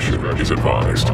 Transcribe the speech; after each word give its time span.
discretion 0.00 0.40
is 0.40 0.50
advised. 0.50 1.08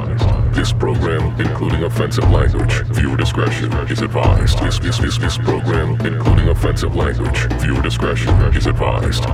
This 0.54 0.72
program, 0.72 1.34
including 1.40 1.82
offensive 1.82 2.30
language, 2.30 2.72
viewer 2.94 3.16
discretion 3.16 3.72
is 3.90 4.00
advised. 4.00 4.58
This, 4.60 4.78
this, 4.78 4.98
this, 4.98 5.18
this 5.18 5.38
program, 5.38 5.98
including 6.06 6.48
offensive 6.48 6.94
language, 6.94 7.38
viewer 7.60 7.82
discretion 7.82 8.30
is 8.54 8.66
advised. 8.66 9.24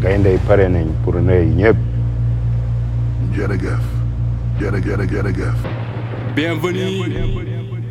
gaynde 0.00 0.30
yi 0.30 0.38
pare 0.46 0.68
nañ 0.70 0.86
pour 1.04 1.14
nuyu 1.20 1.48
ñëpp 1.58 1.78
jërëjëf 3.34 3.84
jërëjëf 4.60 5.10
jërëjëf 5.12 5.58
Bienvenue, 6.38 7.02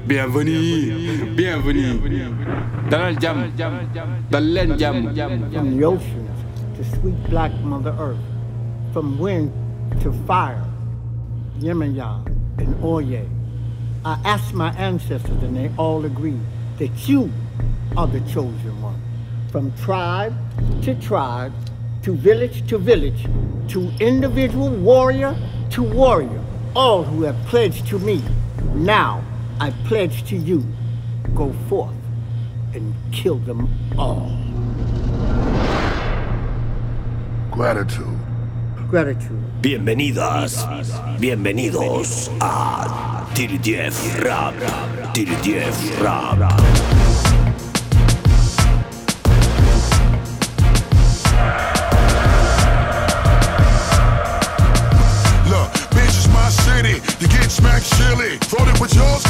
bienvenue, 0.08 1.36
bienvenue. 1.36 2.00
Dalal 2.90 3.18
jàmm, 3.20 3.44
dal 4.30 4.42
leen 4.54 4.78
jàmm. 4.80 5.52
from 5.52 5.78
the 5.78 5.84
oceans 5.86 6.40
to 6.78 6.84
sweet 6.96 7.20
black 7.30 7.52
Mother 7.66 7.94
Earth, 8.00 8.24
from 8.94 9.20
wind 9.20 9.52
to 10.02 10.12
fire, 10.26 10.64
Yemenya, 11.60 12.26
and 12.58 12.84
Oye. 12.84 13.28
I 14.06 14.20
asked 14.24 14.54
my 14.54 14.72
ancestors 14.78 15.42
and 15.44 15.56
they 15.56 15.72
all 15.78 16.06
agreed 16.06 16.40
that 16.78 17.08
you 17.08 17.32
are 17.96 18.08
the 18.08 18.22
chosen 18.22 18.82
one. 18.82 19.02
From 19.52 19.76
tribe 19.78 20.36
to 20.84 20.96
tribe, 20.96 21.54
to 22.04 22.14
village 22.14 22.68
to 22.70 22.78
village, 22.78 23.26
to 23.70 23.92
individual 24.00 24.70
warrior 24.70 25.36
to 25.72 25.84
warrior, 25.84 26.44
all 26.76 27.04
who 27.04 27.24
have 27.24 27.36
pledged 27.48 27.88
to 27.88 28.00
me, 28.00 28.22
now 28.74 29.24
I 29.60 29.72
pledge 29.86 30.28
to 30.30 30.38
you, 30.38 30.64
go 31.36 31.52
forth 31.68 31.96
and 32.74 32.94
kill 33.12 33.40
them 33.40 33.68
all. 33.98 34.32
gratitude 37.52 38.18
Gratitude. 38.90 39.47
Bienvenidas, 39.60 40.68
bienvenidos 41.20 42.30
a 42.40 43.26
TDF 43.34 44.24
Rap, 44.24 44.54
TDF 45.14 46.00
Rap. 46.00 46.38
Look, 55.50 55.72
bitch 55.90 56.18
is 56.18 56.28
my 56.30 56.50
city. 56.50 57.02
You 57.20 57.28
get 57.28 57.50
smacked 57.50 57.86
silly. 57.86 58.38
With 58.80 58.94
yours. 58.94 59.24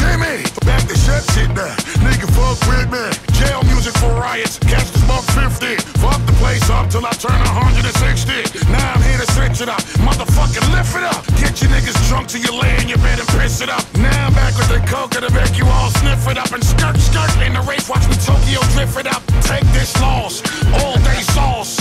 Back 0.66 0.86
the 0.88 0.96
shit 1.34 1.50
now. 1.56 1.74
Nigga, 2.04 2.28
fuck 2.36 2.60
with 2.68 2.92
me. 2.92 3.27
Jail 3.38 3.62
music 3.70 3.94
for 4.02 4.10
riots. 4.18 4.58
Catch 4.66 4.90
this 4.90 5.06
buck 5.06 5.22
50. 5.38 5.78
Fuck 6.02 6.18
the 6.26 6.34
place 6.42 6.70
up 6.70 6.90
till 6.90 7.06
I 7.06 7.14
turn 7.22 7.38
160. 7.38 8.66
Now 8.74 8.94
I'm 8.98 9.02
here 9.06 9.22
to 9.22 9.30
switch 9.34 9.62
it 9.62 9.70
up. 9.70 9.82
Motherfucking 10.02 10.66
lift 10.74 10.98
it 10.98 11.06
up. 11.06 11.22
Get 11.38 11.62
your 11.62 11.70
niggas 11.70 11.98
drunk 12.10 12.30
till 12.30 12.42
you 12.42 12.54
lay 12.58 12.74
in 12.82 12.90
your 12.90 12.98
bed 12.98 13.20
and 13.20 13.28
piss 13.38 13.62
it 13.62 13.70
up. 13.70 13.86
Now 14.02 14.28
I'm 14.28 14.34
back 14.34 14.58
with 14.58 14.70
the 14.74 14.82
coke 14.90 15.12
to 15.12 15.30
make 15.34 15.58
you 15.58 15.66
all 15.70 15.92
sniff 16.02 16.28
it 16.28 16.38
up. 16.38 16.52
And 16.52 16.64
skirt, 16.64 16.98
skirt 16.98 17.30
in 17.46 17.54
the 17.54 17.62
race. 17.62 17.88
Watch 17.88 18.10
me 18.10 18.18
Tokyo 18.26 18.60
drift 18.74 18.98
it 18.98 19.06
up. 19.06 19.22
Take 19.46 19.66
this 19.70 19.94
loss. 20.02 20.42
All 20.82 20.98
day 21.06 21.22
sauce. 21.38 21.77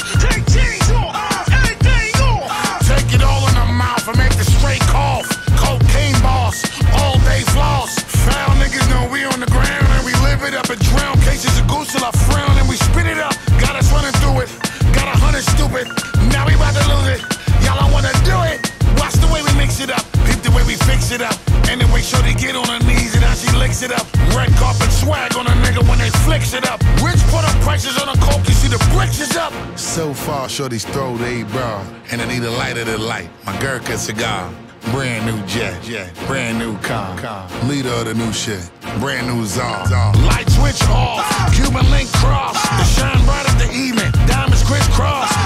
And 23.83 23.93
how 23.93 23.99
she 23.99 24.17
licks 24.17 24.17
it 24.17 24.27
up. 24.27 24.37
Red 24.37 24.51
carpet 24.57 24.93
swag 24.93 25.37
on 25.37 25.47
a 25.47 25.51
nigga 25.51 25.89
when 25.89 25.99
they 25.99 26.11
flicks 26.25 26.55
it 26.55 26.67
up. 26.69 26.81
Rich 27.03 27.21
put 27.31 27.45
up 27.45 27.57
prices 27.63 28.01
on 28.01 28.09
a 28.09 28.17
coke, 28.21 28.47
you 28.49 28.55
see 28.55 28.69
the 28.69 28.79
bricks 28.95 29.21
is 29.21 29.37
up. 29.37 29.53
So 29.79 30.15
far, 30.15 30.49
Shorty's 30.49 30.85
throw 30.85 31.17
they 31.17 31.43
bra. 31.45 31.85
And 32.11 32.21
I 32.21 32.27
need 32.27 32.43
a 32.43 32.51
lighter 32.51 32.85
to 32.85 32.99
light. 32.99 33.29
My 33.45 33.59
Gurkha 33.61 33.99
cigar. 33.99 34.53
Brand 34.93 35.27
new 35.27 35.45
jet, 35.47 35.83
jet, 35.83 36.15
brand 36.29 36.61
new 36.61 36.79
car, 36.79 37.19
car. 37.19 37.49
Leader 37.65 37.89
of 37.89 38.05
the 38.05 38.15
new 38.15 38.33
shit, 38.33 38.71
brand 39.01 39.27
new 39.27 39.45
czar. 39.45 39.85
Light 40.23 40.49
switch 40.49 40.81
off, 40.89 41.27
Cuban 41.53 41.91
link 41.91 42.09
cross. 42.13 42.55
The 42.63 42.85
shine 42.85 43.25
bright 43.25 43.51
at 43.51 43.59
the 43.59 43.75
evening, 43.75 44.13
diamonds 44.29 44.63
crisscross. 44.63 45.46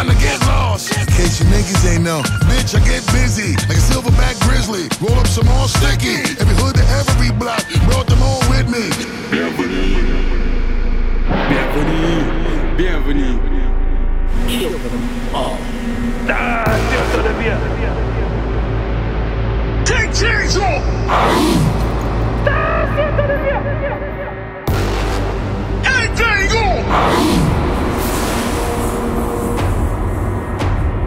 Time 0.00 0.16
to 0.16 0.22
get 0.22 0.40
lost. 0.46 0.96
In 0.96 1.06
case 1.06 1.40
you 1.40 1.46
niggas 1.46 1.92
ain't 1.92 2.04
know, 2.04 2.22
bitch, 2.48 2.74
I 2.74 2.80
get 2.84 3.04
busy 3.12 3.52
like 3.68 3.76
a 3.76 3.84
silverback 3.84 4.40
grizzly. 4.40 4.88
Roll 5.00 5.18
up 5.18 5.26
some 5.26 5.46
more 5.46 5.68
sticky. 5.68 6.16
Every 6.40 6.56
hood 6.56 6.76
to 6.76 6.84
every 7.00 7.30
block, 7.36 7.62
brought 7.84 8.06
them 8.06 8.22
all 8.22 8.40
with 8.48 8.68
me. 8.68 8.88
Bienvenue, 9.30 10.00
bienvenue. 11.48 12.76
Bienvenue. 12.76 13.36
Kill 14.48 14.78
them 14.78 15.34
all. 15.34 15.58
Take 19.84 20.14
chains 20.14 20.56
off! 20.56 20.82
Anything 25.84 26.56
off! 26.56 27.39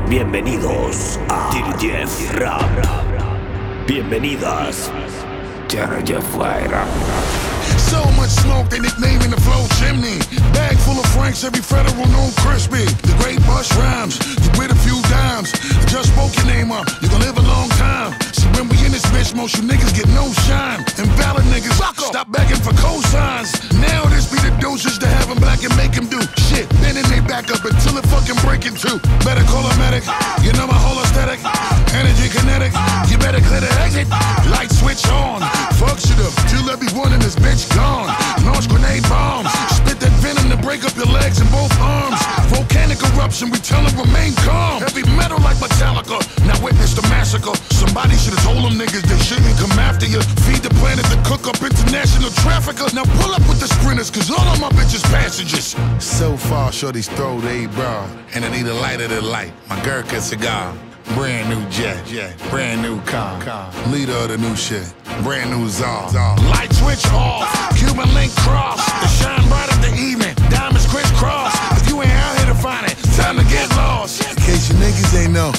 Bienvenidos 0.10 1.18
a 1.30 1.50
TDF 1.50 2.40
Rap. 2.40 2.70
Bienvenidas. 3.88 4.92
TDF 5.68 6.38
Rap. 6.38 6.88
So 7.78 8.04
much 8.20 8.30
smoke, 8.30 8.70
they 8.70 8.80
nicknaming 8.80 9.32
the 9.32 9.40
flow 9.42 9.66
chimney. 9.80 10.20
Bag 10.54 10.78
full 10.78 11.00
of 11.00 11.06
francs, 11.16 11.44
every 11.44 11.62
federal 11.62 12.06
known 12.12 12.32
crispy. 12.44 12.86
The 13.08 13.16
great 13.24 13.40
bush 13.48 13.72
rhymes, 13.78 14.20
you 14.44 14.52
with 14.60 14.72
a 14.72 14.80
few 14.84 15.02
dimes. 15.10 15.54
I 15.54 15.86
just 15.88 16.12
spoke 16.12 16.36
your 16.36 16.48
name 16.48 16.72
up, 16.72 16.86
you 17.02 17.08
gon' 17.08 17.22
live 17.22 17.38
a 17.38 17.42
long 17.42 17.70
time. 17.80 18.20
See, 18.34 18.48
when 18.60 18.68
we 18.68 18.83
this 19.04 19.32
bitch, 19.32 19.36
most 19.36 19.58
you 19.58 19.64
niggas 19.64 19.94
get 19.96 20.08
no 20.10 20.32
shine. 20.48 20.80
Invalid 20.98 21.46
niggas, 21.46 21.76
stop 21.98 22.32
begging 22.32 22.58
for 22.58 22.74
cosigns. 22.74 23.52
Now 23.80 24.06
this 24.06 24.32
be 24.32 24.38
the 24.40 24.56
doses 24.60 24.98
to 25.00 25.08
have 25.08 25.30
'em 25.30 25.38
black 25.38 25.64
and 25.64 25.76
make 25.76 25.96
'em 25.98 26.08
do 26.08 26.22
shit. 26.48 26.70
Then 26.82 26.96
they 27.10 27.20
back 27.20 27.52
up 27.52 27.64
until 27.66 27.98
it 27.98 28.06
fucking 28.08 28.36
break 28.46 28.66
in 28.66 28.76
two. 28.76 29.00
Better 29.26 29.44
call 29.44 29.66
a 29.66 29.76
medic, 29.78 30.04
you 30.42 30.52
know 30.54 30.68
my 30.68 30.78
whole 30.78 31.00
aesthetic. 31.02 31.40
Energy 31.94 32.30
kinetic, 32.30 32.74
you 33.10 33.18
better 33.18 33.42
clear 33.42 33.62
the 33.62 33.72
exit. 33.82 34.08
Light 34.50 34.72
switch 34.72 35.06
on, 35.10 35.42
fuck 35.80 36.00
shit 36.00 36.20
up 36.20 36.34
till 36.50 36.70
everyone 36.70 37.14
in 37.14 37.20
this 37.20 37.36
bitch 37.36 37.64
gone. 37.76 38.08
Launch 38.46 38.68
grenade 38.68 39.08
bombs, 39.10 39.52
spit 39.70 40.00
that 40.00 40.14
venom 40.24 40.50
to 40.50 40.58
break 40.58 40.86
up 40.86 40.96
your 40.96 41.08
legs 41.08 41.40
and 41.40 41.50
both 41.52 41.74
arms. 41.80 42.20
Volcanic 42.50 43.02
eruption, 43.04 43.50
we 43.50 43.58
tell 43.60 43.84
them 43.84 43.96
remain 43.98 44.34
calm. 44.46 44.82
Heavy 44.82 45.04
metal 45.18 45.40
like 45.40 45.58
Metallica, 45.58 46.20
now 46.46 46.58
trafficker. 52.74 52.96
Now 52.96 53.04
pull 53.22 53.34
up 53.34 53.42
with 53.48 53.60
the 53.60 53.68
sprinters, 53.68 54.10
cause 54.10 54.30
all 54.30 54.48
of 54.48 54.60
my 54.60 54.70
bitches 54.70 55.04
passengers. 55.04 55.76
So 56.04 56.38
far, 56.38 56.72
shorty's 56.72 57.08
throw 57.10 57.40
they 57.40 57.68
bra, 57.68 58.08
and 58.34 58.46
I 58.46 58.50
need 58.50 58.66
a 58.68 58.74
lighter 58.74 59.08
to 59.08 59.22
light. 59.22 59.54
My 59.70 59.82
Gurkha 59.84 60.22
cigar. 60.22 60.76
Brand 61.16 61.50
new 61.50 61.70
jet, 61.70 62.06
jet, 62.06 62.34
brand 62.50 62.82
new 62.82 63.00
car, 63.02 63.40
car. 63.42 63.70
Leader 63.92 64.14
of 64.14 64.30
the 64.30 64.38
new 64.38 64.56
shit, 64.56 64.94
brand 65.22 65.52
new 65.52 65.68
czar. 65.68 66.10
Light 66.48 66.72
switch 66.72 67.06
off, 67.12 67.46
Cuban 67.78 68.12
link 68.14 68.34
cross. 68.38 68.80
The 69.02 69.08
shine 69.08 69.46
bright 69.50 69.70
at 69.70 69.82
the 69.82 69.94
evening, 70.00 70.34
diamonds 70.50 70.88
crisscross. 70.88 71.54
If 71.82 71.90
you 71.90 72.02
ain't 72.02 72.10
out 72.10 72.38
here 72.38 72.46
to 72.46 72.56
find 72.56 72.90
it, 72.90 72.96
time 73.18 73.36
to 73.36 73.44
get 73.44 73.70
lost. 73.72 74.22
In 74.22 74.36
case 74.44 74.70
you 74.70 74.76
niggas 74.76 75.14
ain't 75.22 75.34
know. 75.34 75.52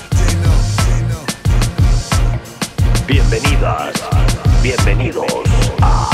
Bienvenidas, 3.06 4.00
bienvenidos 4.62 5.44
a 5.82 6.13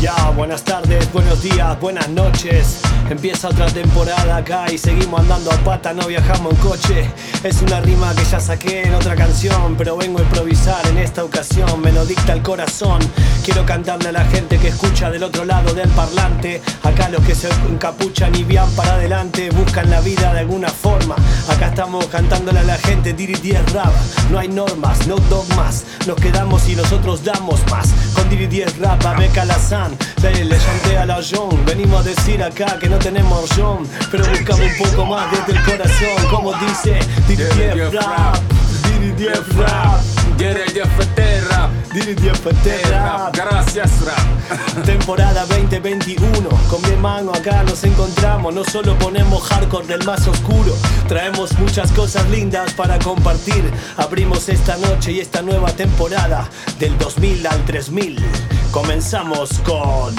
Ya, 0.00 0.30
buenas 0.36 0.62
tardes, 0.62 1.10
buenos 1.10 1.42
días, 1.42 1.80
buenas 1.80 2.08
noches. 2.10 2.80
Empieza 3.08 3.48
otra 3.48 3.66
temporada 3.66 4.36
acá 4.36 4.66
y 4.70 4.76
seguimos 4.76 5.20
andando 5.20 5.50
a 5.50 5.56
pata, 5.58 5.94
no 5.94 6.06
viajamos 6.06 6.52
en 6.52 6.58
coche. 6.58 7.10
Es 7.42 7.62
una 7.62 7.80
rima 7.80 8.14
que 8.14 8.24
ya 8.24 8.38
saqué 8.38 8.82
en 8.82 8.94
otra 8.94 9.14
canción, 9.16 9.74
pero 9.78 9.96
vengo 9.96 10.18
a 10.18 10.22
improvisar 10.22 10.86
en 10.88 10.98
esta 10.98 11.24
ocasión, 11.24 11.80
me 11.80 11.92
lo 11.92 12.04
dicta 12.04 12.34
el 12.34 12.42
corazón. 12.42 12.98
Quiero 13.44 13.64
cantarle 13.64 14.08
a 14.08 14.12
la 14.12 14.24
gente 14.24 14.58
que 14.58 14.68
escucha 14.68 15.08
del 15.08 15.22
otro 15.22 15.44
lado 15.44 15.72
del 15.72 15.88
parlante. 15.90 16.60
Acá 16.82 17.08
los 17.08 17.24
que 17.24 17.34
se 17.34 17.48
encapuchan 17.70 18.34
y 18.34 18.42
vian 18.42 18.68
para 18.72 18.94
adelante, 18.94 19.50
buscan 19.50 19.88
la 19.88 20.00
vida 20.00 20.32
de 20.34 20.40
alguna 20.40 20.68
forma. 20.68 21.14
Acá 21.48 21.68
estamos 21.68 22.06
cantándole 22.06 22.58
a 22.58 22.64
la 22.64 22.76
gente, 22.76 23.12
Diri 23.12 23.34
10 23.34 23.72
rap. 23.72 23.92
No 24.30 24.40
hay 24.40 24.48
normas, 24.48 25.06
no 25.06 25.16
dogmas, 25.30 25.84
nos 26.06 26.16
quedamos 26.16 26.68
y 26.68 26.74
nosotros 26.74 27.22
damos 27.22 27.60
más. 27.70 27.88
Con 28.14 28.28
Diri 28.28 28.48
10 28.48 28.78
rap, 28.78 29.16
Beca 29.16 29.44
Lazán, 29.44 29.85
le, 30.22 30.44
le 30.44 30.58
chanté 30.58 30.96
a 30.98 31.06
la 31.06 31.20
John. 31.22 31.64
Venimos 31.64 32.00
a 32.00 32.02
decir 32.08 32.42
acá 32.42 32.78
que 32.78 32.88
no 32.88 32.98
tenemos 32.98 33.48
John, 33.56 33.86
pero 34.10 34.24
buscamos 34.28 34.60
un 34.60 34.86
poco 34.86 35.06
más 35.06 35.30
desde 35.30 35.58
el 35.58 35.64
corazón. 35.64 36.30
Como 36.30 36.52
dice 36.54 36.98
Diri 37.28 37.44
10 37.74 37.94
rap, 37.94 38.36
Diri 38.84 39.12
10 39.12 39.56
rap, 39.56 40.00
Quiere 40.36 40.64
de 40.66 41.40
rap. 41.48 41.70
Diri 41.94 42.14
10 42.14 42.44
Rap. 42.44 42.90
rap. 42.90 43.34
Gracias 43.34 43.90
rap. 44.04 44.84
Temporada 44.84 45.46
2021, 45.46 46.46
con 46.68 46.82
mi 46.82 46.90
hermano 46.90 47.32
acá 47.32 47.62
nos 47.62 47.82
encontramos. 47.84 48.52
No 48.52 48.62
solo 48.62 48.98
ponemos 48.98 49.42
hardcore 49.44 49.86
del 49.86 50.04
más 50.04 50.28
oscuro, 50.28 50.76
traemos 51.08 51.58
muchas 51.58 51.90
cosas 51.92 52.28
lindas 52.28 52.74
para 52.74 52.98
compartir. 52.98 53.64
Abrimos 53.96 54.50
esta 54.50 54.76
noche 54.76 55.12
y 55.12 55.20
esta 55.20 55.40
nueva 55.40 55.72
temporada 55.72 56.46
del 56.78 56.98
2000 56.98 57.46
al 57.46 57.64
3000. 57.64 58.55
Comenzamos 58.72 59.60
con 59.60 60.14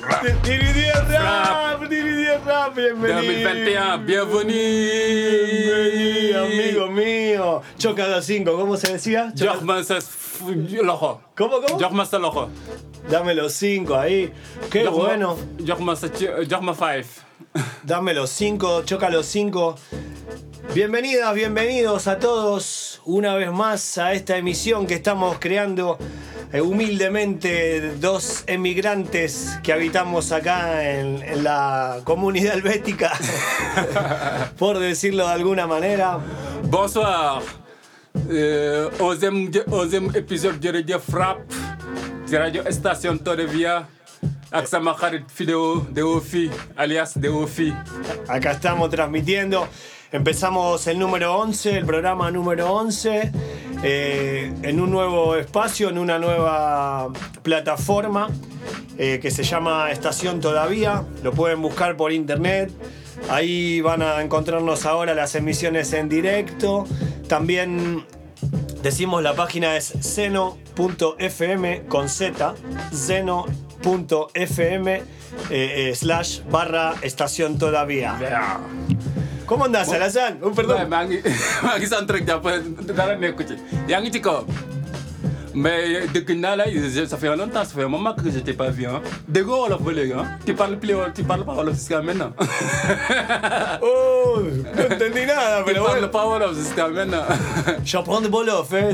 Rap, 0.00 0.02
Rap, 0.02 0.24
ah, 1.18 1.78
bienvenido. 2.74 3.18
bienvenido. 4.04 6.44
amigo 6.44 6.86
mío. 6.88 7.62
Chocada 7.78 8.22
5, 8.22 8.56
¿cómo 8.56 8.76
se 8.76 8.92
decía? 8.92 9.32
el 10.76 10.88
ojo. 10.88 11.20
¿Cómo, 11.36 11.60
cómo? 11.60 11.78
Jogmas 11.78 12.10
el. 12.24 12.50
Dame 13.10 13.34
los 13.34 13.52
5 13.54 13.94
ahí. 13.96 14.32
Qué 14.70 14.86
bueno. 14.88 15.36
Jogmas 15.66 16.00
5. 16.00 17.25
Dame 17.82 18.14
los 18.14 18.30
cinco, 18.30 18.82
choca 18.84 19.10
los 19.10 19.26
cinco. 19.26 19.76
Bienvenidas, 20.74 21.34
bienvenidos 21.34 22.06
a 22.06 22.18
todos 22.18 23.00
una 23.04 23.34
vez 23.34 23.50
más 23.52 23.98
a 23.98 24.12
esta 24.12 24.36
emisión 24.36 24.86
que 24.86 24.94
estamos 24.94 25.38
creando 25.38 25.98
eh, 26.52 26.60
humildemente 26.60 27.94
dos 27.96 28.44
emigrantes 28.46 29.58
que 29.62 29.72
habitamos 29.72 30.32
acá 30.32 30.90
en, 30.90 31.42
la 31.42 32.00
comunidad 32.04 32.54
helvética, 32.54 33.12
por 34.58 34.78
decirlo 34.78 35.26
de 35.26 35.32
alguna 35.32 35.66
manera. 35.66 36.18
Bonsoir. 36.64 37.42
Épisode 40.14 40.58
jërëjëf 40.60 41.12
rap 41.12 41.38
ci 42.26 42.36
rajo 42.36 42.64
station 42.70 43.18
Torrevia 43.18 43.76
ak 43.76 43.95
sama 44.66 44.94
xarit 44.94 45.28
Fideo 45.28 45.86
Deofi 45.90 46.50
alias 46.76 47.20
Deofi. 47.20 47.72
Acá 48.28 48.52
estamos 48.52 48.90
transmitiendo. 48.90 49.68
Empezamos 50.12 50.86
el 50.86 50.98
número 50.98 51.36
11, 51.36 51.78
el 51.78 51.84
programa 51.84 52.30
número 52.30 52.72
11, 52.72 53.32
eh, 53.82 54.52
en 54.62 54.80
un 54.80 54.90
nuevo 54.90 55.34
espacio, 55.36 55.88
en 55.88 55.98
una 55.98 56.18
nueva 56.18 57.12
plataforma 57.42 58.28
eh, 58.98 59.18
que 59.20 59.30
se 59.30 59.42
llama 59.42 59.90
Estación 59.90 60.40
Todavía. 60.40 61.04
Lo 61.22 61.32
pueden 61.32 61.60
buscar 61.60 61.96
por 61.96 62.12
internet. 62.12 62.70
Ahí 63.28 63.80
van 63.80 64.00
a 64.02 64.22
encontrarnos 64.22 64.86
ahora 64.86 65.14
las 65.14 65.34
emisiones 65.34 65.92
en 65.92 66.08
directo. 66.08 66.86
También 67.28 68.06
decimos 68.82 69.22
la 69.22 69.34
página 69.34 69.76
es 69.76 69.86
seno.fm 70.00 71.86
con 71.88 72.08
z, 72.08 72.54
seno.fm 72.92 73.65
eh, 75.50 75.90
eh, 75.90 75.94
slash 75.94 76.40
barra 76.50 76.94
estación 77.02 77.58
todavía. 77.58 78.16
¿Cómo 79.46 79.64
andás, 79.64 79.92
Alazán? 79.92 80.38
Oh, 80.42 80.48
Ouais, 80.48 80.54
perdón. 80.56 80.88
sant 81.86 82.10
rek 82.10 82.24
jàpp 82.26 82.44
dara 82.98 83.14
nekku 83.16 83.44
ci 83.46 83.54
yaa 83.88 84.00
ngi 84.00 84.10
ci 84.10 84.20
kaw 84.20 84.42
mais 85.54 86.06
la 86.56 86.66
ça 87.06 87.16
fait 87.16 87.34
longtemps 87.34 87.64
ça 87.64 87.74
fait 87.76 87.84
un 87.84 87.88
moment 87.88 88.12
que 88.12 88.28
je 88.30 88.40
t'ai 88.40 88.52
pas 88.52 88.70
vu 88.70 88.84
hein 88.86 89.00
déggoo 89.28 89.56
wolof 89.62 89.80
ba 89.82 89.92
léegi 89.92 90.12
hein 90.12 90.26
tu 90.44 90.52
parles 90.54 90.76
plus 90.78 90.96
tu 91.14 91.22
parles 91.22 91.44
pas 91.44 91.54
wolof 91.54 91.74
jusqu'à 91.74 92.02
maintenant 92.02 92.32
Oh, 93.82 94.40
no 94.76 94.82
entendí 94.84 95.24
nada, 95.26 95.62
tu 95.64 95.72
pero 95.72 95.84
parles 95.84 96.00
bueno. 96.00 96.08
pas 96.10 96.26
wolof 96.26 96.54
jusqu'à 96.58 96.88
maintenant 96.88 97.24
J'apprends 97.84 98.20
de 98.20 98.28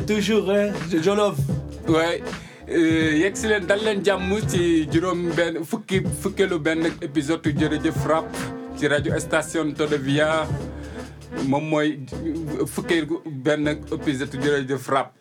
toujours, 0.06 0.52
eh. 0.52 0.70
Jolof. 1.02 1.36
ouais 1.88 2.22
yegg 2.72 3.36
si 3.36 3.48
leen 3.50 3.66
dal 3.68 3.82
leen 3.84 4.02
jàmm 4.04 4.32
ci 4.48 4.86
juróom 4.92 5.26
benn 5.36 5.62
fukki 5.68 6.02
fukkeelu 6.22 6.58
benn 6.62 6.86
épisode 7.04 7.52
jërëjëf 7.58 8.04
rap 8.08 8.28
ci 8.78 8.88
rajo 8.88 9.18
station 9.20 9.72
Todevia. 9.76 10.46
Moom 11.48 11.68
mooy 11.72 11.94
fukkeelu 12.68 13.22
benn 13.44 13.68
épisode 13.74 14.40
jërëjëf 14.40 14.88
rap 14.92 15.12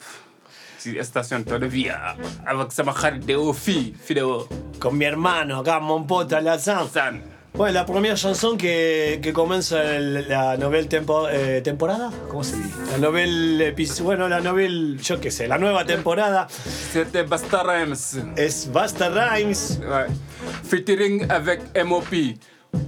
ci 0.80 0.96
station 1.04 1.44
Todevia. 1.44 2.16
Avec 2.46 2.72
sama 2.72 2.94
xarit 2.94 3.26
Deo 3.26 3.54
fii 3.54 3.94
Fideo. 4.00 4.48
Con 4.80 4.96
mi 4.98 5.06
hermano 5.06 5.64
mon 5.82 6.06
pote 6.08 6.34
Alazán. 6.36 7.22
Bueno, 7.54 7.74
la 7.74 7.86
primera 7.86 8.16
chanson 8.16 8.58
que, 8.58 9.20
que 9.22 9.34
comienza 9.34 9.96
el- 9.98 10.28
la 10.30 10.56
novel 10.58 10.88
tempo- 10.88 11.28
eh, 11.30 11.62
temporada, 11.62 12.10
¿cómo 12.30 12.44
se 12.44 12.56
dice? 12.56 12.70
La 12.92 12.98
novel 12.98 13.74
bueno, 14.04 14.30
la 14.30 14.40
novel, 14.40 15.00
yo 15.02 15.20
qué 15.20 15.32
sé, 15.32 15.48
la 15.48 15.58
nueva 15.58 15.86
temporada 15.86 16.48
c'était 16.94 17.24
Basta 17.24 17.62
Rhymes 17.62 18.18
es 18.38 18.70
Basta 18.72 19.10
Rhymes. 19.10 19.80
ouais. 19.82 20.08
featuring 20.64 21.30
avec 21.30 21.62
MOP 21.86 22.38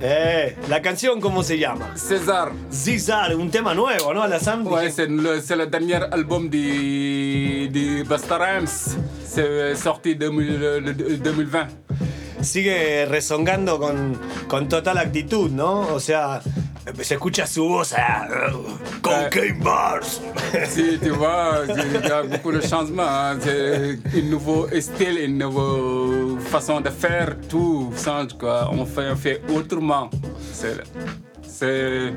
Eh, 0.01 0.55
la 0.69 0.81
canción, 0.81 1.19
¿cómo 1.19 1.43
se 1.43 1.57
llama? 1.59 1.91
César 1.97 2.53
Zizar, 2.71 3.35
un 3.35 3.51
tema 3.51 3.73
nuevo, 3.73 4.13
¿no? 4.13 4.23
Alazán. 4.23 4.65
Ouais, 4.65 4.85
Dije- 4.85 4.91
c'est 4.95 5.09
le, 5.09 5.41
le 5.57 5.67
dernier 5.67 5.99
album 6.09 6.49
de, 6.49 7.67
de 7.69 8.03
Basta 8.03 8.37
Rhymes. 8.37 8.95
C'est 9.27 9.75
sorti 9.75 10.15
2000, 10.15 10.57
le- 10.57 10.79
le 10.79 10.93
2020. 11.17 11.67
Sigue 12.43 13.05
rezongando 13.05 13.79
con, 13.79 14.17
con 14.47 14.67
total 14.67 14.97
actitud, 14.97 15.49
¿no? 15.51 15.81
O 15.93 15.99
sea, 15.99 16.41
se 17.01 17.13
escucha 17.15 17.47
su 17.47 17.67
voz, 17.67 17.93
ah, 17.97 18.27
Cocaine 19.01 19.59
Bars. 19.63 20.21
Si, 20.69 20.97
tu 20.97 21.11
vois, 21.15 21.61
il 21.67 22.01
y 22.07 22.11
a 22.11 22.23
beaucoup 22.23 22.51
de 22.51 22.61
changements. 22.61 23.03
hein. 23.07 23.37
C'est 23.41 23.97
un 24.15 24.21
nouveau 24.29 24.67
style, 24.79 25.17
une 25.19 25.37
nouvelle 25.37 26.39
façon 26.41 26.81
de 26.81 26.89
faire 26.89 27.35
tout. 27.49 27.91
Change, 28.03 28.33
quoi. 28.37 28.69
On, 28.71 28.85
fait, 28.85 29.09
on 29.11 29.15
fait 29.15 29.41
autrement. 29.49 30.09
C'est, 30.51 32.13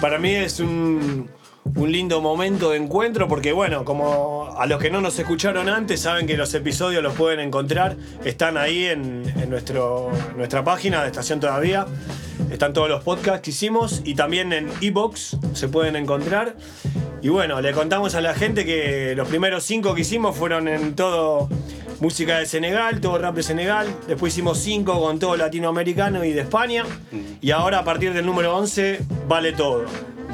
Para 0.00 0.18
mí 0.18 0.34
es 0.34 0.60
un, 0.60 1.24
un 1.64 1.92
lindo 1.92 2.20
momento 2.20 2.70
de 2.70 2.78
encuentro 2.78 3.28
porque, 3.28 3.52
bueno, 3.52 3.84
como 3.84 4.54
a 4.58 4.66
los 4.66 4.80
que 4.80 4.90
no 4.90 5.00
nos 5.00 5.18
escucharon 5.18 5.68
antes, 5.68 6.00
saben 6.00 6.26
que 6.26 6.36
los 6.36 6.52
episodios 6.54 7.02
los 7.02 7.14
pueden 7.14 7.40
encontrar, 7.40 7.96
están 8.24 8.56
ahí 8.56 8.86
en, 8.86 9.30
en 9.36 9.50
nuestro, 9.50 10.10
nuestra 10.36 10.64
página 10.64 11.02
de 11.02 11.08
Estación 11.08 11.40
Todavía. 11.40 11.86
Están 12.50 12.72
todos 12.72 12.88
los 12.88 13.04
podcasts 13.04 13.42
que 13.42 13.50
hicimos 13.50 14.02
y 14.04 14.14
también 14.14 14.52
en 14.52 14.68
Ebox 14.80 15.36
se 15.52 15.68
pueden 15.68 15.94
encontrar. 15.96 16.56
Y 17.22 17.28
bueno, 17.28 17.60
le 17.60 17.72
contamos 17.72 18.14
a 18.14 18.20
la 18.20 18.34
gente 18.34 18.64
que 18.64 19.14
los 19.14 19.28
primeros 19.28 19.62
cinco 19.64 19.94
que 19.94 20.00
hicimos 20.00 20.36
fueron 20.36 20.66
en 20.66 20.96
todo 20.96 21.48
música 22.00 22.38
de 22.38 22.46
Senegal, 22.46 23.00
todo 23.00 23.18
rap 23.18 23.36
de 23.36 23.42
Senegal. 23.42 23.86
Después 24.08 24.32
hicimos 24.32 24.58
cinco 24.58 25.00
con 25.00 25.18
todo 25.18 25.36
latinoamericano 25.36 26.24
y 26.24 26.32
de 26.32 26.40
España. 26.40 26.84
Y 27.40 27.50
ahora 27.50 27.80
a 27.80 27.84
partir 27.84 28.12
del 28.14 28.26
número 28.26 28.56
11 28.56 29.00
vale 29.28 29.52
todo. 29.52 29.84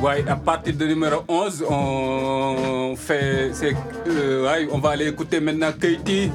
Ouais, 0.03 0.25
à 0.29 0.37
partir 0.37 0.75
du 0.75 0.87
numéro 0.87 1.23
11, 1.29 1.65
on 1.69 2.95
fait. 2.97 3.51
euh, 4.09 4.45
ouais, 4.47 4.69
on 4.73 4.79
va 4.79 4.91
aller 4.91 5.09
écouter 5.09 5.41
maintenant 5.41 5.73
Katie. 5.73 6.31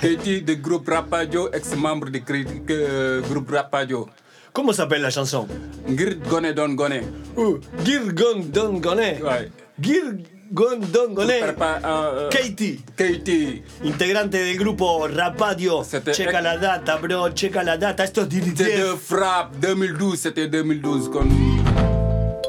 Katie 0.00 0.42
de 0.42 0.54
groupe 0.54 0.88
Rapadio, 0.88 1.50
ex-membre 1.52 2.08
du 2.10 2.22
euh, 2.70 3.20
groupe 3.22 3.50
Rapadio. 3.50 4.08
¿Cómo 4.52 4.72
s'appelle 4.72 5.02
la 5.02 5.10
chanson? 5.10 5.46
Ngir 5.88 6.18
gone 6.28 6.52
doon 6.52 6.74
gone. 6.74 7.00
uh, 7.36 7.58
Girgon 7.84 8.40
Don 8.52 8.74
Goné. 8.80 9.18
Ouais. 9.22 9.50
Don. 9.80 11.14
Prépa- 11.40 11.80
euh, 11.84 12.28
Katie. 12.30 12.80
Katie. 12.96 13.62
Integrante 13.84 14.30
del 14.32 14.58
grupo 14.58 15.06
Rapadio. 15.14 15.82
C'était- 15.84 16.12
Checa 16.12 16.40
la 16.42 16.58
data, 16.58 16.98
bro, 16.98 17.30
checa 17.34 17.62
la 17.62 17.76
data. 17.78 18.04
Esto 18.04 18.22
es 18.22 18.28
C'était 18.28 18.78
de 18.78 18.94
frappe 18.96 19.56
2012, 19.60 20.18
c'était 20.18 20.48
2012 20.48 21.08
con. 21.10 21.26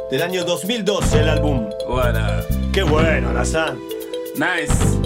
Del 0.10 0.22
año 0.22 0.43
2012 0.43 1.19
el 1.19 1.29
álbum. 1.29 1.69
Voilà. 1.88 2.43
Qué 2.74 2.83
bueno, 2.83 3.29
Alazán. 3.29 3.77
Nice. 4.36 5.03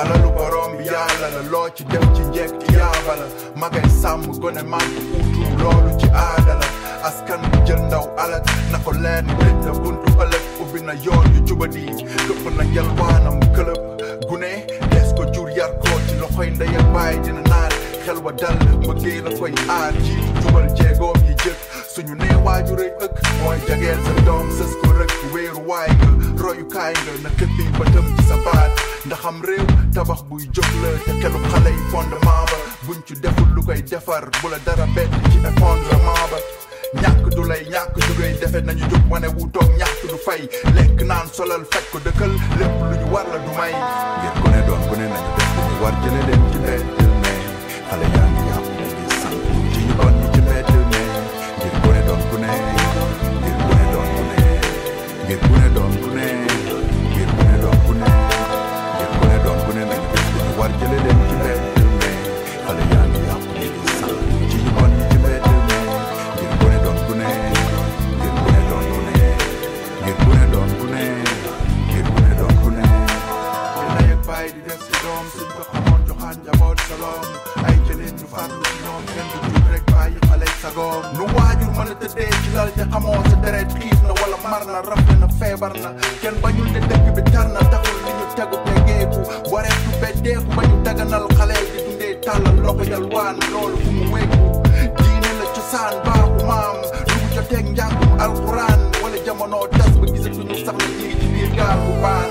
Alalu 0.00 0.30
borom 0.36 0.72
bi 0.78 0.84
yàlla 0.92 1.28
la 1.36 1.42
loo 1.52 1.68
ci 1.76 1.84
def 1.92 2.04
ci 2.16 2.22
njekk 2.30 2.54
yaaba 2.76 3.14
la 3.20 3.26
magay 3.60 3.88
sàmm 4.02 4.26
gone 4.42 4.62
màgg 4.72 4.94
uutu 5.16 5.44
loolu 5.62 5.90
ci 6.00 6.06
aada 6.24 6.54
la 6.60 6.68
askan 7.08 7.40
bi 7.50 7.58
jël 7.66 7.80
ndaw 7.86 8.04
alak 8.22 8.44
na 8.72 8.78
ko 8.84 8.92
leer 9.02 9.22
ni 9.26 9.32
tëj 9.40 9.56
na 9.66 9.72
buntu 9.82 10.08
ëllëg 10.24 10.44
ubbi 10.62 10.80
na 10.88 10.94
yoon 11.04 11.26
yu 11.34 11.40
jubadi 11.48 11.84
këpp 12.26 12.44
na 12.56 12.64
yalwaanam 12.76 13.38
këlëb 13.56 13.80
gune 14.28 14.52
des 14.92 15.08
ko 15.16 15.24
jur 15.34 15.48
yar 15.58 15.70
ko 15.82 15.90
ci 16.08 16.14
loxoy 16.20 16.50
ndey 16.50 16.72
ak 16.80 16.86
baay 16.94 17.14
dina 17.24 17.42
naan 17.50 17.72
xel 18.04 18.18
wa 18.24 18.32
dal 18.40 18.56
mbëggee 18.82 19.20
la 19.24 19.30
koy 19.38 19.52
aar 19.78 19.92
jiitu 20.04 20.33
jubal 20.44 20.68
jéegoom 20.76 21.16
yi 21.26 21.34
jëkk 21.42 21.58
suñu 21.94 22.14
nee 22.20 22.36
waaju 22.44 22.76
rëy 22.76 22.90
ëkk 23.04 23.16
mooy 23.42 23.58
jageel 23.68 24.00
sa 24.04 24.12
doom 24.26 24.48
sës 24.58 24.72
ko 24.82 24.90
rëkk 24.98 25.14
wéeru 25.32 25.62
waay 25.68 25.90
nga 25.96 26.08
royukaay 26.44 26.92
nga 27.04 27.14
na 27.24 27.30
këppi 27.38 27.64
bëtam 27.78 28.06
ci 28.16 28.22
sa 28.28 28.36
baat 28.44 28.72
ndaxam 29.08 29.40
réew 29.48 29.64
tabax 29.94 30.20
buy 30.28 30.44
jóg 30.52 30.68
la 30.82 30.90
te 31.06 31.12
xelu 31.22 31.40
xale 31.50 31.70
yi 31.76 31.82
fondement 31.92 32.44
ba 32.52 32.58
buñ 32.86 33.00
ci 33.06 33.14
deful 33.24 33.48
lu 33.56 33.62
koy 33.64 33.80
defar 33.82 34.28
bu 34.42 34.48
la 34.52 34.58
dara 34.66 34.86
bett 34.96 35.10
ci 35.32 35.38
effondrement 35.48 36.26
ba 36.32 36.38
ñàkk 37.02 37.24
du 37.34 37.42
lay 37.48 37.62
ñàkk 37.72 37.94
du 38.06 38.12
defe 38.40 38.60
nañu 38.66 38.84
jóg 38.92 39.04
wane 39.10 39.28
wu 39.36 39.48
toog 39.54 39.70
ñàkk 39.80 40.00
du 40.10 40.18
fay 40.26 40.42
lekk 40.76 41.00
naan 41.08 41.26
solal 41.32 41.64
faj 41.72 41.84
ko 41.92 41.98
dëkkal 42.04 42.32
lépp 42.60 42.76
lu 42.90 42.94
ñu 43.00 43.06
war 43.14 43.26
la 43.32 43.38
du 43.44 43.50
may 43.58 43.72
ngir 44.20 44.34
ku 44.42 44.46
ne 44.52 44.60
doon 44.66 44.82
ku 44.88 44.94
ne 45.00 45.06
nañu 45.14 45.30
def 45.38 45.50
lu 45.56 45.62
ñu 45.68 45.76
war 45.82 45.94
jële 46.02 46.20
ci 46.50 46.58
me 46.64 46.74
xale 47.88 48.06
yaa 48.14 48.23
xamoo 82.94 83.22
sa 83.30 83.36
deret 83.42 83.70
xiif 83.80 83.98
na 84.06 84.12
wala 84.20 84.36
mar 84.50 84.62
na 84.72 84.78
rafle 84.90 85.14
na 85.22 85.28
feebar 85.38 85.72
na 85.82 85.90
kenn 86.22 86.36
bañul 86.42 86.68
ne 86.74 86.80
dëkk 86.88 87.06
bi 87.16 87.22
tar 87.32 87.46
na 87.54 87.60
taxul 87.72 87.98
li 88.06 88.12
ñu 88.18 88.26
tegu 88.38 88.56
tegeeku 88.66 89.20
wareetu 89.52 89.90
beddeeku 90.00 90.48
ba 90.56 90.62
ñu 90.68 90.76
daganal 90.86 91.26
xale 91.36 91.56
di 91.72 91.78
dundee 91.86 92.14
tàllal 92.24 92.56
loxo 92.64 92.84
yalwaan 92.92 93.36
loolu 93.52 93.76
fu 93.84 93.90
mu 93.98 94.04
wéeku 94.14 94.46
diine 95.02 95.30
la 95.40 95.46
cosaan 95.56 95.94
baaxu 96.06 96.44
maam 96.50 96.76
lu 97.08 97.14
mu 97.22 97.26
joteeg 97.34 97.66
njàngum 97.74 98.10
alxuraan 98.24 98.80
wala 99.02 99.18
jamono 99.26 99.58
tas 99.78 99.92
ba 100.00 100.06
gisatuñu 100.12 100.54
sax 100.66 100.76
na 100.78 100.86
ñi 100.96 101.04
ngi 101.06 101.16
ci 101.20 101.26
biir 101.32 101.50
gaal 101.58 101.78
bu 101.86 101.92
baan 102.02 102.28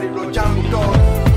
Daddy 0.00 0.14
Rojango 0.14 0.70
God. 0.70 1.29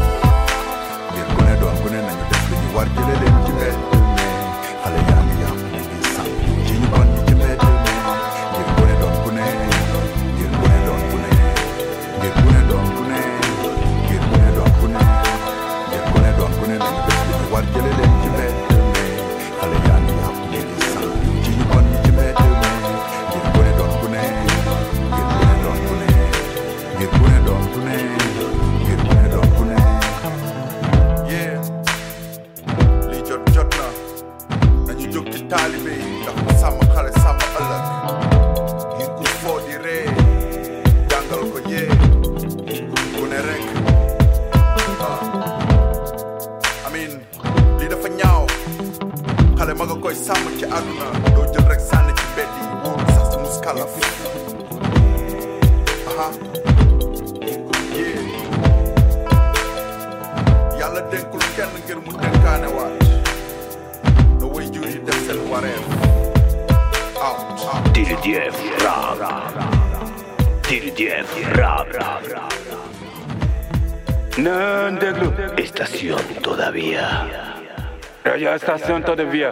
da 78.54 78.58
estação 78.58 79.02
Todavia. 79.02 79.52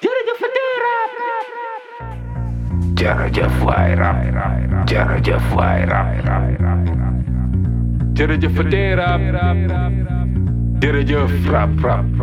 Tira 0.00 0.24
de 0.24 0.34
fudeira! 0.34 0.94
Tira 2.96 3.30
de 3.30 3.44
fudeira! 3.50 4.14
Tira 4.86 5.20
de 5.20 5.38
fudeira! 5.38 6.00
Tira 8.14 8.38
de 8.38 8.48
fudeira! 8.48 9.08
Tira 10.80 11.04
de 11.04 11.28
frap 11.44 11.80
frap! 11.80 12.13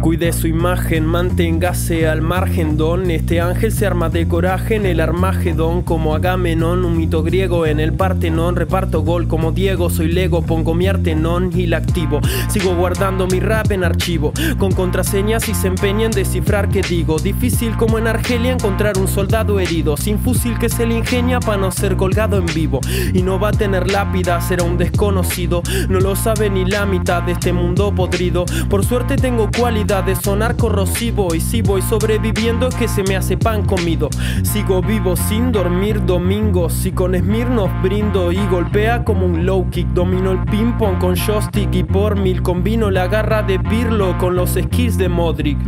Cuide 0.00 0.32
su 0.32 0.46
imagen, 0.46 1.06
manténgase 1.06 2.08
al 2.08 2.20
margen, 2.20 2.76
don. 2.76 3.10
Este 3.10 3.40
ángel 3.40 3.72
se 3.72 3.86
arma 3.86 4.08
de 4.08 4.26
coraje 4.26 4.76
en 4.76 4.86
el 4.86 5.00
Armagedón, 5.00 5.82
como 5.82 6.14
Agamenón, 6.14 6.84
un 6.84 6.96
mito 6.96 7.22
griego 7.22 7.66
en 7.66 7.80
el 7.80 7.92
Partenón. 7.92 8.56
Reparto 8.56 9.02
gol 9.02 9.28
como 9.28 9.52
Diego, 9.52 9.90
soy 9.90 10.10
Lego, 10.10 10.42
pongo 10.42 10.74
mi 10.74 10.86
arte 10.86 11.14
non 11.14 11.50
y 11.54 11.66
la 11.66 11.78
activo. 11.78 12.20
Sigo 12.48 12.74
guardando 12.74 13.26
mi 13.26 13.40
rap 13.40 13.70
en 13.70 13.84
archivo, 13.84 14.32
con 14.58 14.72
contraseñas 14.72 15.48
y 15.48 15.54
se 15.54 15.68
empeña 15.68 16.06
en 16.06 16.12
descifrar 16.12 16.68
qué 16.68 16.82
digo. 16.82 17.18
Difícil 17.18 17.76
como 17.76 17.98
en 17.98 18.06
Argelia 18.06 18.52
encontrar 18.52 18.98
un 18.98 19.08
soldado 19.08 19.60
herido, 19.60 19.96
sin 19.96 20.18
fusil 20.18 20.58
que 20.58 20.68
se 20.68 20.86
le 20.86 20.96
ingenia 20.96 21.40
para 21.40 21.58
no 21.58 21.70
ser 21.70 21.96
colgado 21.96 22.38
en 22.38 22.46
vivo. 22.46 22.80
Y 23.12 23.22
no 23.22 23.38
va 23.38 23.48
a 23.48 23.52
tener 23.52 23.90
lápida, 23.90 24.40
será 24.40 24.64
un 24.64 24.78
desconocido. 24.78 25.62
No 25.88 26.00
lo 26.00 26.16
sabe 26.16 26.50
ni 26.50 26.64
la 26.64 26.86
mitad 26.86 27.22
de 27.22 27.32
este 27.32 27.52
mundo 27.52 27.94
podrido. 27.94 28.44
Por 28.68 28.84
suerte 28.84 29.16
tengo 29.16 29.43
cualidad 29.50 30.04
de 30.04 30.16
sonar 30.16 30.56
corrosivo 30.56 31.34
y 31.34 31.40
si 31.40 31.62
voy 31.62 31.82
sobreviviendo 31.82 32.68
es 32.68 32.74
que 32.74 32.88
se 32.88 33.02
me 33.02 33.16
hace 33.16 33.36
pan 33.36 33.64
comido. 33.64 34.08
Sigo 34.42 34.82
vivo 34.82 35.16
sin 35.16 35.52
dormir 35.52 36.04
domingos 36.04 36.86
y 36.86 36.92
con 36.92 37.14
Smirnoff 37.14 37.70
brindo 37.82 38.32
y 38.32 38.46
golpea 38.46 39.04
como 39.04 39.26
un 39.26 39.46
low 39.46 39.68
kick. 39.70 39.88
Domino 39.88 40.32
el 40.32 40.44
ping 40.44 40.72
pong 40.78 40.98
con 40.98 41.16
joystick 41.16 41.74
y 41.74 41.84
por 41.84 42.16
mil 42.16 42.42
combino 42.42 42.90
la 42.90 43.06
garra 43.06 43.42
de 43.42 43.58
Pirlo 43.58 44.16
con 44.18 44.36
los 44.36 44.50
skills 44.50 44.98
de 44.98 45.08
Modric. 45.08 45.58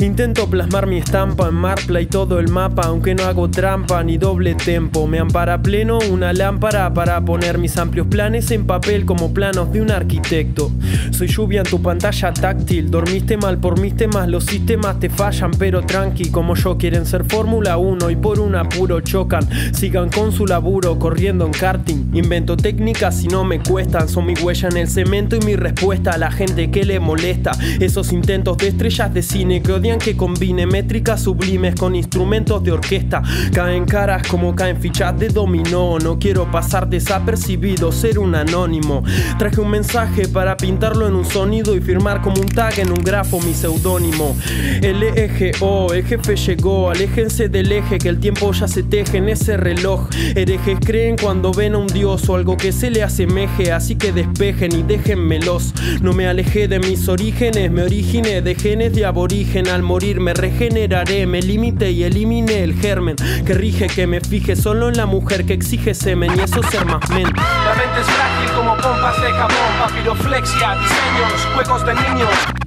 Intento 0.00 0.48
plasmar 0.48 0.86
mi 0.86 0.98
estampa 0.98 1.48
en 1.48 1.54
Marpla 1.54 2.00
y 2.00 2.06
todo 2.06 2.38
el 2.38 2.48
mapa, 2.48 2.82
aunque 2.86 3.14
no 3.14 3.24
hago 3.24 3.50
trampa 3.50 4.02
ni 4.02 4.18
doble 4.18 4.54
tempo. 4.54 5.06
Me 5.06 5.18
ampara 5.18 5.62
pleno 5.62 5.98
una 6.10 6.32
lámpara 6.32 6.92
para 6.92 7.20
poner 7.24 7.58
mis 7.58 7.76
amplios 7.76 8.06
planes 8.06 8.50
en 8.50 8.66
papel 8.66 9.04
como 9.04 9.32
planos 9.32 9.72
de 9.72 9.80
un 9.80 9.90
arquitecto. 9.90 10.70
Soy 11.10 11.28
lluvia 11.28 11.62
tu 11.62 11.80
pantalla 11.80 12.32
táctil. 12.32 12.90
Mal 13.22 13.56
por 13.56 13.80
mis 13.80 13.96
temas, 13.96 14.28
los 14.28 14.44
sistemas 14.44 15.00
te 15.00 15.08
fallan, 15.08 15.52
pero 15.52 15.80
tranqui, 15.80 16.30
como 16.30 16.54
yo 16.54 16.76
quieren 16.76 17.06
ser 17.06 17.24
Fórmula 17.24 17.78
1 17.78 18.10
y 18.10 18.16
por 18.16 18.38
un 18.40 18.54
apuro 18.54 19.00
chocan. 19.00 19.48
Sigan 19.72 20.10
con 20.10 20.32
su 20.32 20.44
laburo, 20.44 20.98
corriendo 20.98 21.46
en 21.46 21.52
karting. 21.52 22.10
Invento 22.12 22.58
técnicas 22.58 23.24
y 23.24 23.28
no 23.28 23.42
me 23.42 23.58
cuestan, 23.60 24.06
son 24.10 24.26
mi 24.26 24.34
huella 24.34 24.68
en 24.68 24.76
el 24.76 24.88
cemento 24.88 25.36
y 25.36 25.40
mi 25.46 25.56
respuesta 25.56 26.10
a 26.10 26.18
la 26.18 26.30
gente 26.30 26.70
que 26.70 26.84
le 26.84 27.00
molesta. 27.00 27.52
Esos 27.80 28.12
intentos 28.12 28.58
de 28.58 28.68
estrellas 28.68 29.14
de 29.14 29.22
cine 29.22 29.62
que 29.62 29.72
odian 29.72 29.98
que 29.98 30.14
combine 30.14 30.66
métricas 30.66 31.22
sublimes 31.22 31.74
con 31.74 31.94
instrumentos 31.94 32.62
de 32.62 32.72
orquesta. 32.72 33.22
Caen 33.54 33.86
caras 33.86 34.28
como 34.28 34.54
caen 34.54 34.76
fichas 34.76 35.18
de 35.18 35.28
dominó. 35.28 35.98
No 35.98 36.18
quiero 36.18 36.50
pasar 36.50 36.86
desapercibido, 36.86 37.92
ser 37.92 38.18
un 38.18 38.34
anónimo. 38.34 39.02
Traje 39.38 39.58
un 39.58 39.70
mensaje 39.70 40.28
para 40.28 40.58
pintarlo 40.58 41.08
en 41.08 41.14
un 41.14 41.24
sonido 41.24 41.74
y 41.74 41.80
firmar 41.80 42.20
como 42.20 42.38
un 42.38 42.48
tag 42.48 42.78
en 42.78 42.90
un 42.90 43.02
grafo 43.12 43.40
mi 43.40 43.52
seudónimo. 43.52 44.34
El 44.80 45.02
eje 45.02 45.52
O, 45.60 45.92
el 45.92 46.02
jefe 46.02 46.34
llegó, 46.34 46.88
aléjense 46.88 47.50
del 47.50 47.70
eje 47.70 47.98
que 47.98 48.08
el 48.08 48.18
tiempo 48.18 48.50
ya 48.52 48.66
se 48.66 48.82
teje 48.82 49.18
en 49.18 49.28
ese 49.28 49.58
reloj. 49.58 50.08
Herejes 50.34 50.78
creen 50.80 51.16
cuando 51.18 51.52
ven 51.52 51.74
a 51.74 51.78
un 51.78 51.88
dios 51.88 52.26
o 52.30 52.36
algo 52.36 52.56
que 52.56 52.72
se 52.72 52.90
le 52.90 53.02
asemeje, 53.02 53.70
así 53.70 53.96
que 53.96 54.12
despejen 54.12 54.72
y 54.74 54.82
déjenmelos. 54.82 55.74
No 56.00 56.14
me 56.14 56.26
alejé 56.26 56.68
de 56.68 56.78
mis 56.78 57.06
orígenes, 57.06 57.70
me 57.70 57.82
originé 57.82 58.40
de 58.40 58.54
genes 58.54 58.94
de 58.94 59.04
aborigen. 59.04 59.68
Al 59.68 59.82
morir 59.82 60.18
me 60.18 60.32
regeneraré, 60.32 61.26
me 61.26 61.42
limité 61.42 61.90
y 61.90 62.04
eliminé 62.04 62.62
el 62.62 62.72
germen 62.72 63.16
que 63.44 63.52
rige 63.52 63.88
que 63.88 64.06
me 64.06 64.22
fije 64.22 64.56
solo 64.56 64.88
en 64.88 64.96
la 64.96 65.04
mujer 65.04 65.44
que 65.44 65.52
exige 65.52 65.92
semen 65.92 66.30
y 66.34 66.40
eso 66.40 66.60
es 66.60 66.66
ser 66.70 66.86
más 66.86 67.06
men. 67.10 67.24
La 67.24 67.74
mente 67.74 68.00
es 68.00 68.06
frágil 68.06 68.50
como 68.56 68.74
pompas 68.78 69.20
de 69.20 69.30
jabón, 69.30 69.78
papiroflexia, 69.80 70.76
diseños, 70.76 71.46
juegos 71.54 71.84
de 71.84 71.94
niños. 71.94 72.61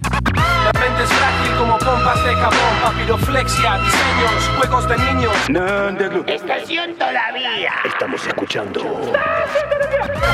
Mente 0.86 1.02
es 1.02 1.10
frágil 1.10 1.56
como 1.58 1.80
pompas 1.80 2.24
de 2.24 2.36
jabón, 2.36 2.82
papiroflexia, 2.84 3.80
diseños, 3.80 4.50
juegos 4.56 4.88
de 4.88 4.98
niños. 4.98 5.34
Estación 6.28 6.94
todavía. 6.94 7.72
Estamos 7.86 8.28
escuchando. 8.28 8.82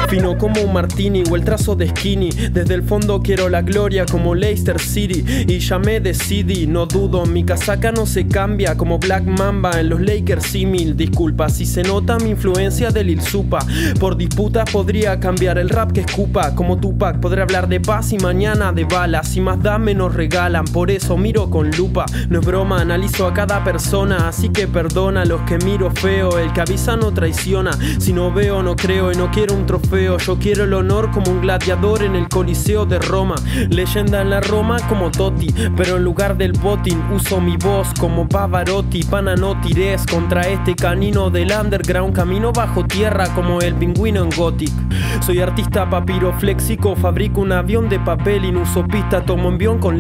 Fino 0.10 0.38
como 0.38 0.60
un 0.60 0.74
martini 0.74 1.24
o 1.32 1.38
el 1.38 1.46
trazo 1.46 1.74
de 1.76 1.88
skinny. 1.88 2.32
Desde 2.52 2.74
el 2.74 2.84
fondo 2.84 3.22
quiero 3.22 3.48
la 3.48 3.62
gloria 3.62 4.06
como 4.06 4.36
Leicester 4.36 4.78
City. 4.78 5.24
Y 5.48 5.60
ya 5.60 5.80
me 5.80 6.02
decidí, 6.02 6.68
no 6.68 6.86
dudo. 6.86 7.26
Mi 7.26 7.46
casaca 7.46 7.94
no 7.94 8.06
se 8.06 8.28
cambia 8.28 8.76
como 8.76 9.00
Black 9.00 9.24
Mamba 9.24 9.80
en 9.80 9.88
los 9.88 10.02
Lakers 10.02 10.48
símil. 10.48 10.98
Disculpa 10.98 11.48
si 11.48 11.66
se 11.66 11.84
nota 11.84 12.18
mi 12.18 12.32
influencia 12.32 12.92
del 12.92 13.08
Lil 13.08 13.22
Supa. 13.22 13.60
Por 14.02 14.18
disputa 14.18 14.66
podría 14.66 15.18
cambiar 15.18 15.58
el 15.58 15.70
rap 15.70 15.94
que 15.94 16.02
escupa. 16.02 16.54
Como 16.56 16.78
Tupac 16.78 17.22
podré 17.22 17.42
hablar 17.42 17.70
de 17.70 17.80
paz 17.80 18.12
y 18.12 18.18
mañana 18.18 18.74
de 18.74 18.84
balas. 18.84 19.38
Y 19.38 19.40
más 19.40 19.64
da 19.64 19.78
menos 19.78 20.14
regalan. 20.42 20.66
Por 20.66 20.90
eso 20.90 21.18
miro 21.18 21.50
con 21.50 21.72
lupa. 21.72 22.06
No 22.30 22.40
es 22.40 22.46
broma, 22.46 22.82
analizo 22.82 23.28
a 23.28 23.34
cada 23.34 23.64
persona. 23.64 24.28
Así 24.28 24.50
que 24.50 24.68
perdona 24.68 25.22
a 25.22 25.26
los 25.26 25.42
que 25.42 25.58
miro 25.60 25.92
feo. 25.92 26.40
El 26.40 26.52
que 26.54 26.62
avisa 26.62 26.98
no 26.98 27.12
traiciona. 27.12 27.72
Si 28.00 28.14
no 28.14 28.32
veo, 28.32 28.64
no 28.64 28.76
creo 28.76 29.12
y 29.12 29.16
no 29.16 29.30
quiero 29.32 29.56
un 29.56 29.66
trofeo. 29.66 30.18
Yo 30.18 30.38
quiero 30.38 30.64
el 30.64 30.74
honor 30.74 31.12
como 31.12 31.32
un 31.32 31.42
gladiador 31.42 32.04
en 32.04 32.16
el 32.16 32.28
Coliseo 32.28 32.86
de 32.86 33.00
Roma. 33.00 33.36
Leyenda 33.70 34.22
en 34.22 34.30
la 34.30 34.42
Roma 34.42 34.78
como 34.90 35.12
Totti. 35.12 35.54
Pero 35.76 35.98
en 35.98 36.04
lugar 36.04 36.38
del 36.38 36.54
botín 36.54 37.02
uso 37.12 37.40
mi 37.40 37.58
voz 37.58 37.90
como 38.00 38.28
Pavarotti. 38.28 39.04
Pana 39.04 39.36
no 39.36 39.60
tires 39.62 40.06
contra 40.06 40.42
este 40.48 40.76
canino 40.76 41.30
del 41.30 41.52
underground. 41.52 42.16
Camino 42.16 42.52
bajo 42.52 42.86
tierra 42.86 43.34
como 43.36 43.62
el 43.62 43.76
pingüino 43.76 44.24
en 44.24 44.30
Gothic. 44.30 44.72
Soy 45.22 45.40
artista 45.40 45.90
papirofléxico. 45.90 46.96
Fabrico 46.96 47.42
un 47.42 47.52
avión 47.52 47.90
de 47.90 48.00
papel 48.00 48.46
y 48.46 48.52
no 48.52 48.62
uso 48.62 48.86
pista. 48.88 49.24
Tomo 49.24 49.50
envión 49.50 49.80
con 49.80 50.00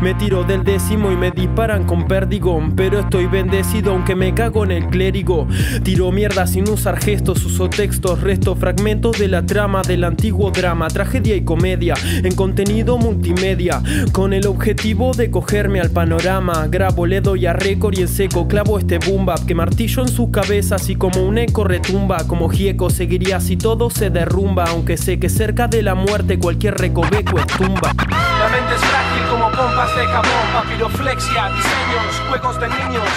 Me 0.00 0.14
tiro 0.14 0.44
del 0.44 0.62
décimo 0.62 1.10
y 1.10 1.16
me 1.16 1.32
disparan 1.32 1.84
con 1.84 2.06
perdigón. 2.06 2.76
Pero 2.76 3.00
estoy 3.00 3.26
bendecido 3.26 3.90
aunque 3.90 4.14
me 4.14 4.32
cago 4.32 4.62
en 4.62 4.70
el 4.70 4.86
clérigo. 4.86 5.48
Tiro 5.82 6.12
mierda 6.12 6.46
sin 6.46 6.68
usar 6.68 7.00
gestos. 7.00 7.44
Uso 7.44 7.68
textos, 7.68 8.20
resto 8.20 8.54
fragmentos 8.54 9.18
de 9.18 9.26
la 9.26 9.44
trama 9.44 9.82
del 9.82 10.04
antiguo 10.04 10.52
drama. 10.52 10.86
Tragedia 10.86 11.34
y 11.34 11.42
comedia 11.42 11.94
en 12.22 12.32
contenido 12.36 12.96
multimedia. 12.96 13.82
Con 14.12 14.32
el 14.34 14.46
objetivo 14.46 15.14
de 15.14 15.32
cogerme 15.32 15.80
al 15.80 15.90
panorama. 15.90 16.68
Grabo, 16.68 17.06
le 17.06 17.20
doy 17.20 17.46
a 17.46 17.52
récord 17.52 17.98
y 17.98 18.02
en 18.02 18.08
seco 18.08 18.46
clavo 18.46 18.78
este 18.78 18.98
boom 18.98 19.26
bap 19.26 19.44
que 19.46 19.56
martillo 19.56 20.02
en 20.02 20.08
sus 20.08 20.30
cabezas 20.30 20.88
y 20.88 20.94
como 20.94 21.24
un 21.24 21.38
eco 21.38 21.64
retumba. 21.64 22.18
Como 22.28 22.48
Gieco 22.50 22.88
seguiría 22.88 23.40
si 23.40 23.56
todo 23.56 23.90
se 23.90 24.10
derrumba. 24.10 24.66
Aunque 24.68 24.96
sé 24.96 25.18
que 25.18 25.28
cerca 25.28 25.66
de 25.66 25.82
la 25.82 25.96
muerte 25.96 26.38
cualquier 26.38 26.76
recoveco 26.76 27.36
es 27.40 27.46
tumba. 27.48 27.92
La 28.40 28.48
mente 28.48 28.74
es 28.74 28.80
frágil 28.80 29.22
como 29.30 29.39
pompas 29.48 29.94
de 29.96 30.04
jabón, 30.06 30.46
papiroflexia, 30.52 31.48
diseños, 31.56 32.12
juegos 32.28 32.60
de 32.60 32.68
niños. 32.68 33.08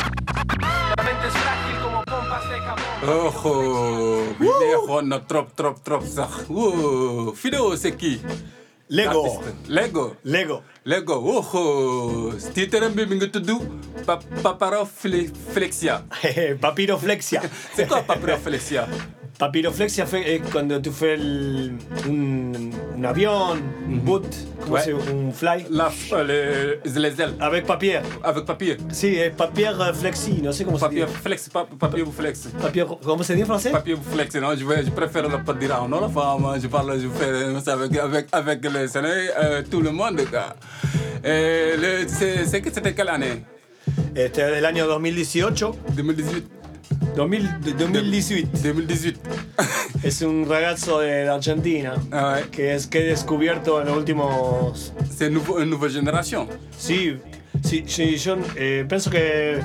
La 0.98 1.04
mente 1.04 1.28
es 1.28 1.34
frágil 1.34 1.76
como 1.84 2.04
pompas 2.04 2.50
de 2.50 2.60
jabón. 2.60 2.84
Oho, 3.04 4.24
bi 4.40 4.48
neexoon 4.62 5.10
na 5.10 5.20
trop 5.20 5.52
trop 5.56 5.82
trop 5.84 6.04
Fido 7.36 7.76
c'est 7.76 7.98
qui? 7.98 8.22
Lego. 8.90 9.42
Lego. 9.68 10.16
Lego. 10.24 10.62
Lego. 10.86 11.16
Oho, 11.16 12.32
titre 12.54 12.90
bi 12.90 13.06
mi 13.06 13.16
ngi 13.16 13.28
tudd 13.32 13.50
Pa- 14.06 14.20
Paparoflexia. 14.44 16.04
Papiroflexia. 16.62 17.42
C'est 17.76 17.88
quoi 17.88 18.02
Paparoflexia? 18.04 18.86
Papiroflexia 18.86 18.88
eh, 20.26 20.42
cuando 20.52 20.82
tú 20.82 20.92
fue 20.92 21.14
el- 21.16 21.78
un, 22.08 22.72
un 22.96 23.06
avión, 23.06 23.62
un 23.88 24.04
boot, 24.06 24.26
¿cómo 24.62 24.74
Ouais. 24.76 24.82
se 24.84 24.94
un 24.94 25.32
fly? 25.34 25.66
La, 25.70 25.92
euh, 26.14 26.78
les, 26.84 27.00
les 27.00 27.20
ailes. 27.20 27.34
Avec 27.40 27.66
papier. 27.66 28.00
Avec 28.24 28.46
papier. 28.46 28.78
Sí, 28.92 29.16
es 29.20 29.32
papier 29.32 29.68
euh, 29.70 29.94
flexi, 29.94 30.42
no 30.42 30.52
sé 30.54 30.64
cómo 30.66 30.78
se 30.78 30.86
Papier 30.86 31.06
dice. 31.06 31.18
flex, 31.20 31.50
pa- 31.50 31.66
papier 31.66 32.06
flex. 32.06 32.48
Papier, 32.62 32.86
¿Cómo 33.04 33.24
se 33.24 33.34
dit 33.36 33.44
en 33.44 33.48
français? 33.48 33.72
Papier 33.72 33.98
flex, 33.98 34.36
non, 34.36 34.56
je, 34.56 34.66
vais, 34.66 34.84
je 34.86 34.92
préfère 34.92 35.28
le 35.28 35.44
pas 35.44 35.54
dire 35.54 35.76
en 35.82 35.90
Wolof, 35.92 36.16
hein, 36.18 36.38
moi, 36.40 36.58
je 36.62 36.68
parle, 36.68 37.00
je 37.00 37.08
fais 37.10 37.72
avec, 37.72 37.98
avec, 37.98 38.28
avec 38.32 38.64
les 38.64 38.88
Sénégalais, 38.88 39.32
euh, 39.42 39.62
tout 39.70 39.82
le 39.82 39.92
monde, 39.92 40.22
c'est 42.46 42.62
que 42.62 42.72
c'était 42.74 42.94
quelle 42.94 43.10
année? 43.10 43.44
Del 44.14 44.66
año 44.66 44.86
2018. 44.88 45.66
2018 45.96 46.53
2000, 47.16 47.62
de- 47.62 47.74
2018. 47.74 48.48
2018. 48.64 49.20
Es 50.04 50.22
un 50.22 50.46
ragazzo 50.50 51.00
de 51.00 51.30
Argentina 51.30 51.94
Ah 52.12 52.34
ouais. 52.36 52.50
que 52.52 52.74
es 52.74 52.88
que 52.88 53.00
he 53.00 53.04
descubierto 53.06 53.80
en 53.82 53.88
los 53.88 53.98
últimos. 53.98 54.94
Nouveau, 55.32 55.58
une 55.60 55.70
nouvelle 55.70 55.94
génération. 55.94 56.48
Sí, 56.78 57.18
sí, 57.64 57.84
sí, 57.88 58.18
yo 58.18 58.36
eh, 58.58 58.86
pienso 58.88 59.10
que 59.10 59.60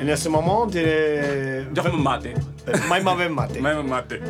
en 0.00 0.08
ese 0.08 0.28
momento 0.28 0.72
tiene. 0.72 1.66
Jox 1.74 1.92
me 1.92 2.02
mate. 2.02 2.34
Mai 2.88 3.02
ma 3.02 3.14
ben 3.14 3.32
mate. 3.32 3.60
Même 3.62 3.82
mate. 3.88 4.20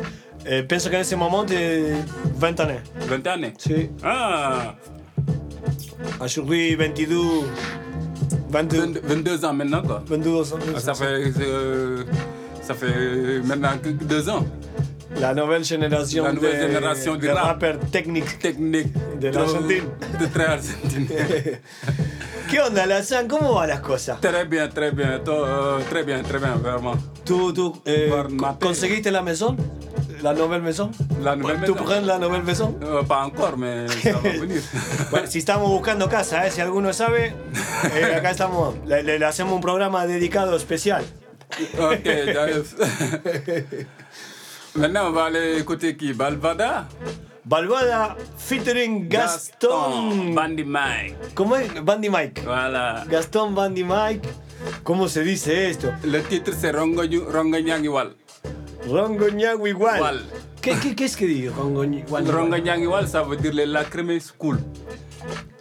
Eh, 0.45 0.63
pienso 0.63 0.89
que 0.89 0.95
en 0.95 1.01
ese 1.01 1.15
momento 1.15 1.47
tiene 1.53 2.03
20 2.39 2.63
années. 2.63 2.79
20 3.09 3.27
années. 3.29 3.53
Sí. 3.57 3.89
Ah, 4.03 4.75
Aujourd'hui 6.19 6.75
22. 6.75 7.45
22. 8.51 8.77
22, 8.79 9.01
22 9.03 9.45
ans 9.45 9.53
maintenant, 9.53 9.81
quoi. 9.81 10.03
22 10.07 10.29
ans. 10.29 10.43
Ah, 10.75 10.79
Ça 10.79 10.93
fait, 10.93 11.31
euh, 11.41 12.03
ça 12.61 12.73
fait 12.73 13.41
maintenant 13.45 13.77
que 13.81 13.89
deux 13.89 14.29
ans. 14.29 14.45
La 15.19 15.33
nouvelle 15.33 15.63
génération 15.63 16.23
La 16.23 16.33
nouvelle 16.33 16.57
de, 16.61 16.67
génération 16.73 17.15
du 17.15 17.27
de 17.27 17.31
rap. 17.33 17.45
rappers 17.45 17.79
techniques. 17.91 18.39
Technique. 18.39 18.87
De 19.19 19.29
trop- 19.29 19.41
l'Argentine. 19.43 19.83
De 20.19 20.25
très 20.27 20.45
argentine. 20.45 21.07
¿Qué 22.49 22.59
onda, 22.59 22.85
Lazan? 22.85 23.27
¿Cómo 23.27 23.53
van 23.53 23.69
las 23.69 23.81
cosas? 23.81 24.19
Très 24.19 24.45
bien, 24.45 24.69
très 24.69 24.91
bien, 24.91 25.23
to- 25.23 25.45
euh, 25.45 25.79
très 25.89 26.03
bien, 26.03 26.23
très 26.23 26.39
bien, 26.39 26.55
vraiment. 26.61 26.95
¿Tú, 27.23 27.53
tú 27.53 27.81
eh, 27.85 28.11
conseguiste 28.59 29.11
la 29.11 29.21
maison? 29.21 29.55
¿La 30.21 30.33
nouvelle 30.33 30.61
maison? 30.61 30.91
La 31.21 31.35
nouvelle 31.35 31.61
¿Tú 31.65 31.73
maison. 31.73 31.85
prends 31.85 32.05
la 32.05 32.17
nouvelle 32.19 32.43
maison? 32.43 32.77
Euh, 32.83 33.03
pas 33.03 33.23
encore, 33.25 33.51
va 33.57 33.85
venir. 34.39 34.61
Bueno, 35.11 35.27
si 35.27 35.39
estamos 35.39 35.69
buscando 35.69 36.09
casa, 36.09 36.45
¿eh? 36.45 36.51
si 36.51 36.61
alguno 36.61 36.93
sabe, 36.93 37.33
eh, 37.95 38.15
acá 38.15 38.31
estamos. 38.31 38.75
Le, 38.85 39.01
le- 39.03 39.25
hacemos 39.25 39.53
un 39.53 39.61
programa 39.61 40.05
dedicado 40.05 40.55
especial. 40.55 41.03
ok, 41.79 42.05
j'arrive. 42.33 43.87
Maintenant, 44.75 45.07
on 45.07 45.11
va 45.11 45.25
aller 45.25 45.57
écouter 45.59 45.97
qui 45.97 46.13
Balvada 46.13 46.87
Balbada 47.43 48.15
featuring 48.37 49.09
Gaston. 49.09 50.33
Bandy 50.33 50.63
Mike. 50.63 51.15
¿Cómo 51.35 51.55
es? 51.57 51.83
Bandy 51.83 52.09
Mike. 52.09 52.41
Voilà. 52.45 53.03
Gastón 53.09 53.53
Bandy 53.55 53.83
Mike. 53.83 54.27
¿Cómo 54.83 55.07
se 55.09 55.23
dice 55.23 55.69
esto? 55.69 55.91
Le 56.03 56.21
titre, 56.21 56.53
c'est 56.53 56.71
Rongo 56.71 57.03
Rongo 57.29 57.57
Nyangiwal. 57.59 58.15
Rongo 58.87 59.27
Ñago 59.29 59.67
igual. 59.67 59.97
Igual. 59.97 60.25
¿Qué, 60.61 60.75
qué, 60.79 60.95
qué 60.95 61.05
es 61.05 61.15
que 61.17 61.25
digo? 61.25 61.53
Rongo 61.55 61.83
igual. 61.83 62.27
Rongo 62.27 62.57
veut 63.27 63.37
dire 63.41 63.53
les 63.53 63.67
lacrymés 63.67 64.31
cool. 64.31 64.59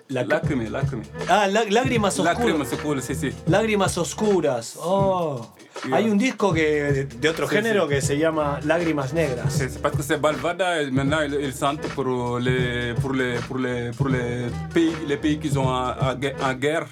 La- 0.09 0.25
Lacrime, 0.25 0.69
lacrime. 0.69 1.05
Ah, 1.29 1.47
lá- 1.47 1.65
lágrimas 1.71 2.19
oscuras. 2.19 2.69
c'est 2.69 2.83
cool, 2.83 3.01
sí, 3.01 3.15
sí. 3.15 3.31
Lágrimas 3.47 3.97
oscuras. 3.97 4.77
Oh. 4.77 5.47
Hay 5.93 6.11
un 6.11 6.19
disco 6.19 6.53
que 6.53 7.07
de, 7.21 7.29
otro 7.29 7.49
Sí, 7.49 7.57
género 7.57 7.85
sí. 7.85 7.89
que 7.95 8.01
se 8.03 8.19
llama 8.19 8.61
Lágrimas 8.65 9.13
Negras. 9.15 9.51
C'est 9.53 9.69
c'est 9.71 9.81
parce 9.81 9.97
que 9.97 10.03
c'est 10.03 10.19
Balvada, 10.21 10.83
et 10.83 10.91
maintenant 10.91 11.21
ils, 11.23 11.35
ils 11.43 11.53
sentent 11.55 11.87
pour 11.95 12.39
les, 12.39 12.95
pour 13.01 13.13
les, 13.15 13.35
pour 13.49 13.59
les, 13.59 13.91
pour 13.97 14.09
les 14.09 14.47
pays, 14.75 14.93
les 15.09 15.17
pays 15.17 15.39
qui 15.39 15.49
sont 15.49 15.65
en, 15.67 15.91
en 16.09 16.15
gue- 16.15 16.35
en 16.43 16.55
guerre, 16.55 16.87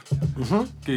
qui, 0.84 0.96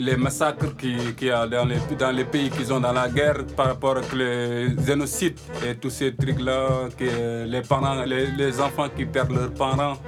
les 0.00 0.16
massacres 0.16 0.74
qu'il 0.76 1.14
qui 1.14 1.26
y 1.26 1.30
a 1.30 1.46
dans 1.46 1.64
les, 1.66 1.76
dans 1.98 2.10
les 2.12 2.24
pays 2.24 2.50
qui 2.50 2.64
sont 2.64 2.80
dans 2.80 2.92
la 2.92 3.08
guerre 3.08 3.44
par 3.56 3.66
rapport 3.66 3.96
avec 3.98 4.12
les 4.12 4.74
génocides 4.86 5.38
et 5.66 5.74
tous 5.74 5.90
ces 5.90 6.14
trucs-là, 6.14 6.88
que 6.98 7.44
les 7.44 7.60
parents, 7.62 8.02
les, 8.04 8.26
les 8.28 8.60
enfants 8.60 8.88
qui 8.96 9.04
perdent 9.04 9.32
leurs 9.32 9.50
parents. 9.52 9.98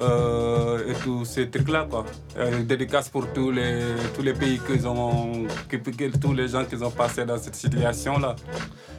Euh, 0.00 0.88
et 0.90 0.94
tous 1.04 1.24
ces 1.24 1.48
trucs-là, 1.50 1.86
quoi. 1.90 2.04
Dédicace 2.64 3.08
pour 3.08 3.26
tous 3.32 3.50
les, 3.50 3.80
tous 4.14 4.22
les 4.22 4.32
pays 4.34 4.60
qu'ils 4.66 4.86
ont, 4.86 5.46
que- 5.68 5.76
que- 5.76 6.16
tous 6.18 6.32
les 6.34 6.48
gens 6.48 6.64
qui 6.64 6.76
ont 6.82 6.90
passé 6.90 7.24
dans 7.24 7.38
cette 7.38 7.56
situation-là. 7.56 8.36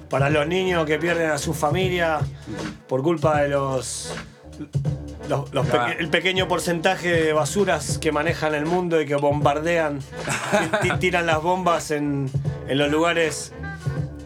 Para 0.09 0.29
los 0.29 0.45
niños 0.45 0.85
que 0.85 0.97
pierden 0.97 1.29
a 1.29 1.37
su 1.37 1.53
familia 1.53 2.19
por 2.87 3.01
culpa 3.03 3.41
de 3.43 3.49
los. 3.49 4.11
los- 5.29 5.53
los 5.53 5.65
peque- 5.67 5.97
el 5.99 6.09
pequeño 6.09 6.47
porcentaje 6.47 7.09
de 7.11 7.33
basuras 7.33 7.97
que 7.99 8.11
manejan 8.11 8.55
el 8.55 8.65
mundo 8.65 8.99
y 8.99 9.05
que 9.05 9.15
bombardean, 9.15 9.99
ti- 9.99 10.79
ti- 10.89 10.97
tiran 10.99 11.25
las 11.27 11.41
bombas 11.41 11.91
en, 11.91 12.29
en 12.67 12.77
los 12.77 12.89
lugares 12.91 13.53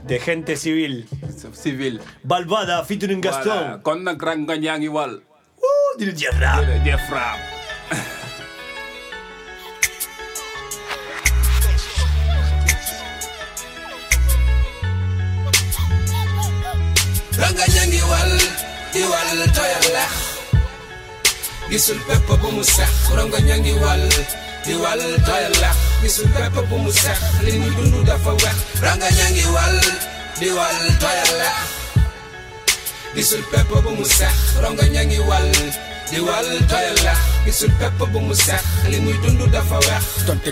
de 0.07 0.19
gente 0.19 0.55
civil. 0.55 1.07
Civil. 1.53 1.99
Balbada 2.23 2.83
featuring 2.86 3.19
Gaston. 3.21 3.81
Voilà. 3.83 3.83
kon 3.83 5.32
Uh, 5.63 5.91
jadi 5.95 6.12
diafram. 6.12 6.60
Diafram. 6.84 7.39
Ranga 17.34 17.65
ña 17.65 18.02
wal 18.12 18.32
di 18.93 19.02
wal 19.10 19.30
doyal 19.58 19.88
gisul 21.71 21.97
pepp 22.06 22.30
bu 22.30 22.49
mu 22.54 22.62
rangga 23.17 23.39
ranga 23.41 23.73
wal 23.82 24.04
di 24.62 24.73
wal 24.78 25.02
doyal 25.26 25.56
gisul 26.06 26.30
pepp 26.30 26.54
bu 26.69 26.76
mu 26.78 26.91
lini 26.93 27.17
li 27.41 27.54
ñu 27.58 27.69
dund 27.73 28.06
dafa 28.06 28.32
wex 28.38 28.56
ranga 28.86 29.10
wal 29.49 29.76
di 30.38 30.47
wal 30.54 30.78
doyal 31.02 31.82
gisul 33.15 33.43
pepp 33.52 33.69
bu 33.84 33.91
mu 33.97 34.06
sex 34.06 34.34
ronga 34.62 34.86
ñangi 34.89 35.19
wal 35.30 35.45
di 36.10 36.17
wal 36.28 36.47
toyal 36.69 36.97
lex 37.06 37.19
gisul 37.45 37.71
pepp 37.80 37.97
bu 38.12 38.19
mu 38.19 38.34
sex 38.34 38.62
li 38.89 38.97
muy 39.06 39.13
dund 39.21 39.41
dafa 39.54 39.78
wex 39.88 40.04
donte 40.26 40.49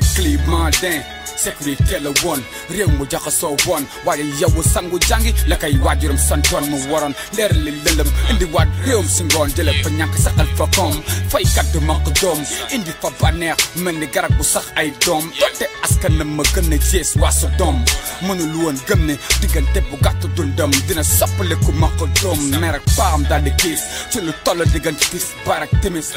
den 0.81 1.01
sécurité 1.37 1.99
la 1.99 2.09
woon 2.23 2.41
réew 2.69 2.87
mu 2.97 3.05
jaxasoo 3.09 3.55
woon 3.67 3.83
waaye 4.05 4.23
yow 4.39 4.63
sangu 4.63 4.97
jàngi 5.07 5.33
la 5.47 5.55
kay 5.55 5.75
waajuram 5.83 6.17
santoon 6.17 6.65
mu 6.69 6.77
waroon 6.91 7.13
leer 7.37 7.53
li 7.53 7.71
lëndëm 7.71 8.09
indi 8.31 8.45
waat 8.53 8.67
réewum 8.85 9.07
si 9.07 9.23
ngoon 9.23 9.49
jële 9.55 9.73
fa 9.83 9.89
ñàkk 9.89 10.15
saxal 10.17 10.47
fa 10.57 10.65
koom 10.75 10.95
faykat 11.29 11.71
du 11.73 11.79
maq 11.81 12.03
doom 12.21 12.39
indi 12.73 12.91
fa 13.01 13.09
bànneex 13.21 13.57
mel 13.75 13.95
ni 13.99 14.07
garab 14.07 14.33
bu 14.37 14.43
sax 14.43 14.65
ay 14.75 14.91
doom 15.05 15.23
donte 15.39 15.65
askan 15.83 16.17
la 16.17 16.23
ma 16.25 16.43
gën 16.53 16.73
a 16.73 16.77
jees 16.91 17.15
waa 17.21 17.31
sa 17.31 17.47
doom 17.57 17.83
mënul 18.27 18.55
woon 18.63 18.77
gëm 18.87 19.05
ne 19.07 19.15
diggante 19.41 19.81
bu 19.89 19.97
gàtt 20.01 20.21
dundam. 20.35 20.71
Dina 20.87 21.03
soppaliku 21.03 21.71
maq 21.71 21.97
doom 22.21 22.39
mer 22.59 22.75
ak 22.75 22.85
paam 22.97 23.23
daal 23.29 23.43
di 23.43 23.51
gis 23.61 23.81
ci 24.11 24.21
lu 24.21 24.33
toll 24.43 24.63
diggante 24.73 25.05
tis 25.11 25.27
barak 25.45 25.69
timis. 25.81 26.11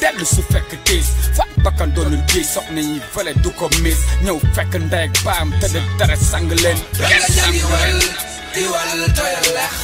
Dellu 0.00 0.24
su 0.24 0.42
fekk 0.52 0.70
tiis 0.84 1.08
faat 1.36 1.50
bakkan 1.64 1.92
doonul 1.94 2.22
gis 2.32 2.54
soxna 2.54 2.80
yi 2.80 3.00
fële 3.12 3.34
du 3.42 3.50
ko 3.58 3.68
mis 3.82 3.98
fekk 4.28 4.74
ndey 4.84 5.08
ak 5.08 5.14
baam 5.24 5.48
te 5.60 5.66
de 5.72 5.80
dara 5.98 6.16
sang 6.16 6.48
leen 6.62 6.78
ranga 7.00 7.28
ñangi 7.36 7.62
wal 7.72 7.96
di 8.54 8.62
wal 8.68 9.00
toyal 9.16 9.46
lex 9.56 9.74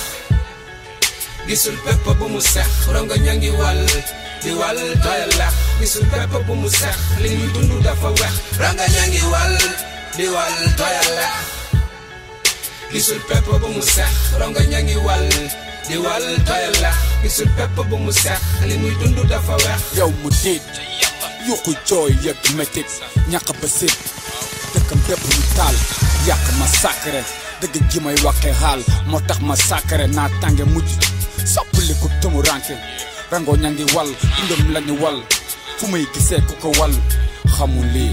gisul 1.49 1.77
pepp 1.85 2.05
bu 2.19 2.27
mu 2.29 2.41
sex 2.41 2.69
ronga 2.93 3.17
ñangi 3.17 3.51
wal 3.57 3.81
di 4.43 4.51
wal 4.61 4.79
toyal 5.05 5.31
lex 5.41 5.55
gisul 5.81 6.05
pepp 6.13 6.33
bu 6.47 6.55
mu 6.55 6.69
sex 6.69 6.97
li 7.23 7.31
muy 7.37 7.49
dund 7.55 7.73
dafa 7.85 8.09
wex 8.21 8.33
ranga 8.61 8.85
ñangi 8.97 9.23
wal 9.33 9.55
di 10.17 10.27
wal 10.29 10.57
toyal 10.77 11.09
lex 11.19 11.35
gisul 12.93 13.21
pepp 13.29 13.47
bu 13.61 13.69
mu 13.73 13.83
sex 13.83 14.11
ronga 14.41 14.61
ñangi 14.73 14.97
wal 15.07 15.25
di 15.89 15.97
wal 15.97 16.25
toyal 16.47 16.75
lex 16.83 16.97
gisul 17.23 17.49
pepp 17.57 17.77
bu 17.89 17.97
mu 17.97 18.13
sex 18.13 18.41
li 18.69 18.77
muy 18.79 18.95
dund 19.01 19.19
dafa 19.31 19.55
wex 19.65 19.81
yow 19.99 20.11
mu 20.23 20.31
tiit 20.43 20.63
yuqu 21.49 21.73
jooy 21.89 22.13
yëg 22.25 22.37
métit 22.57 22.91
ñàkk 23.31 23.49
ba 23.61 23.69
sit. 23.69 23.95
Dëkkam 24.75 25.01
bépp 25.09 25.23
ñu 25.31 25.43
taal 25.57 25.77
yàq 26.29 26.43
ma 26.59 26.67
sacré. 26.83 27.23
Dëgg 27.61 27.87
gi 27.91 28.01
may 28.01 28.17
waxee 28.25 28.53
xaal 28.61 28.81
moo 29.07 29.21
ma 29.49 29.57
sacré 29.57 30.07
naa 30.09 30.29
tànge 30.41 30.65
mujj. 30.65 30.91
Soppaliku 31.55 32.09
tumu 32.21 32.43
ranke 32.43 32.75
rango 33.31 33.57
ña 33.57 33.71
wal 33.95 34.09
dundam 34.49 34.73
lañu 34.75 34.95
wal. 35.03 35.19
Fu 35.79 35.87
muy 35.87 36.07
gisee 36.15 36.41
ko 36.61 36.69
wal 36.79 36.93
xamul 37.57 37.87
lii 37.95 38.13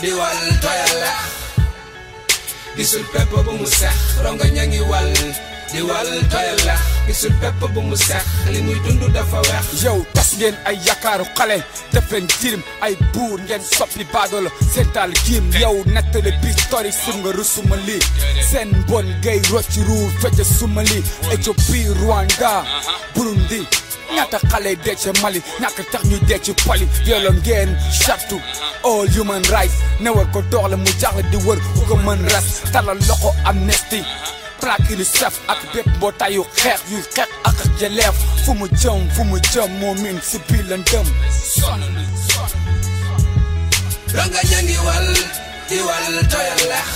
di 0.00 0.12
wal 0.12 0.40
toyal 0.60 0.92
lex 1.00 1.18
gisul 2.76 3.04
pepp 3.12 3.30
bu 3.44 3.52
mu 3.56 3.66
sex 3.66 3.94
ronga 4.24 4.44
ñangi 4.44 4.80
wal. 4.90 5.08
Di 5.72 5.80
wal 5.82 6.10
toyal 6.30 6.58
lex 6.68 6.80
gisul 7.06 7.32
pepp 7.40 7.60
bu 7.72 7.80
mu 7.80 7.96
sex 7.96 8.22
li 8.52 8.60
muy 8.62 8.76
dund 8.84 9.08
dafa 9.14 9.40
wex 9.48 9.82
yow 9.84 10.04
tas 10.12 10.36
ngeen 10.36 10.54
ay 10.68 10.76
yaakaaru 10.86 11.24
xale 11.36 11.58
def 11.92 12.10
leen 12.12 12.26
jirim 12.40 12.62
ay 12.84 12.94
buur 13.12 13.40
ngeen 13.40 13.62
soppi 13.64 14.04
baadoolo 14.12 14.50
seen 14.74 14.88
taal 14.92 15.12
giim 15.24 15.48
yow 15.60 15.82
nettali 15.86 16.32
bi 16.42 16.52
story 16.52 16.92
sur 16.92 17.14
nga 17.16 17.32
rusuma 17.32 17.76
lii. 17.86 18.00
Seen 18.50 18.70
bon 18.88 19.06
gay 19.22 19.40
rocci 19.50 19.80
ruur 19.88 20.10
fecc 20.20 20.44
suma 20.44 20.82
lii. 20.82 21.02
Éthiopie 21.32 21.88
Rwanda 22.02 22.64
Burundi 23.14 23.64
ñaata 24.14 24.38
xale 24.50 24.76
dee 24.84 24.96
ci 24.96 25.10
Mali 25.22 25.40
ñàkk 25.60 25.78
tax 25.92 26.02
ñu 26.04 26.18
dee 26.28 26.38
ci 26.44 26.52
pali 26.66 26.86
yolo 27.06 27.30
ngeen 27.32 27.70
charte 28.04 28.36
all 28.84 29.06
human 29.16 29.42
rights. 29.54 29.74
Ne 30.00 30.10
war 30.10 30.26
ko 30.32 30.42
doxle 30.50 30.76
mu 30.76 30.90
jaaxle 31.00 31.22
di 31.30 31.36
wër 31.46 31.58
ku 31.74 31.80
ko 31.88 31.96
mën 31.96 32.20
talal 32.72 32.98
loxo 33.08 33.30
amnesty. 33.44 34.02
Plaque 34.60 34.90
UNICEF 34.94 35.34
ak 35.48 35.58
bépp 35.74 35.86
mbootaayu 35.96 36.42
xeex 36.56 36.80
yu 36.90 36.98
xeex 37.14 37.28
ak 37.44 37.56
jëleef. 37.78 38.14
Fu 38.44 38.54
mu 38.54 38.66
jëm 38.80 39.08
fu 39.14 39.22
mu 39.24 39.38
jëm 39.52 39.70
moo 39.80 39.94
miin 39.94 40.18
si 40.22 40.38
biir 40.48 40.64
la 40.70 40.76
ndëm 40.76 41.06
sonn 41.60 41.80
na 41.94 42.02
ranga 44.16 44.40
ñangi 44.50 44.76
wal 44.86 45.08
di 45.68 45.76
wal 45.86 46.16
toyal 46.32 46.62
lex 46.72 46.88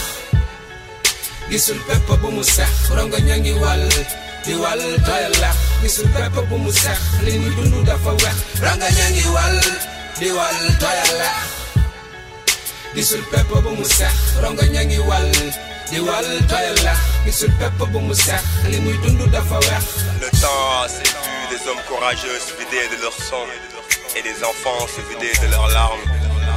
gisul 1.51 1.79
pepp 1.87 2.09
bu 2.21 2.29
mu 2.31 2.43
sex 2.43 2.71
ronga 2.97 3.19
ñangi 3.29 3.53
wal. 3.61 3.83
Le 20.21 20.31
temps 20.41 20.83
a 20.83 20.87
vu 20.89 21.57
des 21.57 21.69
hommes 21.69 21.83
courageux 21.89 22.39
se 22.39 22.53
vider 22.59 22.97
de 22.97 23.03
leur 23.03 23.13
sang 23.13 23.47
et 24.17 24.23
des 24.23 24.43
enfants 24.43 24.87
se 24.87 25.01
vider 25.13 25.33
de 25.47 25.51
leurs 25.51 25.69
larmes. 25.69 26.01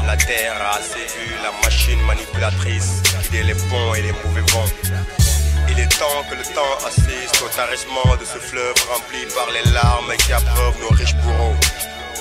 La 0.07 0.17
terre 0.17 0.55
a 0.61 0.77
assez 0.77 1.05
vu 1.17 1.35
la 1.43 1.51
machine 1.63 1.99
manipulatrice 2.05 3.01
guider 3.23 3.43
les 3.43 3.55
ponts 3.55 3.93
et 3.95 4.01
les 4.01 4.11
mauvais 4.11 4.51
vents. 4.51 5.32
Il 5.75 5.79
est 5.79 5.89
temps 5.97 6.21
que 6.29 6.35
le 6.35 6.43
temps 6.53 6.85
assiste 6.85 7.41
au 7.41 7.47
tarissement 7.49 8.15
de 8.19 8.25
ce 8.25 8.37
fleuve 8.37 8.75
rempli 8.91 9.25
par 9.33 9.49
les 9.49 9.65
larmes 9.73 10.13
qui 10.19 10.31
abreuvent 10.31 10.77
nos 10.81 10.95
riches 10.95 11.15
bourreaux. 11.15 11.55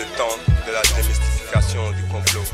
Le 0.01 0.07
temps 0.17 0.39
de 0.67 0.73
la 0.73 0.81
démystification 0.97 1.91
du 1.91 2.03
complot. 2.11 2.49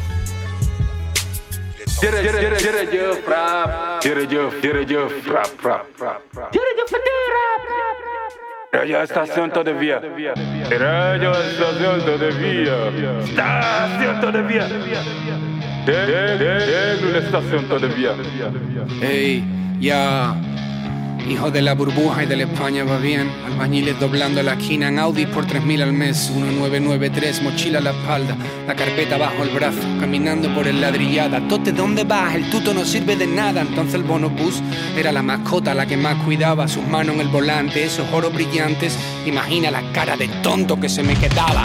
Jërëjëf 2.02 3.22
frappe 3.26 4.02
jërëjëf 4.04 4.58
jërëjëf 4.62 5.14
frappe 5.26 5.56
frappe 5.62 6.50
jërëjëf 6.52 6.88
Radio 8.70 9.06
Station 9.06 9.48
de 9.48 9.72
Vie. 9.72 9.92
Radio 10.78 11.32
Station 11.32 12.18
de 12.18 12.28
Vie. 12.38 12.66
Station 13.32 14.20
Temps 14.20 14.30
de 14.30 14.42
Vie. 14.42 14.60
Déglu 15.86 17.12
la 17.12 17.22
Station 17.22 17.62
Temps 17.68 17.80
de 17.80 17.86
Vie. 17.86 18.08
Hey, 19.00 19.42
ya. 19.80 19.96
yeah. 19.96 20.58
Hijo 21.26 21.50
de 21.50 21.62
la 21.62 21.74
burbuja 21.74 22.24
y 22.24 22.26
de 22.26 22.36
la 22.36 22.44
España 22.44 22.84
va 22.84 22.98
bien. 22.98 23.30
Albañiles 23.46 23.98
doblando 23.98 24.42
la 24.42 24.54
esquina 24.54 24.88
en 24.88 24.98
Audi 24.98 25.26
por 25.26 25.46
3.000 25.46 25.82
al 25.82 25.92
mes. 25.92 26.30
1993, 26.30 27.42
mochila 27.42 27.78
a 27.78 27.82
la 27.82 27.90
espalda, 27.90 28.36
la 28.66 28.74
carpeta 28.74 29.18
bajo 29.18 29.42
el 29.42 29.50
brazo, 29.50 29.80
caminando 30.00 30.54
por 30.54 30.66
el 30.66 30.80
ladrillada. 30.80 31.46
Tote, 31.48 31.72
¿dónde 31.72 32.04
vas? 32.04 32.34
El 32.34 32.48
tuto 32.50 32.72
no 32.72 32.84
sirve 32.84 33.16
de 33.16 33.26
nada. 33.26 33.60
Entonces 33.60 33.94
el 33.94 34.04
bonobús 34.04 34.62
era 34.96 35.12
la 35.12 35.22
mascota, 35.22 35.74
la 35.74 35.86
que 35.86 35.96
más 35.96 36.22
cuidaba. 36.24 36.68
Sus 36.68 36.86
manos 36.86 37.16
en 37.16 37.22
el 37.22 37.28
volante, 37.28 37.84
esos 37.84 38.06
oros 38.12 38.32
brillantes. 38.32 38.98
Imagina 39.26 39.70
la 39.70 39.82
cara 39.92 40.16
de 40.16 40.28
tonto 40.42 40.78
que 40.80 40.88
se 40.88 41.02
me 41.02 41.14
quedaba. 41.14 41.62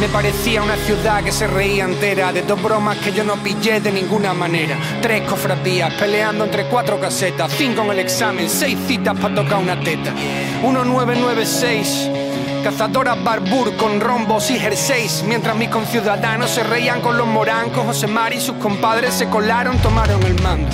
Me 0.00 0.08
parecía 0.08 0.62
una 0.62 0.76
ciudad 0.76 1.22
que 1.22 1.30
se 1.30 1.46
reía 1.46 1.84
entera 1.84 2.32
de 2.32 2.42
dos 2.42 2.60
bromas 2.60 2.98
que 2.98 3.12
yo 3.12 3.24
no 3.24 3.36
pillé 3.36 3.80
de 3.80 3.92
ninguna 3.92 4.34
manera. 4.34 4.76
Tres 5.00 5.22
cofradías 5.22 5.94
peleando 5.94 6.44
entre 6.44 6.64
cuatro 6.66 6.98
casetas, 7.00 7.52
cinco 7.52 7.82
en 7.82 7.90
el 7.92 7.98
examen, 8.00 8.48
seis 8.48 8.76
citas 8.86 9.16
para 9.18 9.34
tocar 9.34 9.58
una 9.58 9.78
teta. 9.80 10.12
1996. 10.62 12.10
Cazadoras 12.62 13.22
Barbur 13.24 13.76
con 13.76 14.00
rombos 14.00 14.48
y 14.52 14.56
jerseys 14.56 15.24
Mientras 15.26 15.56
mis 15.56 15.68
conciudadanos 15.68 16.48
se 16.48 16.62
reían 16.62 17.00
con 17.00 17.18
los 17.18 17.26
morancos 17.26 17.84
José 17.84 18.06
Mari 18.06 18.36
y 18.36 18.40
sus 18.40 18.54
compadres 18.58 19.14
se 19.14 19.28
colaron, 19.28 19.78
tomaron 19.78 20.22
el 20.22 20.40
mando 20.40 20.68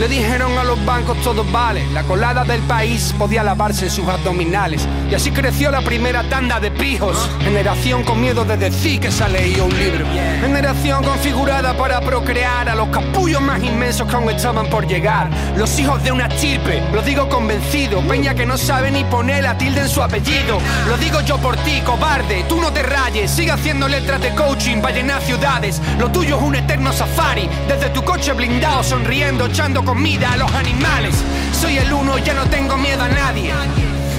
Le 0.00 0.08
dijeron 0.08 0.56
a 0.56 0.64
los 0.64 0.82
bancos 0.86 1.20
todo 1.20 1.44
vale. 1.44 1.86
La 1.92 2.02
colada 2.04 2.42
del 2.42 2.62
país 2.62 3.14
podía 3.18 3.42
lavarse 3.42 3.90
sus 3.90 4.08
abdominales 4.08 4.88
Y 5.10 5.14
así 5.14 5.30
creció 5.30 5.70
la 5.70 5.82
primera 5.82 6.22
tanda 6.22 6.58
de 6.58 6.70
pijos. 6.70 7.28
Generación 7.42 8.02
con 8.04 8.18
miedo 8.18 8.46
de 8.46 8.56
decir 8.56 8.98
que 8.98 9.12
se 9.12 9.22
ha 9.22 9.28
leído 9.28 9.66
un 9.66 9.78
libro. 9.78 10.06
Generación 10.40 11.04
configurada 11.04 11.76
para 11.76 12.00
procrear 12.00 12.70
A 12.70 12.74
los 12.74 12.88
capullos 12.88 13.42
más 13.42 13.62
inmensos 13.62 14.08
que 14.08 14.16
aún 14.16 14.30
estaban 14.30 14.70
por 14.70 14.86
llegar. 14.86 15.28
Los 15.58 15.78
hijos 15.78 16.02
de 16.02 16.12
una 16.12 16.30
chirpe, 16.30 16.82
lo 16.94 17.02
digo 17.02 17.28
convencido. 17.28 18.00
Peña 18.00 18.34
que 18.34 18.46
no 18.46 18.56
sabe 18.56 18.90
ni 18.90 19.04
poner 19.04 19.42
la 19.44 19.58
tilde 19.58 19.82
en 19.82 19.88
su 19.90 20.02
apellido. 20.02 20.60
Lo 20.88 20.96
digo 20.96 21.20
yo 21.20 21.36
por 21.36 21.56
ti, 21.58 21.82
cobarde, 21.84 22.46
tú 22.48 22.58
no 22.58 22.72
te 22.72 22.82
rayes. 22.82 23.30
Sigue 23.30 23.50
haciendo 23.50 23.86
letras 23.86 24.22
de 24.22 24.34
coaching 24.34 24.80
para 24.80 24.94
llenar 24.94 25.20
ciudades. 25.20 25.78
Lo 25.98 26.10
tuyo 26.10 26.38
es 26.38 26.42
un 26.42 26.54
eterno 26.54 26.90
safari. 26.90 27.50
Desde 27.68 27.90
tu 27.90 28.02
coche 28.02 28.32
blindado 28.32 28.82
sonriendo, 28.82 29.44
echando 29.44 29.84
comida 29.90 30.30
a 30.30 30.36
los 30.36 30.52
animales. 30.52 31.16
Soy 31.60 31.76
el 31.78 31.92
uno, 31.92 32.16
ya 32.18 32.32
no 32.32 32.46
tengo 32.46 32.76
miedo 32.76 33.02
a 33.02 33.08
nadie. 33.08 33.52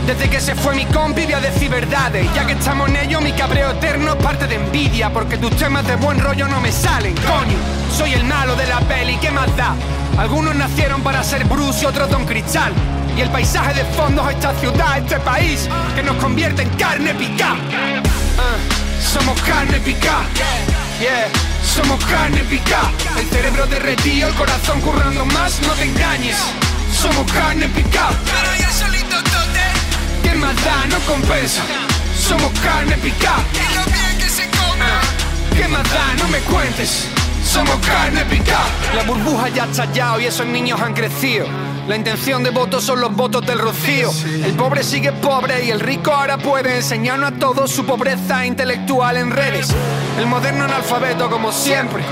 Desde 0.06 0.30
que 0.30 0.42
se 0.42 0.54
fue 0.54 0.76
mi 0.76 0.84
compi 0.84 1.24
voy 1.24 1.32
a 1.32 1.40
decir 1.40 1.70
verdades. 1.70 2.28
Ya 2.36 2.46
que 2.46 2.54
estamos 2.54 2.90
en 2.90 2.98
ello 2.98 3.22
mi 3.22 3.32
cabreo 3.32 3.72
eterno 3.72 4.12
es 4.12 4.18
parte 4.18 4.48
de 4.48 4.56
envidia 4.56 5.12
Porque 5.12 5.38
tus 5.38 5.56
temas 5.56 5.88
de 5.88 5.96
buen 5.96 6.20
rollo 6.20 6.46
no 6.50 6.60
me 6.60 6.74
salen, 6.74 7.16
coño. 7.16 7.58
Soy 7.98 8.12
el 8.12 8.26
malo 8.26 8.58
de 8.58 8.68
la 8.68 8.82
peli, 8.82 9.16
¿qué 9.22 9.32
más 9.32 9.56
da? 9.56 9.74
Algunos 10.18 10.56
nacieron 10.56 11.04
para 11.04 11.24
ser 11.24 11.46
Bruce 11.46 11.84
y 11.84 11.86
otros 11.86 12.10
Don 12.10 12.26
Cristal. 12.26 12.74
Y 13.16 13.22
el 13.22 13.30
paisaje 13.30 13.74
de 13.74 13.86
fondo 13.96 14.30
es 14.30 14.36
esta 14.36 14.54
ciudad, 14.56 14.98
este 14.98 15.20
país 15.20 15.70
Que 15.96 16.04
nos 16.04 16.18
convierte 16.18 16.64
en 16.64 16.70
carne 16.72 17.14
picada. 17.14 17.56
Ah, 18.38 18.81
Somos 19.02 19.40
carne 19.42 19.80
picada 19.80 20.26
Yeah, 21.00 21.28
somos 21.64 22.04
carne 22.06 22.44
picada 22.44 22.92
El 23.18 23.28
cerebro 23.28 23.66
derretido, 23.68 24.30
el 24.30 24.36
corazón 24.36 24.82
currando 24.82 25.26
más, 25.26 25.62
no 25.62 25.74
te 25.74 25.84
engañes 25.84 26.38
Somos 26.94 27.32
carne 27.32 27.68
picada 27.70 28.16
¿Qué 30.24 30.34
más 30.36 30.56
da? 30.64 30.86
No 30.88 31.00
compensa. 31.06 31.62
Somos 32.18 32.52
carne 32.60 32.96
picada. 32.98 33.44
Y 33.54 33.76
lo 33.76 33.84
bien 33.86 34.18
que 34.18 34.30
se 34.30 34.44
come. 34.44 35.56
¿Qué 35.56 35.68
más 35.68 35.84
da? 35.84 36.14
No 36.18 36.28
me 36.30 36.40
cuentes. 36.40 37.08
Somos 37.44 37.76
carne 37.86 38.24
picada. 38.26 38.70
La 38.96 39.04
burbuja 39.04 39.50
ya 39.50 39.64
ha 39.64 39.68
estallado 39.70 40.20
y 40.20 40.26
esos 40.26 40.46
niños 40.46 40.80
han 40.80 40.94
crecido. 40.94 41.48
La 41.88 41.96
intención 41.96 42.44
de 42.44 42.52
voto 42.52 42.80
son 42.80 43.02
los 43.02 43.14
votos 43.16 43.46
del 43.46 43.60
rocío. 43.60 44.12
El 44.44 44.54
pobre 44.54 44.84
sigue 44.84 45.12
pobre 45.12 45.66
y 45.66 45.72
el 45.72 45.80
rico 45.80 46.12
ahora 46.12 46.38
puede 46.38 46.78
enseñarnos 46.78 47.32
a 47.32 47.36
todos 47.36 47.72
su 47.72 47.86
pobreza 47.86 48.46
intelectual 48.46 49.18
en 49.18 49.32
redes. 49.32 49.70
El 50.18 50.28
moderno 50.28 50.66
analfabeto 50.66 51.30
como 51.30 51.52
siempre. 51.52 52.04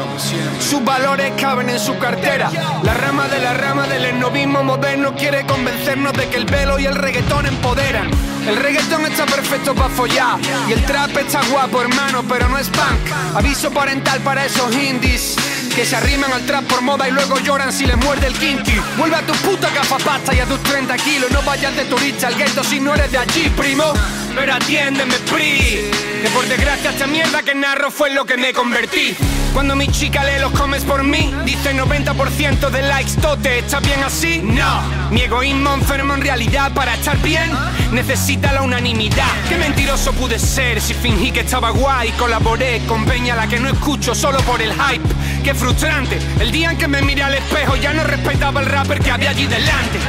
Sus 0.60 0.84
valores 0.84 1.34
caben 1.40 1.70
en 1.70 1.80
su 1.80 1.98
cartera. 1.98 2.50
La 2.84 2.94
rama 2.96 3.28
de 3.28 3.40
la 3.40 3.54
rama 3.54 3.88
del 3.88 4.06
esnovismo 4.06 4.64
moderno 4.64 5.16
quiere 5.16 5.46
convencernos 5.46 6.14
de 6.14 6.28
que 6.28 6.38
el 6.38 6.46
velo 6.46 6.80
y 6.80 6.86
el 6.86 6.96
reggaetón 6.96 7.46
empoderan. 7.46 8.10
El 8.48 8.56
reggaetón 8.58 9.06
está 9.06 9.26
perfecto 9.26 9.76
para 9.76 9.90
follar 9.90 10.40
y 10.68 10.74
el 10.74 10.84
trap 10.86 11.16
está 11.18 11.42
guapo, 11.52 11.82
hermano, 11.82 12.24
pero 12.28 12.50
no 12.50 12.58
es 12.58 12.68
punk. 12.70 13.36
Aviso 13.36 13.70
parental 13.72 14.20
para 14.22 14.46
esos 14.46 14.74
indies 14.76 15.38
que 15.70 15.86
se 15.86 15.96
arriman 15.96 16.32
al 16.32 16.46
trap 16.46 16.66
por 16.66 16.82
moda 16.82 17.08
y 17.08 17.12
luego 17.12 17.38
lloran 17.40 17.72
si 17.72 17.86
les 17.86 17.98
muerde 17.98 18.28
el 18.28 18.34
kinky. 18.34 18.80
Vuelve 18.98 19.16
a 19.16 19.22
tu 19.26 19.34
puta 19.34 19.70
pasta 20.04 20.34
y 20.34 20.40
a 20.40 20.46
tus 20.46 20.62
30 20.64 20.96
kilos. 20.98 21.32
No 21.32 21.42
vayas 21.44 21.76
de 21.76 21.86
turista 21.86 22.28
al 22.28 22.36
gueto 22.36 22.64
si 22.64 22.80
no 22.80 22.94
eres 22.94 23.12
de 23.12 23.18
allí, 23.18 23.50
primo. 23.50 23.94
Pero 24.36 24.54
atiéndeme, 24.54 25.16
pri. 25.32 25.90
Que 26.22 26.30
por 26.34 26.46
desgracia 26.48 26.92
esta 26.92 27.08
mierda 27.08 27.44
que 27.44 27.56
narro 27.56 27.92
fue 27.92 28.10
lo 28.12 28.26
que 28.26 28.38
me 28.38 28.54
convertí. 28.54 29.16
Cuando 29.54 29.76
mi 29.76 29.88
chica 29.88 30.24
lee 30.24 30.40
los 30.40 30.52
comes 30.52 30.84
por 30.84 31.04
mí, 31.04 31.34
dice 31.44 31.74
90% 31.76 32.70
de 32.70 32.82
likes, 32.84 33.14
tote, 33.22 33.60
¿está 33.60 33.80
bien 33.80 34.02
así? 34.04 34.42
No. 34.44 34.82
Mi 35.12 35.22
egoísmo 35.22 35.74
enfermo 35.74 36.14
en 36.14 36.22
realidad 36.22 36.72
para 36.74 36.94
estar 36.94 37.18
bien 37.22 37.52
necesita 37.92 38.54
la 38.54 38.62
unanimidad. 38.62 39.28
Qué 39.50 39.58
mentiroso 39.58 40.14
pude 40.14 40.38
ser 40.38 40.80
si 40.80 40.94
fingí 40.94 41.32
que 41.32 41.42
estaba 41.42 41.72
guay. 41.72 42.12
Colaboré 42.12 42.82
con 42.88 43.06
Peña 43.06 43.36
la 43.36 43.48
que 43.48 43.60
no 43.60 43.70
escucho 43.70 44.14
solo 44.14 44.40
por 44.42 44.62
el 44.62 44.72
hype. 44.72 45.08
Qué 45.44 45.54
frustrante. 45.54 46.20
El 46.40 46.52
día 46.52 46.72
en 46.72 46.78
que 46.78 46.88
me 46.88 47.02
miré 47.02 47.24
al 47.24 47.34
espejo 47.34 47.76
ya 47.76 47.94
no 47.94 48.04
respetaba 48.04 48.62
el 48.62 48.68
rapper 48.68 49.00
que 49.00 49.12
había 49.12 49.32
allí 49.32 49.48
delante. 49.48 50.00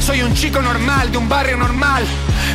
Soy 0.00 0.22
un 0.22 0.34
chico 0.34 0.60
normal 0.60 1.12
de 1.12 1.18
un 1.18 1.28
barrio 1.28 1.56
normal. 1.56 2.04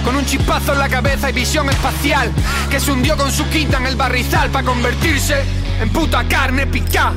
Con 0.04 0.16
un 0.16 0.26
chispazo 0.26 0.74
en 0.74 0.80
la 0.80 0.90
cabeza 0.90 1.30
y 1.30 1.34
visión 1.34 1.70
espacial. 1.70 2.32
Que 2.70 2.80
se 2.80 2.92
hundió 2.92 3.16
con 3.16 3.32
su 3.32 3.48
quinta 3.50 3.78
en 3.78 3.86
el 3.86 3.96
barrizal 3.96 4.50
para 4.50 4.66
convertirse 4.66 5.67
en 5.80 5.90
puta 5.90 6.24
carne 6.28 6.66
picada. 6.68 7.14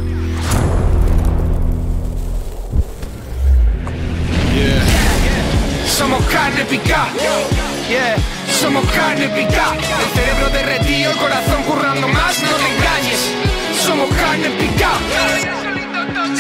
Somos 5.87 6.23
carne 6.27 6.65
picada. 6.65 7.09
Yeah. 7.89 8.17
Somos 8.61 8.85
carne 8.91 9.29
picada. 9.29 9.75
El 9.75 10.11
cerebro 10.15 10.49
derretido, 10.53 11.13
el 11.13 11.19
corazón 11.19 11.63
currando 11.65 12.09
más, 12.09 12.43
no 12.43 12.51
te 12.51 12.67
engañes. 12.75 13.21
Somos 13.85 14.09
carne 14.15 14.51
picada. 14.51 14.99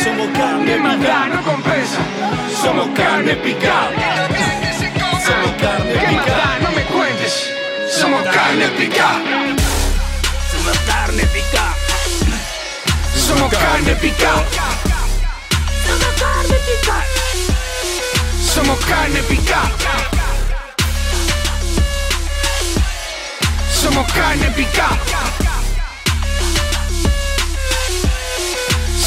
Somos 0.02 0.28
carne 0.36 0.76
picada. 0.76 1.26
no 1.28 1.42
compensa. 1.42 1.98
Somos 2.62 2.88
carne 2.96 3.34
picada. 3.36 3.90
Somos 5.24 5.52
carne 5.60 5.92
picada. 5.92 6.58
No 6.62 6.70
me 6.72 6.82
cuentes. 6.84 7.50
Somos 7.90 8.22
carne 8.24 8.68
picada. 8.78 9.20
Somos 10.50 10.78
carne 10.86 11.22
picada. 11.24 11.59
Somos 13.30 13.50
carne 13.52 13.94
picada. 13.94 14.44
Somos 15.86 16.14
carne 16.20 16.56
picada. 16.66 17.04
Somos 18.52 18.78
carne 18.84 19.22
picada. 19.22 19.70
Somos 23.80 24.12
carne 24.12 24.50
picada. 24.56 25.20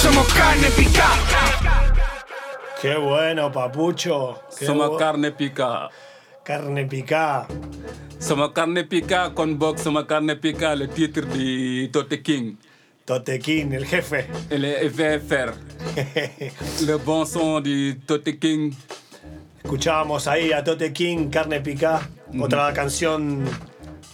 Somos 0.02 0.28
carne 0.34 0.70
picada. 0.72 1.94
Qué 2.82 2.96
bueno, 2.96 3.52
papucho. 3.52 4.42
Qué 4.58 4.66
Somos 4.66 4.90
bu- 4.90 4.98
carne 4.98 5.32
picada. 5.32 5.90
Carne 6.44 6.86
picada. 6.86 7.48
Somos 8.20 8.52
carne 8.54 8.84
picada 8.86 9.34
con 9.34 9.58
Box, 9.60 9.82
somos 9.84 10.06
carne 10.06 10.36
picada, 10.38 10.76
le 10.76 10.88
titre 10.88 11.26
de 11.26 11.90
Tote 11.92 12.22
King. 12.22 12.56
Tote 13.06 13.40
King, 13.40 13.72
el 13.74 13.86
jefe. 13.86 14.28
El 14.50 14.66
FFR. 14.66 15.54
Le 16.86 16.96
bon 16.96 17.26
son 17.26 17.62
de 17.64 17.98
Tote 18.06 18.38
King. 18.40 18.72
Escuchábamos 19.64 20.28
ahí 20.28 20.52
a 20.54 20.64
Tote 20.64 20.92
King, 20.94 21.30
Carne 21.30 21.60
Picá, 21.62 22.10
otra 22.40 22.72
canción 22.74 23.46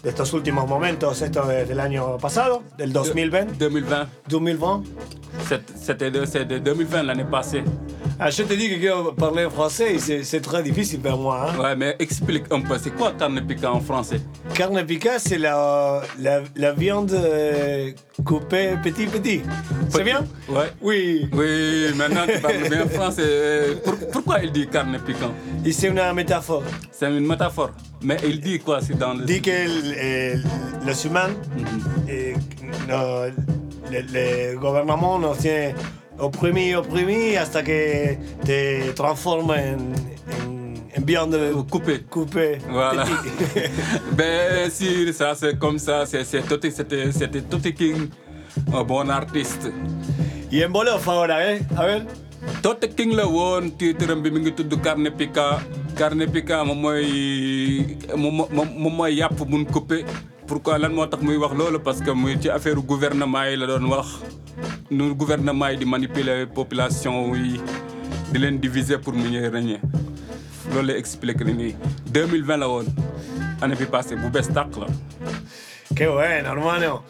de 0.03 0.09
estos 0.09 0.31
últimos 0.33 0.67
momentos, 0.67 1.21
esto 1.21 1.51
es 1.51 1.67
del 1.67 1.79
año 1.79 2.17
pasado, 2.17 2.63
del 2.77 2.93
2020. 2.93 3.55
2020. 3.57 4.07
2020. 4.27 4.83
C'est- 5.47 5.61
C'était 5.75 6.11
de 6.11 6.59
2020 6.59 7.03
l'année 7.03 7.25
passée. 7.25 7.63
Ah, 8.21 8.29
je 8.29 8.43
te 8.43 8.53
dis 8.53 8.67
que 8.69 9.11
parler 9.11 9.47
français 9.49 9.97
c'est 9.97 10.41
très 10.41 10.61
difficile 10.61 10.99
pour 10.99 11.17
moi. 11.17 11.51
hein. 11.55 11.57
Ouais, 11.59 11.75
mais 11.75 11.95
explique 11.99 12.43
un 12.51 12.59
peu, 12.59 12.77
c'est 12.77 12.89
quoi 12.93 13.13
carne 13.17 13.39
picada 13.47 13.71
en 13.71 13.79
français? 13.79 14.19
Carne 14.53 14.83
pica, 14.85 15.19
c'est 15.19 15.37
la, 15.37 16.01
la, 16.19 16.41
la 16.57 16.71
viande 16.73 17.13
euh, 17.13 17.91
coupée 18.25 18.71
petit 18.83 19.05
petit. 19.07 19.41
C'est 19.87 20.03
bien? 20.03 20.25
Ouais. 20.49 20.69
Oui. 20.81 21.29
Oui, 21.31 21.93
maintenant 21.95 22.25
tu 22.27 22.39
parles 22.41 22.67
bien 22.69 22.85
français. 22.89 23.21
Euh, 23.25 23.75
pour- 23.85 23.95
pourquoi 24.11 24.39
il 24.43 24.51
dit 24.51 24.67
carne 24.67 24.99
piquante? 24.99 25.31
Et 25.65 25.71
c'est 25.71 25.87
une 25.87 26.01
métaphore. 26.13 26.63
C'est 26.91 27.07
une 27.07 27.25
métaphore. 27.25 27.71
Mais 28.03 28.17
il 28.25 28.41
dit 28.41 28.59
quoi 28.59 28.81
c'est 28.81 28.97
dans 28.97 29.13
le... 29.13 29.23
Dit 29.23 29.41
que 29.41 30.35
los 30.85 31.05
humanos, 31.05 31.37
eh, 32.09 32.33
no- 32.85 33.31
le, 33.89 34.01
le 34.13 34.57
gouvernement 34.59 35.19
tiene 35.39 35.73
oprimi, 36.19 36.75
oprimi 36.75 37.35
hasta 37.35 37.63
que 37.63 38.17
te 38.45 38.91
transforma 38.93 39.55
en, 39.55 39.93
en, 40.43 40.73
en 40.97 41.05
viande 41.05 41.37
coupée. 41.69 42.01
coupée. 42.09 42.57
Voilà. 42.69 43.05
ben 44.17 44.69
si, 44.69 45.11
ça 45.13 45.33
c'est 45.35 45.57
comme 45.57 45.79
ça, 45.79 46.05
c'est 46.05 46.23
Totti, 46.47 46.71
c'était 46.71 47.73
King, 47.73 48.09
un 48.73 48.83
bon 48.83 49.09
artiste. 49.09 49.71
Y 50.51 50.63
en 50.65 50.71
Wolof 50.73 51.07
ahora, 51.07 51.53
¿eh? 51.53 51.61
A 51.77 51.85
ver. 51.85 52.05
Totti 52.61 52.87
King 52.89 53.13
la 53.15 53.25
woon 53.27 53.71
titre 53.77 54.15
bi 54.15 54.31
mi 54.31 54.39
ngi 54.39 54.51
tudd 54.55 54.73
Carne 54.81 55.11
Pica 55.11 55.59
Carne 55.95 56.25
Pica 56.27 56.63
moom 56.63 56.79
mooy 56.81 57.97
moom 58.15 58.95
mooy 58.95 59.15
yàpp 59.19 59.43
mun 59.47 59.65
coupé 59.65 60.03
pourquoi 60.49 60.79
lan 60.81 60.93
moo 60.97 61.05
tax 61.05 61.21
muy 61.21 61.37
wax 61.37 61.53
loolu 61.53 61.79
parce 61.79 62.01
que 62.01 62.11
muy 62.11 62.35
ci 62.41 62.49
affaire 62.49 62.75
gouvernement 62.81 63.45
yi 63.45 63.55
la 63.55 63.67
doon 63.67 63.85
wax. 63.89 64.07
Nu 64.89 65.13
gouvernement 65.13 65.69
yi 65.69 65.77
di 65.77 65.85
manipuler 65.85 66.47
population 66.47 67.35
yi 67.35 67.61
di 68.31 68.39
leen 68.39 68.57
diviser 68.59 68.97
pour 68.99 69.13
mu 69.13 69.29
ñuy 69.29 69.47
régner. 69.47 69.79
Loolu 70.73 70.87
lay 70.87 71.53
nii 71.53 71.75
2020 72.11 72.57
la 72.57 72.67
woon. 72.67 72.85
Année 73.61 73.75
bi 73.75 73.85
passée 73.85 74.15
bu 74.15 74.29
bees 74.29 74.47
tàq 74.53 74.75
la. 74.79 74.87
Qué 75.95 76.07
bueno, 76.07 76.49
hermano. 76.49 77.03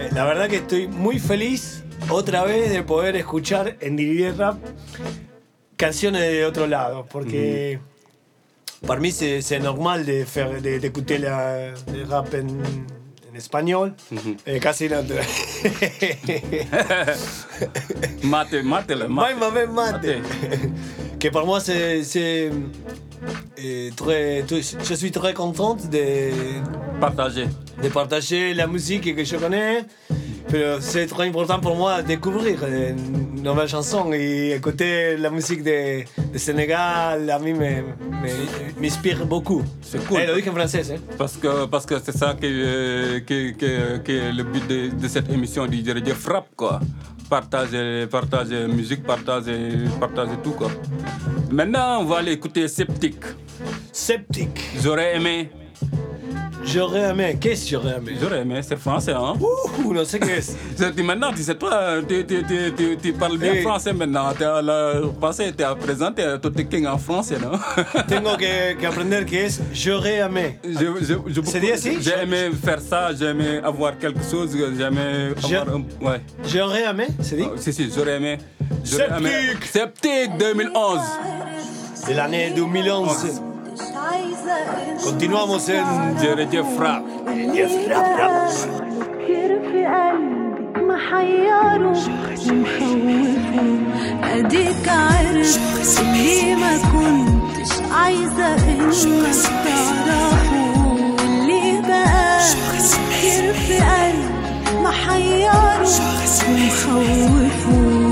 Eh, 0.00 0.08
La 0.12 0.24
verdad 0.26 0.48
que 0.48 0.56
estoy 0.56 0.88
muy 0.88 1.18
feliz 1.18 1.82
otra 2.10 2.44
vez 2.44 2.70
de 2.70 2.82
poder 2.82 3.16
escuchar 3.16 3.76
en 3.80 3.96
Dividir 3.96 4.36
Rap 4.36 4.56
canciones 5.76 6.20
de 6.20 6.44
otro 6.44 6.66
lado, 6.66 7.06
porque 7.10 7.78
para 7.78 7.78
mí 7.78 7.87
c'est 9.10 9.40
c'est 9.40 9.58
normal 9.58 10.04
d'écouter 10.04 11.18
la 11.18 11.70
le 11.92 12.04
rap 12.08 12.32
en, 12.34 12.46
en 13.30 13.34
espagnol, 13.36 13.92
eh, 14.46 14.60
casi 14.60 14.88
no. 14.88 15.02
mate 18.22 18.62
mate 18.62 18.90
la 18.90 19.08
Mate, 19.08 19.36
mate, 19.38 19.70
mate. 19.70 20.22
que 21.20 21.28
pour 21.28 21.46
moi 21.46 21.60
c'est 21.60 22.50
eh, 23.56 23.90
très, 23.96 24.44
je 24.48 24.94
suis 24.94 25.10
très 25.10 25.34
contente 25.34 25.88
de 25.90 26.30
partager 27.00 27.46
de 27.82 27.88
partager 27.88 28.54
la 28.54 28.66
musique 28.66 29.14
que 29.14 29.24
je 29.24 29.36
connais. 29.36 29.84
Pero 30.50 30.80
c'est 30.80 31.06
très 31.06 31.28
important 31.28 31.60
pour 31.60 31.76
moi 31.76 32.00
de 32.02 32.06
découvrir 32.08 32.58
une 32.66 33.42
nouvelle 33.42 33.68
chanson 33.68 34.12
et 34.14 34.52
écouter 34.56 35.16
la 35.18 35.28
musique 35.30 35.62
de, 35.62 36.04
de 36.32 36.38
Sénégal, 36.38 37.20
me- 37.42 38.80
m'inspire 38.80 39.26
beaucoup. 39.26 39.62
C'est 39.82 40.02
cool. 40.06 40.20
Eh, 40.22 40.34
dije 40.34 40.48
en 40.48 40.54
français, 40.54 40.82
hein? 40.92 41.00
Parce 41.18 41.36
que 41.36 41.66
parce 41.66 41.84
que 41.84 41.96
c'est 42.02 42.16
ça 42.16 42.34
qui, 42.40 42.46
euh, 42.46 43.20
qui, 43.20 43.54
qui 43.58 44.12
est 44.12 44.32
le 44.32 44.42
but 44.44 44.66
de, 44.66 44.88
de 45.02 45.08
cette 45.08 45.30
émission 45.30 45.66
du 45.66 45.84
Jërëjëf 45.84 46.16
Frappe 46.18 46.48
quoi. 46.56 46.80
Partager, 47.28 48.06
partager 48.10 48.66
musique, 48.68 49.02
partager, 49.04 49.58
partager 50.00 50.36
tout 50.42 50.52
quoi. 50.52 50.70
Maintenant 51.50 52.00
on 52.00 52.04
va 52.06 52.18
aller 52.18 52.32
écouter 52.32 52.66
Sceptique. 52.68 53.24
Sceptique. 53.92 54.60
J'aurais 54.82 55.16
aimé. 55.16 55.50
J'aurais 56.64 57.10
aimé. 57.10 57.36
Qu'est-ce 57.40 57.64
que 57.64 57.70
j'aurais 57.70 57.96
aimé? 57.96 58.12
J'aurais 58.20 58.40
aimé, 58.40 58.60
c'est 58.62 58.76
français 58.78 59.12
hein. 59.12 59.34
Ouh, 59.40 59.92
non 59.94 60.04
sais 60.04 60.18
qu'est-ce? 60.18 60.52
Maintenant 61.02 61.32
tu 61.32 61.42
sais 61.42 61.54
toi, 61.54 61.94
tu, 62.06 62.24
tu, 62.26 62.42
tu, 62.44 62.72
tu, 62.76 62.96
tu 62.96 63.12
parles 63.12 63.38
bien 63.38 63.52
Eh. 63.56 63.62
français 63.62 63.92
maintenant. 63.92 64.32
Tu 64.32 64.42
le 64.44 65.08
passé, 65.20 65.52
tu 65.56 65.64
as 65.64 65.74
présenté 65.74 66.22
tout 66.42 66.50
tes 66.50 66.66
king 66.66 66.86
en 66.86 66.98
français 66.98 67.38
non? 67.40 67.52
Tengo 68.08 68.36
que, 68.36 68.74
que 68.74 68.86
aprender 68.86 69.24
qué 69.24 69.46
es 69.46 69.48
j'aurais 69.72 70.16
aimé. 70.16 70.58
Je, 70.64 70.70
je, 71.00 71.14
je, 71.26 71.40
C'est 71.44 71.60
dit 71.60 71.72
ainsi 71.72 71.96
J'ai 72.00 72.22
aimé 72.22 72.50
faire 72.62 72.80
ça, 72.80 73.10
j'ai 73.14 73.26
aimé 73.26 73.60
avoir 73.64 73.96
quelque 73.98 74.20
chose, 74.30 74.50
j'ai 74.54 74.82
aimé 74.84 75.32
avoir 75.42 75.68
un... 75.76 75.84
Ouais. 76.04 76.20
J'aurais 76.46 76.84
aimé, 76.84 77.06
c'est 77.20 77.36
dit? 77.36 77.44
Ah, 77.46 77.56
Si, 77.56 77.72
si, 77.72 77.90
j'aurais 77.94 78.16
aimé. 78.16 78.38
J'aurais 78.84 79.18
aimé. 79.18 79.30
Sceptique 79.64 80.36
2011. 80.38 80.98
De 82.08 82.14
l'année 82.14 82.52
2011. 82.54 83.42
Continuamos 85.04 85.68
en 85.68 85.84
Jërëjëf 86.20 86.66
Frappe. 86.76 87.06
فكر 89.28 89.50
في 89.70 89.86
قلبك 89.86 90.78
محيره 90.82 91.92
ومخوفه 92.48 93.66
اديك 94.22 94.88
عارف 94.88 95.58
اللي 96.00 96.54
ما 96.54 96.72
كنتش 96.92 97.72
عايزه 97.92 98.54
انك 98.54 99.34
تعرفه 99.64 100.74
واللي 101.22 101.80
بقى 101.88 102.40
فكر 102.80 103.52
في 103.52 103.76
قلبك 103.78 104.82
محيره 104.82 105.80
ومخوفه 106.48 108.07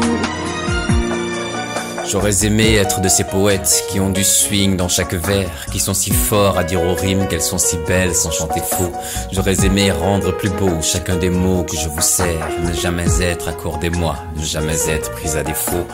J'aurais 2.08 2.46
aimé 2.46 2.76
être 2.76 3.00
de 3.00 3.08
ces 3.08 3.24
poètes 3.24 3.84
qui 3.90 3.98
ont 3.98 4.10
du 4.10 4.22
swing 4.22 4.76
dans 4.76 4.88
chaque 4.88 5.14
vers, 5.14 5.50
qui 5.72 5.80
sont 5.80 5.92
si 5.92 6.12
forts 6.12 6.56
à 6.56 6.62
dire 6.62 6.80
aux 6.80 6.94
rimes 6.94 7.26
qu'elles 7.26 7.42
sont 7.42 7.58
si 7.58 7.76
belles 7.78 8.14
sans 8.14 8.30
chanter 8.30 8.60
faux. 8.60 8.92
J'aurais 9.32 9.64
aimé 9.64 9.90
rendre 9.90 10.30
plus 10.30 10.50
beau 10.50 10.80
chacun 10.82 11.16
des 11.16 11.30
mots 11.30 11.64
que 11.64 11.76
je 11.76 11.88
vous 11.88 12.00
sers, 12.00 12.48
ne 12.62 12.72
jamais 12.72 13.06
être 13.20 13.48
accordé-moi, 13.48 14.16
ne 14.36 14.44
jamais 14.44 14.88
être 14.88 15.10
pris 15.12 15.36
à 15.36 15.42
défaut. 15.42 15.86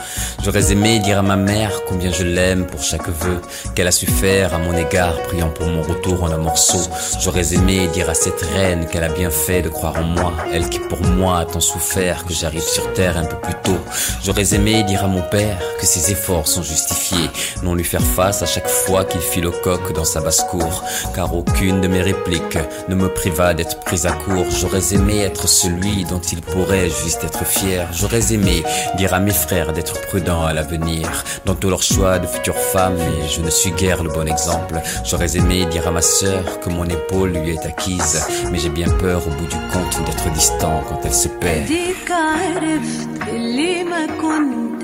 J'aurais 0.44 0.70
aimé 0.70 0.98
dire 0.98 1.18
à 1.18 1.22
ma 1.22 1.36
mère 1.36 1.72
combien 1.88 2.12
je 2.12 2.24
l'aime 2.24 2.66
pour 2.66 2.82
chaque 2.82 3.08
vœu 3.08 3.40
qu'elle 3.74 3.86
a 3.86 3.92
su 3.92 4.06
faire 4.06 4.54
à 4.54 4.58
mon 4.58 4.76
égard, 4.76 5.18
priant 5.22 5.48
pour 5.48 5.66
mon 5.66 5.80
retour 5.80 6.24
en 6.24 6.30
un 6.30 6.38
morceau. 6.38 6.90
J'aurais 7.20 7.54
aimé 7.54 7.88
dire 7.88 8.10
à 8.10 8.14
cette 8.14 8.42
reine 8.42 8.86
qu'elle 8.86 9.04
a 9.04 9.08
bien 9.08 9.30
fait 9.30 9.62
de 9.62 9.70
croire 9.70 9.96
en 9.96 10.02
moi, 10.02 10.34
elle 10.52 10.68
qui 10.68 10.78
pour 10.78 11.00
moi 11.00 11.38
a 11.38 11.44
tant 11.46 11.60
souffert 11.60 12.26
que 12.26 12.34
j'arrive 12.34 12.60
sur 12.60 12.92
terre 12.92 13.16
un 13.16 13.24
peu 13.24 13.36
plus 13.36 13.54
tôt. 13.62 13.78
J'aurais 14.22 14.54
aimé 14.54 14.82
dire 14.82 15.04
à 15.04 15.08
mon 15.08 15.22
père 15.22 15.58
que 15.80 15.86
ses 15.86 16.01
efforts 16.10 16.48
sont 16.48 16.62
justifiés, 16.62 17.30
non 17.62 17.74
lui 17.74 17.84
faire 17.84 18.02
face 18.02 18.42
à 18.42 18.46
chaque 18.46 18.68
fois 18.68 19.04
qu'il 19.04 19.20
file 19.20 19.46
au 19.46 19.52
coq 19.52 19.92
dans 19.92 20.04
sa 20.04 20.20
basse-cour, 20.20 20.84
car 21.14 21.34
aucune 21.34 21.80
de 21.80 21.88
mes 21.88 22.02
répliques 22.02 22.58
ne 22.88 22.94
me 22.94 23.08
priva 23.08 23.54
d'être 23.54 23.80
prise 23.80 24.06
à 24.06 24.12
court. 24.12 24.46
J'aurais 24.50 24.94
aimé 24.94 25.20
être 25.20 25.48
celui 25.48 26.04
dont 26.04 26.20
il 26.20 26.40
pourrait 26.40 26.90
juste 26.90 27.24
être 27.24 27.44
fier. 27.44 27.88
J'aurais 27.92 28.32
aimé 28.32 28.62
dire 28.96 29.14
à 29.14 29.20
mes 29.20 29.32
frères 29.32 29.72
d'être 29.72 30.00
prudents 30.08 30.44
à 30.44 30.52
l'avenir, 30.52 31.08
dans 31.44 31.54
tous 31.54 31.70
leurs 31.70 31.82
choix 31.82 32.18
de 32.18 32.26
futures 32.26 32.56
femmes, 32.56 32.96
mais 32.96 33.28
je 33.28 33.40
ne 33.40 33.50
suis 33.50 33.70
guère 33.72 34.02
le 34.02 34.10
bon 34.10 34.26
exemple. 34.26 34.80
J'aurais 35.04 35.36
aimé 35.36 35.66
dire 35.66 35.86
à 35.86 35.90
ma 35.90 36.02
sœur 36.02 36.60
que 36.60 36.70
mon 36.70 36.84
épaule 36.84 37.30
lui 37.30 37.52
est 37.52 37.66
acquise, 37.66 38.24
mais 38.50 38.58
j'ai 38.58 38.70
bien 38.70 38.88
peur 38.88 39.22
au 39.26 39.30
bout 39.30 39.46
du 39.46 39.56
compte 39.72 40.04
d'être 40.06 40.30
distant 40.32 40.82
quand 40.88 41.00
elle 41.04 41.14
se 41.14 41.28
perd. 41.28 41.66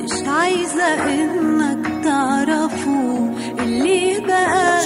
كنتش 0.09 0.29
عايزة 0.29 0.95
انك 1.15 2.05
تعرفه. 2.05 3.31
اللي 3.59 4.21
بقى 4.27 4.81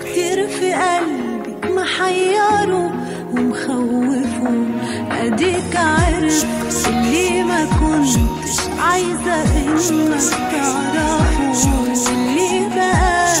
كتير 0.00 0.48
في 0.48 0.72
قلبك 0.72 1.66
محيره 1.70 2.92
ومخوفه. 3.32 4.66
أديك 5.10 5.76
عرفت 5.76 6.88
اللي 6.88 7.42
ما 7.44 7.64
كنتش 7.64 8.56
عايزة 8.78 9.42
إنك 9.42 10.52
تعرفه. 10.94 12.12
اللي 12.12 12.68
بقى 12.76 13.32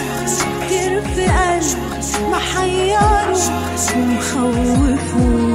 كتير 0.66 1.00
في 1.00 1.24
قلبك 1.24 2.30
محيره 2.30 3.32
ومخوفه. 3.96 5.53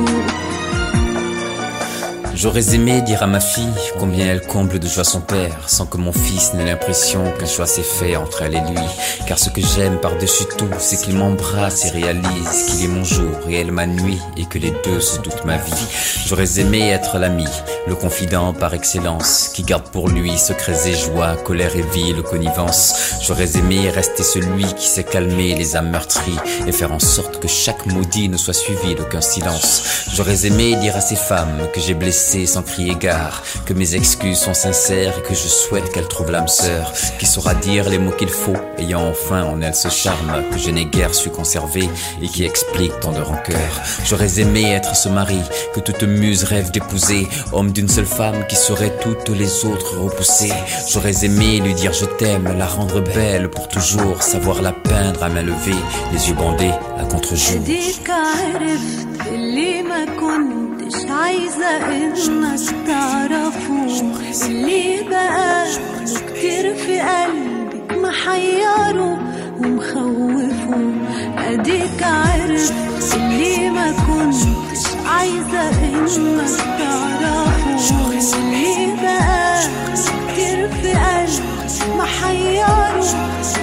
J'aurais 2.40 2.74
aimé 2.74 3.02
dire 3.02 3.22
à 3.22 3.28
ma 3.28 3.42
fille 3.42 3.68
combien 4.00 4.28
elle 4.28 4.40
comble 4.40 4.80
de 4.80 4.88
joie 4.88 5.04
son 5.04 5.20
père, 5.20 5.68
sans 5.68 5.86
que 5.86 5.98
mon 5.98 6.14
fils 6.14 6.54
n'ait 6.54 6.64
l'impression 6.64 7.22
qu'un 7.38 7.46
choix 7.46 7.66
s'est 7.66 7.84
fait 7.84 8.16
entre 8.16 8.44
elle 8.44 8.56
et 8.56 8.62
lui. 8.62 8.88
Car 9.28 9.38
ce 9.38 9.50
que 9.50 9.60
j'aime 9.60 9.98
par-dessus 9.98 10.46
tout, 10.58 10.70
c'est 10.78 11.02
qu'il 11.02 11.18
m'embrasse 11.18 11.88
et 11.88 11.90
réalise 11.90 12.64
qu'il 12.66 12.86
est 12.86 12.88
mon 12.88 13.04
jour 13.04 13.36
et 13.50 13.56
elle 13.56 13.74
ma 13.74 13.86
nuit, 13.86 14.22
et 14.38 14.46
que 14.46 14.58
les 14.58 14.72
deux 14.86 15.02
sont 15.02 15.22
toute 15.22 15.44
ma 15.44 15.58
vie. 15.58 15.88
J'aurais 16.28 16.62
aimé 16.62 16.90
être 16.90 17.18
l'ami, 17.18 17.46
le 17.90 17.96
confident 17.96 18.54
par 18.54 18.74
excellence, 18.74 19.50
qui 19.54 19.64
garde 19.64 19.90
pour 19.90 20.08
lui 20.08 20.38
secrets 20.38 20.88
et 20.88 20.96
joies, 20.96 21.36
colère 21.44 21.76
et 21.76 21.84
ville, 21.94 22.22
connivence. 22.22 23.18
J'aurais 23.22 23.58
aimé 23.58 23.90
rester 23.90 24.24
celui 24.24 24.64
qui 24.76 24.88
sait 24.88 25.04
calmer 25.04 25.56
les 25.56 25.76
âmes 25.76 25.90
meurtries 25.90 26.40
et 26.66 26.72
faire 26.72 26.94
en 26.94 27.00
sorte 27.00 27.42
que 27.42 27.50
chaque 27.50 27.86
maudit 27.86 28.30
ne 28.30 28.38
soit 28.38 28.54
suivi 28.54 28.96
d'aucun 28.96 29.20
silence. 29.20 30.06
J'aurais 30.14 30.46
aimé 30.46 30.78
dire 30.78 30.96
à 30.96 31.02
ces 31.02 31.18
femmes 31.18 31.68
que 31.74 31.82
j'ai 31.82 31.96
blessé 31.96 32.29
sans 32.30 32.62
crier 32.62 32.96
gare, 32.96 33.42
que 33.66 33.74
mes 33.74 33.96
excuses 33.96 34.38
sont 34.38 34.54
sincères 34.54 35.18
et 35.18 35.22
que 35.28 35.34
je 35.34 35.48
souhaite 35.48 35.92
qu'elle 35.92 36.08
trouve 36.08 36.30
l'âme 36.30 36.48
sœur, 36.48 36.94
qui 37.18 37.26
saura 37.26 37.56
dire 37.56 37.90
les 37.90 37.98
mots 37.98 38.12
qu'il 38.12 38.30
faut, 38.30 38.56
ayant 38.78 39.08
enfin 39.10 39.44
en 39.44 39.62
elle 39.62 39.74
ce 39.74 39.90
charme 39.90 40.44
que 40.52 40.60
je 40.60 40.70
n'ai 40.70 40.86
guère 40.86 41.16
su 41.16 41.30
conserver 41.30 41.90
et 42.22 42.28
qui 42.28 42.46
explique 42.46 43.00
tant 43.00 43.14
de 43.14 43.22
rancœur. 43.22 43.82
J'aurais 44.06 44.40
aimé 44.40 44.72
être 44.72 44.96
ce 44.96 45.10
mari 45.10 45.40
que 45.74 45.80
toute 45.80 46.04
muse 46.04 46.44
rêve 46.44 46.70
d'épouser, 46.70 47.28
homme 47.52 47.72
d'une 47.72 47.90
seule 47.90 48.06
femme 48.06 48.46
qui 48.48 48.56
saurait 48.56 48.96
toutes 49.02 49.30
les 49.30 49.66
autres 49.66 49.98
repousser. 49.98 50.54
J'aurais 50.88 51.26
aimé 51.26 51.60
lui 51.62 51.74
dire 51.74 51.94
je 51.94 52.06
t'aime, 52.06 52.58
la 52.58 52.68
rendre 52.68 53.02
belle 53.02 53.50
pour 53.50 53.68
toujours, 53.68 54.22
savoir 54.22 54.62
la 54.62 54.72
peindre 54.72 55.24
à 55.24 55.30
main 55.30 55.42
levée, 55.42 55.72
les 56.14 56.30
yeux 56.30 56.36
bandés 56.36 56.74
à 57.00 57.06
contre-jour. 57.06 57.60
كنتش 60.90 61.12
عايزة 61.12 61.78
انك 61.78 62.60
تعرفه 62.88 64.02
اللي 64.46 65.04
بقى 65.10 65.66
كتير 66.28 66.76
في 66.76 67.00
قلبك 67.00 67.94
محيره 67.98 69.20
ومخوفه 69.60 70.94
اديك 71.38 72.04
عرفت 72.04 72.74
اللي 73.16 73.70
ما 73.70 73.92
كنتش 73.92 74.86
عايزة 75.06 75.70
انك 75.70 76.50
تعرفه 76.80 77.80
اللي 78.38 78.96
بقى 79.02 79.60
كتير 80.32 80.70
في 80.70 80.92
قلبك 80.92 81.98
محيره 81.98 83.00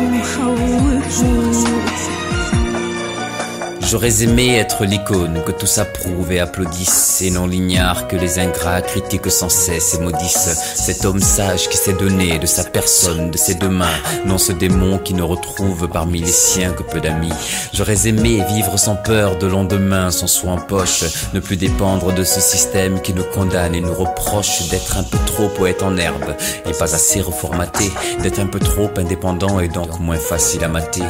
ومخوفه 0.01 0.97
J'aurais 3.89 4.25
aimé 4.25 4.57
être 4.57 4.85
l'icône 4.85 5.45
que 5.47 5.53
tous 5.53 5.79
approuvent 5.79 6.33
et 6.33 6.41
applaudissent, 6.41 7.23
et 7.23 7.31
non 7.31 7.47
l'ignare 7.47 8.09
que 8.09 8.17
les 8.17 8.41
ingrats 8.41 8.83
critiquent 8.83 9.31
sans 9.31 9.49
cesse 9.49 9.95
et 9.95 10.01
maudissent. 10.01 10.75
Cet 10.75 11.05
homme 11.05 11.21
sage 11.21 11.69
qui 11.69 11.77
s'est 11.77 11.93
donné 11.93 12.41
de 12.41 12.47
sa 12.47 12.65
personne, 12.65 13.31
de 13.31 13.39
ses 13.39 13.55
deux 13.55 13.69
mains, 13.69 13.87
non 14.25 14.39
ce 14.39 14.51
démon 14.51 14.99
qui 14.99 15.15
ne 15.15 15.23
retrouve 15.23 15.87
parmi 15.87 16.19
les 16.19 16.33
siens 16.33 16.73
que 16.73 16.83
peu 16.83 17.01
d'amis. 17.01 17.33
J'aurais 17.73 18.09
aimé 18.09 18.43
vivre 18.53 18.77
sans 18.77 18.97
peur 18.97 19.39
de 19.39 19.47
lendemain, 19.47 20.11
sans 20.11 20.27
soi 20.27 20.51
en 20.51 20.59
poche, 20.59 21.05
ne 21.33 21.39
plus 21.39 21.57
dépendre 21.57 22.13
de 22.13 22.25
ce 22.25 22.41
système 22.41 23.01
qui 23.01 23.13
nous 23.13 23.23
condamne 23.23 23.77
et 23.77 23.81
nous 23.81 23.95
reproche 23.95 24.67
d'être 24.69 24.97
un 24.97 25.05
peu 25.05 25.19
trop 25.27 25.49
poète 25.49 25.85
en 25.85 25.97
herbe, 25.97 26.35
et 26.69 26.73
pas 26.73 26.93
assez 26.93 27.21
reformaté, 27.21 27.93
d'être 28.21 28.41
un 28.41 28.49
peu 28.49 28.59
trop 28.59 28.91
indépendant 28.97 29.61
et 29.61 29.69
donc 29.69 30.01
moins 30.01 30.19
facile 30.19 30.65
à 30.65 30.69
mater. 30.69 31.05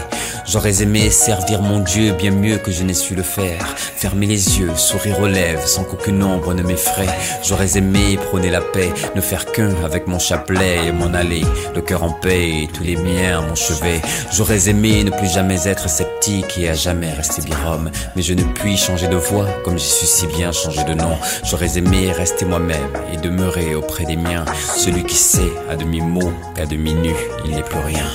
J'aurais 0.47 0.83
aimé 0.83 1.11
servir 1.11 1.63
mon 1.63 1.81
Dieu 1.81 2.13
bien 2.13 2.31
mieux 2.31 2.59
que 2.67 2.73
je 2.73 2.83
n'ai 2.83 2.95
su 2.95 3.15
le 3.15 3.23
faire. 3.23 3.65
Fermer 3.79 4.27
les 4.27 4.59
yeux, 4.59 4.75
sourire 4.75 5.21
aux 5.21 5.29
lèvres 5.29 5.69
sans 5.69 5.85
qu'aucune 5.85 6.21
ombre 6.25 6.53
ne 6.53 6.63
m'effraie. 6.63 7.09
J'aurais 7.45 7.79
aimé 7.79 8.19
prôner 8.27 8.51
la 8.51 8.61
paix, 8.61 8.93
ne 9.15 9.21
faire 9.21 9.47
qu'un 9.47 9.73
avec 9.85 10.09
mon 10.09 10.19
chapelet 10.19 10.87
et 10.87 10.93
m'en 10.93 11.15
aller. 11.15 11.45
Le 11.77 11.81
cœur 11.81 12.03
en 12.03 12.11
paix 12.11 12.63
et 12.63 12.67
tous 12.67 12.83
les 12.83 12.97
miens 12.97 13.39
à 13.39 13.43
mon 13.43 13.55
chevet. 13.55 14.03
J'aurais 14.33 14.69
aimé 14.69 15.05
ne 15.05 15.11
plus 15.11 15.33
jamais 15.33 15.69
être 15.69 15.89
sceptique 15.89 16.59
et 16.59 16.69
à 16.69 16.75
jamais 16.75 17.13
rester 17.13 17.41
birhomme. 17.43 17.91
Mais 18.17 18.23
je 18.23 18.35
ne 18.35 18.43
puis 18.43 18.77
changer 18.77 19.07
de 19.07 19.17
voix 19.17 19.47
comme 19.65 19.79
j'y 19.79 19.87
suis 19.89 20.07
si 20.07 20.27
bien 20.27 20.51
changé 20.51 20.83
de 20.83 20.95
nom. 20.95 21.17
J'aurais 21.45 21.79
aimé 21.79 22.11
rester 22.11 22.45
moi-même 22.47 22.91
et 23.13 23.17
demeurer 23.17 23.77
auprès 23.77 24.05
des 24.05 24.17
miens. 24.17 24.45
Celui 24.77 25.05
qui 25.05 25.15
sait 25.17 25.53
à 25.71 25.77
demi-mot 25.77 26.33
qu'à 26.57 26.67
demi-nu, 26.67 27.15
il 27.45 27.53
n'est 27.53 27.63
plus 27.63 27.79
rien. 27.79 28.07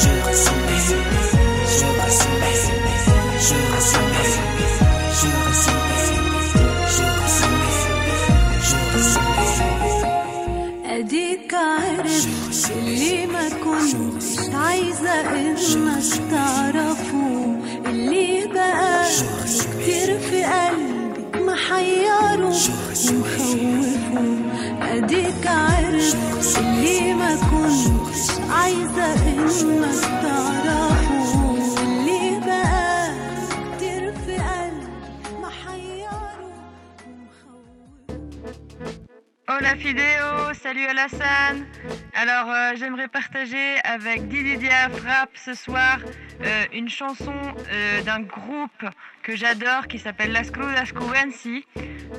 Je 0.00 0.12
ressemblais, 0.28 0.80
je 1.78 1.88
ressemblais, 2.00 2.60
je 3.46 3.58
ressemblais, 3.74 4.32
je 5.18 5.28
ressemblais, 5.48 6.04
je 6.88 7.06
ressemblais, 7.22 7.82
je 8.68 8.78
ressemblais. 8.94 9.46
اديك 10.98 11.54
عارف 11.54 12.26
اللي 12.76 13.26
ما 13.26 13.48
كنتش 13.48 14.54
عايزه 14.54 15.20
انك 15.20 16.30
تعرفه 16.30 17.56
اللي 17.86 18.46
بقى 18.54 19.04
كتير 19.80 20.18
في 20.18 20.44
قلبي 20.44 21.05
محيره 21.55 22.33
ومخوفه 22.33 24.37
اديك 24.81 25.47
عرفت 25.47 26.57
اللي 26.59 27.13
ما 27.13 27.35
كنتش 27.35 28.39
عايزة 28.49 29.13
انك 29.13 30.21
تعرفه 30.21 31.83
اللي 31.83 32.39
بقى 32.45 33.09
كتير 33.77 34.11
في 34.13 34.35
قلبك 34.35 35.39
محيره 35.41 36.31
Hola 39.51 39.75
Fidéo, 39.75 40.53
salut 40.63 40.87
Alassane. 40.93 41.59
Alors 42.21 42.47
euh, 42.49 42.73
j'aimerais 42.79 43.09
partager 43.19 43.69
avec 43.83 44.27
Didi 44.29 44.55
Dia 44.57 44.89
Frappe 44.89 45.35
ce 45.35 45.53
soir 45.53 45.97
euh, 45.99 46.65
une 46.79 46.87
chanson 46.89 47.35
euh, 47.73 48.01
d'un 48.07 48.21
groupe 48.21 48.83
que 49.26 49.34
j'adore 49.34 49.88
qui 49.88 49.98
s'appelle 49.98 50.30
Las 50.30 50.52
Crudas 50.52 50.92
Cubensi. 50.94 51.64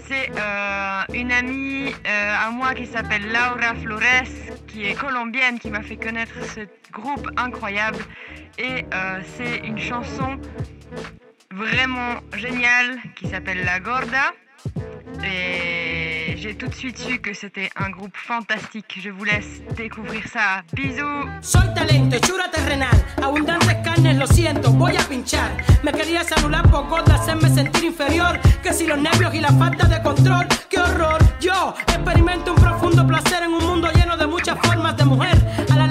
C'est 0.08 0.30
euh, 0.38 1.04
une 1.14 1.32
amie 1.32 1.94
euh, 2.06 2.46
à 2.46 2.52
moi 2.52 2.74
qui 2.74 2.86
s'appelle 2.86 3.26
Laura 3.32 3.74
Flores, 3.76 4.34
qui 4.68 4.84
est 4.84 4.94
colombienne, 4.94 5.58
qui 5.58 5.70
m'a 5.70 5.82
fait 5.84 5.96
connaître 5.96 6.36
ce 6.44 6.68
groupe 6.92 7.30
incroyable. 7.38 8.00
Et 8.58 8.84
euh, 8.94 9.22
c'est 9.38 9.60
une 9.60 9.78
chanson 9.78 10.38
vraiment 11.52 12.16
géniale 12.36 13.00
qui 13.16 13.30
s'appelle 13.30 13.64
La 13.64 13.80
Gorda. 13.80 14.34
Et 15.24 16.36
j'ai 16.38 16.56
tout 16.56 16.68
de 16.68 16.76
suite 16.76 16.98
su 16.98 17.20
que 17.20 17.34
c'était 17.34 17.70
un 17.76 17.90
groupe 17.90 18.16
fantastique. 18.16 19.00
Je 19.02 19.10
vous 19.10 19.24
laisse 19.24 19.62
découvrir 19.76 20.28
ça. 20.28 20.64
Bisous 20.74 21.28
Soy 21.42 21.74
talento, 21.74 22.16
hechura 22.16 22.50
terrenal, 22.50 22.96
abundantes 23.24 23.82
carnes, 23.84 24.18
lo 24.18 24.28
siento, 24.28 24.72
voy 24.72 24.96
a 24.96 25.02
pinchar. 25.02 25.50
Me 25.84 25.92
querías 25.92 26.32
anular 26.32 26.70
por 26.70 26.88
gorda, 26.88 27.16
hacerme 27.16 27.50
sentir 27.50 27.86
inferior. 27.86 28.40
Que 28.62 28.74
si 28.74 28.86
los 28.86 29.00
nervios 29.00 29.34
y 29.34 29.42
la 29.42 29.52
falta 29.54 29.88
de 29.88 30.02
control, 30.02 30.48
qué 30.70 30.80
horror. 30.80 31.20
Yo 31.40 31.74
experimento 31.88 32.54
un 32.54 32.62
profundo 32.62 33.06
placer 33.08 33.44
en 33.44 33.54
un 33.54 33.66
mundo 33.66 33.90
lleno 33.94 34.18
de 34.18 34.28
muchas 34.28 34.58
formas 34.60 34.96
de 34.98 35.06
mujer. 35.06 35.38
A 35.70 35.74
de 35.74 35.76
la 35.76 35.87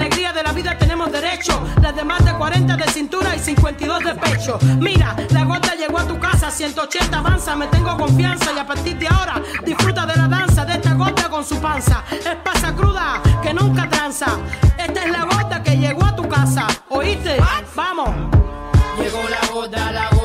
vida 0.57 0.75
tenemos 0.75 1.11
derecho. 1.11 1.53
Las 1.81 1.95
de 1.95 2.03
más 2.03 2.25
de 2.25 2.33
40 2.33 2.77
de 2.77 2.87
cintura 2.91 3.35
y 3.35 3.39
52 3.39 4.03
de 4.03 4.15
pecho. 4.15 4.57
Mira, 4.79 5.15
la 5.29 5.43
gota 5.43 5.75
llegó 5.75 5.99
a 5.99 6.07
tu 6.07 6.19
casa, 6.19 6.49
180 6.49 7.15
avanza, 7.15 7.55
me 7.55 7.67
tengo 7.67 7.95
confianza 7.95 8.51
y 8.55 8.57
a 8.57 8.65
partir 8.65 8.97
de 8.97 9.07
ahora 9.07 9.39
disfruta 9.63 10.05
de 10.07 10.15
la 10.15 10.27
danza 10.27 10.65
de 10.65 10.73
esta 10.73 10.93
gota 10.93 11.29
con 11.29 11.45
su 11.45 11.61
panza. 11.61 12.03
Es 12.09 12.35
pasa 12.43 12.73
cruda 12.73 13.21
que 13.43 13.53
nunca 13.53 13.87
tranza. 13.87 14.39
Esta 14.77 15.03
es 15.03 15.11
la 15.11 15.25
gota 15.25 15.61
que 15.61 15.77
llegó 15.77 16.03
a 16.05 16.15
tu 16.15 16.27
casa. 16.27 16.65
¿Oíste? 16.89 17.37
Vamos. 17.75 18.09
Llegó 18.99 19.21
la 19.29 19.53
gota, 19.53 19.91
la 19.91 20.09
gota 20.09 20.16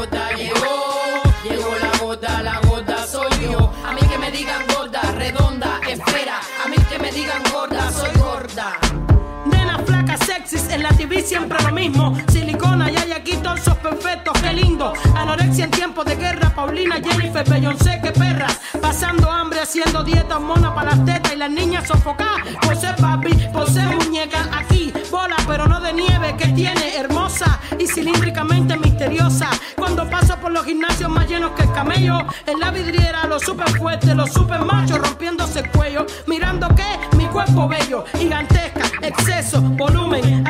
Silicona 12.28 12.92
y 12.92 12.96
hay 12.96 13.10
aquí 13.10 13.36
torsos 13.38 13.74
perfectos, 13.78 14.40
qué 14.40 14.52
lindo. 14.52 14.92
Anorexia 15.16 15.64
en 15.64 15.70
tiempos 15.72 16.04
de 16.04 16.14
guerra, 16.14 16.54
Paulina, 16.54 17.00
Jennifer, 17.02 17.44
Beyoncé, 17.50 17.98
qué 18.00 18.12
perras. 18.12 18.60
Pasando 18.80 19.28
hambre, 19.28 19.62
haciendo 19.62 20.04
dieta, 20.04 20.38
mona 20.38 20.72
para 20.72 20.94
las 20.94 21.04
tetas 21.04 21.32
y 21.32 21.36
las 21.36 21.50
niñas 21.50 21.88
sofocadas. 21.88 22.42
Por 22.62 22.76
ser 22.76 22.94
papi, 22.94 23.32
por 23.52 23.68
ser 23.68 23.88
muñeca, 23.96 24.48
aquí, 24.56 24.92
bola, 25.10 25.34
pero 25.48 25.66
no 25.66 25.80
de 25.80 25.92
nieve, 25.92 26.36
que 26.38 26.46
tiene 26.50 26.94
hermosa 26.98 27.58
y 27.76 27.88
cilíndricamente 27.88 28.76
misteriosa. 28.76 29.50
Cuando 29.76 30.08
paso 30.08 30.36
por 30.36 30.52
los 30.52 30.64
gimnasios 30.64 31.10
más 31.10 31.28
llenos 31.28 31.50
que 31.56 31.62
el 31.62 31.72
camello, 31.72 32.20
en 32.46 32.60
la 32.60 32.70
vidriera, 32.70 33.26
los 33.26 33.42
super 33.42 33.68
fuertes, 33.70 34.14
los 34.14 34.32
super 34.32 34.60
machos 34.60 34.98
rompiéndose 34.98 35.58
el 35.58 35.70
cuello. 35.72 36.06
Mirando 36.28 36.68
que 36.76 37.16
mi 37.16 37.26
cuerpo 37.26 37.66
bello, 37.66 38.04
gigantesca, 38.16 38.84
exceso, 39.02 39.60
volumen. 39.60 40.41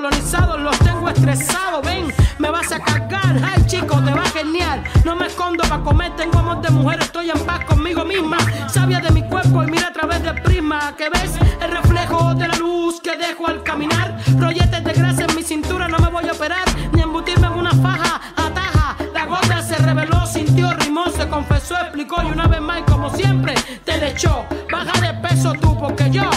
Colonizados, 0.00 0.58
los 0.60 0.78
tengo 0.78 1.08
estresados. 1.10 1.84
Ven, 1.84 2.12
me 2.38 2.50
vas 2.50 2.72
a 2.72 2.80
cargar, 2.80 3.36
ay 3.44 3.62
chico, 3.66 4.00
te 4.02 4.12
va 4.12 4.24
genial. 4.24 4.82
No 5.04 5.14
me 5.14 5.26
escondo 5.26 5.62
para 5.64 5.82
comer, 5.82 6.16
tengo 6.16 6.38
amor 6.38 6.62
de 6.62 6.70
mujer, 6.70 7.00
estoy 7.02 7.30
en 7.30 7.38
paz 7.40 7.66
conmigo 7.66 8.02
misma. 8.04 8.38
Sabia 8.68 9.00
de 9.00 9.10
mi 9.10 9.22
cuerpo 9.28 9.62
y 9.62 9.66
mira 9.66 9.88
a 9.88 9.92
través 9.92 10.22
del 10.22 10.40
prisma 10.40 10.94
que 10.96 11.10
ves 11.10 11.32
el 11.60 11.70
reflejo 11.70 12.34
de 12.34 12.48
la 12.48 12.56
luz 12.56 13.00
que 13.02 13.14
dejo 13.16 13.46
al 13.46 13.62
caminar. 13.62 14.16
Rolletes 14.38 14.82
de 14.82 14.92
grasa 14.94 15.26
en 15.28 15.36
mi 15.36 15.42
cintura, 15.42 15.86
no 15.86 15.98
me 15.98 16.08
voy 16.08 16.26
a 16.26 16.32
operar 16.32 16.64
ni 16.92 17.02
embutirme 17.02 17.48
en 17.48 17.52
una 17.52 17.72
faja. 17.72 18.20
Ataja, 18.36 18.96
la 19.12 19.26
gorda 19.26 19.60
se 19.60 19.76
reveló, 19.76 20.24
sintió, 20.24 20.72
rimó, 20.78 21.04
se 21.10 21.28
confesó, 21.28 21.76
explicó 21.76 22.22
y 22.22 22.30
una 22.30 22.46
vez 22.46 22.62
más, 22.62 22.80
como 22.90 23.10
siempre, 23.10 23.54
te 23.84 23.98
le 23.98 24.12
echó. 24.12 24.46
Baja 24.72 24.98
de 24.98 25.12
peso 25.28 25.52
tú, 25.60 25.78
porque 25.78 26.10
yo, 26.10 26.30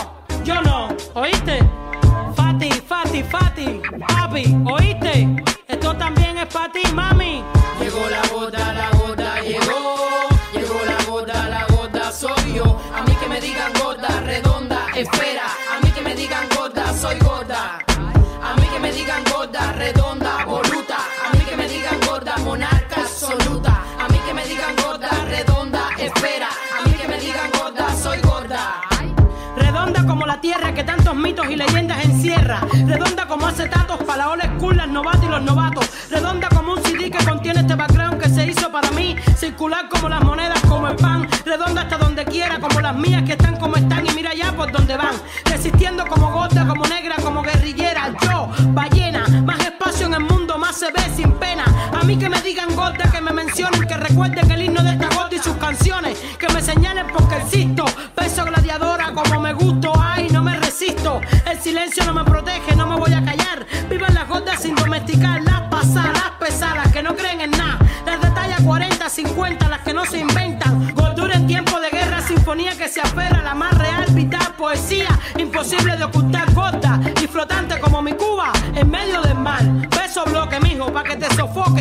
Redonda 32.24 33.28
como 33.28 33.48
acetatos 33.48 33.98
para 34.06 34.20
la 34.20 34.30
old 34.30 34.88
novatas 34.88 35.24
y 35.24 35.28
los 35.28 35.42
novatos. 35.42 35.90
Redonda 36.10 36.48
como 36.48 36.74
un 36.74 36.84
CD 36.84 37.12
que 37.12 37.22
contiene 37.26 37.60
este 37.60 37.76
background 37.76 38.18
que 38.22 38.30
se 38.30 38.48
hizo 38.48 38.72
para 38.72 38.90
mí. 38.92 39.18
Circular 39.36 39.90
como 39.90 40.08
las 40.08 40.24
monedas, 40.24 40.62
como 40.62 40.88
el 40.88 40.96
pan. 40.96 41.28
Redonda 41.44 41.82
hasta 41.82 41.98
donde 41.98 42.24
quiera, 42.24 42.60
como 42.62 42.80
las 42.80 42.96
mías 42.96 43.24
que 43.24 43.34
están 43.34 43.58
como 43.58 43.76
están. 43.76 44.08
Y 44.08 44.12
mira 44.12 44.34
ya 44.34 44.54
por 44.54 44.72
donde 44.72 44.96
van. 44.96 45.16
Resistiendo 45.44 46.08
como 46.08 46.32
gorda, 46.32 46.66
como 46.66 46.86
negra, 46.86 47.18
como 47.22 47.42
guerrillera. 47.42 48.14
Yo, 48.22 48.50
ballena, 48.70 49.28
más 49.44 49.60
espacio 49.60 50.06
en 50.06 50.14
el 50.14 50.22
mundo, 50.22 50.58
más 50.58 50.78
se 50.78 50.92
ve 50.94 51.04
sin 51.14 51.30
pena. 51.34 51.66
A 51.94 52.06
mí 52.06 52.16
que 52.16 52.30
me 52.30 52.42
digan 52.42 52.74
gorda, 52.74 53.12
que 53.12 53.20
me 53.20 53.34
mencionen, 53.34 53.86
que 53.86 53.98
recuerden 53.98 54.50
el 54.50 54.62
himno 54.62 54.82
de 54.82 54.92
esta 54.92 55.08
gorda 55.08 55.23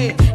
it. 0.03 0.32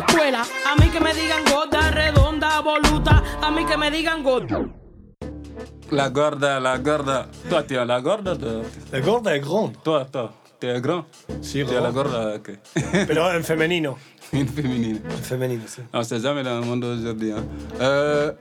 Escuela. 0.00 0.42
A 0.66 0.76
mí 0.76 0.88
que 0.90 1.00
me 1.00 1.14
digan 1.14 1.42
gorda, 1.44 1.90
redonda, 1.90 2.60
voluta. 2.60 3.22
A 3.42 3.50
mí 3.50 3.64
que 3.64 3.76
me 3.76 3.90
digan 3.90 4.22
gorda. 4.22 4.66
La 5.90 6.08
gorda, 6.08 6.60
la 6.60 6.78
gorda. 6.78 7.28
Toi, 7.48 7.62
tu 7.66 7.74
es 7.74 7.86
la 7.86 8.00
gorda 8.00 8.34
de... 8.34 8.62
La 8.92 9.00
gorda 9.00 9.34
est 9.34 9.44
grande. 9.44 9.76
Toi, 9.82 10.04
toi, 10.04 10.30
tu 10.60 10.68
es 10.68 10.80
grand. 10.80 11.04
Sí, 11.40 11.60
es 11.60 11.70
la 11.70 11.90
gorda, 11.90 12.36
ok. 12.36 12.50
Pero 13.06 13.32
en 13.32 13.44
femenino. 13.44 13.96
En 14.32 14.46
féminine. 14.46 15.00
En 15.10 15.22
femenino, 15.24 15.64
sí. 15.66 15.82
Sait 16.04 16.20
jamais 16.20 16.44
dans 16.44 16.60
le 16.60 16.66
monde 16.66 16.82
d'aujourd'hui. 16.82 17.32
Hein. 17.32 17.44
Euh, 17.80 18.32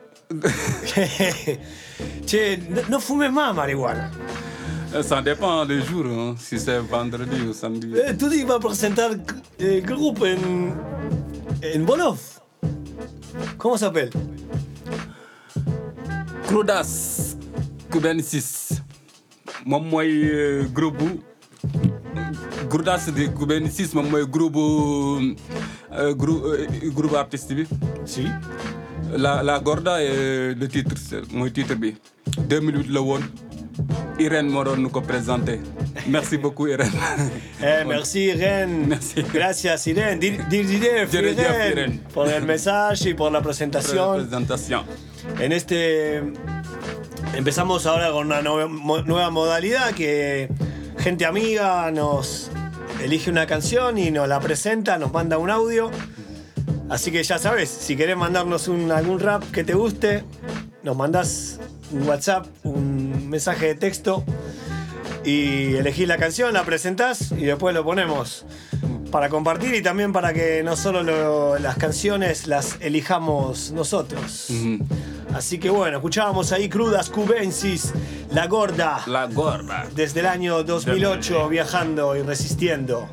che, 2.27 2.57
no, 2.69 2.81
no 2.87 2.99
fumes 2.99 3.31
más 3.31 3.55
marihuana. 3.55 4.11
Euh, 4.93 5.03
ça 5.03 5.21
dépend 5.21 5.65
des 5.65 5.81
jours, 5.81 6.05
hein, 6.07 6.35
si 6.39 6.59
c'est 6.59 6.79
vendredi 6.79 7.41
ou 7.47 7.53
samedi. 7.53 7.93
Eh, 7.95 8.17
tu 8.17 8.27
dis 8.29 8.43
va 8.43 8.57
présenter 8.59 9.03
le 9.59 9.79
groupe 9.81 10.23
en, 10.23 11.77
en 11.77 11.79
Bolov. 11.83 12.17
Comment 13.57 13.77
ça 13.77 13.87
s'appelle? 13.87 14.09
Crudas 16.43 17.35
96. 17.91 18.81
Moi, 19.65 19.79
moi, 19.79 20.03
groupe. 20.73 21.03
Crudas 22.69 23.11
de 23.15 23.27
96, 23.27 23.93
moi, 23.93 24.03
moi, 24.03 24.25
groupe. 24.25 24.55
Euh, 25.91 26.13
groupe, 26.15 26.43
euh, 26.45 26.65
groupe. 26.85 27.15
Si. 28.05 28.25
La, 29.15 29.59
Gorda 29.59 30.01
est 30.03 30.55
le 30.55 30.67
titre, 30.67 30.95
mon 31.31 31.47
titre. 31.49 31.75
2008 32.47 32.87
le 32.87 32.99
one. 32.99 33.21
Irène 34.19 34.49
moo 34.49 34.63
doon 34.63 34.77
nu 34.81 34.89
ko 34.89 35.01
présenté 35.01 35.59
merci 36.07 36.37
beaucoup 36.37 36.67
Irène. 36.67 36.91
Eh, 37.61 37.83
merci 37.85 38.25
Irene. 38.31 38.97
Gracias 39.33 39.85
Irene. 39.87 40.17
Dir, 40.19 40.37
dir, 40.49 40.65
dir, 40.65 40.81
Irene, 41.11 41.69
Irene. 41.71 41.99
por 42.13 42.27
el 42.29 42.43
mensaje 42.43 43.09
y 43.09 43.13
por 43.13 43.31
la 43.31 43.41
Pour 43.41 43.51
la 43.51 44.15
presentación. 44.17 44.83
En 45.39 45.51
este 45.51 46.17
empezamos 47.35 47.85
ahora 47.85 48.11
con 48.11 48.27
una 48.27 48.41
nue- 48.41 48.67
mo- 48.69 49.01
nueva 49.01 49.29
modalidad 49.29 49.91
que 49.93 50.49
gente 50.99 51.25
amiga 51.25 51.91
nos 51.91 52.49
elige 53.03 53.29
una 53.29 53.45
canción 53.45 53.97
y 53.97 54.09
nos 54.11 54.27
la 54.27 54.39
presenta, 54.39 54.97
nos 54.97 55.11
manda 55.13 55.37
un 55.37 55.49
audio. 55.49 55.91
Así 56.89 57.11
que 57.11 57.21
ya 57.23 57.37
sabes, 57.37 57.69
si 57.69 57.95
querés 57.95 58.17
mandarnos 58.17 58.67
un- 58.67 58.91
algún 58.91 59.19
rap 59.19 59.43
que 59.51 59.63
te 59.63 59.73
guste, 59.73 60.23
nos 60.83 60.95
mandás 60.95 61.59
un 61.91 62.07
WhatsApp, 62.07 62.45
un 62.63 63.08
mensaje 63.29 63.67
de 63.67 63.75
texto 63.75 64.23
y 65.23 65.75
elegís 65.75 66.07
la 66.07 66.17
canción, 66.17 66.53
la 66.53 66.63
presentás 66.63 67.31
y 67.31 67.45
después 67.45 67.73
lo 67.75 67.83
ponemos 67.83 68.45
para 69.11 69.27
compartir 69.29 69.73
y 69.75 69.81
también 69.81 70.13
para 70.13 70.33
que 70.33 70.61
no 70.63 70.75
solo 70.75 71.01
lo- 71.03 71.57
las 71.59 71.77
canciones 71.77 72.47
las 72.47 72.77
elijamos 72.79 73.71
nosotros. 73.71 74.47
Así 75.33 75.59
que 75.59 75.69
bueno, 75.69 75.97
escuchábamos 75.97 76.51
ahí 76.51 76.69
Crudas 76.69 77.09
Cubensis, 77.09 77.91
La 78.31 78.47
Gorda. 78.47 79.01
La 79.07 79.25
Gorda. 79.27 79.85
Desde 79.95 80.21
el 80.21 80.25
año 80.27 80.63
2008 80.63 81.49
viajando 81.49 82.15
y 82.15 82.21
resistiendo 82.21 83.07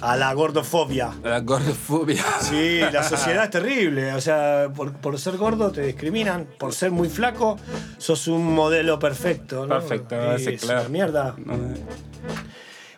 a 0.00 0.16
la 0.16 0.32
gordofobia. 0.34 1.10
La 1.22 1.40
gordofobia. 1.40 2.22
Sí, 2.40 2.80
la 2.92 3.02
sociedad 3.02 3.44
es 3.44 3.50
terrible. 3.50 4.12
O 4.14 4.20
sea, 4.20 4.68
por, 4.74 4.92
por 4.92 5.18
ser 5.18 5.36
gordo 5.36 5.70
te 5.70 5.82
discriminan. 5.82 6.46
Por 6.58 6.72
ser 6.74 6.90
muy 6.90 7.08
flaco, 7.08 7.58
sos 7.98 8.26
un 8.28 8.54
modelo 8.54 8.98
perfecto. 8.98 9.66
¿no? 9.66 9.78
Perfecto, 9.78 10.34
Es 10.34 10.62
clair. 10.62 10.80
una 10.80 10.88
mierda. 10.88 11.34
Ouais. 11.38 11.56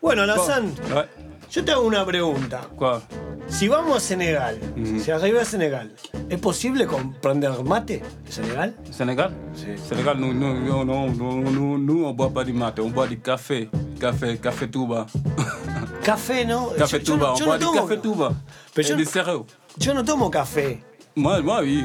Bueno, 0.00 0.24
Lazán, 0.26 0.72
Ouais. 0.94 1.06
Yo 1.50 1.64
te 1.64 1.72
hago 1.72 1.82
una 1.86 2.04
pregunta. 2.04 2.68
Quoi 2.76 3.00
Si 3.48 3.68
vamos 3.68 3.96
a 3.96 4.00
Senegal, 4.00 4.58
si 5.02 5.10
arriba 5.10 5.42
a 5.42 5.44
Senegal, 5.44 5.92
¿es 6.28 6.38
posible 6.40 6.86
comprender 6.86 7.50
mate 7.64 8.02
en 8.26 8.32
Senegal? 8.32 8.74
Sénégal 8.90 9.30
Sénégal, 9.88 10.18
nous, 10.18 10.32
nous, 10.34 10.54
nous, 10.60 10.84
nous, 10.84 11.10
nous, 11.14 11.50
nous, 11.50 11.78
nous, 11.78 12.04
on 12.06 12.12
boit 12.12 12.30
pas 12.30 12.44
du 12.44 12.52
mate, 12.52 12.80
on 12.80 12.90
boit 12.90 13.06
du 13.06 13.18
café. 13.20 13.68
Café, 14.00 14.36
café 14.38 14.68
Touba. 14.68 15.06
Café, 16.02 16.44
¿no? 16.44 16.70
Café 16.76 16.98
Yo- 16.98 17.04
yo 17.04 17.14
Touba, 17.14 17.26
no- 17.28 17.32
on 17.32 17.38
yo 17.38 17.44
boit 17.46 17.58
no 17.58 17.58
du 17.58 17.64
tomo- 17.66 17.88
café 17.88 17.96
Touba. 18.00 18.32
Pero 18.74 18.88
yo-. 18.98 19.46
Yo 19.78 19.94
no 19.94 20.04
tomo 20.04 20.30
café. 20.30 20.82
Moi, 21.18 21.40
moi, 21.40 21.60
oui. 21.62 21.82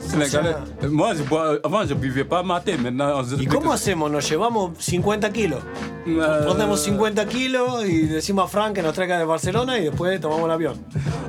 Sénégalais. 0.00 0.56
Moi, 0.90 1.14
je 1.14 1.22
bois, 1.22 1.58
avant, 1.62 1.86
je 1.86 1.94
buvais 1.94 2.24
pas 2.24 2.42
maté. 2.42 2.76
Maintenant, 2.76 3.22
je- 3.22 3.40
¿Y 3.40 3.46
cómo 3.46 3.72
hacemos? 3.72 4.10
Nos 4.10 4.28
llevamos 4.28 4.72
50 4.80 5.30
kilos. 5.32 5.60
Euh, 6.08 6.44
Ponemos 6.44 6.80
50 6.82 7.24
kilos 7.26 7.84
y 7.86 8.02
decimos 8.08 8.46
a 8.46 8.48
Frank 8.48 8.74
que 8.74 8.82
nos 8.82 8.92
traiga 8.92 9.16
de 9.18 9.24
Barcelona 9.26 9.78
y 9.78 9.84
después 9.84 10.20
tomamos 10.20 10.46
el 10.46 10.50
avión. 10.50 10.74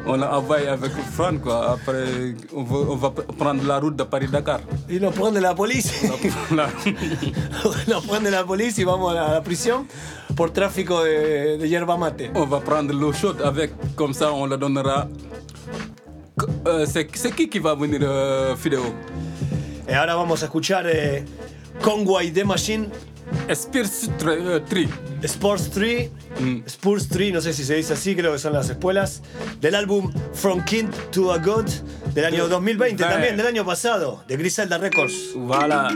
On 0.07 0.21
a 0.23 0.37
envoyé 0.37 0.67
avec 0.69 0.91
Fran, 1.15 1.37
quoi. 1.37 1.73
Après, 1.73 2.33
on 2.51 2.63
va, 2.63 2.77
on 2.93 2.95
va 2.97 3.11
prendre 3.11 3.63
la 3.63 3.79
route 3.79 3.95
de 3.95 4.03
Paris-Dakar. 4.05 4.61
Y 4.89 4.99
nos 4.99 5.13
prende 5.13 5.39
la 5.39 5.53
policía. 5.53 6.09
Nos 7.87 8.05
prende 8.07 8.31
la 8.31 8.43
policía 8.43 8.81
y 8.81 8.85
vamos 8.85 9.15
a 9.15 9.31
la, 9.33 9.43
prisión 9.43 9.87
por 10.35 10.49
tráfico 10.49 11.03
de, 11.03 11.57
de 11.59 11.69
yerba 11.69 11.95
mate. 11.95 12.31
On 12.33 12.47
va 12.47 12.59
prendre 12.59 12.91
l'eau 12.93 13.13
chaude 13.13 13.41
avec, 13.43 13.71
comme 13.95 14.13
ça, 14.15 14.31
on 14.33 14.47
la 14.47 14.57
donnera. 14.57 15.07
Qui 17.49 17.59
va 17.59 17.75
venir, 17.75 18.01
euh, 18.03 18.55
Fideo 18.57 18.93
Y 19.87 19.93
ahora 19.93 20.15
vamos 20.15 20.41
a 20.41 20.45
escuchar 20.45 20.85
eh, 20.87 21.23
Conway 21.81 22.31
The 22.31 22.43
Machine. 22.43 22.89
Spurs 23.49 24.09
3. 24.17 24.89
Sports 25.23 25.69
3. 25.71 26.11
Spurs 26.67 27.07
3, 27.07 27.33
no 27.33 27.41
sé 27.41 27.53
si 27.53 27.63
se 27.63 27.75
dice 27.75 27.93
así, 27.93 28.15
creo 28.15 28.33
que 28.33 28.39
son 28.39 28.53
las 28.53 28.69
espuelas. 28.69 29.21
Del 29.61 29.75
álbum 29.75 30.11
From 30.33 30.63
King 30.63 30.85
to 31.11 31.31
a 31.31 31.37
God 31.37 31.65
Del 32.13 32.25
año 32.25 32.47
2020 32.47 33.03
también, 33.03 33.37
del 33.37 33.47
año 33.47 33.65
pasado, 33.65 34.23
de 34.27 34.37
Griselda 34.37 34.77
Records. 34.77 35.33
Voilà. 35.35 35.89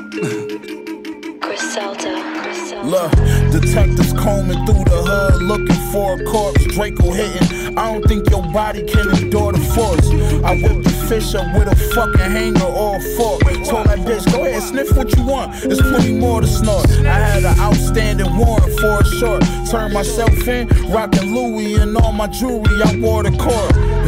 Look, 2.84 3.12
detectives 3.52 4.14
combing 4.14 4.66
through 4.66 4.84
the 4.84 5.04
hood 5.06 5.42
looking 5.44 5.92
for 5.92 6.20
a 6.20 6.24
corpse. 6.26 6.64
Draco 6.66 7.12
hitting. 7.12 7.78
I 7.78 7.94
don't 7.94 8.06
think 8.08 8.30
your 8.30 8.44
body 8.52 8.84
can 8.84 9.10
endure 9.10 9.54
the 9.54 9.60
force. 9.60 10.10
I 10.44 10.56
whipped 10.56 10.84
the 10.84 11.06
fish 11.08 11.36
up 11.36 11.54
with 11.58 11.68
a 11.72 11.76
fucking 11.94 12.20
hanger 12.20 12.66
or 12.66 12.98
a 12.98 13.02
fork. 13.16 13.42
Told 13.66 13.88
that 13.88 14.00
bitch, 14.00 14.32
go 14.32 14.46
ahead, 14.46 14.64
sniff 14.64 14.96
what 14.96 15.16
you 15.16 15.24
want. 15.24 15.54
There's 15.62 15.82
plenty 15.82 16.14
more 16.14 16.42
to 16.42 16.48
snort. 16.48 16.90
I 17.00 17.20
had 17.20 17.44
an 17.44 17.60
outstanding 17.60 18.36
warrant 18.38 18.80
for 18.80 19.00
a 19.00 19.06
short. 19.06 19.44
Turned 19.70 19.94
myself 19.94 20.48
in, 20.48 20.68
rocking 20.92 21.34
Louis 21.34 21.76
and 21.76 21.96
all 21.98 22.12
my 22.12 22.28
jewelry. 22.28 22.82
I 22.84 22.98
wore 22.98 23.24
the 23.24 23.32
court. 23.38 23.99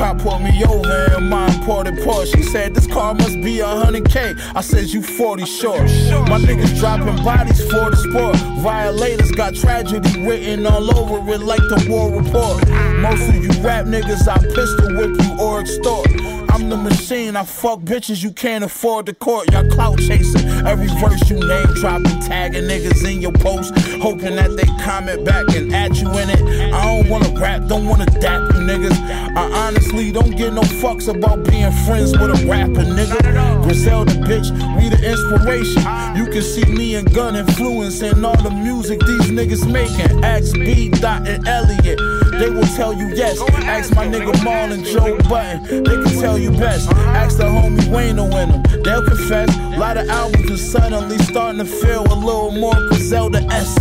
Cop 0.00 0.16
pulled 0.16 0.40
me 0.40 0.64
over 0.64 1.18
in 1.18 1.28
my 1.28 1.46
imported 1.54 1.92
Porsche. 1.96 2.34
She 2.34 2.42
said 2.42 2.74
this 2.74 2.86
car 2.86 3.12
must 3.12 3.38
be 3.42 3.60
a 3.60 3.66
hundred 3.66 4.08
K. 4.10 4.32
I 4.56 4.62
said 4.62 4.88
you 4.88 5.02
40 5.02 5.44
short. 5.44 5.82
My 6.26 6.38
niggas 6.40 6.78
dropping 6.78 7.22
bodies 7.22 7.60
for 7.70 7.90
the 7.90 7.96
sport. 7.96 8.36
Violators 8.62 9.30
got 9.32 9.54
tragedy 9.54 10.26
written 10.26 10.66
all 10.66 10.96
over 10.96 11.30
it 11.34 11.42
like 11.42 11.60
the 11.60 11.86
war 11.90 12.10
report. 12.10 12.66
Most 12.96 13.28
of 13.28 13.44
you 13.44 13.50
rap 13.62 13.84
niggas, 13.84 14.26
I 14.26 14.38
pistol 14.38 14.96
whip 14.96 15.20
you 15.20 15.38
or 15.38 15.60
extort. 15.60 16.08
I'm 16.52 16.68
the 16.68 16.76
machine, 16.76 17.36
I 17.36 17.44
fuck 17.44 17.80
bitches 17.80 18.22
you 18.22 18.32
can't 18.32 18.64
afford 18.64 19.06
the 19.06 19.14
court. 19.14 19.50
Y'all 19.52 19.68
clout 19.70 19.98
chasing. 19.98 20.48
Every 20.66 20.88
verse 21.00 21.30
you 21.30 21.38
name 21.38 21.66
dropping, 21.74 22.20
tagging 22.20 22.64
niggas 22.64 23.08
in 23.10 23.22
your 23.22 23.32
post, 23.32 23.76
hoping 24.02 24.36
that 24.36 24.56
they 24.56 24.66
comment 24.82 25.24
back 25.24 25.48
and 25.54 25.72
add 25.72 25.96
you 25.96 26.08
in 26.10 26.30
it. 26.30 26.40
I 26.74 26.84
don't 26.84 27.08
wanna 27.08 27.30
rap, 27.40 27.66
don't 27.68 27.86
wanna 27.86 28.06
dap 28.06 28.42
you 28.52 28.60
niggas. 28.60 28.98
I 29.36 29.50
honestly 29.66 30.10
don't 30.12 30.36
give 30.36 30.52
no 30.52 30.62
fucks 30.62 31.08
about 31.08 31.44
being 31.48 31.72
friends 31.86 32.12
with 32.12 32.30
a 32.30 32.46
rapper, 32.46 32.82
nigga. 32.82 33.62
Griselda, 33.62 34.12
bitch, 34.12 34.50
we 34.76 34.88
the 34.88 34.98
inspiration. 35.08 35.82
You 36.16 36.26
can 36.30 36.42
see 36.42 36.64
me 36.64 36.96
and 36.96 37.12
Gun 37.14 37.36
influencing 37.36 38.24
all 38.24 38.36
the 38.36 38.50
music 38.50 39.00
these 39.00 39.30
niggas 39.30 39.70
making. 39.70 40.24
Ask 40.24 40.54
B. 40.54 40.88
Dot 40.88 41.26
and 41.26 41.46
Elliot, 41.46 41.98
they 42.40 42.48
will 42.48 42.66
tell 42.74 42.94
you 42.94 43.08
yes. 43.14 43.38
Ask 43.64 43.94
my 43.94 44.06
nigga 44.06 44.32
Marlon 44.40 44.82
Joe 44.82 45.18
Button, 45.28 45.84
they 45.84 46.02
can 46.02 46.20
tell 46.20 46.38
you 46.38 46.50
best. 46.50 46.90
Ask 46.90 47.36
the 47.36 47.44
homie 47.44 47.86
Wayne 47.88 48.18
in 48.18 48.30
them, 48.30 48.62
they'll 48.82 49.04
confess. 49.04 49.69
Of 49.96 50.08
albums 50.08 50.50
are 50.50 50.56
suddenly 50.56 51.18
starting 51.18 51.58
to 51.58 51.64
feel 51.64 52.02
a 52.12 52.14
little 52.14 52.50
more 52.52 52.74
Griselda 52.88 53.38
esque. 53.50 53.80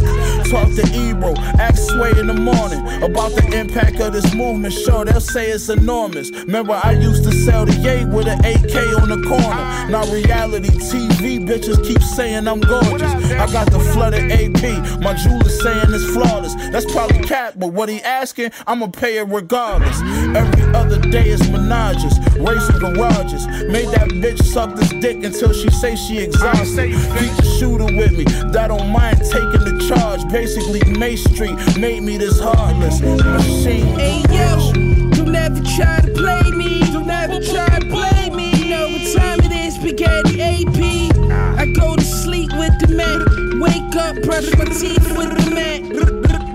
Talk 0.49 0.67
to 0.75 0.83
Ebro, 0.93 1.35
ask 1.59 1.91
Sway 1.91 2.11
in 2.11 2.27
the 2.27 2.33
morning 2.33 2.79
about 3.03 3.31
the 3.35 3.45
impact 3.53 3.99
of 3.99 4.13
this 4.13 4.33
movement. 4.33 4.73
Sure, 4.73 5.05
they'll 5.05 5.19
say 5.19 5.51
it's 5.51 5.69
enormous. 5.69 6.31
Remember, 6.31 6.79
I 6.83 6.93
used 6.93 7.23
to 7.25 7.31
sell 7.31 7.65
the 7.65 7.73
yay 7.73 8.05
with 8.05 8.27
an 8.27 8.39
AK 8.39 9.01
on 9.01 9.09
the 9.09 9.21
corner. 9.27 9.89
Now, 9.89 10.05
reality 10.11 10.69
TV 10.69 11.45
bitches 11.45 11.85
keep 11.85 12.01
saying 12.01 12.47
I'm 12.47 12.61
gorgeous. 12.61 13.13
I 13.31 13.51
got 13.51 13.71
the 13.71 13.79
flooded 13.79 14.31
AP, 14.31 15.01
my 15.01 15.13
jeweler 15.13 15.49
saying 15.49 15.87
it's 15.89 16.05
flawless. 16.13 16.55
That's 16.71 16.91
probably 16.91 17.19
cap, 17.19 17.53
but 17.57 17.67
what 17.67 17.89
he 17.89 18.01
asking, 18.01 18.51
I'ma 18.65 18.87
pay 18.87 19.17
it 19.17 19.27
regardless. 19.27 19.99
Every 20.35 20.63
other 20.73 20.99
day 20.99 21.29
is 21.29 21.41
menages, 21.41 22.17
racing 22.39 22.79
garages. 22.79 23.45
Made 23.67 23.89
that 23.89 24.09
bitch 24.09 24.41
suck 24.43 24.75
this 24.75 24.89
dick 25.01 25.23
until 25.23 25.53
she 25.53 25.69
say 25.69 25.95
she 25.95 26.19
exhausted. 26.19 26.91
Keep 26.91 27.35
the 27.37 27.57
shooter 27.59 27.85
with 27.85 28.17
me, 28.17 28.23
that 28.51 28.67
don't 28.67 28.89
mind 28.89 29.19
taking 29.19 29.65
the 29.65 29.85
charge. 29.87 30.27
Basically, 30.31 30.83
May 30.97 31.15
Street 31.15 31.55
made 31.77 32.03
me 32.03 32.17
this 32.17 32.39
heartless 32.39 33.01
machine. 33.01 33.85
Hey 33.99 34.21
yo, 34.29 34.71
don't 35.11 35.35
ever 35.35 35.61
try 35.75 35.99
to 36.01 36.11
play 36.13 36.51
me. 36.51 36.79
Don't 36.91 37.09
ever 37.09 37.39
try 37.43 37.79
to 37.79 37.85
play 37.87 38.29
me. 38.29 38.51
You 38.55 38.69
know 38.69 38.87
what 38.89 39.13
time 39.15 39.39
it 39.41 39.51
is, 39.51 39.75
spaghetti 39.75 40.41
AP. 40.41 41.59
I 41.59 41.65
go 41.75 41.95
to 41.95 42.03
sleep 42.03 42.51
with 42.53 42.79
the 42.79 42.93
man. 42.95 43.59
Wake 43.59 43.95
up, 43.95 44.15
brush 44.23 44.49
my 44.57 44.65
teeth 44.65 45.17
with 45.17 45.31
the 45.37 45.51
man. 45.53 46.48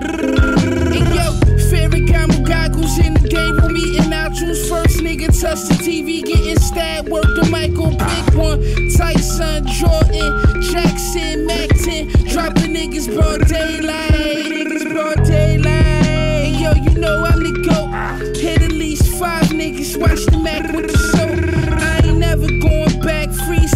Ferragamo 2.45 2.75
goggles 2.75 2.97
in 2.99 3.13
the 3.13 3.27
game 3.27 3.55
with 3.55 3.71
me 3.71 3.97
and 3.97 4.13
I 4.13 4.29
choose 4.29 4.69
first. 4.69 4.97
Nigga 4.99 5.27
touch 5.27 5.67
the 5.67 5.75
TV, 5.75 6.23
getting 6.23 6.59
stabbed. 6.59 7.09
Work 7.09 7.23
the 7.23 7.47
Michael, 7.49 7.91
pick 7.91 8.35
one. 8.35 8.61
Tyson, 8.95 9.65
Jordan, 9.67 10.61
Jackson, 10.61 11.45
Mac 11.45 11.69
10. 11.69 12.07
Dropping 12.29 12.73
niggas 12.73 13.13
broad 13.13 13.47
daylight. 13.47 14.45
Niggas 14.45 14.91
broad 14.91 15.23
daylight. 15.25 16.59
Yo, 16.59 16.73
you 16.73 16.99
know 16.99 17.25
I'm 17.25 17.43
the 17.43 17.53
GOAT. 17.67 18.37
Hit 18.37 18.61
at 18.61 18.71
least 18.71 19.19
five 19.19 19.45
niggas, 19.45 19.99
watch 19.99 20.25
the 20.25 20.37
Mac 20.37 20.71
with 20.73 20.91
the 20.91 21.14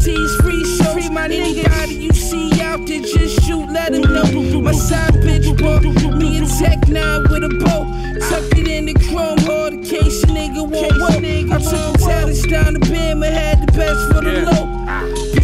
Free 0.10 0.16
seas, 0.16 0.36
free 0.41 0.66
shows. 0.78 0.93
Free 0.93 1.10
my 1.10 1.26
Anybody 1.26 1.93
you 1.95 2.14
see 2.14 2.62
out 2.62 2.86
there, 2.88 2.99
just 3.01 3.43
shoot, 3.45 3.70
let 3.72 3.91
them 3.91 4.01
know. 4.01 4.62
My 4.62 4.72
side 4.72 5.14
bitch 5.16 5.47
bought 5.60 5.84
me 6.16 6.39
a 6.39 6.45
Tech 6.45 6.88
9 6.88 7.24
with 7.30 7.43
a 7.43 7.49
bow. 7.64 7.86
Tucked 8.30 8.57
it 8.57 8.68
in 8.68 8.86
the 8.86 8.93
chrome 8.95 9.38
hard 9.39 9.74
in 9.74 9.84
case 9.84 10.24
a 10.24 10.28
nigga 10.28 10.68
won't 10.68 10.97
work. 10.99 11.24
I 11.51 11.60
took 11.60 11.93
the 11.93 12.05
talents 12.05 12.41
down 12.47 12.74
the 12.74 12.80
bim 12.80 13.22
and 13.24 13.34
had 13.36 13.62
the 13.68 13.72
best 13.74 14.07
for 14.12 14.22
the 14.22 14.41
low. 14.49 14.66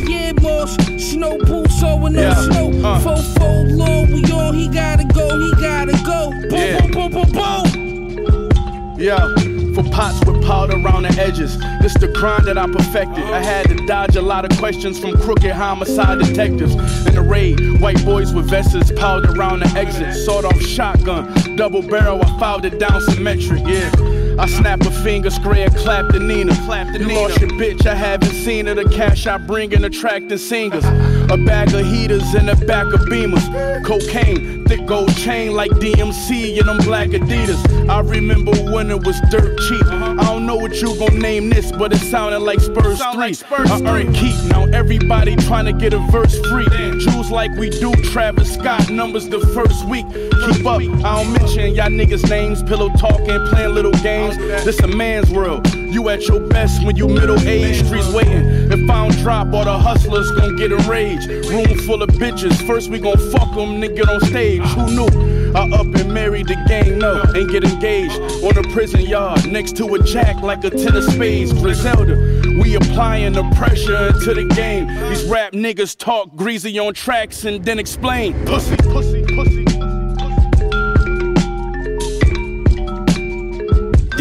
Pierre 0.06 0.34
Moss, 0.42 0.76
snow 1.12 1.38
boots 1.38 1.84
on 1.84 2.02
with 2.02 2.14
no 2.14 2.22
Yeah, 2.22 2.34
snow. 2.36 2.72
uh. 2.84 3.00
Four 3.02 3.18
fold 3.38 3.72
long, 3.72 4.12
we 4.12 4.24
on, 4.32 4.56
he 4.56 4.68
gotta 4.68 5.06
go, 5.14 5.40
he 5.40 5.52
gotta 5.62 5.94
go. 6.04 6.32
Boom, 6.50 6.52
Yeah. 6.60 6.82
boom, 6.82 7.12
boom, 7.12 7.12
boom, 7.12 7.32
boom. 7.32 8.98
Yeah, 8.98 9.28
for 9.76 9.84
pots 9.92 10.26
with 10.26 10.42
powder 10.44 10.78
around 10.78 11.04
the 11.04 11.22
edges. 11.22 11.60
This 11.82 11.94
the 11.96 12.08
crime 12.08 12.46
that 12.46 12.58
I 12.58 12.66
perfected. 12.66 13.26
I 13.26 13.44
had 13.44 13.68
to 13.68 13.86
dodge 13.86 14.16
a 14.16 14.22
lot 14.22 14.50
of 14.50 14.58
questions 14.58 14.98
from 14.98 15.20
crooked 15.22 15.52
homicide 15.52 16.20
detectives. 16.20 16.76
In 17.06 17.14
the 17.14 17.22
raid, 17.22 17.82
white 17.82 18.04
boys 18.06 18.34
with 18.34 18.50
vests 18.50 18.92
piled 18.94 19.26
around 19.26 19.60
the 19.60 19.68
exit. 19.78 20.14
Sawed 20.26 20.46
off 20.46 20.62
shotgun, 20.62 21.56
double 21.58 21.82
barrel, 21.82 22.22
I 22.24 22.40
filed 22.40 22.66
it 22.66 22.80
down 22.80 23.02
symmetric, 23.02 23.68
yeah. 23.68 24.15
I 24.38 24.48
snap 24.48 24.82
a 24.82 24.92
finger, 24.92 25.30
square, 25.30 25.70
clap 25.70 26.12
the 26.12 26.20
Nina. 26.20 26.54
Clap 26.66 26.92
the 26.92 27.00
you 27.00 27.16
lost 27.16 27.40
your 27.40 27.50
bitch, 27.52 27.86
I 27.86 27.96
haven't 27.96 28.34
seen 28.34 28.66
her. 28.66 28.76
The 28.76 28.84
cash 28.90 29.26
I 29.28 29.38
bring 29.38 29.72
in 29.72 29.86
attracting 29.86 30.38
singers. 30.38 30.84
A 30.86 31.38
bag 31.38 31.74
of 31.74 31.86
heaters 31.86 32.36
in 32.36 32.48
the 32.48 32.56
back 32.68 32.86
of 32.94 33.02
beamers. 33.02 33.46
Cocaine, 33.86 34.66
thick 34.66 34.86
gold 34.86 35.16
chain 35.18 35.54
like 35.54 35.72
DMC 35.72 36.60
and 36.60 36.68
them 36.68 36.78
black 36.80 37.10
Adidas. 37.10 37.90
I 37.90 38.02
remember 38.02 38.52
when 38.72 38.92
it 38.92 39.06
was 39.06 39.20
dirt 39.32 39.58
cheap. 39.68 39.86
Uh-huh. 39.86 40.16
I 40.20 40.24
don't 40.26 40.46
know 40.46 40.56
what 40.56 40.82
you 40.82 40.98
gon' 41.00 41.18
name 41.20 41.50
this, 41.50 41.72
but 41.72 41.94
it 41.94 42.00
sounded 42.00 42.40
like 42.40 42.60
Spurs 42.60 43.00
3. 43.00 43.36
I 43.50 43.82
earned 43.86 44.16
keep, 44.16 44.36
now 44.46 44.66
everybody 44.66 45.36
trying 45.36 45.66
to 45.66 45.74
get 45.74 45.94
a 45.94 46.00
verse 46.12 46.38
free. 46.50 46.68
Jews 47.00 47.32
like 47.32 47.52
we 47.58 47.70
do, 47.70 47.94
Travis 48.12 48.54
Scott 48.54 48.90
numbers 48.90 49.30
the 49.30 49.40
first 49.40 49.86
week. 49.88 50.06
Keep 50.12 50.66
up, 50.66 50.82
I 50.82 51.24
don't 51.24 51.34
mention 51.34 51.76
y'all 51.76 51.90
niggas' 51.90 52.30
names, 52.30 52.62
pillow 52.64 52.90
talking, 52.98 53.40
playing 53.48 53.74
little 53.74 53.94
games. 54.04 54.25
This 54.34 54.80
a 54.80 54.88
man's 54.88 55.30
world. 55.32 55.74
You 55.76 56.10
at 56.10 56.28
your 56.28 56.40
best 56.40 56.84
when 56.84 56.96
you 56.96 57.08
middle 57.08 57.40
aged, 57.40 57.86
streets 57.86 58.12
waiting. 58.12 58.72
If 58.72 58.90
I 58.90 59.08
don't 59.08 59.18
drop, 59.20 59.54
all 59.54 59.66
the 59.66 59.78
hustlers 59.78 60.32
gon' 60.32 60.56
get 60.56 60.72
enraged. 60.72 61.30
Room 61.30 61.78
full 61.80 62.02
of 62.02 62.10
bitches, 62.10 62.56
first 62.66 62.90
we 62.90 63.00
gon' 63.00 63.18
fuck 63.32 63.54
them, 63.56 63.80
then 63.80 63.96
get 63.96 64.10
on 64.10 64.20
stage. 64.22 64.62
Who 64.62 64.88
knew? 64.96 65.36
I 65.56 65.70
up 65.70 65.86
and 65.86 66.14
married 66.14 66.48
the 66.48 66.56
gang, 66.68 67.00
no, 67.00 67.22
and 67.22 67.50
get 67.50 67.64
engaged 67.64 68.20
on 68.44 68.58
a 68.58 68.64
prison 68.74 69.02
yard 69.02 69.50
next 69.50 69.78
to 69.78 69.96
a 69.96 70.04
jack 70.04 70.42
like 70.42 70.66
a 70.66 70.70
ten 70.70 71.02
spades. 71.02 71.54
Griselda, 71.54 72.16
we 72.62 72.76
applying 72.76 73.34
the 73.34 73.44
pressure 73.56 74.12
to 74.12 74.34
the 74.34 74.46
game. 74.54 74.88
These 75.10 75.24
rap 75.26 75.54
niggas 75.54 75.98
talk 75.98 76.36
greasy 76.36 76.78
on 76.78 76.94
tracks 76.94 77.46
and 77.46 77.64
then 77.64 77.80
explain. 77.80 78.34
Pussy, 78.46 78.76
pussy. 78.76 79.15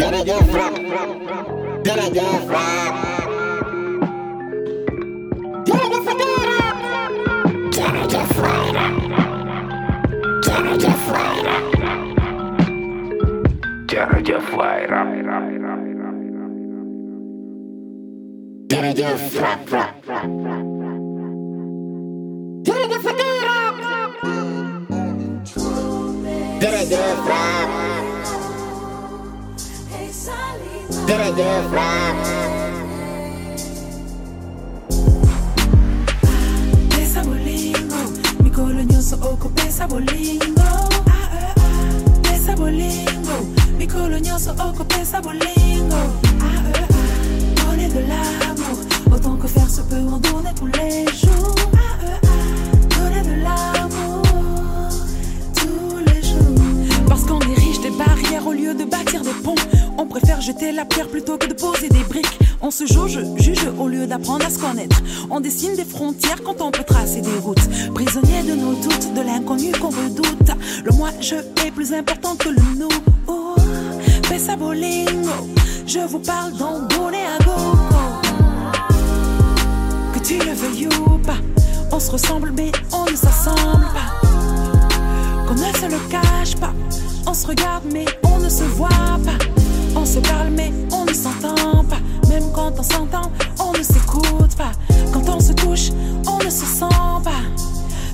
Daraja 0.05 0.37
from 0.51 0.73
Daraja 1.83 2.27
from 2.45 2.93
Daraja 5.65 5.99
Fadara 6.05 6.59
Daraja 7.73 8.21
Friday 8.35 8.91
Daraja 10.45 10.91
Friday 11.07 11.59
Daraja 13.89 14.39
Friday 14.45 14.89
Daraja 18.69 19.09
Friday 19.33 19.89
Daraja 22.67 22.97
Fadara 23.05 23.59
Daraja 26.61 27.01
Friday 27.25 27.84
дорогие 31.07 31.61
фракции. 31.69 32.55
nyonso 38.95 39.15
okopesa 39.15 39.87
bolingo. 39.87 40.63
Pesa 42.23 42.55
bolingo 42.55 43.35
bolingo. 45.21 46.01
Donner 47.55 47.89
de 47.89 47.99
l'amour 48.09 48.77
autant 49.11 49.37
que 49.37 49.47
faire 49.47 49.69
se 49.69 49.81
peut 49.81 50.05
en 50.07 50.17
donner 50.19 50.53
tous 50.55 50.67
les 50.67 51.05
jours. 51.13 51.44
Jeter 60.45 60.71
la 60.71 60.85
pierre 60.85 61.07
plutôt 61.07 61.39
que 61.39 61.47
de 61.47 61.55
poser 61.55 61.89
des 61.89 62.03
briques. 62.03 62.37
On 62.61 62.69
se 62.69 62.85
jauge, 62.85 63.19
juge 63.37 63.67
au 63.79 63.87
lieu 63.87 64.05
d'apprendre 64.05 64.45
à 64.45 64.51
se 64.51 64.59
connaître. 64.59 65.01
On 65.31 65.39
dessine 65.39 65.75
des 65.75 65.85
frontières 65.85 66.43
quand 66.43 66.61
on 66.61 66.69
peut 66.69 66.83
tracer 66.83 67.21
des 67.21 67.39
routes. 67.39 67.67
Prisonnier 67.95 68.43
de 68.43 68.53
nos 68.53 68.73
doutes, 68.75 69.13
de 69.15 69.21
l'inconnu 69.21 69.71
qu'on 69.71 69.89
redoute. 69.89 70.51
Le 70.83 70.91
moi, 70.91 71.09
je 71.19 71.37
est 71.65 71.71
plus 71.71 71.93
important 71.93 72.35
que 72.35 72.49
le 72.49 72.61
nous. 72.77 72.89
Oh, 73.27 73.55
Pesa 74.29 74.55
bolingo, 74.55 75.49
je 75.87 75.99
vous 75.99 76.19
parle 76.19 76.51
d'Ambone 76.51 77.15
à 77.15 77.43
gogo. 77.43 77.97
Que 80.13 80.19
tu 80.19 80.37
le 80.37 80.53
veuilles 80.53 80.89
ou 81.07 81.17
pas, 81.17 81.39
on 81.91 81.99
se 81.99 82.11
ressemble 82.11 82.53
mais 82.55 82.71
on 82.91 83.05
ne 83.09 83.15
s'assemble 83.15 83.87
pas. 83.95 84.27
Qu'on 85.47 85.55
ne 85.55 85.73
se 85.73 85.85
le 85.87 85.99
cache 86.11 86.55
pas, 86.57 86.73
on 87.25 87.33
se 87.33 87.47
regarde 87.47 87.85
mais 87.91 88.05
on 88.23 88.37
ne 88.37 88.49
se 88.49 88.63
voit 88.63 88.89
pas 88.89 89.54
on 90.05 90.07
se 90.07 90.19
parle 90.19 90.51
mais 90.51 90.71
on 90.91 91.03
ne 91.05 91.13
s'entend 91.13 91.83
pas. 91.83 92.01
Même 92.29 92.43
quand 92.53 92.71
on 92.77 92.83
s'entend, 92.83 93.31
on 93.59 93.71
ne 93.71 93.83
s'écoute 93.83 94.55
pas. 94.55 94.71
Quand 95.11 95.27
on 95.29 95.39
se 95.39 95.51
touche, 95.53 95.89
on 96.27 96.37
ne 96.37 96.49
se 96.49 96.65
sent 96.65 96.99
pas. 97.23 97.43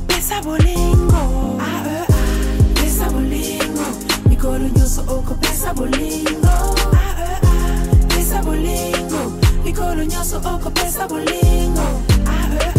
Pesabolingo, 0.08 1.24
A-E-A, 1.60 2.76
Pesabolingo. 2.76 3.86
Nicolo 4.30 4.68
Nyuso 4.76 5.02
Oko 5.02 5.34
Pesabolingo, 5.42 6.56
A-E-A, 6.94 8.08
Pesabolingo. 8.08 9.22
Nicolo 9.66 10.04
Nyuso 10.04 10.38
Oko 10.38 10.70
Pesabolingo, 10.70 11.88
A-E-A, 12.26 12.72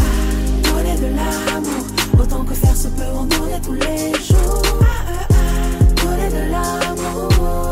donner 0.63 0.97
de 0.97 1.15
l'amour. 1.17 1.85
Autant 2.19 2.45
que 2.45 2.55
faire 2.55 2.77
se 2.77 2.89
peut, 2.89 3.13
on 3.15 3.25
en 3.25 3.61
tous 3.61 3.75
les 3.75 4.13
jours. 4.25 4.63
A-E-A, 4.81 6.03
donner 6.03 6.31
de 6.31 6.51
l'amour. 6.51 7.72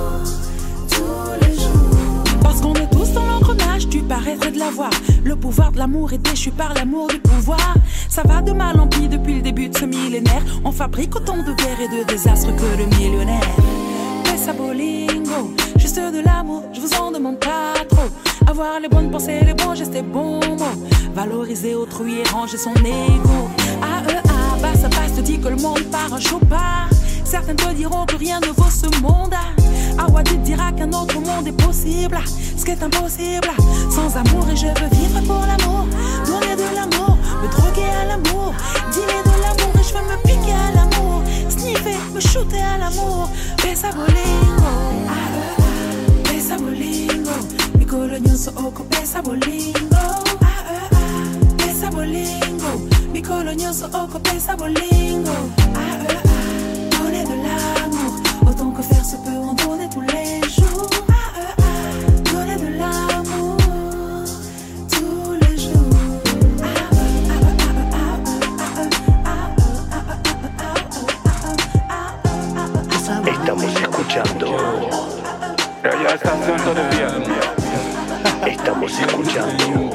Paraître 3.98 4.46
et 4.46 4.50
de 4.50 4.58
l'avoir. 4.58 4.90
Le 5.24 5.36
pouvoir 5.36 5.72
de 5.72 5.78
l'amour 5.78 6.12
est 6.12 6.18
déchu 6.18 6.50
par 6.50 6.74
l'amour 6.74 7.08
du 7.08 7.18
pouvoir. 7.18 7.74
Ça 8.08 8.22
va 8.24 8.40
de 8.40 8.52
mal 8.52 8.78
en 8.78 8.86
pis 8.86 9.08
depuis 9.08 9.34
le 9.34 9.42
début 9.42 9.68
de 9.68 9.76
ce 9.76 9.84
millénaire. 9.84 10.42
On 10.64 10.72
fabrique 10.72 11.14
autant 11.16 11.36
de 11.36 11.52
guerres 11.52 11.80
et 11.80 11.88
de 11.98 12.04
désastres 12.04 12.54
que 12.54 12.82
de 12.82 12.96
millionnaires. 12.96 13.56
Pesa 14.24 14.52
bolingo, 14.52 15.54
juste 15.76 15.96
de 15.96 16.24
l'amour, 16.24 16.64
je 16.72 16.80
vous 16.80 16.92
en 16.94 17.10
demande 17.10 17.38
pas 17.38 17.84
trop. 17.88 18.08
Avoir 18.46 18.80
les 18.80 18.88
bonnes 18.88 19.10
pensées, 19.10 19.40
les 19.44 19.54
bons 19.54 19.74
gestes 19.74 19.94
et 19.94 20.02
bons 20.02 20.40
mots. 20.40 20.86
Valoriser 21.14 21.74
autrui 21.74 22.20
et 22.20 22.28
ranger 22.28 22.58
son 22.58 22.74
ego. 22.74 23.48
AEA, 23.82 24.62
bas 24.62 24.74
ça 24.74 24.88
passe, 24.88 25.16
te 25.16 25.20
dit 25.20 25.38
que 25.38 25.48
le 25.48 25.56
monde 25.56 25.82
part 25.90 26.12
un 26.12 26.20
chopard. 26.20 26.88
Certains 27.24 27.54
te 27.54 27.72
diront 27.74 28.06
que 28.06 28.16
rien 28.16 28.40
ne 28.40 28.46
vaut 28.46 28.70
ce 28.70 28.86
monde. 29.02 29.34
Awadi 30.00 30.30
te 30.38 30.44
dira 30.46 30.72
qu'un 30.72 30.92
autre 30.92 31.20
monde 31.20 31.46
est 31.46 31.62
possible. 31.66 32.18
Ce 32.56 32.64
qui 32.64 32.70
est 32.70 32.82
impossible, 32.82 33.50
sans 33.90 34.16
amour 34.16 34.46
et 34.50 34.56
je 34.56 34.66
veux 34.66 34.90
vivre 34.92 35.20
pour 35.26 35.44
l'amour. 35.46 35.86
Donner 36.26 36.56
de 36.56 36.74
l'amour, 36.74 37.18
me 37.42 37.48
droguer 37.50 37.90
à 38.00 38.04
l'amour. 38.06 38.54
Dîner 38.92 39.22
de 39.24 39.36
l'amour 39.42 39.72
et 39.78 39.84
je 39.86 39.92
veux 39.94 40.06
me 40.10 40.16
piquer 40.22 40.52
à 40.52 40.70
l'amour. 40.76 41.22
Sniffer, 41.50 41.98
me 42.14 42.20
shooter 42.20 42.62
à 42.62 42.78
l'amour. 42.78 43.28
Pesa 43.58 43.90
bolingo, 43.92 44.72
ah, 45.08 45.12
ah. 45.12 46.28
pesa 46.28 46.56
bolingo. 46.56 47.36
Mikolo 47.78 48.18
nyonso 48.18 48.50
oko 48.56 48.84
pesa 48.84 49.20
bolingo. 49.22 50.04
Ah, 50.42 50.46
ah. 50.72 51.56
Pesa 51.58 51.90
bolingo, 51.90 52.72
mikolo 53.12 53.52
nyonso 53.52 53.86
oko 53.86 54.18
pesa 54.18 54.56
bolingo. 54.56 55.36
Ah, 55.74 55.78
euh, 56.08 56.14
ah. 56.24 56.29
Faire 58.82 59.04
se 59.04 59.16
peut 59.16 59.30
en 59.30 59.54
donner 59.54 59.88
tous 59.88 60.00
les 60.00 60.40
jours. 60.48 60.88
Ah, 61.08 61.12
euh, 61.38 61.42
ah. 61.58 62.32
Donner 62.32 62.56
de 62.56 62.78
l'amour 62.78 63.56
tous 64.90 65.32
les 65.40 65.58
jours. 65.58 65.80
Estamos 73.26 73.64
escuchando. 73.64 74.56
Radio 75.82 76.08
Estación. 76.08 77.24
Estamos 78.46 78.92
escuchando. 78.98 79.90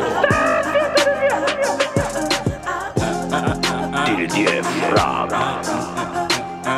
Didier 4.05 4.63
Rap. 4.91 5.31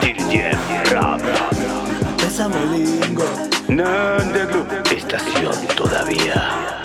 Didier 0.02 0.58
Rap. 0.92 1.57
Samolingo. 2.38 3.26
Nandeglu. 3.68 4.62
Estación 4.96 5.58
todavía. 5.76 6.84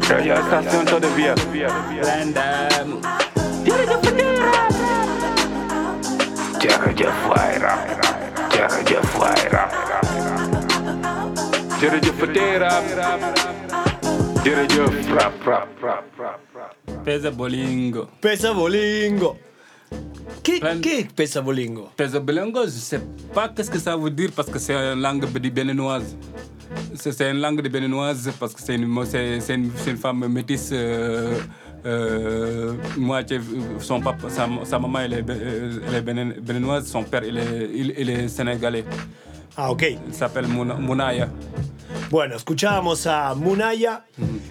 Estación 0.00 0.86
todavía. 0.86 1.34
Random. 2.02 2.98
Tierra 3.64 3.98
fuera. 4.00 4.54
Tierra 6.58 7.12
fuera. 7.12 7.72
Tierra 8.48 9.02
fuera. 9.02 9.62
Tierra 11.78 12.00
fuera. 12.18 12.70
Tierra 14.42 14.66
fuera. 15.44 15.98
Pesa 17.04 17.28
bolingo. 17.28 18.08
Pesa 18.22 18.52
bolingo. 18.52 19.47
¿Qué, 20.42 20.60
¿Qué 20.82 21.00
es 21.00 21.12
pesa 21.12 21.40
bolingo? 21.40 21.90
Pesa 21.96 22.18
bolingo, 22.18 22.64
je 22.64 22.70
sais 22.70 23.00
pas 23.34 23.48
qu'est-ce 23.48 23.70
que 23.70 23.78
ça 23.78 23.96
veut 23.96 24.10
dire 24.10 24.30
parce 24.34 24.48
que 24.50 24.58
c'est 24.58 24.74
une 24.74 25.00
langue 25.00 25.20
de 25.20 25.50
béninoise. 25.50 26.16
C'est 26.94 27.30
une 27.30 27.40
langue 27.40 27.60
de 27.62 27.68
béninoise 27.68 28.30
parce 28.38 28.54
que 28.54 28.60
c'est 28.62 28.74
une, 28.74 29.96
femme 29.96 30.26
métisse. 30.28 30.70
Euh, 30.72 31.38
euh, 31.86 32.74
son 33.78 34.00
papa, 34.00 34.28
sa, 34.28 34.48
sa 34.64 34.78
maman 34.78 34.98
elle 35.00 35.12
est, 35.14 35.24
euh, 35.30 35.80
elle 35.88 35.94
est 35.94 36.02
bénin- 36.02 36.40
béninoise, 36.40 36.86
son 36.86 37.04
père 37.04 37.22
il 37.24 37.36
est, 37.38 37.70
il, 37.74 37.94
il 37.98 38.10
est 38.10 38.28
sénégalais. 38.28 38.84
Ah, 39.56 39.70
ok. 39.70 39.84
Il 40.08 40.14
s'appelle 40.14 40.46
Mounaya. 40.46 41.28
Bueno, 42.10 42.36
escuchábamos 42.36 43.06
a 43.06 43.34
Munaya. 43.34 44.04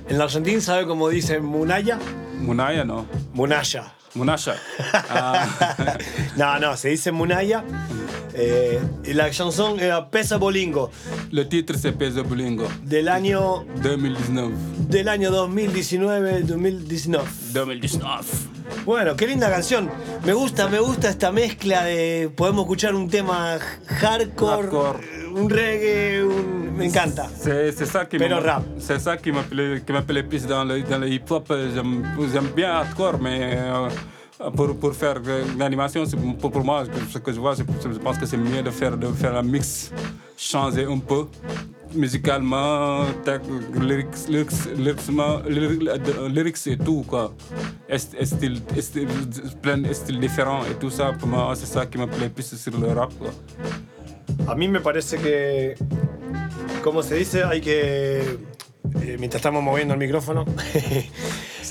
En 0.09 0.17
la 0.17 0.23
Argentina, 0.25 0.59
¿sabe 0.61 0.85
cómo 0.85 1.09
dicen 1.09 1.43
Munaya? 1.43 1.97
Munaya, 2.39 2.83
no. 2.83 3.05
Munaya. 3.33 3.93
Munasha. 4.15 4.55
Ah. 5.09 5.97
no, 6.35 6.59
no, 6.59 6.77
se 6.77 6.89
dice 6.89 7.11
Munaya. 7.11 7.63
Eh, 8.33 8.79
y 9.03 9.13
la 9.13 9.31
chanson 9.31 9.79
era 9.79 10.09
Pesa 10.09 10.37
Bolingo. 10.37 10.91
Le 11.31 11.45
titre 11.45 11.77
c'est 11.77 11.91
Pesa 11.97 12.21
Bolingo. 12.21 12.67
Del 12.83 13.07
año, 13.07 13.65
2019. 13.81 14.53
del 14.89 15.07
año 15.07 15.31
2019, 15.31 16.41
2019. 16.43 17.25
2019. 17.53 18.25
Bueno, 18.85 19.15
qué 19.15 19.27
linda 19.27 19.49
canción. 19.49 19.89
Me 20.23 20.33
gusta, 20.33 20.67
me 20.67 20.79
gusta 20.79 21.09
esta 21.09 21.31
mezcla 21.31 21.83
de. 21.83 22.31
Podemos 22.35 22.63
escuchar 22.65 22.95
un 22.95 23.09
tema 23.09 23.57
hardcore, 23.87 24.69
un 25.37 25.47
reggae, 25.47 26.21
un- 26.21 26.77
me 26.77 26.85
encanta. 26.87 27.27
C'est 27.35 27.85
ça 27.85 28.05
qui 28.05 28.17
Pero 28.17 28.39
rap. 28.39 28.63
C'est 28.79 28.99
ça 28.99 29.17
qui 29.17 29.31
m'appelait 29.31 30.23
plus 30.23 30.45
dans 30.45 30.63
le, 30.63 30.81
dans 30.81 30.99
le 30.99 31.07
hip-hop. 31.09 31.51
J'aime 31.73 32.03
j'aime 32.33 32.49
bien 32.55 32.69
hardcore, 32.71 33.19
mais 33.21 33.39
euh, 33.57 33.89
pour, 34.55 34.77
pour 34.77 34.93
faire 34.93 35.19
euh, 35.27 35.43
l'animation, 35.57 36.03
pour, 36.39 36.51
pour 36.51 36.63
moi, 36.63 36.83
ce 37.11 37.17
que 37.19 37.31
je 37.33 37.39
vois, 37.39 37.55
je 37.55 37.63
pense 37.99 38.17
que 38.17 38.25
c'est 38.25 38.37
mieux 38.37 38.61
de 38.61 38.69
faire, 38.71 38.95
de 38.97 39.07
faire 39.07 39.35
un 39.35 39.43
mix, 39.43 39.91
changer 40.37 40.85
un 40.85 40.99
peu 40.99 41.25
musicalement, 41.95 43.05
lyrics, 43.73 44.27
lyrics, 44.29 44.51
lyrics, 44.77 45.09
euh, 45.09 46.29
lyrics 46.29 46.67
et 46.67 46.77
tout, 46.77 47.03
quoi. 47.07 47.33
Est, 47.89 47.97
style- 48.25 48.61
plein 49.61 49.77
de 49.77 49.91
styles 49.93 50.19
différents 50.19 50.63
et 50.69 50.75
tout 50.79 50.89
ça, 50.89 51.13
pour 51.17 51.27
moi, 51.29 51.53
c'est 51.55 51.65
ça 51.65 51.85
qui 51.85 51.97
me 51.97 52.05
plaît 52.05 52.29
plus 52.29 52.55
sur 52.55 52.77
le 52.77 52.87
rap, 52.89 53.11
quoi. 53.17 53.31
A 54.47 54.55
mí 54.55 54.67
me 54.67 54.79
parece 54.81 55.17
que. 55.17 55.75
¿Cómo 56.83 57.03
se 57.03 57.15
dice? 57.15 57.43
Hay 57.43 57.61
que. 57.61 58.37
eh, 59.01 59.17
mientras 59.19 59.39
estamos 59.39 59.61
moviendo 59.63 59.93
el 59.93 59.99
micrófono. 59.99 60.45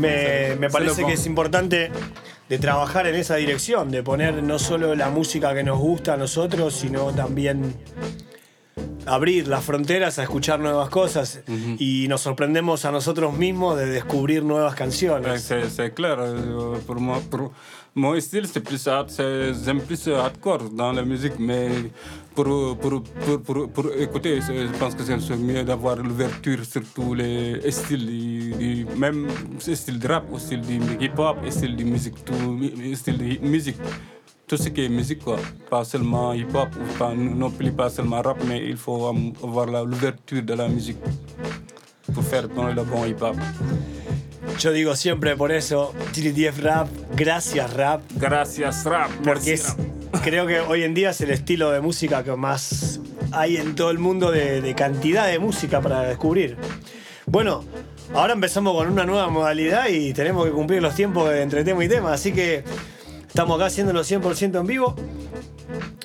Me, 0.00 0.56
me 0.56 0.70
parece 0.70 1.02
que 1.08 1.14
es 1.14 1.26
importante 1.26 1.90
de 2.48 2.58
trabajar 2.58 3.06
en 3.08 3.16
esa 3.16 3.36
dirección, 3.36 3.90
de 3.90 4.02
poner 4.02 4.42
no 4.42 4.58
solo 4.60 4.94
la 4.94 5.10
música 5.10 5.54
que 5.54 5.64
nos 5.64 5.78
gusta 5.78 6.14
a 6.14 6.16
nosotros, 6.16 6.74
sino 6.74 7.12
también 7.12 7.74
abrir 9.06 9.48
las 9.48 9.64
fronteras 9.64 10.18
a 10.18 10.22
escuchar 10.22 10.60
nuevas 10.60 10.88
cosas 10.88 11.40
y 11.78 12.06
nos 12.08 12.20
sorprendemos 12.22 12.84
a 12.84 12.90
nosotros 12.92 13.36
mismos 13.36 13.76
de 13.76 13.86
descubrir 13.86 14.44
nuevas 14.44 14.74
canciones. 14.74 15.48
Clair. 15.94 16.16
euh, 16.20 16.78
Pour 16.86 17.00
moi, 17.00 17.20
pour 17.28 17.52
mon 17.94 18.18
style, 18.20 18.46
c'est 18.46 18.60
plus 18.60 18.88
j'aime 19.64 19.80
plus 19.80 20.08
hardcore 20.08 20.70
dans 20.70 20.92
la 20.92 21.04
musique, 21.04 21.38
mais 21.38 21.68
pour, 22.34 22.76
pour, 22.78 23.02
pour, 23.02 23.40
pour, 23.42 23.68
pour 23.70 23.92
écouter, 23.96 24.40
je 24.40 24.78
pense 24.78 24.94
que 24.94 25.04
c'est 25.04 25.36
mieux 25.36 25.62
d'avoir 25.62 25.96
l'ouverture 25.96 26.64
sur 26.64 26.82
tous 26.92 27.14
les 27.14 27.70
styles, 27.70 28.06
du, 28.06 28.86
même 28.96 29.28
style 29.58 29.98
de 29.98 30.08
rap, 30.08 30.24
style 30.38 30.60
du 30.60 30.80
hip-hop, 31.00 31.36
style 31.48 31.76
de 31.76 31.84
musique, 31.84 32.24
tout 32.24 32.60
style 32.94 33.18
de 33.18 33.46
musique. 33.46 33.76
Tout 34.46 34.58
ce 34.58 34.68
qui 34.68 34.84
est 34.84 34.88
musique, 34.90 35.24
quoi. 35.24 35.38
Pas 35.70 35.84
seulement 35.84 36.34
hip-hop, 36.34 36.68
non 37.16 37.50
plus 37.50 37.72
pas 37.72 37.88
seulement 37.88 38.20
rap, 38.20 38.38
mais 38.46 38.68
il 38.68 38.76
faut 38.76 39.06
avoir 39.42 39.66
l'ouverture 39.84 40.42
de 40.42 40.52
la 40.54 40.68
musique 40.68 40.98
pour 42.12 42.24
faire 42.24 42.42
le 42.48 42.82
bon 42.82 43.06
hip-hop. 43.06 43.36
Yo 44.58 44.72
digo 44.72 44.96
siempre 44.96 45.36
por 45.36 45.52
eso, 45.52 45.92
TDF 46.12 46.58
Rap, 46.62 46.88
gracias 47.16 47.72
Rap. 47.74 48.02
Gracias 48.16 48.84
Rap. 48.84 49.10
Porque 49.22 49.54
es, 49.54 49.76
creo 50.22 50.46
que 50.46 50.60
hoy 50.60 50.84
en 50.84 50.94
día 50.94 51.10
es 51.10 51.20
el 51.20 51.30
estilo 51.30 51.70
de 51.70 51.80
música 51.80 52.22
que 52.22 52.34
más 52.36 53.00
hay 53.32 53.56
en 53.56 53.74
todo 53.74 53.90
el 53.90 53.98
mundo 53.98 54.30
de, 54.30 54.60
de 54.60 54.74
cantidad 54.74 55.26
de 55.26 55.38
música 55.38 55.80
para 55.80 56.02
descubrir. 56.02 56.56
Bueno, 57.26 57.64
ahora 58.14 58.32
empezamos 58.32 58.74
con 58.74 58.90
una 58.90 59.04
nueva 59.04 59.28
modalidad 59.28 59.88
y 59.88 60.12
tenemos 60.12 60.46
que 60.46 60.52
cumplir 60.52 60.80
los 60.80 60.94
tiempos 60.94 61.32
entre 61.32 61.64
tema 61.64 61.84
y 61.84 61.88
tema, 61.88 62.12
así 62.12 62.32
que 62.32 62.64
estamos 63.26 63.56
acá 63.56 63.66
haciéndolo 63.66 64.02
100% 64.02 64.60
en 64.60 64.66
vivo. 64.66 64.94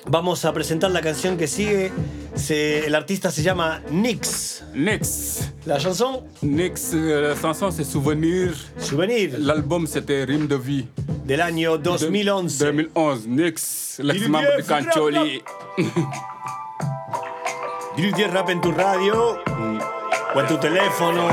Vamos 0.06 0.44
a 0.44 0.52
presentar 0.52 0.90
la 0.90 1.00
canción 1.00 1.36
que 1.36 1.46
sigue. 1.46 1.92
Se- 2.34 2.86
el 2.86 2.94
artista 2.94 3.30
se 3.30 3.42
llama 3.42 3.80
Nix. 3.90 4.64
Nix. 4.74 5.50
La 5.66 5.78
chanson 5.78 6.24
Nix, 6.42 6.92
euh, 6.94 7.34
la 7.34 7.40
chanson 7.40 7.70
c'est 7.70 7.84
Souvenir. 7.84 8.54
Souvenir. 8.78 9.34
L'album 9.38 9.86
c'était 9.86 10.24
Rime 10.24 10.46
de 10.46 10.56
vie. 10.56 10.86
Del 11.24 11.40
año 11.40 11.76
2011. 11.78 12.58
2011. 12.58 13.26
Nix, 13.28 14.00
l'ex-membre 14.02 14.56
de 14.56 14.62
Cancholi. 14.62 15.42
Rap 18.32 18.48
en 18.48 18.60
tu 18.60 18.70
radio 18.72 19.36
o 20.34 20.40
en 20.40 20.46
tu 20.46 20.56
teléfono. 20.58 21.28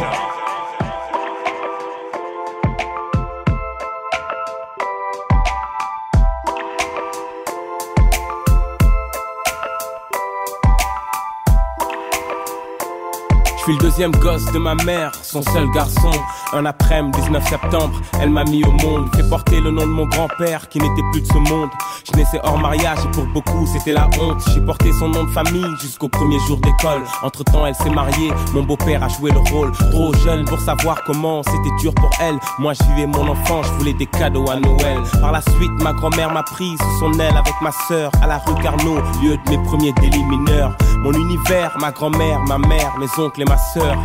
Suis 13.68 13.74
le 13.74 13.80
deuxième 13.80 14.12
gosse 14.12 14.46
de 14.54 14.60
ma 14.60 14.76
mère, 14.76 15.12
son 15.24 15.42
seul 15.42 15.70
garçon. 15.72 16.12
Un 16.54 16.66
après-midi, 16.66 17.20
19 17.24 17.50
septembre, 17.50 18.02
elle 18.22 18.30
m'a 18.30 18.46
mis 18.46 18.64
au 18.64 18.72
monde. 18.72 19.14
Fait 19.14 19.28
porter 19.28 19.60
le 19.60 19.72
nom 19.72 19.82
de 19.82 19.92
mon 19.92 20.06
grand-père 20.06 20.70
qui 20.70 20.80
n'était 20.80 21.02
plus 21.12 21.22
de 21.22 21.28
ce 21.28 21.38
monde. 21.38 21.70
Je 22.06 22.18
naissais 22.18 22.40
hors 22.44 22.58
mariage 22.58 23.00
et 23.04 23.12
pour 23.12 23.26
beaucoup 23.26 23.68
c'était 23.68 23.92
la 23.92 24.08
honte. 24.22 24.42
J'ai 24.54 24.62
porté 24.62 24.94
son 24.94 25.10
nom 25.10 25.26
de 25.26 25.30
famille 25.32 25.68
jusqu'au 25.82 26.08
premier 26.08 26.40
jour 26.48 26.58
d'école. 26.58 27.04
Entre 27.24 27.44
temps, 27.44 27.66
elle 27.66 27.76
s'est 27.76 27.90
mariée, 27.90 28.32
mon 28.54 28.64
beau-père 28.64 29.04
a 29.04 29.10
joué 29.10 29.32
le 29.32 29.40
rôle. 29.40 29.74
Trop 29.92 30.14
jeune 30.14 30.46
pour 30.46 30.62
savoir 30.62 31.04
comment 31.04 31.44
c'était 31.44 31.76
dur 31.82 31.94
pour 31.94 32.12
elle. 32.22 32.40
Moi 32.60 32.74
je 32.74 32.84
vivais 32.84 33.08
mon 33.08 33.28
enfant, 33.28 33.64
je 33.64 33.72
voulais 33.74 33.94
des 33.94 34.06
cadeaux 34.06 34.50
à 34.50 34.56
Noël. 34.56 35.00
Par 35.20 35.34
la 35.34 35.42
suite, 35.42 35.72
ma 35.82 35.92
grand-mère 35.92 36.32
m'a 36.32 36.44
pris 36.44 36.78
sous 36.78 37.00
son 37.00 37.20
aile 37.20 37.36
avec 37.36 37.56
ma 37.62 37.72
sœur 37.72 38.12
à 38.22 38.28
la 38.28 38.38
rue 38.38 38.56
Carnot, 38.64 39.00
lieu 39.22 39.36
de 39.36 39.50
mes 39.50 39.62
premiers 39.66 39.92
délits 39.94 40.24
mineurs. 40.24 40.78
Mon 41.00 41.12
univers, 41.12 41.76
ma 41.80 41.92
grand-mère, 41.92 42.40
ma 42.48 42.58
mère, 42.58 42.98
mes 42.98 43.24
oncles 43.24 43.42
et 43.42 43.46
ma 43.46 43.57
sœur. 43.74 43.96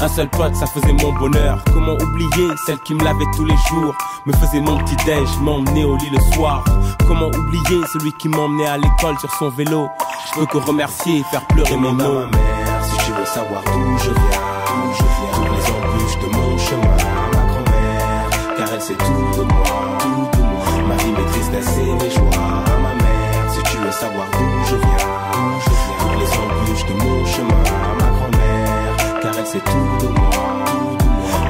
Un 0.00 0.08
seul 0.08 0.28
pote, 0.30 0.54
ça 0.54 0.66
faisait 0.66 0.92
mon 0.92 1.12
bonheur. 1.12 1.62
Comment 1.72 1.94
oublier 1.94 2.48
celle 2.66 2.78
qui 2.80 2.94
me 2.94 3.04
lavait 3.04 3.24
tous 3.36 3.44
les 3.44 3.56
jours, 3.68 3.94
me 4.26 4.32
faisait 4.32 4.60
mon 4.60 4.78
petit 4.78 4.96
déj, 5.04 5.28
m'emmenait 5.40 5.84
au 5.84 5.96
lit 5.96 6.10
le 6.10 6.20
soir. 6.34 6.64
Comment 7.06 7.28
oublier 7.28 7.80
celui 7.92 8.12
qui 8.14 8.28
m'emmenait 8.28 8.68
à 8.68 8.76
l'école 8.76 9.18
sur 9.18 9.30
son 9.32 9.50
vélo? 9.50 9.88
Je 10.28 10.40
peux 10.40 10.46
que 10.46 10.58
remercier 10.58 11.18
et 11.20 11.24
faire 11.24 11.46
pleurer 11.46 11.74
à 11.74 11.76
mots. 11.76 11.92
ma 11.92 12.26
mère 12.26 12.60
si 12.82 12.96
tu 13.04 13.12
veux 13.12 13.24
savoir 13.24 13.62
d'où 13.64 13.98
je 13.98 14.10
viens, 14.10 14.40
d'où 14.66 14.92
je 14.94 15.02
viens, 15.02 15.32
toutes 15.34 15.52
les 15.56 15.66
embûches 15.72 16.18
de 16.18 16.36
mon 16.36 16.58
chemin. 16.58 16.96
Ma 17.32 17.44
grand-mère, 17.50 18.30
car 18.56 18.68
elle 18.74 18.82
sait 18.82 18.94
tout 18.94 19.38
de 19.38 19.44
moi, 19.44 19.98
tout 19.98 20.38
de 20.38 20.42
moi. 20.42 20.64
Ma 20.88 20.94
vie, 20.96 21.12
mes 21.12 21.26
tristesses 21.30 21.78
et 21.78 21.92
mes 21.92 22.10
joies. 22.10 22.64
Ma 22.82 22.94
mère, 23.02 23.52
si 23.52 23.62
tu 23.70 23.76
veux 23.78 23.92
savoir 23.92 24.26
d'où 24.32 24.48
je 24.70 24.76
viens, 24.76 24.99
sait 29.50 29.58
tout 29.58 30.06
de 30.06 30.12
moi. 30.12 30.30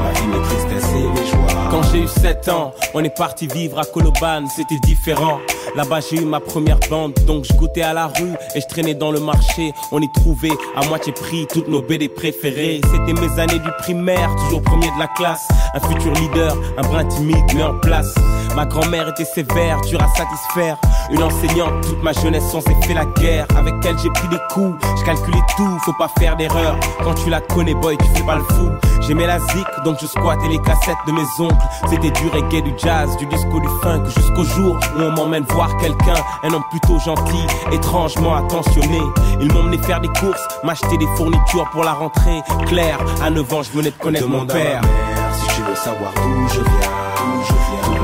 Ma 0.03 0.13
vie, 0.13 0.27
mes 0.27 0.43
tristesses 0.43 0.91
et 0.95 1.21
mes 1.21 1.27
joies. 1.27 1.69
Quand 1.71 1.83
j'ai 1.93 2.01
eu 2.01 2.09
7 2.09 2.49
ans, 2.49 2.73
on 2.95 3.05
est 3.05 3.15
parti 3.15 3.47
vivre 3.47 3.79
à 3.79 3.85
Koloban, 3.85 4.47
c'était 4.55 4.79
différent. 4.79 5.39
Là-bas 5.77 6.01
j'ai 6.01 6.17
eu 6.17 6.25
ma 6.25 6.41
première 6.41 6.81
bande, 6.89 7.13
donc 7.27 7.45
je 7.45 7.53
goûtais 7.55 7.83
à 7.83 7.93
la 7.93 8.07
rue 8.09 8.33
et 8.55 8.61
je 8.61 8.67
traînais 8.67 8.95
dans 8.95 9.13
le 9.13 9.21
marché. 9.21 9.73
On 9.93 10.01
y 10.01 10.11
trouvait 10.13 10.57
à 10.75 10.85
moitié 10.87 11.13
prix 11.13 11.47
toutes 11.53 11.69
nos 11.69 11.83
BD 11.83 12.09
préférées. 12.09 12.81
C'était 12.91 13.21
mes 13.21 13.39
années 13.39 13.59
du 13.59 13.71
primaire, 13.79 14.35
toujours 14.45 14.63
premier 14.63 14.89
de 14.89 14.99
la 14.99 15.09
classe. 15.09 15.47
Un 15.75 15.81
futur 15.81 16.13
leader, 16.15 16.57
un 16.79 16.83
brin 16.83 17.05
timide 17.05 17.55
mis 17.55 17.63
en 17.63 17.79
place. 17.79 18.15
Ma 18.57 18.67
grand-mère 18.67 19.09
était 19.09 19.25
sévère, 19.25 19.81
dure 19.83 20.03
à 20.03 20.09
satisfaire. 20.17 20.77
Une 21.11 21.23
enseignante, 21.23 21.81
toute 21.83 22.03
ma 22.03 22.13
jeunesse 22.13 22.45
on 22.55 22.61
s'est 22.61 22.77
fait 22.83 22.95
la 22.95 23.07
guerre. 23.07 23.47
Avec 23.57 23.75
elle 23.85 23.99
j'ai 23.99 24.11
pris 24.11 24.29
des 24.29 24.41
coups, 24.53 24.79
je 24.99 25.05
calculais 25.05 25.43
tout, 25.57 25.79
faut 25.85 25.93
pas 25.95 26.11
faire 26.19 26.37
d'erreur. 26.37 26.79
Quand 27.03 27.15
tu 27.15 27.31
la 27.31 27.41
connais 27.41 27.75
boy, 27.75 27.97
tu 27.97 28.07
fais 28.15 28.25
pas 28.25 28.37
le 28.37 28.43
fou. 28.43 28.71
J'aimais 29.01 29.27
la 29.27 29.39
zik, 29.39 29.67
donc 29.85 29.97
je 30.01 30.07
squattais 30.07 30.49
les 30.49 30.59
cassettes 30.59 30.97
de 31.07 31.13
mes 31.13 31.27
oncles. 31.39 31.57
C'était 31.89 32.11
du 32.11 32.29
reggae, 32.29 32.63
du 32.63 32.73
jazz, 32.77 33.17
du 33.17 33.27
disco, 33.27 33.61
du 33.61 33.69
funk, 33.83 34.05
jusqu'au 34.05 34.45
jour 34.45 34.79
où 34.97 35.03
on 35.03 35.11
m'emmène 35.13 35.45
voir 35.51 35.77
quelqu'un, 35.79 36.15
un 36.43 36.53
homme 36.53 36.65
plutôt 36.71 36.99
gentil, 36.99 37.47
étrangement 37.73 38.35
attentionné. 38.35 39.01
Il 39.41 39.53
m'emmenait 39.53 39.79
faire 39.79 40.01
des 40.01 40.09
courses, 40.09 40.47
m'acheter 40.65 40.97
des 40.99 41.09
fournitures 41.17 41.69
pour 41.73 41.85
la 41.85 41.93
rentrée. 41.93 42.43
Claire, 42.67 42.99
à 43.23 43.31
9 43.31 43.53
ans, 43.53 43.63
je 43.63 43.71
venais 43.71 43.91
de 43.91 43.97
connaître 43.97 44.29
mon 44.29 44.45
Demande 44.45 44.51
à 44.51 44.55
ma 44.55 44.61
père. 44.61 44.83
mère 44.83 45.11
si 45.41 45.47
tu 45.57 45.63
veux 45.63 45.75
savoir 45.75 46.13
d'où 46.15 46.49
je 46.49 46.61
viens, 46.61 46.91
d'où 47.17 47.43
je 47.45 47.53
viens, 47.53 48.00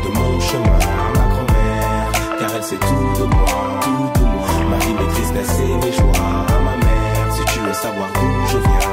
de 0.00 0.08
mon 0.08 0.40
chemin. 0.40 0.78
Ma 1.14 1.26
grand-mère, 1.32 2.12
car 2.38 2.50
elle 2.56 2.62
sait 2.62 2.76
tout 2.76 3.20
de 3.20 3.24
moi, 3.24 3.80
tout 3.82 4.20
de 4.20 4.24
moi. 4.24 4.46
Ma 4.70 4.78
vie, 4.78 4.94
mes 4.94 5.08
tristesses 5.12 5.60
et 5.60 5.74
mes 5.84 5.92
joies. 5.92 6.46
Ma 6.66 6.76
mère, 6.84 7.26
si 7.36 7.44
tu 7.52 7.58
veux 7.60 7.74
savoir 7.74 8.08
d'où 8.14 8.46
je 8.52 8.58
viens, 8.58 8.90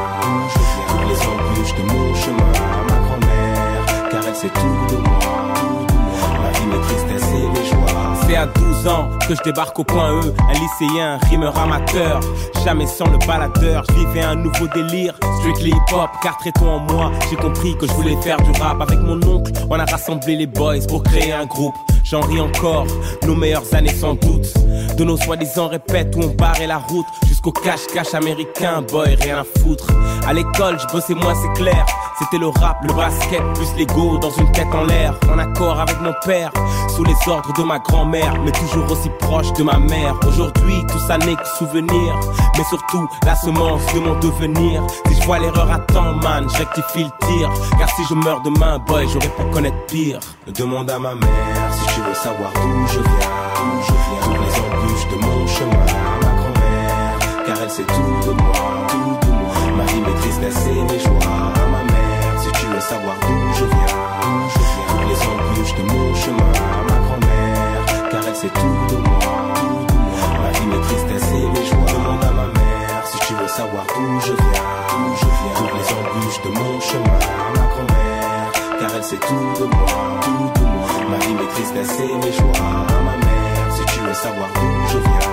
je 0.54 0.60
viens, 0.60 0.88
toutes 0.90 1.08
les 1.12 1.22
embûches 1.32 1.76
de 1.76 1.84
mon 1.92 2.16
chemin. 2.16 2.54
Ma 2.90 2.98
grand-mère, 3.06 4.10
car 4.12 4.22
elle 4.28 4.36
sait 4.36 4.50
tout 4.50 4.96
de 4.96 4.98
moi, 5.02 5.20
tout 5.56 5.86
de 5.86 6.00
moi. 6.00 6.59
Mes 6.66 6.80
tristesses 6.82 7.30
et 7.30 7.48
mes 7.48 7.66
joies. 7.66 8.16
C'est 8.28 8.36
à 8.36 8.46
12 8.46 8.88
ans 8.88 9.10
que 9.28 9.36
je 9.36 9.42
débarque 9.44 9.78
au 9.80 9.84
point 9.84 10.12
E, 10.22 10.34
un 10.50 10.54
lycéen, 10.54 11.18
rimeur 11.30 11.58
amateur. 11.58 12.20
Jamais 12.64 12.88
sans 12.88 13.10
le 13.10 13.18
baladeur, 13.26 13.84
je 13.90 13.94
vivais 13.96 14.22
un 14.22 14.36
nouveau 14.36 14.68
délire. 14.74 15.14
Strictly 15.40 15.72
hip 15.72 15.94
hop, 15.94 16.10
car 16.22 16.38
très 16.38 16.52
tôt 16.52 16.68
en 16.68 16.80
moi, 16.80 17.12
j'ai 17.30 17.36
compris 17.36 17.76
que 17.78 17.88
je 17.88 17.94
voulais 17.94 18.18
faire 18.22 18.38
du 18.38 18.52
rap. 18.62 18.82
Avec 18.82 19.00
mon 19.00 19.22
oncle, 19.28 19.52
on 19.70 19.80
a 19.80 19.86
rassemblé 19.86 20.36
les 20.36 20.48
boys 20.48 20.86
pour 20.88 21.04
créer 21.04 21.34
un 21.34 21.46
groupe. 21.46 21.76
J'en 22.04 22.22
ris 22.22 22.40
encore, 22.40 22.88
nos 23.26 23.36
meilleures 23.36 23.74
années 23.74 23.94
sans 23.94 24.16
doute. 24.16 24.54
De 24.98 25.04
nos 25.04 25.18
soi-disant 25.18 25.68
répètes 25.68 26.16
où 26.16 26.22
on 26.22 26.30
barrait 26.30 26.68
la 26.68 26.78
route 26.78 27.06
jusqu'au 27.28 27.52
cache-cache 27.52 28.14
américain, 28.14 28.82
boy, 28.82 29.16
rien 29.16 29.38
à 29.38 29.44
foutre. 29.44 29.88
À 30.28 30.34
l'école, 30.34 30.78
je 30.80 30.88
bossais 30.92 31.14
moins, 31.14 31.36
c'est 31.36 31.62
clair. 31.62 31.86
C'était 32.18 32.38
le 32.38 32.48
rap, 32.48 32.84
le 32.84 32.94
basket, 32.94 33.42
plus 33.54 33.68
l'ego 33.78 34.18
dans 34.18 34.32
une 34.32 34.52
tête 34.52 34.68
en 34.74 34.84
l'air. 34.84 35.14
En 35.34 35.38
accord 35.38 35.80
avec 35.80 36.02
mon 36.02 36.14
père, 36.26 36.49
sous 36.90 37.04
les 37.04 37.16
ordres 37.28 37.54
de 37.54 37.64
ma 37.64 37.80
grand-mère, 37.80 38.34
mais 38.44 38.52
toujours 38.52 38.92
aussi 38.92 39.10
proche 39.20 39.52
de 39.54 39.64
ma 39.64 39.78
mère. 39.78 40.16
Aujourd'hui, 40.28 40.86
tout 40.88 41.00
ça 41.00 41.18
n'est 41.18 41.36
que 41.36 41.48
souvenir, 41.58 42.20
mais 42.58 42.64
surtout 42.66 43.08
la 43.26 43.36
semence 43.36 43.82
de 43.94 44.00
mon 44.00 44.20
devenir. 44.20 44.82
Si 45.08 45.16
je 45.20 45.26
vois 45.26 45.40
l'erreur 45.40 45.72
à 45.72 45.80
temps, 45.80 46.14
man, 46.24 46.48
je 46.50 46.60
le 46.60 47.10
tir. 47.28 47.50
Car 47.78 47.90
si 47.96 48.04
je 48.10 48.14
meurs 48.14 48.42
demain, 48.42 48.80
boy, 48.80 49.08
j'aurais 49.08 49.30
pu 49.30 49.44
connaître 49.52 49.86
pire. 49.88 50.20
Demande 50.48 50.90
à 50.90 51.00
ma 51.00 51.16
mère 51.16 51.74
si 51.74 51.86
tu 51.96 52.02
veux 52.02 52.14
savoir 52.14 52.52
d'où 52.54 52.88
je 52.88 53.00
viens, 53.00 53.30
d'où 53.56 53.82
je 53.88 53.92
viens, 53.92 54.22
toutes 54.24 54.42
les 54.46 54.56
embûches 54.60 55.08
de 55.12 55.16
mon 55.26 55.48
chemin. 55.48 55.86
Ma 56.22 56.32
grand-mère, 56.40 57.20
car 57.46 57.58
elle 57.62 57.70
sait 57.70 57.84
tout 57.84 58.28
de 58.28 58.34
moi, 58.34 58.54
tout 58.88 59.28
de 59.28 59.32
moi. 59.32 59.54
Ma 59.78 59.84
vie, 59.86 60.02
mes 60.02 60.16
tristesses 60.22 60.66
et 60.68 60.82
mes 60.82 61.00
joies. 61.00 61.54
Ma 61.72 61.84
mère, 61.92 62.42
si 62.42 62.52
tu 62.52 62.66
veux 62.68 62.82
savoir 62.82 63.16
d'où 63.22 63.54
je 63.54 63.66
viens, 63.66 63.96
d'où 64.22 64.50
je 64.54 64.60
viens, 64.60 64.89
de 65.24 65.84
mon 65.84 66.16
chemin. 66.16 66.52
Ma 66.88 66.98
grand-mère, 67.06 68.10
car 68.12 68.22
elle 68.28 68.36
sait 68.36 68.50
tout 68.50 68.86
de 68.90 68.98
moi, 69.02 69.20
tout 69.56 69.94
de 69.94 70.00
moi. 70.00 70.30
Ma 70.42 70.52
vie, 70.58 70.66
mes 70.68 70.82
tristesses 70.82 71.32
et 71.32 71.48
mes 71.48 71.66
joies. 71.66 71.86
Demande 71.88 72.24
à 72.24 72.32
ma 72.32 72.48
mère 72.48 73.04
si 73.06 73.20
tu 73.20 73.34
veux 73.34 73.48
savoir 73.48 73.84
d'où 73.88 74.20
je 74.22 74.34
viens, 74.34 74.70
d'où 74.90 75.16
je 75.16 75.26
viens, 75.26 75.56
toutes 75.58 75.76
les 75.80 75.88
embûches 75.98 76.42
de 76.44 76.50
mon 76.50 76.80
chemin. 76.80 77.20
Ma 77.56 77.66
grand-mère, 77.72 78.52
car 78.80 78.96
elle 78.96 79.04
sait 79.04 79.18
tout 79.18 79.54
de 79.60 79.66
moi, 79.66 79.86
tout 80.22 80.60
de 80.60 80.66
moi. 80.66 80.88
Ma 81.10 81.18
vie, 81.26 81.34
mes 81.34 81.48
tristesses 81.48 82.00
et 82.00 82.16
mes 82.16 82.32
joies. 82.32 82.66
Ma 83.06 83.16
mère, 83.26 83.74
Si 83.76 83.86
tu 83.94 84.00
veux 84.00 84.14
savoir 84.14 84.50
d'où 84.56 84.72
je 84.94 84.98
viens, 84.98 85.30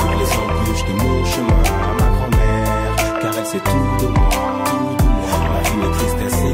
toutes 0.00 0.18
les 0.22 0.30
embûches 0.42 0.84
de 0.88 0.94
mon 1.02 1.24
chemin. 1.24 1.62
Ma 2.00 2.08
grand-mère, 2.16 3.20
car 3.20 3.32
elle 3.38 3.46
sait 3.46 3.60
tout 3.70 4.06
de 4.06 4.08
moi. 4.08 4.28
Tout 4.64 4.96
de 4.96 5.08
moi. 5.08 5.38
Ma 5.52 5.60
vie, 5.68 5.76
mes 5.76 5.92
tristesses. 5.96 6.45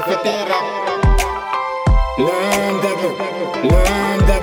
Derecho 0.00 0.04
fetera. 0.04 0.54
Londres, 2.18 2.94
Londres. 3.62 4.40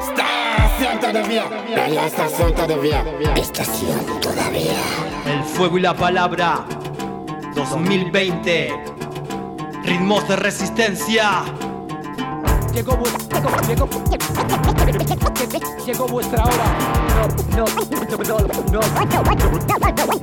Estación 0.00 1.00
todavía. 1.00 1.44
La 1.70 2.06
estación 2.06 2.54
todavía. 2.54 3.04
Estación 3.36 4.20
todavía. 4.20 4.80
El 5.26 5.44
fuego 5.44 5.78
y 5.78 5.80
la 5.82 5.94
palabra 5.94 6.64
2020 7.54 8.84
Ritmos 9.84 10.28
de 10.28 10.36
resistencia 10.36 11.44
Llegó, 12.78 12.96
llegó, 13.66 13.88
llegó 15.84 16.06
vuestra 16.06 16.44
hora. 16.44 16.98
No, 17.56 17.64
no, 17.64 17.82
no, 18.22 18.38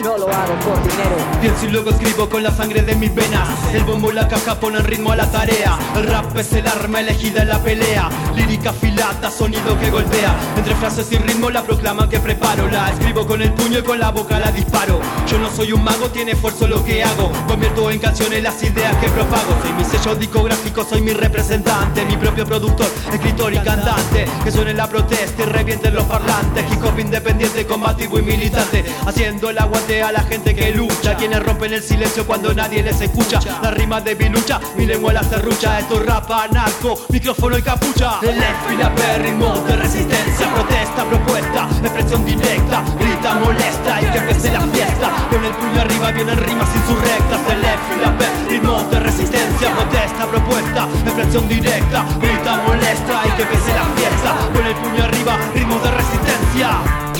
no, 0.05 0.17
lo 0.17 0.27
hago 0.29 0.53
por 0.59 0.81
dinero. 0.83 1.15
Pienso 1.41 1.65
y 1.65 1.71
luego 1.71 1.89
escribo 1.89 2.29
con 2.29 2.43
la 2.43 2.51
sangre 2.51 2.81
de 2.81 2.95
mis 2.95 3.13
venas. 3.13 3.49
El 3.73 3.83
bombo 3.83 4.11
y 4.11 4.13
la 4.13 4.27
caja 4.27 4.59
ponen 4.59 4.83
ritmo 4.83 5.11
a 5.11 5.15
la 5.15 5.29
tarea. 5.29 5.77
El 5.95 6.07
rap 6.07 6.37
es 6.37 6.53
el 6.53 6.65
arma 6.67 7.01
elegida 7.01 7.41
en 7.41 7.49
la 7.49 7.59
pelea. 7.59 8.09
Lírica 8.35 8.69
afilada, 8.69 9.29
sonido 9.31 9.77
que 9.79 9.89
golpea. 9.89 10.35
Entre 10.55 10.75
frases 10.75 11.11
y 11.11 11.17
ritmo 11.17 11.49
la 11.49 11.63
proclaman 11.63 12.07
que 12.07 12.19
preparo. 12.19 12.69
La 12.69 12.89
escribo 12.89 13.27
con 13.27 13.41
el 13.41 13.51
puño 13.53 13.79
y 13.79 13.83
con 13.83 13.99
la 13.99 14.11
boca 14.11 14.39
la 14.39 14.51
disparo. 14.51 15.01
Yo 15.27 15.39
no 15.39 15.49
soy 15.49 15.73
un 15.73 15.83
mago, 15.83 16.09
tiene 16.09 16.31
esfuerzo 16.31 16.67
lo 16.67 16.83
que 16.85 17.03
hago. 17.03 17.31
Convierto 17.47 17.91
en 17.91 17.99
canciones 17.99 18.41
las 18.43 18.61
ideas 18.63 18.95
que 18.97 19.09
propago. 19.09 19.57
Soy 19.61 19.73
mi 19.73 19.83
sello 19.83 20.15
discográfico, 20.15 20.85
soy 20.85 21.01
mi 21.01 21.11
representante 21.11 22.05
Mi 22.05 22.15
propio 22.17 22.44
productor, 22.45 22.87
escritor 23.11 23.53
y 23.53 23.59
cantante 23.59 24.25
Que 24.43 24.51
suene 24.51 24.73
la 24.73 24.87
protesta 24.87 25.43
y 25.43 25.45
revienten 25.45 25.93
los 25.93 26.05
parlantes. 26.05 26.65
Hip 26.71 26.83
hop 26.83 26.99
independiente, 26.99 27.65
combativo 27.65 28.19
y 28.19 28.21
militante 28.21 28.85
Haciendo 29.05 29.49
el 29.49 29.57
aguante 29.57 30.01
a 30.03 30.11
la 30.11 30.23
gente 30.23 30.55
que 30.55 30.71
lucha. 30.71 31.15
Quienes 31.15 31.43
rompen 31.43 31.73
el 31.73 31.83
silencio 31.83 32.25
cuando 32.25 32.53
nadie 32.53 32.83
les 32.83 33.01
escucha. 33.01 33.39
La 33.61 33.71
rima 33.71 34.01
de 34.01 34.15
mi 34.15 34.29
lucha, 34.29 34.59
mi 34.77 34.85
lengua 34.85 35.13
la 35.13 35.23
serrucha 35.23 35.79
Esto 35.79 35.99
es 35.99 36.05
rap 36.05 36.29
anarco, 36.31 37.05
micrófono 37.09 37.57
y 37.57 37.61
capucha. 37.61 38.19
El 38.21 39.23
ritmo 39.23 39.53
de 39.67 39.75
resistencia 39.75 40.53
Protesta, 40.53 41.05
propuesta, 41.05 41.67
expresión 41.81 42.25
directa. 42.25 42.83
Grita, 42.99 43.33
molesta 43.35 44.01
y 44.01 44.05
que 44.05 44.17
empiece 44.17 44.51
la 44.51 44.61
fiesta. 44.61 45.11
Con 45.29 45.43
el 45.43 45.51
puño 45.51 45.81
arriba 45.81 46.11
vienen 46.11 46.37
rimas 46.37 46.69
insurrectas. 46.75 47.39
El 47.49 47.63
F 47.63 48.44
y 48.55 48.61
la 48.61 48.73
P, 48.73 48.79
ritmo 48.79 48.83
de 48.89 48.99
resistencia 48.99 49.75
Protesta, 49.75 50.25
propuesta, 50.27 50.87
expresión 51.03 51.47
directa 51.47 52.05
Grita, 52.19 52.63
molesta 52.67 53.21
y 53.25 53.31
que 53.31 53.41
empiece 53.43 53.73
la 53.73 53.85
fiesta 53.95 54.49
Con 54.53 54.65
el 54.65 54.75
puño 54.75 55.03
arriba, 55.03 55.37
ritmo 55.53 55.79
de 55.79 55.91
resistencia 55.91 57.14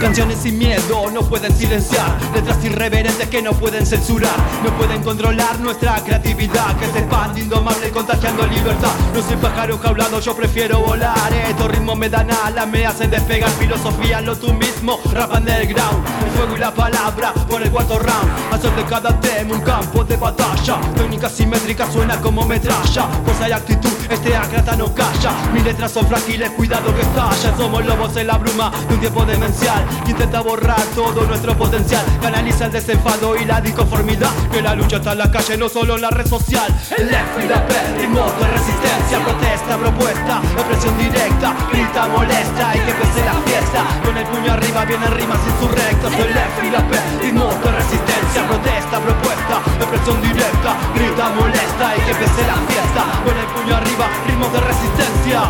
Canciones 0.00 0.38
sin 0.38 0.58
miedo 0.58 1.10
no 1.10 1.22
pueden 1.22 1.56
silenciar. 1.56 2.16
Letras 2.34 2.62
irreverentes 2.62 3.28
que 3.28 3.40
no 3.40 3.52
pueden 3.52 3.86
censurar. 3.86 4.36
No 4.62 4.70
pueden 4.76 5.02
controlar 5.02 5.58
nuestra 5.60 5.96
creatividad 6.04 6.76
Que 6.76 6.86
se 6.86 6.98
expande 6.98 7.40
indomable 7.40 7.90
contagiando 7.90 8.46
libertad. 8.46 8.92
No 9.14 9.22
soy 9.22 9.36
pájaro 9.36 9.78
jaulado, 9.78 10.20
yo 10.20 10.36
prefiero 10.36 10.80
volar. 10.80 11.32
Estos 11.48 11.70
ritmos 11.70 11.96
me 11.96 12.08
dan 12.08 12.30
alas, 12.30 12.68
me 12.68 12.84
hacen 12.84 13.10
despegar 13.10 13.50
Filosofía 13.50 14.20
lo 14.20 14.36
tú 14.36 14.52
mismo, 14.52 15.00
rap 15.12 15.32
underground 15.32 16.04
El 16.24 16.30
fuego 16.30 16.56
y 16.56 16.60
la 16.60 16.74
palabra 16.74 17.32
por 17.48 17.62
el 17.62 17.70
cuarto 17.70 17.98
round. 17.98 18.52
Hacer 18.52 18.74
de 18.76 18.84
cada 18.84 19.18
tema 19.20 19.54
un 19.54 19.60
campo 19.62 20.04
de 20.04 20.16
batalla. 20.16 20.80
Técnica 20.94 21.28
simétrica 21.28 21.90
suena 21.90 22.20
como 22.20 22.44
metralla. 22.44 23.08
Fuerza 23.24 23.48
y 23.48 23.52
actitud, 23.52 23.95
este 24.14 24.36
acrata 24.36 24.76
no 24.76 24.94
calla. 24.94 25.32
Mis 25.52 25.64
letras 25.64 25.92
son 25.92 26.06
frágiles, 26.06 26.50
cuidado 26.50 26.94
que 26.94 27.02
estallan 27.02 27.56
Somos 27.56 27.84
lobos 27.84 28.16
en 28.16 28.26
la 28.26 28.38
bruma 28.38 28.70
de 28.88 28.94
un 28.94 29.00
tiempo 29.00 29.24
demencial 29.24 29.84
que 30.04 30.12
intenta 30.12 30.40
borrar 30.40 30.82
todo 30.94 31.26
nuestro 31.26 31.56
potencial. 31.56 32.04
Canaliza 32.20 32.66
el 32.66 32.72
desenfado 32.72 33.36
y 33.36 33.44
la 33.44 33.60
disconformidad. 33.60 34.30
Que 34.52 34.62
la 34.62 34.74
lucha 34.74 34.96
está 34.96 35.12
en 35.12 35.18
la 35.18 35.30
calle, 35.30 35.56
no 35.56 35.68
solo 35.68 35.96
en 35.96 36.02
la 36.02 36.10
red 36.10 36.26
social. 36.26 36.66
El 36.96 37.08
F 37.08 37.44
y 37.44 37.48
la 37.48 37.66
P, 37.66 37.74
ritmos 37.98 38.38
de 38.38 38.48
resistencia. 38.48 39.18
Protesta, 39.24 39.76
propuesta, 39.76 40.42
opresión 40.58 40.98
directa. 40.98 41.54
Grita, 41.72 42.06
molesta 42.08 42.76
y 42.76 42.80
que 42.80 42.90
empiece 42.90 43.24
la 43.24 43.34
fiesta. 43.44 43.84
Con 44.04 44.16
el 44.16 44.26
puño 44.26 44.52
arriba 44.52 44.84
vienen 44.84 45.12
rimas 45.12 45.40
insurrectas. 45.46 46.12
El 46.12 46.30
F 46.30 46.66
y 46.66 46.70
la 46.70 46.86
P, 46.88 46.98
ritmos 47.22 47.54
de 47.62 47.70
resistencia. 47.72 48.46
Protesta, 48.46 49.00
propuesta, 49.00 49.62
opresión 49.84 50.20
directa 50.22 50.76
Grita, 50.94 51.28
molesta 51.30 51.96
y 51.96 52.00
que 52.00 52.10
empiece 52.12 52.46
la 52.46 52.54
fiesta 52.66 53.02
Con 53.24 53.36
el 53.36 53.46
puño 53.46 53.76
arriba, 53.76 54.06
ritmos 54.26 54.52
de 54.52 54.60
resistencia. 54.60 55.42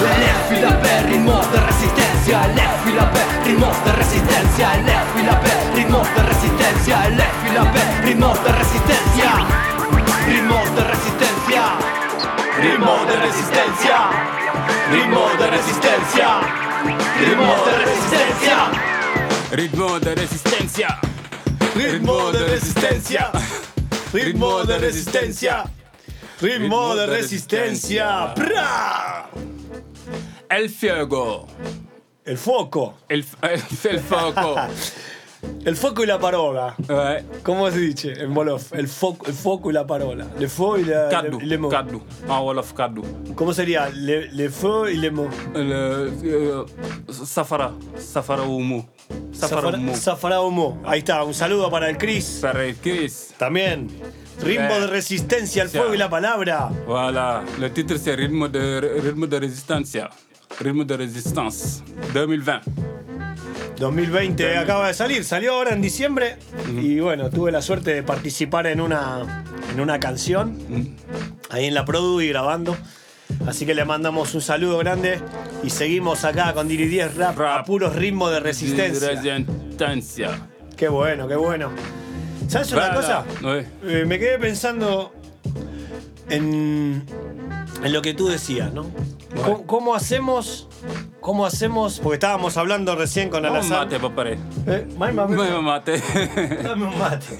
El 0.00 0.22
F 0.22 0.56
y 0.56 0.60
la 0.60 0.80
P, 0.80 1.02
ritmos 1.02 1.52
de 1.52 1.60
resistencia. 1.60 2.44
El 2.44 2.58
F 2.58 2.90
y 2.90 2.92
la 2.94 3.10
P, 3.10 3.18
ritmos 3.44 3.84
de 3.84 3.92
resistencia. 3.92 4.74
El 4.74 4.88
F 4.88 5.20
y 5.20 5.22
la 5.24 5.40
P, 5.40 5.57
ritmos 5.88 6.14
de 6.14 6.22
resistencia 6.22 7.06
El 7.06 7.18
F 7.18 7.48
y 7.48 7.54
la 7.54 7.72
P, 7.72 8.02
ritmos 8.02 8.44
de 8.44 8.52
resistencia 8.52 9.30
Ritmos 10.26 10.76
de 10.76 10.84
resistencia 10.84 11.62
Ritmos 12.60 13.08
de 13.08 13.16
resistencia 13.16 14.10
Ritmos 14.90 15.38
de 15.38 15.46
resistencia 15.46 16.40
Ritmos 17.20 17.64
de 17.64 17.72
resistencia 17.78 18.70
Ritmo 19.50 19.98
de 19.98 20.14
resistencia. 20.14 21.00
Ritmo 21.74 22.32
de 22.32 22.44
resistencia. 22.44 23.30
Ritmo 24.12 24.64
de 24.64 24.78
resistencia. 24.78 25.64
Ritmo 26.42 26.94
de 26.94 27.06
resistencia. 27.06 28.34
El 30.50 30.68
fuego. 30.68 31.46
El 32.26 32.36
foco. 32.36 32.98
El, 33.08 33.24
el, 33.40 33.62
el 33.90 34.00
foco. 34.00 34.54
El 35.64 35.76
foco 35.76 36.02
y 36.02 36.06
la 36.06 36.18
parola. 36.18 36.74
¿Cómo 37.42 37.70
se 37.70 37.78
dice 37.78 38.12
en 38.22 38.36
Wolof? 38.36 38.72
El 38.72 38.88
foco, 38.88 39.26
el 39.26 39.32
foco 39.34 39.70
y 39.70 39.72
la 39.74 39.86
parola. 39.86 40.26
Le 40.38 40.48
feu 40.48 40.76
y 40.78 40.84
la, 40.84 41.08
Kaddu. 41.08 41.38
le, 41.40 41.46
le 41.46 41.58
mot. 41.58 41.70
Kaddu. 41.70 42.02
En 42.24 42.30
wolof 42.30 42.72
kaddu. 42.72 43.02
¿Cómo 43.34 43.52
sería? 43.52 43.88
Le, 43.90 44.30
le 44.32 44.48
feu 44.50 44.88
y 44.88 44.96
le 44.96 45.10
mot. 45.10 45.28
Le, 45.54 45.74
euh, 46.24 46.64
safara. 47.10 47.72
Safara 47.98 48.42
humo. 48.42 48.88
Safara 49.32 49.68
humo. 49.76 49.94
Zafara 49.94 50.40
Humo. 50.42 50.82
Ahí 50.84 51.00
está, 51.00 51.22
un 51.24 51.34
saludo 51.34 51.70
para 51.70 51.88
el 51.88 51.96
Chris. 51.98 52.38
Para 52.42 52.64
el 52.64 52.76
Chris. 52.76 53.34
También. 53.38 53.88
Ritmo 54.42 54.74
Eh. 54.76 54.80
de 54.80 54.86
resistencia 54.86 55.62
al 55.62 55.68
fuego 55.68 55.94
y 55.94 55.98
la 55.98 56.08
palabra. 56.10 56.70
Voilà. 56.86 57.44
Le 57.60 57.70
titre 57.70 57.98
c'est 57.98 58.14
Rythme 58.16 58.48
de, 58.48 59.00
rythme 59.02 59.26
de 59.26 59.38
resistencia. 59.40 60.10
Rythme 60.60 60.84
de 60.84 60.96
résistance. 60.96 61.82
2020. 62.14 62.62
2020 63.78 64.56
acaba 64.58 64.88
de 64.88 64.94
salir, 64.94 65.24
salió 65.24 65.54
ahora 65.54 65.72
en 65.72 65.80
diciembre 65.80 66.36
y 66.68 67.00
bueno, 67.00 67.30
tuve 67.30 67.52
la 67.52 67.62
suerte 67.62 67.94
de 67.94 68.02
participar 68.02 68.66
en 68.66 68.80
una, 68.80 69.44
en 69.72 69.80
una 69.80 70.00
canción 70.00 70.96
ahí 71.50 71.66
en 71.66 71.74
la 71.74 71.84
Produ 71.84 72.20
y 72.20 72.28
grabando. 72.28 72.76
Así 73.46 73.66
que 73.66 73.74
le 73.74 73.84
mandamos 73.84 74.34
un 74.34 74.40
saludo 74.40 74.78
grande 74.78 75.20
y 75.62 75.70
seguimos 75.70 76.24
acá 76.24 76.54
con 76.54 76.66
Diri 76.66 76.86
10 76.86 77.16
Rap, 77.16 77.40
a 77.40 77.62
puros 77.64 77.94
ritmos 77.94 78.32
de 78.32 78.40
resistencia. 78.40 79.10
Resistencia. 79.10 80.48
Qué 80.76 80.88
bueno, 80.88 81.28
qué 81.28 81.36
bueno. 81.36 81.70
¿Sabes 82.48 82.72
una 82.72 82.94
cosa? 82.94 83.24
Eh, 83.84 84.04
me 84.06 84.18
quedé 84.18 84.38
pensando 84.38 85.12
en, 86.30 87.04
en 87.82 87.92
lo 87.92 88.02
que 88.02 88.14
tú 88.14 88.28
decías, 88.28 88.72
¿no? 88.72 88.86
¿Cómo, 89.44 89.66
cómo 89.66 89.94
hacemos? 89.94 90.68
¿Cómo 91.20 91.44
hacemos? 91.46 92.00
Porque 92.00 92.14
estábamos 92.14 92.56
hablando 92.56 92.94
recién 92.96 93.28
con 93.28 93.40
Un 93.40 93.46
Alazar. 93.46 93.86
mate, 93.86 93.98
papá. 94.00 94.24
Eh, 94.30 94.86
mami. 94.96 95.34
Un 95.34 95.64
mate. 95.64 96.02
Dame 96.62 96.86
un 96.86 96.98
mate. 96.98 97.38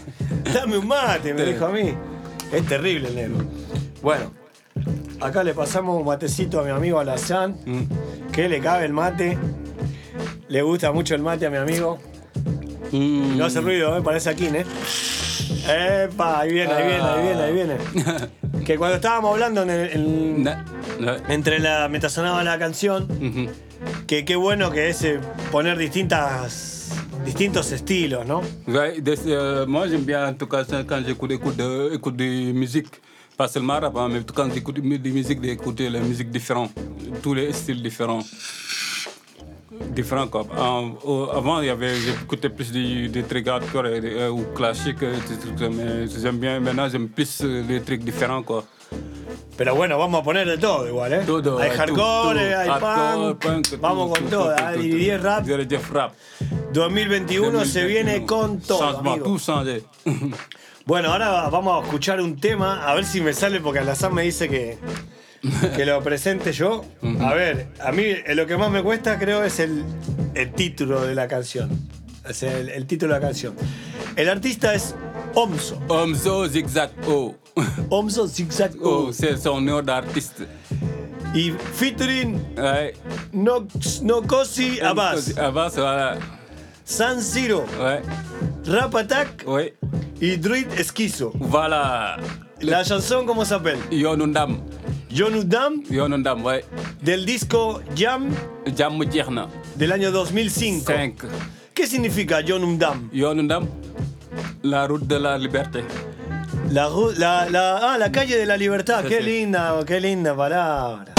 Dame 0.52 0.78
un 0.78 0.86
mate, 0.86 1.34
me 1.34 1.44
dijo 1.44 1.66
a 1.66 1.70
mí. 1.70 1.94
Es 2.52 2.66
terrible 2.66 3.08
el 3.08 3.14
negro. 3.14 3.44
Bueno, 4.02 4.32
acá 5.20 5.42
le 5.42 5.54
pasamos 5.54 5.98
un 5.98 6.06
matecito 6.06 6.60
a 6.60 6.64
mi 6.64 6.70
amigo 6.70 6.98
Alazán. 6.98 7.56
Mm. 7.64 8.30
Que 8.32 8.48
le 8.48 8.60
cabe 8.60 8.84
el 8.84 8.92
mate. 8.92 9.38
Le 10.48 10.62
gusta 10.62 10.92
mucho 10.92 11.14
el 11.14 11.22
mate 11.22 11.46
a 11.46 11.50
mi 11.50 11.56
amigo. 11.56 11.98
Mm. 12.92 13.36
No 13.36 13.44
hace 13.46 13.60
ruido, 13.60 13.96
¿eh? 13.96 14.02
parece 14.02 14.30
aquí, 14.30 14.46
¿eh? 14.46 14.64
Epa, 15.68 16.40
ahí 16.40 16.52
viene, 16.52 16.72
ahí 16.72 16.86
viene, 16.86 17.02
ahí 17.02 17.22
viene, 17.22 17.42
ahí 17.42 17.52
viene. 17.52 18.28
Que 18.64 18.76
cuando 18.76 18.96
estábamos 18.96 19.32
hablando 19.32 19.62
en 19.62 19.70
el- 19.70 19.90
en- 19.92 20.48
entre 21.28 21.58
la. 21.58 21.88
mientras 21.88 22.12
sonaba 22.12 22.42
la 22.44 22.58
canción, 22.58 23.06
Que 24.06 24.24
qué 24.24 24.34
bueno 24.36 24.70
que 24.70 24.88
es 24.88 25.02
eh, 25.04 25.20
poner 25.52 25.78
distintas, 25.78 26.88
distintos 27.24 27.70
estilos, 27.72 28.26
¿no? 28.26 28.42
Ouais, 28.66 29.00
des- 29.00 29.20
euh, 29.26 29.66
moi 29.66 29.86
j'aime 29.88 30.04
bien 30.04 30.26
en 30.26 30.34
tout 30.34 30.48
cas 30.48 30.64
ça, 30.64 30.82
quand 30.84 31.00
j'écoute 31.06 31.30
écoute 31.30 31.60
écoute 31.92 32.16
de 32.16 32.52
musique, 32.52 32.88
pas 33.36 33.46
seulement 33.48 33.78
rap, 33.78 33.96
hein, 33.96 34.08
mais 34.10 34.20
quand 34.34 34.52
j'écoute 34.52 34.78
mu- 34.82 34.98
de 34.98 35.10
musique, 35.10 35.40
d'écouter 35.40 35.88
les 35.90 36.00
musiques 36.00 36.30
différentes, 36.30 36.72
tous 37.22 37.34
les 37.34 37.52
styles 37.52 37.82
différents. 37.82 38.24
Différents 39.94 40.28
quoi. 40.28 40.44
En- 40.56 40.92
au- 41.04 41.30
avant, 41.30 41.60
il 41.60 41.66
y 41.66 41.70
avait, 41.70 41.94
j'écoutais 41.96 42.50
plus 42.50 42.70
des, 42.72 43.08
des 43.08 43.22
trucs 43.22 43.46
hardcore 43.48 43.84
des- 43.84 44.00
euh, 44.16 44.30
ou 44.30 44.44
classiques, 44.54 45.02
euh, 45.02 45.14
des 45.28 45.36
trucs, 45.38 45.70
mais 45.74 46.06
j'aime 46.08 46.38
bien, 46.38 46.60
maintenant 46.60 46.88
j'aime 46.88 47.08
plus 47.08 47.40
euh, 47.42 47.62
les 47.68 47.80
trucs 47.80 48.02
différents 48.04 48.42
quoi. 48.42 48.64
Pero 49.56 49.74
bueno, 49.74 49.98
vamos 49.98 50.20
a 50.20 50.24
poner 50.24 50.46
de 50.46 50.56
todo 50.56 50.86
igual, 50.86 51.12
¿eh? 51.12 51.22
Todo, 51.26 51.58
hay 51.58 51.70
hay 51.70 51.76
hardcore, 51.76 52.50
todo, 52.50 52.58
hay 52.60 52.68
hardcore, 52.68 53.34
punk. 53.34 53.68
punk, 53.68 53.80
Vamos 53.80 54.16
con 54.18 54.28
todo. 54.28 54.44
todo, 54.44 54.52
¿eh? 54.54 54.74
todo, 54.74 54.82
Y 54.82 54.88
10 54.90 55.22
rap. 55.22 55.46
Rap. 55.92 56.12
2021 56.72 57.64
se 57.64 57.84
viene 57.84 58.24
con 58.24 58.60
todo. 58.60 58.98
Amigo. 58.98 59.36
Bueno, 60.86 61.12
ahora 61.12 61.48
vamos 61.50 61.82
a 61.82 61.84
escuchar 61.84 62.20
un 62.20 62.38
tema, 62.40 62.88
a 62.88 62.94
ver 62.94 63.04
si 63.04 63.20
me 63.20 63.32
sale, 63.34 63.60
porque 63.60 63.80
Alazán 63.80 64.14
me 64.14 64.22
dice 64.22 64.48
que, 64.48 64.78
que 65.76 65.84
lo 65.86 66.02
presente 66.02 66.52
yo. 66.52 66.84
A 67.20 67.34
ver, 67.34 67.68
a 67.80 67.92
mí 67.92 68.02
eh, 68.04 68.34
lo 68.34 68.46
que 68.46 68.56
más 68.56 68.70
me 68.70 68.82
cuesta 68.82 69.18
creo 69.18 69.44
es 69.44 69.58
el, 69.60 69.84
el 70.34 70.52
título 70.52 71.02
de 71.06 71.14
la 71.14 71.28
canción. 71.28 71.70
Sea, 72.30 72.58
el, 72.58 72.68
el 72.68 72.86
título 72.86 73.14
de 73.14 73.20
la 73.20 73.26
canción. 73.26 73.54
El 74.16 74.28
artista 74.28 74.74
es 74.74 74.94
Omso. 75.34 75.80
Omzo 75.88 76.48
Zigzag 76.48 76.90
O. 77.06 77.34
Omzo 77.88 78.28
Zigzag 78.28 78.72
O, 78.82 79.12
c'est 79.12 79.36
son 79.38 79.60
nom 79.64 79.80
d'artiste. 79.82 80.46
Y 81.34 81.52
featuring. 81.74 82.38
Nox- 83.32 84.02
Nokosi 84.02 84.80
Abbas. 84.80 85.36
Abbas, 85.38 85.74
voilà. 85.76 86.18
San 86.84 87.22
Siro. 87.22 87.64
Rap 88.66 88.94
Attack. 88.94 89.44
Y 90.20 90.36
Druid 90.36 90.66
Esquizo. 90.78 91.30
Voilà. 91.34 92.16
La 92.60 92.84
chanson, 92.84 93.24
¿cómo 93.26 93.44
se 93.44 93.54
appelle? 93.54 93.80
Yonundam. 93.90 94.58
Yonundam. 95.10 95.82
Yonundam, 95.90 96.44
ouais. 96.44 96.64
Del 97.00 97.24
disco 97.24 97.80
Jam. 97.96 98.30
Jam 98.76 98.98
jeex 99.10 99.28
na. 99.30 99.46
Del 99.76 99.92
año 99.92 100.10
2005. 100.10 100.92
¿Qué 101.72 101.86
significa 101.86 102.40
Yonundam? 102.40 103.08
Yonundam. 103.12 103.68
La 104.62 104.86
route 104.86 105.06
de 105.06 105.18
la 105.20 105.38
liberté. 105.38 105.84
La, 106.70 106.88
ru- 106.88 107.14
la, 107.16 107.48
la, 107.48 107.78
ah, 107.94 107.98
la 107.98 108.10
calle 108.10 108.36
de 108.36 108.44
la 108.44 108.56
libertad. 108.56 109.02
Sí, 109.02 109.08
qué 109.08 109.18
sí. 109.18 109.24
linda, 109.24 109.78
qué 109.86 110.00
linda 110.00 110.34
palabra. 110.36 111.14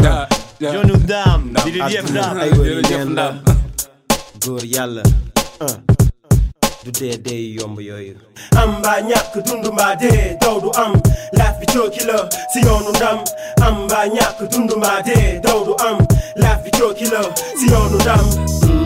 Ja, 0.00 0.28
ja. 0.60 0.72
Yonundam. 0.72 1.50
Ndam. 1.50 1.64
Dirigeef 1.64 2.10
Ndam. 2.10 2.38
ay 2.38 2.50
wéy 2.50 2.82
Dudeye 6.86 7.24
değiyor 7.24 7.68
mu 7.68 7.82
yoyu 7.82 8.14
Amba 8.62 8.96
nyakı 8.96 9.46
dundumba 9.46 10.00
de 10.00 10.38
Doğdu 10.44 10.72
am. 10.76 10.92
Laf 11.38 11.60
bir 11.60 11.66
çökülü 11.66 12.16
Siyonundam 12.52 13.24
Amba 13.66 14.02
nyakı 14.04 14.50
dundumba 14.52 15.04
de 15.06 15.42
Doğdu 15.48 15.76
am. 15.82 15.98
Laf 16.36 16.66
bir 16.66 16.70
çökülü 16.70 17.22
Siyonundam 17.58 18.20
hmm. 18.62 18.85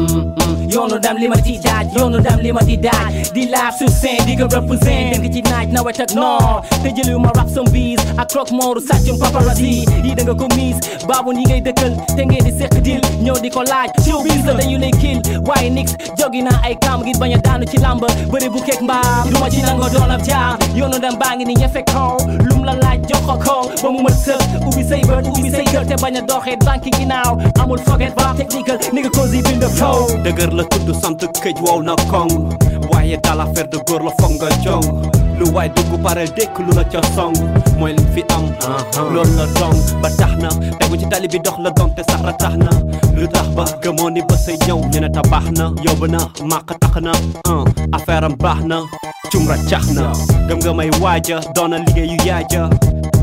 Daw 0.70 0.86
no 0.86 0.98
dam 0.98 1.16
li 1.18 1.26
ma 1.28 1.36
ci 1.42 1.58
daaj 1.58 1.86
yoonu 1.96 2.18
dam 2.22 2.38
li 2.40 2.52
ma 2.52 2.62
di 2.62 2.76
daaj 2.76 3.32
di 3.34 3.46
laaf 3.50 3.76
sur 3.78 3.88
scène 3.90 4.24
di 4.26 4.36
ko 4.36 4.46
represent. 4.46 5.10
Dëgg 5.18 5.32
ci 5.34 5.42
naaj 5.42 5.66
nawet 5.74 5.98
ak 6.00 6.14
noor 6.14 6.62
te 6.82 6.92
jëliw 6.96 7.18
ma 7.18 7.30
rap 7.34 7.48
some 7.50 7.68
bees 7.74 7.98
ak 8.16 8.28
croque 8.30 8.52
mooru 8.52 8.80
sàccum 8.80 9.18
paparazzi. 9.18 9.84
Yi 10.04 10.14
da 10.14 10.22
nga 10.22 10.34
ko 10.34 10.46
miis 10.56 10.78
baabu 11.08 11.32
ñi 11.34 11.42
ngay 11.48 11.60
dëkkal 11.66 11.94
te 12.16 12.22
di 12.24 12.52
seq 12.58 12.74
dil. 12.86 13.00
Ñëw 13.22 13.40
di 13.42 13.50
ko 13.50 13.62
laaj 13.66 13.90
showbiz 14.06 14.44
la 14.46 14.54
dañu 14.54 14.78
lay 14.78 14.90
kill. 15.02 15.18
Waaye 15.46 15.70
nix 15.70 15.94
jogi 16.18 16.42
naa 16.42 16.60
ay 16.64 16.76
kam 16.80 17.02
ngir 17.02 17.18
bañ 17.18 17.34
a 17.34 17.38
daanu 17.38 17.66
ci 17.66 17.78
làmb. 17.78 18.04
Bëri 18.30 18.48
bu 18.48 18.60
keek 18.62 18.80
mbaam 18.82 19.28
du 19.30 19.38
ma 19.40 19.50
ci 19.50 19.62
nangoo 19.62 19.90
doon 19.90 20.10
ab 20.10 20.22
jaam. 20.22 20.54
Yoonu 20.74 20.98
dam 21.02 21.18
baa 21.18 21.34
ngi 21.36 21.44
ni 21.44 21.54
ñefe 21.54 21.82
kaw. 21.92 22.16
Lum 22.46 22.64
la 22.64 22.74
laaj 22.78 23.00
jox 23.08 23.22
ko 23.26 23.34
ko 23.44 23.56
ba 23.82 23.88
mu 23.90 24.02
mën 24.06 24.14
sëb 24.24 24.66
ubbi 24.68 24.84
say 24.86 25.02
bët 25.02 25.26
ubbi 25.26 25.50
say 25.50 25.64
kër 25.64 25.84
te 25.86 25.94
bañ 26.02 26.16
a 26.18 26.22
banki 26.64 26.90
ginnaaw. 26.90 27.36
Amul 27.60 27.78
forget 27.82 28.14
ba 28.14 28.34
technical 28.36 28.78
ni 28.92 29.02
cause 29.10 29.34
yi 29.34 29.42
bind 29.42 29.64
flow 29.76 30.06
dëgër 30.24 30.59
tudd 30.64 30.88
sant 31.02 31.20
këj 31.42 31.60
wow 31.64 31.82
na 31.82 31.94
koŋ 32.10 32.28
waaye 32.92 33.16
daal 33.22 33.40
affaire 33.40 33.68
de 33.70 33.78
góor 33.86 34.02
la 34.04 34.10
foog 34.20 34.32
nga 34.38 34.48
jong 34.64 34.86
lu 35.38 35.46
waay 35.54 35.68
dugg 35.74 35.92
pareel 36.04 36.28
dékk 36.36 36.58
lu 36.58 36.72
la 36.76 36.84
ca 36.84 37.00
song 37.16 37.32
mooy 37.78 37.92
li 37.96 38.04
fi 38.14 38.22
am 38.36 38.44
loolu 39.14 39.32
la 39.40 39.46
dong 39.60 39.76
ba 40.02 40.08
tax 40.18 40.32
na 40.42 40.48
tegu 40.78 40.96
ci 41.00 41.06
tali 41.10 41.28
bi 41.28 41.38
dox 41.40 41.56
la 41.64 41.70
dong 41.70 41.94
te 41.96 42.02
sax 42.10 42.20
ra 42.22 42.32
tax 42.32 42.54
na 42.56 42.70
lu 43.16 43.26
tax 43.28 43.46
ba 43.56 43.64
gëmoo 43.82 44.10
ni 44.10 44.20
ba 44.28 44.36
say 44.36 44.56
ñëw 44.66 44.78
ñu 44.92 45.08
ta 45.14 45.22
baax 45.30 45.46
na 45.58 45.64
yóbbu 45.84 46.06
na 46.12 46.18
màq 46.50 46.66
tax 46.80 46.94
na 47.00 47.12
un 47.48 47.64
affaire 47.92 48.24
am 48.24 48.34
baax 48.36 48.60
na 48.70 48.78
cum 49.32 49.48
ra 49.48 49.56
cax 49.70 49.84
na 49.96 50.12
gëm 50.48 50.58
nga 50.60 50.72
may 50.74 50.90
waaja 51.00 51.40
doona 51.54 51.78
liggéeyu 51.78 52.16
yaaja 52.26 52.68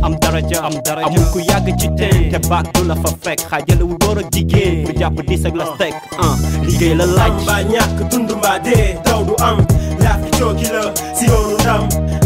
am 0.03 0.15
daraja 0.19 0.61
am 0.63 0.73
daraja. 0.83 1.07
Amul 1.07 1.25
ku 1.33 1.39
yàgg 1.39 1.67
ci 1.79 1.87
teen 1.97 2.29
te 2.31 2.39
baag 2.49 2.65
du 2.73 2.83
la 2.87 2.95
fa 2.95 3.09
fekk 3.23 3.39
xaajalewul 3.49 3.97
góor 3.99 4.17
ak 4.19 4.31
jigéen 4.31 4.85
jàpp 4.99 5.17
dis 5.27 5.45
ak 5.45 5.55
la 5.55 5.65
stek 5.75 5.93
ah. 6.19 6.35
Liggéey 6.65 6.95
la 6.95 7.05
laaj 7.05 7.33
mbaa 7.43 7.61
ñàkk 7.73 7.99
dund 8.11 8.31
mbaa 8.37 8.59
dee 8.65 8.95
daw 9.05 9.23
du 9.27 9.35
am 9.43 9.57
laaf 10.03 10.19
bi 10.23 10.29
cooki 10.39 10.67
la 10.75 10.83
si 11.17 11.25
yoonu 11.25 11.55
ndam 11.61 11.83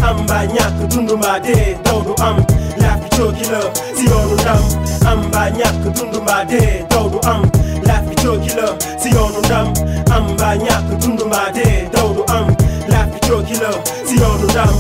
am 0.08 0.18
mbaa 0.24 0.46
ñàkk 0.56 0.80
dund 0.92 1.12
mbaa 1.18 1.40
dee 1.46 1.76
daw 1.86 2.00
du 2.06 2.14
am 2.28 2.38
laaf 2.82 3.00
bi 3.02 3.10
cooki 3.18 3.46
la 3.52 3.62
si 3.98 4.06
yoonu 4.10 4.36
ndam 4.42 4.62
am 5.10 5.20
mbaa 5.28 5.50
ñàkk 5.60 5.84
dund 5.96 6.16
mbaa 6.24 6.44
dee 6.52 6.86
daw 6.90 7.06
du 7.10 7.20
am 7.32 7.42
laaf 7.88 8.04
bi 8.10 8.16
cooki 8.24 8.52
la 8.58 8.68
si 9.02 9.10
yoonu 9.16 9.40
ndam 9.46 9.68
am 10.16 10.24
mbaa 10.34 10.56
ñàkk 10.56 10.90
dund 11.02 11.22
mbaa 11.26 11.50
dee 11.56 11.88
daw 11.94 12.08
du 12.16 12.24
am 12.38 12.48
laaf 12.92 13.08
bi 13.14 13.20
cooki 13.28 13.54
la 13.64 13.72
si 14.08 14.16
yoonu 14.22 14.46
ndam 14.52 14.74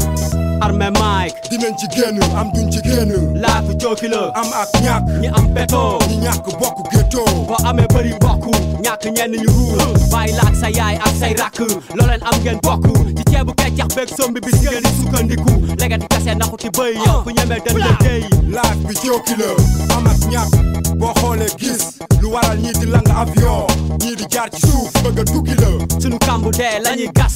armé 0.61 0.89
Mike 0.91 1.35
dinañ 1.49 1.73
ci 1.77 1.87
génn 1.95 2.19
am 2.37 2.51
duñ 2.53 2.69
ci 2.71 2.79
génn 2.83 3.11
laafu 3.41 3.73
cooki 3.81 4.07
la 4.07 4.31
am 4.35 4.47
ak 4.61 4.69
ñàkk 4.83 5.03
ñi 5.21 5.27
am 5.27 5.47
bétoo 5.53 5.97
ñi 6.09 6.15
ñàkk 6.17 6.45
bokk 6.59 6.77
géttoo 6.91 7.25
boo 7.47 7.57
amee 7.65 7.87
bëri 7.93 8.13
mbokk 8.13 8.45
ñàkk 8.83 9.03
ñenn 9.15 9.31
ñu 9.41 9.49
ruur 9.49 10.09
bàyyi 10.11 10.33
la 10.37 10.43
ak 10.47 10.55
sa 10.61 10.69
yaay 10.69 10.95
ak 10.97 11.13
say 11.19 11.33
rakk 11.33 11.59
loo 11.59 12.07
leen 12.07 12.21
am 12.23 12.35
ngeen 12.43 12.59
bokk 12.63 12.85
ci 13.17 13.23
ceebu 13.31 13.53
keccax 13.55 13.95
beeg 13.95 14.09
sombi 14.17 14.39
bis 14.41 14.55
ngeen 14.61 14.83
di 14.83 14.89
sukkandiku 14.99 15.51
legati 15.79 16.07
kase 16.07 16.35
naxuti 16.35 16.69
bëy 16.77 16.93
yow 17.05 17.23
ku 17.23 17.29
ñemee 17.31 17.59
dañ 17.65 17.77
la 17.79 17.91
déy 18.03 18.21
laaj 18.55 18.77
bi 18.87 18.93
cooki 19.01 19.35
la 19.39 19.49
am 19.95 20.07
ak 20.07 21.57
gis 21.59 21.81
lu 22.21 22.27
waral 22.33 22.57
ñii 22.59 22.73
di 22.79 22.85
lang 22.85 23.07
avion 23.21 23.65
ñii 24.03 24.15
di 24.15 24.25
jaar 24.29 24.49
ci 24.51 24.61
suuf 24.67 24.91
bëgg 25.03 25.23
tukki 25.33 25.55
la 25.61 25.69
sunu 26.01 26.17
kambu 26.19 26.51
dee 26.51 26.79
lañuy 26.83 27.09
gas 27.15 27.35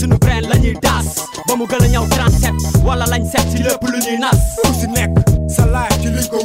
sunu 0.00 0.16
brain 0.18 0.44
lañuy 0.48 0.74
daas 0.82 1.06
ba 1.48 1.56
mu 1.56 1.64
gën 1.66 1.84
a 1.84 1.88
ñëw 1.88 2.06
37 2.08 2.84
wala 2.86 3.04
lañ 3.06 3.24
set 3.32 3.46
ci 3.56 3.62
lépp 3.62 3.82
lu 3.92 3.98
ñuy 3.98 4.18
nas 4.18 4.38
ku 4.62 4.68
si 4.80 4.86
nekk 4.86 5.12
sa 5.48 5.64
ci 6.02 6.08
liñ 6.08 6.26
ko 6.30 6.38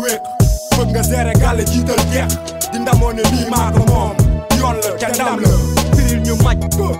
bëgg 0.78 0.90
nga 0.94 1.02
gérer 1.04 1.34
gàlle 1.42 1.64
jiital 1.66 2.02
jeex 2.12 2.32
di 2.72 2.80
ndamoo 2.80 3.12
ne 3.14 3.22
lii 3.32 3.50
maa 3.50 3.72
ko 3.72 3.82
moom. 3.90 4.12
Yoon 4.60 4.76
la 4.84 4.92
te 5.00 5.08
ndam 5.14 5.40
la. 5.42 5.50
Firil 5.96 6.22
ñu 6.26 6.36
maj 6.44 6.58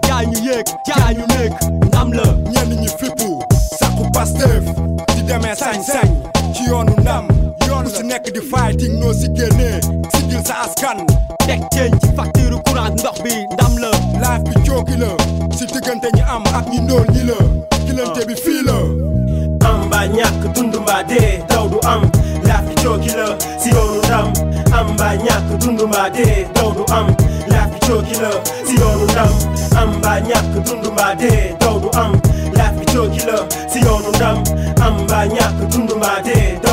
jaay 0.08 0.26
ñu 0.26 0.38
yéeg 0.48 0.66
jaay 0.88 1.14
ñu 1.16 1.26
néeg. 1.34 1.54
Ndam 1.88 2.14
la. 2.14 2.24
Ñenn 2.52 2.80
ñi 2.82 2.88
fippu 3.00 3.40
Pastef. 4.14 4.64
Di 5.16 5.22
demee 5.24 5.56
sañ-sañ 5.56 6.10
ci 6.54 6.64
yoonu 6.70 6.94
ndam. 7.02 7.28
Yoon 7.68 7.86
si 7.94 8.04
nekk 8.04 8.32
di 8.34 8.42
fighting 8.52 9.00
noo 9.00 9.14
si 9.14 9.28
génnee. 9.36 9.80
Sigil 10.16 10.42
sa 10.46 10.56
askan. 10.66 11.06
Teg 11.46 11.62
ceeñ 11.74 11.92
ci 12.02 12.08
facture 12.16 12.58
courant 12.66 12.94
ndox 13.00 13.22
bi. 13.24 13.46
Ndam 13.54 13.78
la. 13.84 13.92
Laaf 14.22 14.42
bi 14.44 14.54
cooki 14.70 14.98
la. 14.98 15.12
Si 15.58 15.66
diggante 15.66 16.10
ñi 16.16 16.22
am 16.22 16.44
ak 16.58 16.66
ñi 16.72 16.80
ndóol 16.82 17.06
ñi 17.14 17.24
la. 17.30 17.38
Kilante 17.86 18.26
bi 18.28 18.36
fii 18.36 18.64
la. 18.66 18.78
Am 19.68 19.86
mbaa 19.86 20.08
ñàkk 20.08 20.54
dund 20.56 20.76
mbaa 20.82 21.04
dee. 21.04 21.44
Daw 21.50 21.68
du 21.70 21.80
am 21.88 22.02
chokilo 22.88 23.36
si 23.60 23.70
donu 23.72 24.02
dam 24.10 24.32
am 24.72 24.96
ba 24.98 25.10
ñak 25.16 25.44
dundu 25.60 25.86
de 26.16 26.48
donu 26.56 26.84
am 26.98 27.08
lafi 27.52 27.80
chokilo 27.88 28.32
si 28.68 28.76
donu 28.78 29.06
dam 29.16 29.32
am 29.82 30.02
ba 30.02 30.20
ñak 30.30 30.46
dundu 30.66 30.90
de 31.20 31.56
donu 31.60 31.90
am 32.02 32.12
lafi 32.58 32.86
chokilo 32.94 33.38
si 33.72 33.80
donu 33.82 34.12
dam 34.20 34.38
am 34.86 35.06
ba 35.08 35.26
ñak 35.36 35.54
dundu 35.72 35.96
ma 36.00 36.67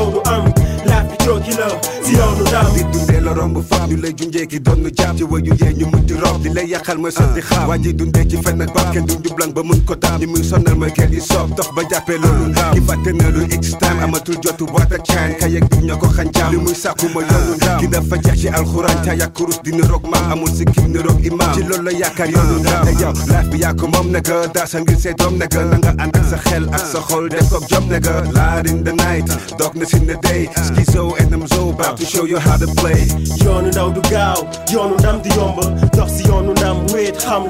di 2.90 2.98
dundee 2.98 3.20
la 3.20 3.32
romb 3.32 3.58
faam 3.68 3.88
ñu 3.90 3.96
lay 4.02 4.12
junjee 4.16 4.46
ki 4.46 4.60
doon 4.60 4.80
nu 4.82 4.90
jàpp 4.96 5.16
ci 5.16 5.22
wayu 5.24 5.54
yee 5.60 5.72
ñu 5.74 5.86
mujj 5.92 6.12
rob 6.20 6.42
di 6.42 6.48
lay 6.50 6.66
yàqal 6.68 6.98
mooy 6.98 7.10
sotti 7.12 7.40
ah. 7.40 7.46
xaam. 7.48 7.68
Waa 7.68 7.78
ji 7.78 7.92
dundee 7.94 8.26
ci 8.28 8.36
fen 8.42 8.60
ak 8.60 8.72
baab 8.74 8.92
kenn 8.92 9.06
du 9.06 9.14
njublang 9.14 9.52
ba 9.54 9.62
mun 9.62 9.80
ko 9.84 9.94
daam 9.94 10.20
ñi 10.20 10.26
muy 10.26 10.42
sonnal 10.44 10.76
mooy 10.76 10.90
kenn 10.92 11.20
soob 11.20 11.54
dox 11.56 11.68
ba 11.76 11.82
jàppee 11.90 12.18
loolu 12.18 12.44
ah. 12.44 12.48
ndaam 12.48 12.74
ki 12.74 12.80
fàtte 12.80 13.10
na 13.12 13.28
lu 13.30 13.42
extime 13.50 14.02
amatul 14.02 14.36
jotu 14.42 14.66
boîte 14.66 14.92
ak 14.94 15.04
caan 15.06 15.34
kay 15.40 15.56
ak 15.56 15.64
ñoo 15.82 15.96
ko 15.98 16.06
xanjaam 16.08 16.50
li 16.52 16.58
muy 16.58 16.74
sàkku 16.74 17.06
ma 17.14 17.20
yoonu 17.20 17.52
ah. 17.52 17.56
ndaam 17.56 17.80
ki 17.80 17.86
dafa 17.88 18.16
jeex 18.24 18.40
ci 18.40 18.48
alxuraan 18.48 18.98
ca 19.04 19.14
yàq 19.14 19.32
kurus 19.34 19.60
dina 19.64 19.86
roog 19.88 20.04
maam. 20.08 20.32
Amul 20.32 20.50
si 20.54 20.64
kim 20.64 20.92
ni 20.92 20.98
roog 20.98 21.24
imaam. 21.24 21.54
Ci 21.54 21.62
loolu 21.62 21.82
la 21.84 21.92
yaakaar 21.92 22.28
yoonu 22.30 22.58
ndaam 22.60 22.84
te 22.86 22.92
yow 23.02 23.12
laaf 23.28 23.46
bi 23.50 23.58
yaa 23.60 23.74
ko 23.74 23.86
moom 23.88 24.10
nega 24.10 24.46
daasa 24.54 24.80
ngir 24.80 24.98
say 24.98 25.14
doom 25.14 25.38
nega 25.38 25.64
na 25.64 25.76
nga 25.78 25.90
ànd 26.02 26.16
ak 26.16 26.24
sa 26.30 26.36
xel 26.38 26.64
ak 26.72 26.84
sa 26.92 27.00
xol 27.08 27.28
def 27.28 27.48
ko 27.50 27.60
jom 27.68 27.88
nega 27.88 28.22
laar 28.32 28.66
in 28.66 28.84
the 28.84 28.92
night. 28.92 29.26
Dog 29.58 29.74
na 29.76 29.84
si 29.84 30.00
ne 30.00 30.14
day. 30.22 30.48
Skizo 30.62 31.14
enam 31.18 31.46
zo 31.48 31.70
about 31.70 31.96
to 31.96 32.04
show 32.04 32.24
you 32.24 32.38
how 32.38 32.56
to 32.56 32.66
play 32.80 33.06
yoonu 33.44 33.68
ndaw 33.68 33.90
du 33.92 34.00
gaaw 34.10 34.38
yoonu 34.72 34.94
ndam 34.98 35.20
di 35.22 35.30
yomb 35.38 35.58
dox 35.96 36.08
si 36.16 36.22
yoonu 36.28 36.52
ndam 36.52 36.76
wéet 36.92 37.16
xam 37.18 37.42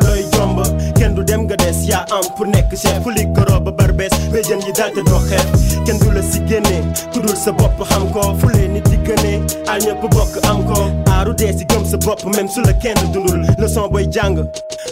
kenn 1.04 1.14
du 1.14 1.22
dem 1.24 1.42
nga 1.46 1.54
am 2.10 2.24
pour 2.36 2.46
chef. 2.76 3.04
Lig 3.16 3.28
koro 3.36 3.60
ba 3.60 3.70
yi 3.76 4.72
te 4.72 5.92
du 5.98 6.10
la 6.14 6.22
si 6.22 6.40
sa 7.36 7.52
xam 7.90 8.10
ko. 8.12 8.20
Ko. 10.64 10.74
Si 11.52 11.64
sa 11.90 12.30
même 12.36 12.48
su 12.48 12.60
la 12.62 12.72
kenn 12.72 12.96
dundul. 13.12 13.42
Leçon 13.58 13.90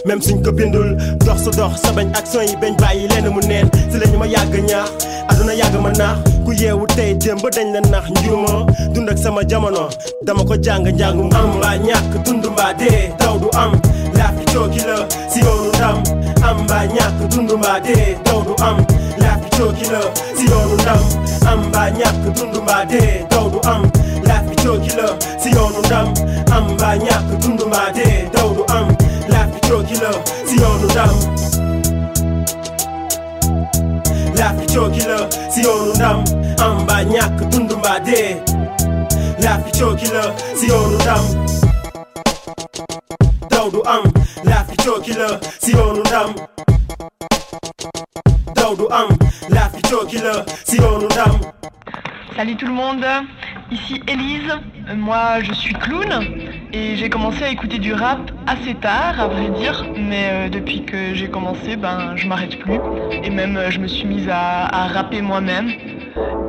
même 0.05 0.21
suñ 0.21 0.41
ko 0.43 0.51
bindul. 0.51 0.97
Dox 1.25 1.43
dox 1.57 1.81
sa 1.81 1.89
action 2.17 2.41
yi 2.41 2.55
bañ 2.61 2.75
bàyyi 2.77 3.07
lenn 3.07 3.29
mu 3.33 3.41
neen. 3.47 3.69
Si 3.91 3.97
lañu 3.97 4.17
ma 4.19 4.27
yàgg 4.27 4.53
ñaax 4.69 4.89
aduna 5.29 5.53
ma 5.81 5.91
naax. 5.91 6.17
Ku 6.45 6.51
yeewu 6.53 6.85
tey 6.95 7.15
démb 7.15 7.41
dañ 7.55 7.73
la 7.73 7.81
nax 7.81 8.05
dund 8.93 9.09
ak 9.09 9.17
sama 9.17 9.41
jamono 9.47 9.89
dama 10.23 10.43
ko 10.45 10.53
am 10.53 11.59
daw 13.19 13.39
du 13.39 13.49
am 13.57 13.71
Laugh 14.13 14.45
cho 14.53 14.67
killer 14.73 15.07
Si 15.29 15.41
Amba 16.43 16.85
nyak 16.85 17.31
tundumba 17.31 17.79
de 17.79 18.17
Dodu 18.25 18.55
am. 18.63 18.77
Laugh 19.17 19.49
cho 19.57 19.71
killer 19.71 20.11
Si 20.35 20.47
onu 20.47 20.77
nam 20.85 21.03
Amba 21.47 21.89
nyak 21.89 22.35
tundumba 22.35 22.85
de 22.85 23.25
Dodu 23.29 23.59
am. 23.65 23.83
Laugh 24.23 24.55
cho 24.63 24.77
killer 24.79 25.17
Si 25.39 25.49
onu 25.57 25.81
nam 25.89 26.13
Amba 26.51 26.95
nyak 26.95 27.41
tundumba 27.41 27.91
de 27.95 28.29
Dodu 28.33 28.63
am. 28.69 28.87
Laugh 29.29 29.61
cho 29.67 29.83
killer 29.83 30.15
Si 30.45 30.63
onu 30.63 30.87
nam 30.95 31.63
Lafi 34.43 34.67
çokila 34.67 35.29
si 35.49 35.67
onundam 35.67 36.23
Amba 36.65 37.01
nyak 37.01 37.51
tundumba 37.51 38.05
de 38.05 38.43
Lafi 39.43 39.79
çokila 39.79 40.35
si 40.55 40.71
onundam 40.71 41.25
daw 43.49 43.69
du 43.71 43.81
am 43.85 44.03
laaf 44.43 44.67
gi 44.69 44.77
cooki 44.85 45.13
la 45.13 45.27
si 45.61 45.71
yoonu 45.71 46.01
ndam. 46.01 46.29
Daw 48.55 48.75
du 48.75 48.87
am 48.89 49.09
laaf 49.49 49.71
gi 49.75 49.81
cooki 49.89 50.17
la 50.17 50.45
si 50.65 50.77
yoonu 50.77 51.07
Salut 52.35 52.55
tout 52.57 52.65
le 52.65 52.73
monde, 52.73 53.05
ici 53.73 54.01
Elise. 54.07 54.53
Moi 54.95 55.41
je 55.41 55.53
suis 55.53 55.73
clown 55.73 56.09
et 56.73 56.95
j'ai 56.95 57.09
commencé 57.09 57.43
à 57.43 57.49
écouter 57.49 57.79
du 57.79 57.93
rap 57.93 58.31
assez 58.45 58.75
tard, 58.75 59.19
à 59.19 59.27
vrai 59.27 59.49
dire, 59.49 59.85
mais 59.95 60.29
euh, 60.31 60.49
depuis 60.49 60.83
que 60.83 61.13
j'ai 61.13 61.29
commencé, 61.29 61.75
ben 61.75 62.15
je 62.15 62.27
m'arrête 62.27 62.59
plus. 62.59 62.79
Et 63.23 63.29
même 63.29 63.57
euh, 63.57 63.71
je 63.71 63.79
me 63.79 63.87
suis 63.87 64.05
mise 64.05 64.29
à, 64.29 64.65
à 64.65 64.87
rapper 64.87 65.21
moi-même. 65.21 65.69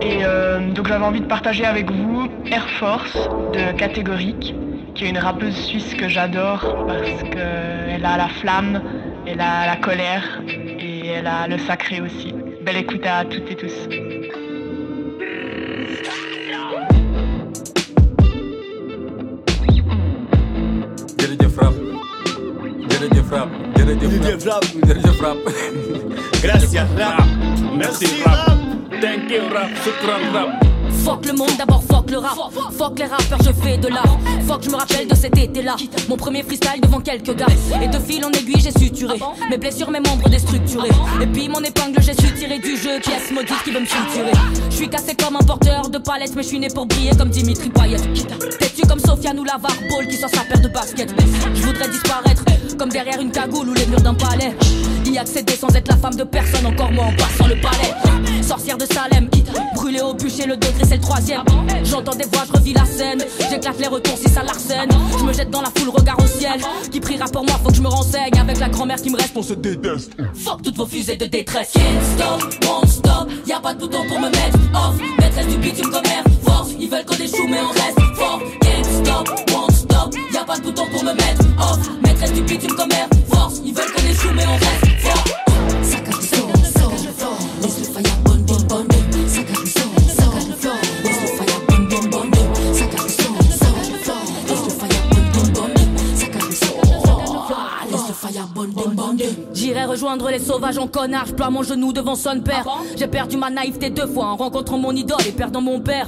Et 0.02 0.18
euh, 0.24 0.70
donc 0.72 0.86
j'avais 0.86 1.04
envie 1.04 1.20
de 1.20 1.26
partager 1.26 1.64
avec 1.64 1.90
vous 1.90 2.28
Air 2.46 2.68
Force 2.68 3.16
de 3.54 3.72
Catégorique, 3.76 4.54
qui 4.94 5.04
est 5.04 5.08
une 5.08 5.18
rappeuse 5.18 5.56
suisse 5.56 5.94
que 5.94 6.08
j'adore 6.08 6.84
parce 6.86 7.22
qu'elle 7.30 8.04
a 8.04 8.16
la 8.16 8.28
flamme, 8.28 8.82
elle 9.26 9.40
a 9.40 9.66
la 9.66 9.76
colère 9.76 10.42
et 10.46 11.06
elle 11.06 11.26
a 11.26 11.46
le 11.48 11.58
sacré 11.58 12.00
aussi. 12.00 12.34
Belle 12.62 12.76
écoute 12.76 13.06
à 13.06 13.24
toutes 13.24 13.50
et 13.50 13.56
tous. 13.56 13.88
Jërëjëf 22.94 23.30
rap 23.34 23.50
jërëjëf 23.76 24.44
rap 24.48 24.64
jërëjëf 24.88 25.20
rap 25.20 25.38
Gracias 26.44 26.88
rap. 26.98 27.24
merci 27.76 28.06
rap. 28.22 28.58
thank 29.00 29.30
you 29.30 29.48
rap. 29.52 29.70
Shukran 29.84 30.22
rap 30.34 30.73
Fuck 31.04 31.26
le 31.26 31.32
monde, 31.32 31.50
d'abord 31.58 31.82
fuck 31.82 32.10
le 32.10 32.18
rap. 32.18 32.36
Fuck 32.76 32.98
les 32.98 33.06
rappeurs, 33.06 33.38
je 33.42 33.52
fais 33.52 33.76
de 33.76 33.88
l'art. 33.88 34.18
Fuck, 34.46 34.62
je 34.62 34.70
me 34.70 34.76
rappelle 34.76 35.06
de 35.06 35.14
cet 35.14 35.36
été-là. 35.36 35.76
Mon 36.08 36.16
premier 36.16 36.42
freestyle 36.42 36.80
devant 36.82 37.00
quelques 37.00 37.34
gars. 37.34 37.46
Et 37.82 37.88
de 37.88 37.98
fil 37.98 38.24
en 38.24 38.30
aiguille, 38.30 38.60
j'ai 38.60 38.72
suturé. 38.72 39.18
Mes 39.50 39.58
blessures, 39.58 39.90
mes 39.90 40.00
membres 40.00 40.28
déstructurés. 40.28 40.90
Et 41.20 41.26
puis 41.26 41.48
mon 41.48 41.60
épingle, 41.60 42.00
j'ai 42.02 42.14
su 42.14 42.32
tirer 42.34 42.58
du 42.58 42.76
jeu. 42.76 43.00
Pièce 43.00 43.30
maudite 43.32 43.62
qui 43.64 43.70
veut 43.70 43.80
me 43.80 43.86
suturer. 43.86 44.32
Je 44.70 44.76
suis 44.76 44.88
cassé 44.88 45.14
comme 45.14 45.36
un 45.36 45.44
porteur 45.44 45.88
de 45.88 45.98
palette, 45.98 46.34
mais 46.34 46.42
je 46.42 46.48
suis 46.48 46.58
né 46.58 46.68
pour 46.68 46.86
briller 46.86 47.12
comme 47.16 47.30
Dimitri 47.30 47.70
Payet. 47.70 47.98
Têtu 48.58 48.82
comme 48.88 49.00
Sofiane 49.00 49.38
ou 49.38 49.44
Lavar 49.44 49.74
Ball 49.90 50.06
qui 50.08 50.16
sort 50.16 50.30
sa 50.30 50.42
paire 50.42 50.60
de 50.60 50.68
baskets. 50.68 51.14
Je 51.54 51.62
voudrais 51.62 51.88
disparaître 51.88 52.44
comme 52.78 52.90
derrière 52.90 53.20
une 53.20 53.30
cagoule 53.30 53.68
ou 53.68 53.74
les 53.74 53.86
murs 53.86 54.00
d'un 54.00 54.14
palais. 54.14 54.54
Accéder 55.16 55.54
sans 55.54 55.68
être 55.74 55.88
la 55.88 55.96
femme 55.96 56.16
de 56.16 56.24
personne, 56.24 56.66
encore 56.66 56.90
moins 56.92 57.06
en 57.06 57.12
passant 57.12 57.46
le 57.46 57.54
palais. 57.54 58.42
Sorcière 58.42 58.76
de 58.76 58.84
Salem, 58.84 59.30
brûlé 59.74 60.00
au 60.00 60.12
bûcher, 60.12 60.44
le 60.44 60.56
degré 60.56 60.84
c'est 60.86 60.96
le 60.96 61.00
troisième. 61.00 61.42
J'entends 61.84 62.14
des 62.14 62.24
voix, 62.24 62.42
je 62.46 62.52
revis 62.52 62.74
la 62.74 62.84
scène. 62.84 63.24
J'éclate 63.48 63.78
les 63.78 63.86
retours 63.86 64.18
si 64.18 64.28
ça 64.28 64.42
l'arsène. 64.42 64.90
Je 65.18 65.24
me 65.24 65.32
jette 65.32 65.50
dans 65.50 65.62
la 65.62 65.70
foule, 65.74 65.88
regard 65.88 66.18
au 66.18 66.26
ciel. 66.26 66.60
Qui 66.90 67.00
priera 67.00 67.26
pour 67.26 67.44
moi, 67.44 67.54
faut 67.62 67.70
que 67.70 67.76
je 67.76 67.80
me 67.80 67.88
renseigne. 67.88 68.38
Avec 68.38 68.58
la 68.58 68.68
grand-mère 68.68 69.00
qui 69.00 69.08
me 69.08 69.16
reste, 69.16 69.32
on 69.36 69.42
se 69.42 69.54
déteste. 69.54 70.12
Fuck 70.34 70.62
toutes 70.62 70.76
vos 70.76 70.86
fusées 70.86 71.16
de 71.16 71.26
détresse. 71.26 71.72
Can't 71.72 71.82
stop, 72.16 72.42
won't 72.66 72.86
stop. 72.88 73.30
Y'a 73.46 73.60
pas 73.60 73.72
de 73.72 73.78
bouton 73.78 74.04
pour 74.08 74.20
me 74.20 74.28
mettre 74.28 74.58
off. 74.74 74.96
Maîtresse 75.20 75.46
du 75.46 75.56
bitume 75.56 75.90
comme 75.90 76.04
Air 76.04 76.24
Force. 76.42 76.70
Ils 76.78 76.90
veulent 76.90 77.04
qu'on 77.06 77.14
échoue, 77.14 77.46
mais 77.48 77.60
on 77.60 77.72
reste 77.72 78.16
fort. 78.16 78.42
Can't 78.60 79.04
stop, 79.04 79.28
won't 79.52 79.70
stop. 79.70 79.83
Y'a 80.32 80.44
pas 80.44 80.58
de 80.58 80.62
bouton 80.62 80.86
pour 80.92 81.04
me 81.04 81.12
mettre 81.12 81.44
off. 81.58 81.78
Maîtresse 82.02 82.32
du 82.32 82.42
bitume 82.42 82.74
comme 82.76 82.90
Air 82.90 83.08
Force. 83.30 83.60
Ils 83.64 83.74
veulent 83.74 83.92
qu'on 83.92 84.06
échoue, 84.06 84.34
mais 84.34 84.44
on 84.46 84.52
reste 84.52 85.00
fort. 85.00 85.24
Saccage 85.82 86.16
le 87.04 87.12
floor. 87.12 87.38
Laisse 87.62 87.78
le 87.78 87.84
fire 87.84 88.33
J'irai 99.52 99.84
rejoindre 99.84 100.30
les 100.30 100.38
sauvages 100.38 100.78
en 100.78 100.86
connard, 100.86 101.26
je 101.26 101.32
ploie 101.32 101.50
mon 101.50 101.62
genou 101.62 101.92
devant 101.92 102.14
son 102.14 102.40
père. 102.40 102.66
J'ai 102.96 103.06
perdu 103.06 103.36
ma 103.36 103.50
naïveté 103.50 103.90
deux 103.90 104.06
fois 104.06 104.26
en 104.26 104.36
rencontrant 104.36 104.78
mon 104.78 104.92
idole 104.92 105.26
et 105.26 105.32
perdant 105.32 105.60
mon 105.60 105.80
père. 105.80 106.06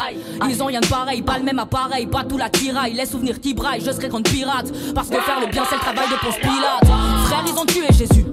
Ils 0.48 0.62
ont 0.62 0.66
rien 0.66 0.81
de 0.81 0.86
pareil, 0.86 1.23
pas 1.23 1.39
le 1.39 1.44
même 1.44 1.59
appareil, 1.59 2.06
pas 2.06 2.24
tout 2.24 2.39
la 2.39 2.48
tiraille. 2.48 2.94
Les 2.94 3.06
souvenirs 3.06 3.40
tibraillent, 3.40 3.82
je 3.85 3.90
serai 3.90 4.09
grande 4.09 4.28
pirate. 4.28 4.73
Parce 4.94 5.09
que 5.09 5.20
faire 5.20 5.40
le 5.40 5.47
bien, 5.47 5.64
c'est 5.68 5.77
le 5.77 5.81
travail 5.81 6.06
de 6.09 6.24
Ponce 6.24 6.39
Pilate. 6.39 6.85
Frère, 7.27 7.44
ils 7.47 7.59
ont 7.59 7.66
tué 7.66 7.86
Jésus. 7.90 8.24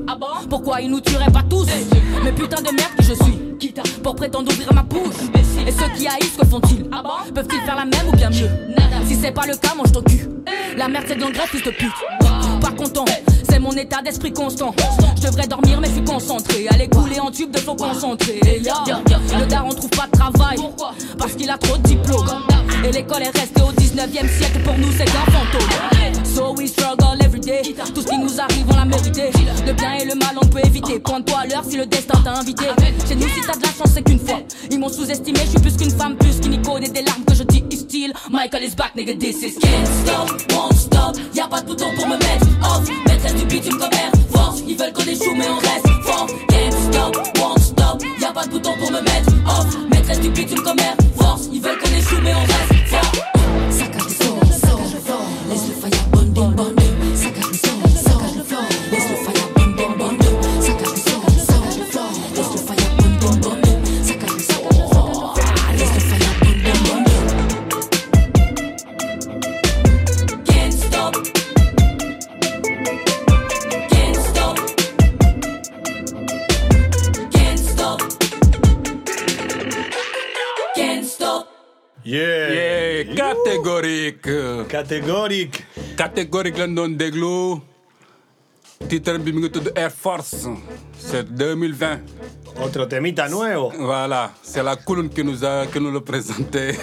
Pourquoi 0.50 0.82
ils 0.82 0.90
nous 0.90 1.02
tueraient 1.02 1.32
pas 1.32 1.44
tous? 1.50 1.68
Mais 2.24 2.32
putain 2.32 2.62
de 2.62 2.72
merde 2.72 2.94
que 2.98 3.04
je 3.04 3.14
suis. 3.14 3.74
Pour 4.04 4.16
prétendre 4.16 4.52
ouvrir 4.52 4.74
ma 4.74 4.84
bouche. 4.84 5.16
Et 5.66 5.72
ceux 5.72 5.90
qui 5.98 6.08
haïssent, 6.08 6.38
que 6.40 6.46
font-ils? 6.46 6.84
Peuvent-ils 7.34 7.62
faire 7.62 7.76
la 7.76 7.86
même 7.86 8.08
ou 8.12 8.16
bien 8.16 8.30
mieux? 8.30 8.50
Si 9.06 9.16
c'est 9.16 9.32
pas 9.32 9.48
le 9.48 9.56
cas, 9.56 9.74
mange 9.76 9.92
ton 9.92 10.02
cul. 10.02 10.28
La 10.78 10.88
merde, 10.88 11.06
c'est 11.08 11.16
de 11.16 11.22
l'engrais, 11.22 11.48
fils 11.48 11.64
de 11.64 11.72
pute. 11.72 11.92
Pas 12.62 12.72
content, 12.72 13.06
c'est 13.54 13.60
mon 13.60 13.72
état 13.74 14.02
d'esprit 14.02 14.34
constant. 14.34 14.74
Je 15.16 15.28
devrais 15.28 15.48
dormir, 15.48 15.80
mais 15.80 15.88
je 15.88 15.94
suis 15.94 16.04
concentré. 16.04 16.68
Aller 16.70 16.88
couler 16.88 17.20
en 17.20 17.30
tube 17.30 17.52
de 17.52 17.60
faux 17.60 17.76
concentré. 17.76 18.40
Et 18.48 18.62
ya, 18.62 18.74
le 19.40 19.46
daron 19.46 19.70
trouve 19.70 19.92
pas 19.92 20.08
de 20.08 20.12
travail. 20.12 20.58
Parce 21.18 21.34
qu'il 21.34 21.50
a 21.52 21.58
trop 21.58 21.78
de 21.78 21.84
diplômes. 21.84 22.28
Et 22.84 22.92
l'école 22.92 23.22
est 23.22 23.38
restée 23.38 23.62
au 23.62 23.72
19ème 23.72 24.28
siècle. 24.28 24.60
Pour 24.64 24.78
nous, 24.78 24.92
c'est 24.98 25.06
qu'un 25.06 25.32
fantôme. 25.32 26.24
So 26.26 26.56
we 26.58 26.68
struggle 26.68 27.22
every 27.24 27.40
day. 27.40 27.62
Tout 27.94 28.02
ce 28.02 28.08
qui 28.08 28.18
nous 28.18 28.42
arrive, 28.42 28.66
on 28.72 28.76
l'a 28.76 28.86
mérité. 28.86 29.30
Le 29.68 29.74
bien 29.74 29.94
et 29.94 30.06
le 30.06 30.16
mal, 30.16 30.36
on 30.42 30.48
peut 30.48 30.62
éviter. 30.66 31.00
Pointe-toi 31.00 31.40
à 31.42 31.46
l'heure 31.46 31.64
si 31.64 31.78
le 31.78 31.86
destin 31.86 32.20
t'a 32.24 32.34
invité. 32.34 32.66
Chez 33.08 33.16
nous, 33.16 33.28
si 33.28 33.42
t'as 33.46 33.56
de 33.56 33.62
la 33.62 33.68
chance, 33.68 33.92
c'est 33.94 34.02
qu'une 34.02 34.20
fois. 34.20 34.40
Ils 34.72 34.80
m'ont 34.80 34.90
sous-estimé, 34.90 35.40
je 35.46 35.50
suis 35.52 35.60
plus 35.60 35.78
qu'une 35.78 35.92
femme, 35.92 36.16
plus 36.18 36.40
qu'une 36.40 36.54
icône 36.54 36.84
et 36.84 36.90
des 36.90 37.04
larmes 37.04 37.24
que 37.26 37.36
je 37.36 37.44
dis 37.44 37.64
is 37.70 37.78
still. 37.78 38.14
Michael 38.32 38.64
is 38.64 38.76
back, 38.76 38.96
nigga, 38.96 39.18
this 39.20 39.44
is 39.44 39.60
can't 39.60 39.88
stop, 39.88 40.30
won't 40.52 40.74
stop. 40.76 41.16
Y'a 41.36 41.48
pas 41.48 41.62
de 41.62 41.68
bouton 41.68 41.86
pour 41.96 42.08
me 42.08 42.18
mettre 42.18 42.48
off. 42.64 42.90
Maîtresse 43.06 43.36
du 43.36 43.43
bitume 43.46 43.78
comme 43.78 43.94
Air 43.94 44.12
Force. 44.32 44.62
Ils 44.68 44.78
veulent 44.78 44.94
qu'on 44.94 45.04
échoue, 45.04 45.36
mais 45.36 45.48
on 45.50 45.58
reste 45.58 45.88
fort. 46.04 46.28
Can't 46.50 46.74
stop, 46.92 47.16
won't 47.40 47.60
stop. 47.60 48.02
Y'a 48.20 48.32
pas 48.32 48.46
de 48.46 48.52
bouton 48.52 48.72
pour 48.80 48.92
me 48.92 49.02
mettre 49.02 49.32
off. 49.46 49.78
Maîtresse 49.92 50.20
du 50.20 50.30
bitume 50.30 50.62
comme 50.64 50.80
Air 50.80 50.96
Force. 51.18 51.50
Ils 51.52 51.62
veulent 51.62 51.78
qu'on 51.78 51.98
échoue, 51.98 52.22
mais 52.24 52.34
on 52.34 52.42
reste 52.42 52.88
fort. 52.88 53.12
Le 54.46 55.00
floor. 55.06 55.22
Laisse 55.50 55.68
le 55.68 55.90
fire 55.90 56.03
catégorique. 84.12 84.68
Catégorique. 84.68 85.64
Catégorique 85.98 86.58
lañ 86.58 86.74
doon 86.76 86.90
déglu. 86.98 87.62
titre 88.90 89.18
bi 89.20 89.32
mi 89.32 89.40
ngi 89.42 89.50
tudd 89.52 89.72
Air 89.76 89.92
Force. 89.92 90.48
c'est 90.98 91.24
2020. 91.32 92.00
Otro 92.60 92.88
temita 92.88 93.28
nuevo. 93.30 93.72
Voilà, 93.78 94.32
c'est 94.42 94.64
la 94.64 94.76
colonne 94.76 95.10
qui 95.10 95.24
nous 95.24 95.44
a 95.44 95.66
que 95.68 95.80
nous 95.80 95.92
le 95.92 96.02
présentait. 96.02 96.78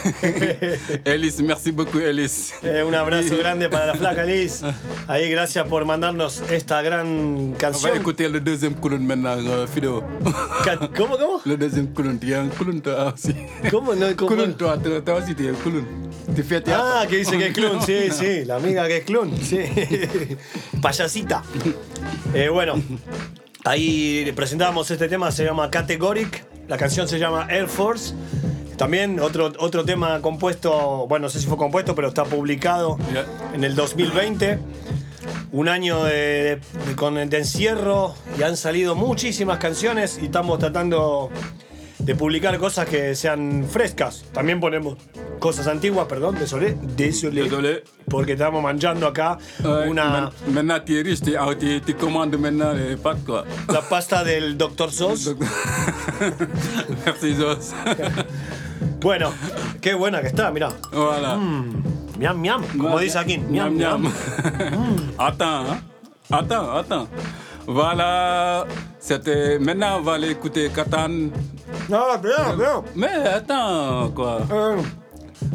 Elis, 1.04 1.40
merci 1.42 1.72
beaucoup 1.72 1.98
Elis. 1.98 2.52
Eh, 2.62 2.82
un 2.82 2.94
abrazo 2.94 3.36
grande 3.38 3.68
para 3.68 3.86
la 3.86 3.94
flaca 3.94 4.24
Liz. 4.24 4.62
Ahí, 5.08 5.30
gracias 5.30 5.66
por 5.66 5.84
mandarnos 5.84 6.42
esta 6.50 6.82
gran 6.82 7.06
On 7.06 7.52
va 7.52 7.58
canción. 7.58 7.96
écouter 7.96 8.28
le 8.28 8.40
deuxième 8.40 8.74
colonne 8.74 9.06
maintenant, 9.06 9.38
euh, 9.38 9.66
Fido. 9.66 10.02
¿Cómo, 10.96 11.16
cómo 11.16 11.40
Le 11.44 11.56
deuxième 11.56 11.92
colonne, 11.92 12.18
tu 12.18 12.32
es 12.32 12.36
un 12.36 12.48
colonne 12.48 12.80
toi 12.80 13.12
aussi. 13.14 13.34
¿Cómo? 13.70 13.94
No, 13.94 14.14
¿cómo? 14.16 14.28
Colonne 14.28 14.54
toi, 14.56 14.76
toi, 14.78 15.14
aussi 15.14 15.34
tu 15.34 15.44
es 15.44 15.50
un 15.50 15.54
colonne. 15.54 15.86
Tu 16.34 16.42
fais 16.42 16.60
théâtre. 16.60 16.84
Ah, 16.84 17.06
que 17.08 17.16
dice 17.16 17.36
que 17.38 17.46
es 17.48 17.52
clon, 17.52 17.80
sí, 17.80 18.10
sí, 18.12 18.44
la 18.44 18.56
amiga 18.56 18.86
que 18.86 18.98
es 18.98 19.04
clon, 19.04 19.30
sí. 19.42 19.58
Payasita. 20.80 21.42
Eh, 22.34 22.48
bueno, 22.48 22.74
ahí 23.64 24.32
presentamos 24.34 24.90
este 24.90 25.08
tema, 25.08 25.30
se 25.32 25.44
llama 25.44 25.70
Categoric, 25.70 26.44
la 26.68 26.76
canción 26.76 27.08
se 27.08 27.18
llama 27.18 27.46
Air 27.50 27.68
Force. 27.68 28.14
También 28.76 29.20
otro, 29.20 29.52
otro 29.58 29.84
tema 29.84 30.22
compuesto, 30.22 31.06
bueno, 31.06 31.24
no 31.24 31.30
sé 31.30 31.38
si 31.40 31.46
fue 31.46 31.58
compuesto, 31.58 31.94
pero 31.94 32.08
está 32.08 32.24
publicado 32.24 32.96
en 33.52 33.62
el 33.64 33.74
2020. 33.74 34.58
Un 35.52 35.68
año 35.68 36.04
de, 36.04 36.60
de- 36.86 37.26
de 37.26 37.38
encierro 37.38 38.14
y 38.38 38.42
han 38.42 38.56
salido 38.56 38.94
muchísimas 38.94 39.58
canciones 39.58 40.18
y 40.22 40.26
estamos 40.26 40.58
tratando 40.60 41.28
de 42.00 42.14
publicar 42.14 42.58
cosas 42.58 42.88
que 42.88 43.14
sean 43.14 43.66
frescas. 43.68 44.24
También 44.32 44.60
ponemos 44.60 44.96
cosas 45.38 45.66
antiguas, 45.66 46.06
perdón, 46.06 46.36
désolé, 46.38 46.76
désolé, 46.96 47.84
porque 48.08 48.32
estamos 48.32 48.62
manchando 48.62 49.06
acá 49.06 49.38
una, 49.86 50.30
la 53.68 53.80
pasta 53.88 54.24
del 54.24 54.58
Dr. 54.58 54.90
Sos. 54.92 55.36
Merci 57.06 57.34
Zos. 57.34 57.72
Bueno, 59.00 59.32
qué 59.80 59.94
buena 59.94 60.20
que 60.20 60.28
está, 60.28 60.50
mirá. 60.50 60.70
Voilà. 60.92 61.36
miam, 62.18 62.38
miam, 62.38 62.62
como 62.76 62.98
dice 62.98 63.18
aquí. 63.18 63.38
Miam, 63.38 63.74
Miam, 63.74 64.02
miam. 64.02 64.12
attends, 65.18 65.80
attends, 66.30 66.70
attends. 66.76 67.08
Voilà, 67.66 68.66
c'était. 68.98 69.58
Maintenant, 69.58 69.98
on 69.98 70.02
va 70.02 70.14
aller 70.14 70.30
écouter 70.30 70.70
Katan. 70.70 71.30
Non, 71.88 72.16
bien, 72.22 72.56
bien. 72.56 72.82
Mais 72.94 73.14
attends, 73.38 74.10
quoi. 74.14 74.40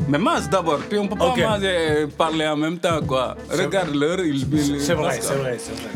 Mais 0.08 0.18
mange 0.18 0.50
d'abord, 0.50 0.80
puis 0.90 0.98
on 1.00 1.08
peut 1.08 1.16
pas 1.16 1.28
Ok. 1.30 1.40
manger 1.40 2.02
et 2.04 2.08
parler 2.08 2.48
en 2.48 2.58
même 2.58 2.78
temps, 2.80 3.02
quoi. 3.08 3.36
Regarde 3.52 3.94
l'heure, 3.96 4.20
il. 4.20 4.36
il- 4.54 4.82
C'est 4.82 4.94
vrai, 4.94 5.18
c'est 5.22 5.34
vrai, 5.36 5.56
c'est 5.60 5.72
vrai. 5.72 5.92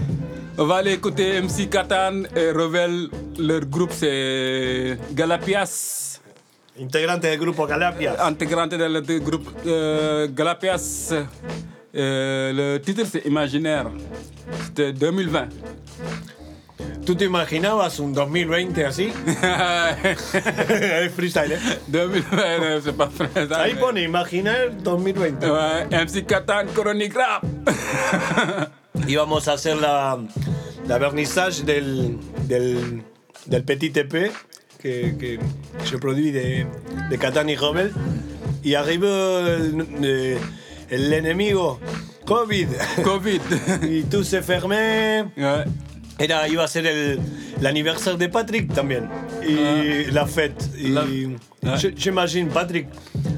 On 0.58 0.66
va 0.66 0.76
aller 0.76 0.94
écouter 0.94 1.38
MC 1.42 1.68
Katan 1.70 2.24
et 2.36 2.52
Revel. 2.52 3.10
Leur 3.38 3.62
groupe, 3.66 3.92
c'est 3.94 4.98
Galapias. 5.14 6.20
Integrante 6.82 7.22
del 7.22 7.40
grupo 7.40 7.66
Galapias. 7.66 8.16
Intégrante 8.26 8.76
del 8.78 9.02
del 9.02 9.22
groupe 9.22 9.50
euh, 9.66 10.28
Galapias. 10.34 11.14
Euh, 11.96 12.54
le 12.54 12.78
titre, 12.82 13.04
c'est 13.12 13.26
Imaginaire. 13.26 13.88
C'était 14.66 14.94
2020. 14.94 15.48
¿Tú 17.06 17.16
te 17.16 17.26
imaginabas 17.26 18.00
un 18.00 18.14
2020 18.14 18.86
así? 18.86 19.12
es 19.26 21.12
freestyle, 21.14 21.54
¿eh? 21.54 21.60
2020, 21.88 22.82
c'est 22.84 22.96
pas 22.96 23.10
freestyle. 23.10 23.54
Ahí 23.54 23.76
pone 23.76 24.02
Imaginar 24.02 24.78
2020. 24.84 25.50
Ouais, 25.50 25.88
MC 25.90 26.26
Katan, 26.26 26.68
Chronic 26.74 27.16
Rap. 27.16 27.44
Íbamos 29.08 29.48
a 29.48 29.54
hacer 29.54 29.78
la, 29.78 30.20
la 30.88 30.98
vernissage 30.98 31.64
del, 31.64 32.18
del, 32.48 33.04
del 33.46 33.64
Petit 33.64 33.98
EP 33.98 34.32
que, 34.80 35.16
que 35.18 35.40
je 35.86 35.98
produis 35.98 36.32
de, 36.34 36.68
de 37.10 37.18
Catán 37.18 37.50
y 37.50 37.56
Robel. 37.56 37.92
Y 38.64 38.76
arriba 38.76 39.08
el, 39.48 39.86
eh, 40.04 40.38
el 40.90 41.14
enemigo, 41.14 41.80
COVID. 42.26 42.68
COVID. 43.04 43.42
y 43.90 44.04
tout 44.04 44.24
se 44.24 44.42
fermé. 44.42 45.32
Era, 46.20 46.48
iba 46.48 46.64
a 46.64 46.68
ser 46.68 46.86
el, 46.86 47.20
el 47.60 47.66
aniversario 47.66 48.18
de 48.18 48.28
Patrick 48.30 48.74
también. 48.74 49.10
Y 49.48 50.12
la 50.12 50.26
fête. 50.26 50.62
Y 50.78 50.92
je- 51.78 51.94
j'imagine 51.96 52.50
Patrick, 52.50 52.88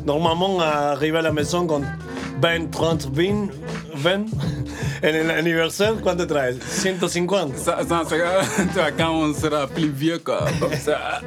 normalement, 0.06 0.60
arrivé 0.62 1.18
à 1.20 1.22
la 1.22 1.32
maison 1.32 1.68
con 1.68 1.84
20, 2.42 2.72
30, 2.72 3.10
20, 3.14 3.50
20. 3.96 4.26
En 5.04 5.16
el 5.16 5.32
aniversario, 5.32 6.00
¿cuánto 6.02 6.26
traes? 6.28 6.58
150. 6.62 7.58
Ça, 7.58 7.80
ça, 7.88 8.04
vois, 8.74 8.92
quand 8.98 9.12
on 9.12 9.34
sera 9.34 9.68
plus 9.68 9.90
vieux, 9.90 10.20
quoi. 10.20 10.46
Comme 10.60 10.74
ça. 10.76 11.22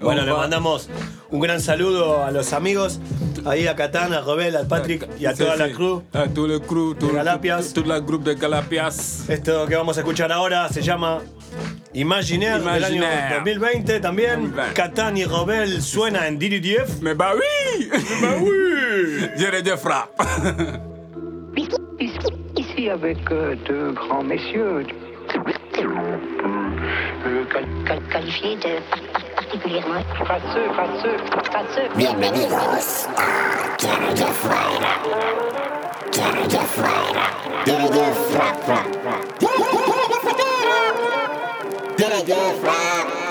Bueno, 0.00 0.24
le 0.24 0.32
va- 0.32 0.38
mandamos 0.38 0.88
un 1.30 1.40
gran 1.40 1.60
saludo 1.60 2.22
a 2.24 2.30
los 2.30 2.52
amigos, 2.52 3.00
ahí 3.44 3.66
a 3.66 3.74
Catán, 3.74 4.12
a 4.12 4.20
Robel, 4.20 4.54
al 4.56 4.66
Patrick 4.66 5.08
y 5.18 5.26
a 5.26 5.32
Sí, 5.34 5.42
toda 5.42 5.56
la 5.56 5.70
crew. 5.70 6.02
A 6.12 6.26
todo 6.26 6.54
el 6.54 6.60
crew, 6.62 6.94
todo, 6.94 7.12
Galapias. 7.12 7.72
todo 7.72 7.94
el 7.94 8.02
grupo 8.02 8.28
de 8.30 8.34
Galapias. 8.36 9.28
Esto 9.28 9.66
que 9.66 9.74
vamos 9.76 9.96
a 9.96 10.00
escuchar 10.00 10.30
ahora 10.32 10.68
se 10.68 10.82
llama 10.82 11.20
Imaginaire, 11.94 12.58
del 12.58 12.68
año 12.84 12.96
Imaginaire. 12.96 13.34
2020 13.36 14.00
también. 14.00 14.54
Catán 14.74 15.16
y 15.16 15.24
Robel 15.24 15.80
suena 15.80 16.28
en 16.28 16.38
Didi 16.38 16.60
Dief. 16.60 17.00
Mais 17.00 17.16
bah 17.16 17.32
oui 17.34 17.88
Bah 18.20 18.34
oui 18.40 19.28
Jerry 19.38 19.62
Jeff 19.64 19.82
Rap. 19.84 20.10
Ici 22.56 22.88
avec 22.90 23.18
euh, 23.30 23.54
deux 23.66 23.92
grands 23.92 24.22
messieurs. 24.22 24.84
Euh, 27.26 27.44
qual- 27.52 27.64
qual- 27.86 28.02
qualifiés 28.10 28.56
de 28.56 28.78
particulièrement. 29.46 30.02
Faceux, 30.26 30.68
faceux, 30.74 31.16
faceux. 31.52 31.88
Bienvenidos 31.96 33.08
a 33.16 33.76
Canada 33.76 34.26
Canada 36.12 36.62
Canada 37.64 38.06
Canada 41.96 43.25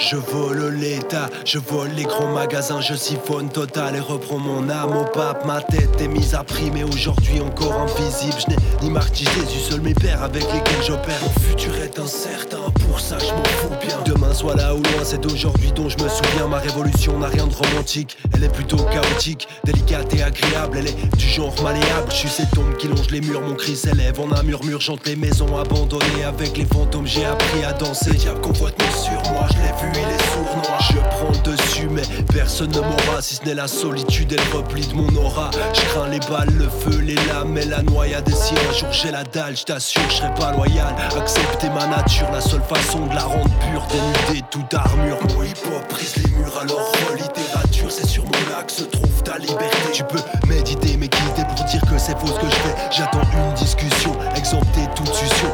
je 0.00 0.16
vole 0.16 0.74
l'État, 0.76 1.28
je 1.44 1.58
vole 1.58 1.90
les 1.90 2.04
grands 2.04 2.32
magasins, 2.32 2.80
je 2.80 2.94
siphonne 2.94 3.50
total 3.50 3.96
et 3.96 4.00
reprends 4.00 4.38
mon 4.38 4.68
âme 4.70 4.96
au 4.96 5.04
pape. 5.04 5.44
Ma 5.44 5.60
tête 5.60 6.00
est 6.00 6.08
mise 6.08 6.34
à 6.34 6.42
prix, 6.42 6.70
mais 6.72 6.82
aujourd'hui 6.82 7.40
encore 7.40 7.74
invisible. 7.82 8.34
Je 8.40 8.50
n'ai 8.50 8.56
ni 8.82 8.90
marqué 8.90 9.24
Jésus, 9.24 9.60
seul 9.60 9.82
mes 9.82 9.92
pères 9.94 10.22
avec 10.22 10.42
lesquels 10.44 10.82
j'opère. 10.86 11.20
Mon 11.22 11.40
futur 11.42 11.76
est 11.76 11.98
incertain, 11.98 12.70
pour 12.88 12.98
ça 12.98 13.18
je 13.18 13.26
m'en 13.26 13.44
fous 13.44 13.86
bien. 13.86 13.98
Demain 14.06 14.32
soit 14.32 14.56
là 14.56 14.74
ou 14.74 14.78
loin, 14.78 15.04
c'est 15.04 15.20
d'aujourd'hui 15.20 15.70
dont 15.72 15.90
je 15.90 16.02
me 16.02 16.08
souviens. 16.08 16.48
Ma 16.48 16.58
révolution 16.58 17.18
n'a 17.18 17.28
rien 17.28 17.46
de 17.46 17.54
romantique, 17.54 18.16
elle 18.34 18.44
est 18.44 18.52
plutôt 18.52 18.78
chaotique, 18.78 19.48
délicate 19.64 20.14
et 20.14 20.22
agréable. 20.22 20.78
Elle 20.78 20.88
est 20.88 21.16
du 21.16 21.28
genre 21.28 21.54
malléable. 21.62 22.10
Je 22.10 22.16
suis 22.16 22.28
cette 22.30 22.50
tombe 22.52 22.74
qui 22.78 22.88
longe 22.88 23.10
les 23.10 23.20
murs, 23.20 23.42
mon 23.42 23.54
cri 23.54 23.76
s'élève 23.76 24.18
en 24.18 24.32
un 24.32 24.42
murmure. 24.42 24.80
Chante 24.80 25.06
les 25.06 25.16
maisons 25.16 25.58
abandonnées 25.58 26.24
avec 26.26 26.56
les 26.56 26.64
fantômes. 26.64 27.06
J'ai 27.06 27.26
appris 27.26 27.64
à 27.64 27.74
danser. 27.74 28.10
Le 28.10 28.16
diable 28.16 28.40
convoite 28.40 28.80
sur 28.90 29.32
moi, 29.32 29.46
je 29.50 29.56
l'ai 29.58 29.74
vu, 29.80 29.89
noir. 29.92 30.80
Je 30.90 30.98
prends 30.98 31.30
le 31.32 31.50
dessus, 31.50 31.88
mais 31.90 32.02
personne 32.32 32.70
ne 32.70 32.80
m'aura. 32.80 33.20
Si 33.20 33.36
ce 33.36 33.44
n'est 33.44 33.54
la 33.54 33.68
solitude 33.68 34.32
et 34.32 34.36
le 34.36 34.56
repli 34.56 34.86
de 34.86 34.94
mon 34.94 35.14
aura. 35.16 35.50
Je 35.74 35.80
crains 35.80 36.08
les 36.08 36.20
balles, 36.20 36.52
le 36.56 36.68
feu, 36.68 37.00
les 37.00 37.14
lames 37.26 37.56
et 37.56 37.66
la 37.66 37.82
noyade. 37.82 38.28
Et 38.28 38.32
si 38.32 38.54
un 38.54 38.72
jour 38.72 38.92
j'ai 38.92 39.10
la 39.10 39.24
dalle, 39.24 39.56
je 39.56 39.64
t'assure, 39.64 40.02
je 40.08 40.16
serai 40.16 40.34
pas 40.34 40.52
loyal. 40.52 40.94
Accepter 41.16 41.68
ma 41.70 41.86
nature, 41.86 42.30
la 42.32 42.40
seule 42.40 42.62
façon 42.62 43.06
de 43.06 43.14
la 43.14 43.24
rendre 43.24 43.50
pure, 43.70 43.86
dénuder 43.90 44.44
toute 44.50 44.72
armure. 44.74 45.18
Mon 45.34 45.42
hip-hop 45.42 45.90
brise 45.90 46.16
les 46.16 46.30
murs, 46.30 46.58
alors 46.60 46.92
littérature, 47.16 47.90
c'est 47.90 48.06
sur 48.06 48.24
mon 48.24 48.30
lac 48.50 48.70
se 48.70 48.84
trouve 48.84 49.22
ta 49.22 49.38
liberté. 49.38 49.92
Tu 49.92 50.04
peux 50.04 50.20
méditer, 50.48 50.96
mais 50.96 51.08
quitter 51.08 51.44
pour 51.44 51.64
dire 51.64 51.82
que 51.82 51.98
c'est 51.98 52.18
faux 52.18 52.26
ce 52.26 52.40
que 52.40 52.46
je 52.46 52.56
fais. 52.56 52.74
J'attends 52.90 53.22
une 53.32 53.54
discussion, 53.54 54.16
exempté 54.36 54.80
toute 54.94 55.12
suspicion. 55.12 55.50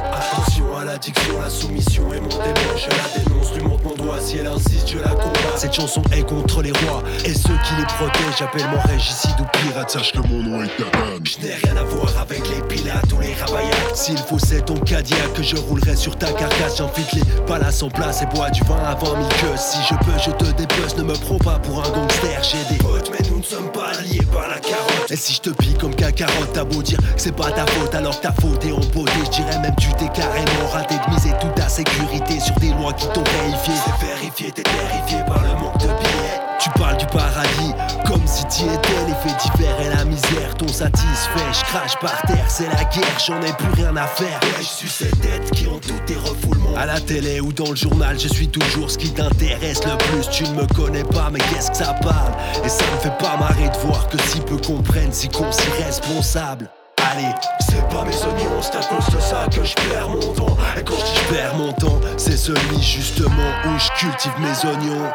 La 0.97 1.51
soumission 1.51 2.11
et 2.15 2.21
mon 2.21 2.29
démon. 2.29 2.55
Je 2.75 2.89
la 2.89 3.23
dénonce, 3.23 3.53
lui 3.55 3.63
montre 3.63 3.85
mon 3.85 4.03
doigt. 4.03 4.19
Si 4.19 4.39
elle 4.39 4.47
insiste, 4.47 4.89
je 4.89 4.99
la 4.99 5.11
combats. 5.11 5.55
Cette 5.55 5.75
chanson 5.75 6.01
est 6.11 6.23
contre 6.23 6.63
les 6.63 6.73
rois 6.73 7.03
et 7.23 7.35
ceux 7.35 7.53
qui 7.67 7.75
les 7.79 7.85
protègent. 7.85 8.39
J'appelle 8.39 8.67
mon 8.71 8.81
régicide 8.81 9.37
ou 9.39 9.45
pirate. 9.59 9.91
Sache 9.91 10.13
que 10.13 10.27
mon 10.27 10.43
nom 10.43 10.63
est 10.63 10.75
Taban. 10.79 11.19
Je 11.23 11.47
n'ai 11.47 11.55
rien 11.55 11.77
à 11.77 11.83
voir 11.83 12.19
avec 12.19 12.49
les 12.49 12.63
pilates 12.63 13.13
ou 13.13 13.21
les 13.21 13.35
ravaillacs. 13.35 13.95
S'il 13.95 14.17
faut, 14.17 14.39
c'est 14.39 14.65
ton 14.65 14.75
Cadillac 14.77 15.35
que 15.35 15.43
je 15.43 15.57
roulerai 15.57 15.97
sur 15.97 16.17
ta 16.17 16.33
carcasse. 16.33 16.79
J'infiltre 16.79 17.17
les 17.17 17.43
palaces 17.45 17.83
en 17.83 17.91
place 17.91 18.23
et 18.23 18.27
bois 18.35 18.49
du 18.49 18.63
vin 18.63 18.77
20 18.77 18.99
000 18.99 19.17
queues. 19.43 19.59
Si 19.59 19.79
je 19.91 19.95
peux, 19.97 20.19
je 20.19 20.31
te 20.31 20.51
dépeuse. 20.57 20.97
Ne 20.97 21.03
me 21.03 21.15
prends 21.15 21.39
pas 21.39 21.59
pour 21.59 21.79
un 21.85 21.91
gangster. 21.91 22.43
J'ai 22.43 22.75
des 22.75 22.83
potes, 22.83 23.11
mais 23.11 23.26
sommes 23.49 23.71
pas 23.71 23.93
liés 24.03 24.27
par 24.33 24.49
la 24.49 24.59
carotte. 24.59 25.11
Et 25.11 25.17
si 25.17 25.35
je 25.35 25.41
te 25.41 25.51
pique 25.51 25.79
comme 25.79 25.95
qu'un 25.95 26.11
carotte, 26.11 26.53
t'as 26.53 26.65
beau 26.65 26.83
dire 26.83 26.99
que 26.99 27.21
c'est 27.21 27.35
pas 27.35 27.51
ta 27.53 27.65
faute, 27.67 27.95
alors 27.95 28.19
que 28.19 28.27
ta 28.27 28.33
faute 28.33 28.65
est 28.65 28.73
en 28.73 28.81
beauté. 28.93 29.13
Je 29.25 29.31
dirais 29.31 29.59
même 29.61 29.75
tu 29.79 29.89
t'es 29.95 30.09
carrément 30.09 30.69
raté 30.73 30.95
de 30.95 31.15
miser 31.15 31.31
toute 31.41 31.55
ta 31.55 31.69
sécurité 31.69 32.41
sur 32.41 32.55
des 32.57 32.71
lois 32.71 32.93
qui 32.93 33.07
t'ont 33.09 33.23
vérifié. 33.23 33.75
C'est 33.85 34.07
vérifié, 34.07 34.53
t'es 34.53 34.63
terrifié 34.63 35.19
par 35.27 35.43
le 35.43 35.61
manque 35.61 35.79
de 35.79 35.87
billets. 35.87 36.41
Tu 36.59 36.71
parles 36.71 36.97
du 36.97 37.07
paradis 37.07 37.73
comme 38.37 38.51
si 38.51 38.59
t'y 38.59 38.65
étais. 38.65 39.07
Les 39.07 39.15
faits 39.15 39.53
divers 39.53 39.81
et 39.81 39.97
la 39.97 40.05
misère 40.05 40.55
t'ont 40.57 40.69
satisfait. 40.69 41.53
Je 41.53 41.65
crache 41.65 41.97
par 42.01 42.21
terre, 42.23 42.45
c'est 42.49 42.69
la 42.69 42.85
guerre, 42.85 43.19
j'en 43.27 43.41
ai 43.43 43.53
plus 43.53 43.83
rien 43.83 43.97
à 43.97 44.07
faire. 44.07 44.41
Ouais, 44.43 44.61
je 44.61 44.65
suis 44.65 44.89
ces 44.89 45.11
têtes 45.11 45.51
qui 45.53 45.67
ont 45.67 45.79
tout 45.79 45.99
tes 46.07 46.17
refoulements. 46.17 46.77
À 46.77 46.87
la 46.87 47.01
télé 47.01 47.41
ou 47.41 47.53
dans 47.53 47.71
le 47.71 47.77
journal, 47.77 48.19
je 48.19 48.29
suis 48.29 48.49
toujours 48.49 48.91
ce 48.91 48.99
qui 48.99 49.11
t'intéresse 49.11 49.85
le 49.85 49.97
plus. 49.97 50.29
Tu 50.31 50.45
ne 50.45 50.55
me 50.55 50.67
connais 50.75 51.05
pas, 51.05 51.31
mais 51.31 51.41
qu'est-ce 51.41 51.71
que 51.71 51.77
ça 51.77 51.95
parle? 51.95 52.33
Et 52.65 52.69
ça 52.69 52.85
me 52.95 53.01
fait 53.01 53.19
pas 53.19 53.37
marrer 53.37 53.69
de 53.69 53.79
voir 53.79 54.09
que 54.09 54.19
si 54.23 54.41
peu 54.41 54.57
comprennent, 54.59 55.13
si 55.13 55.29
qu'on 55.29 55.51
s'y 55.53 55.71
responsable. 55.85 56.71
Allez, 57.13 57.33
c'est 57.61 57.89
pas 57.89 58.05
mes 58.05 58.17
oignons, 58.17 58.61
c'est 58.63 58.77
à 58.77 58.83
cause 58.83 59.15
de 59.15 59.21
ça 59.21 59.47
que 59.55 59.63
je 59.63 59.75
perds 59.75 60.09
mon 60.09 60.33
temps. 60.33 60.57
Et 60.77 60.83
quand 60.83 60.95
je 60.97 61.35
perds 61.35 61.55
mon 61.55 61.73
temps, 61.73 62.01
c'est 62.17 62.37
celui 62.37 62.83
justement 62.83 63.31
où 63.65 63.79
je 63.79 64.01
cultive 64.01 64.33
mes 64.41 64.69
oignons. 64.69 65.13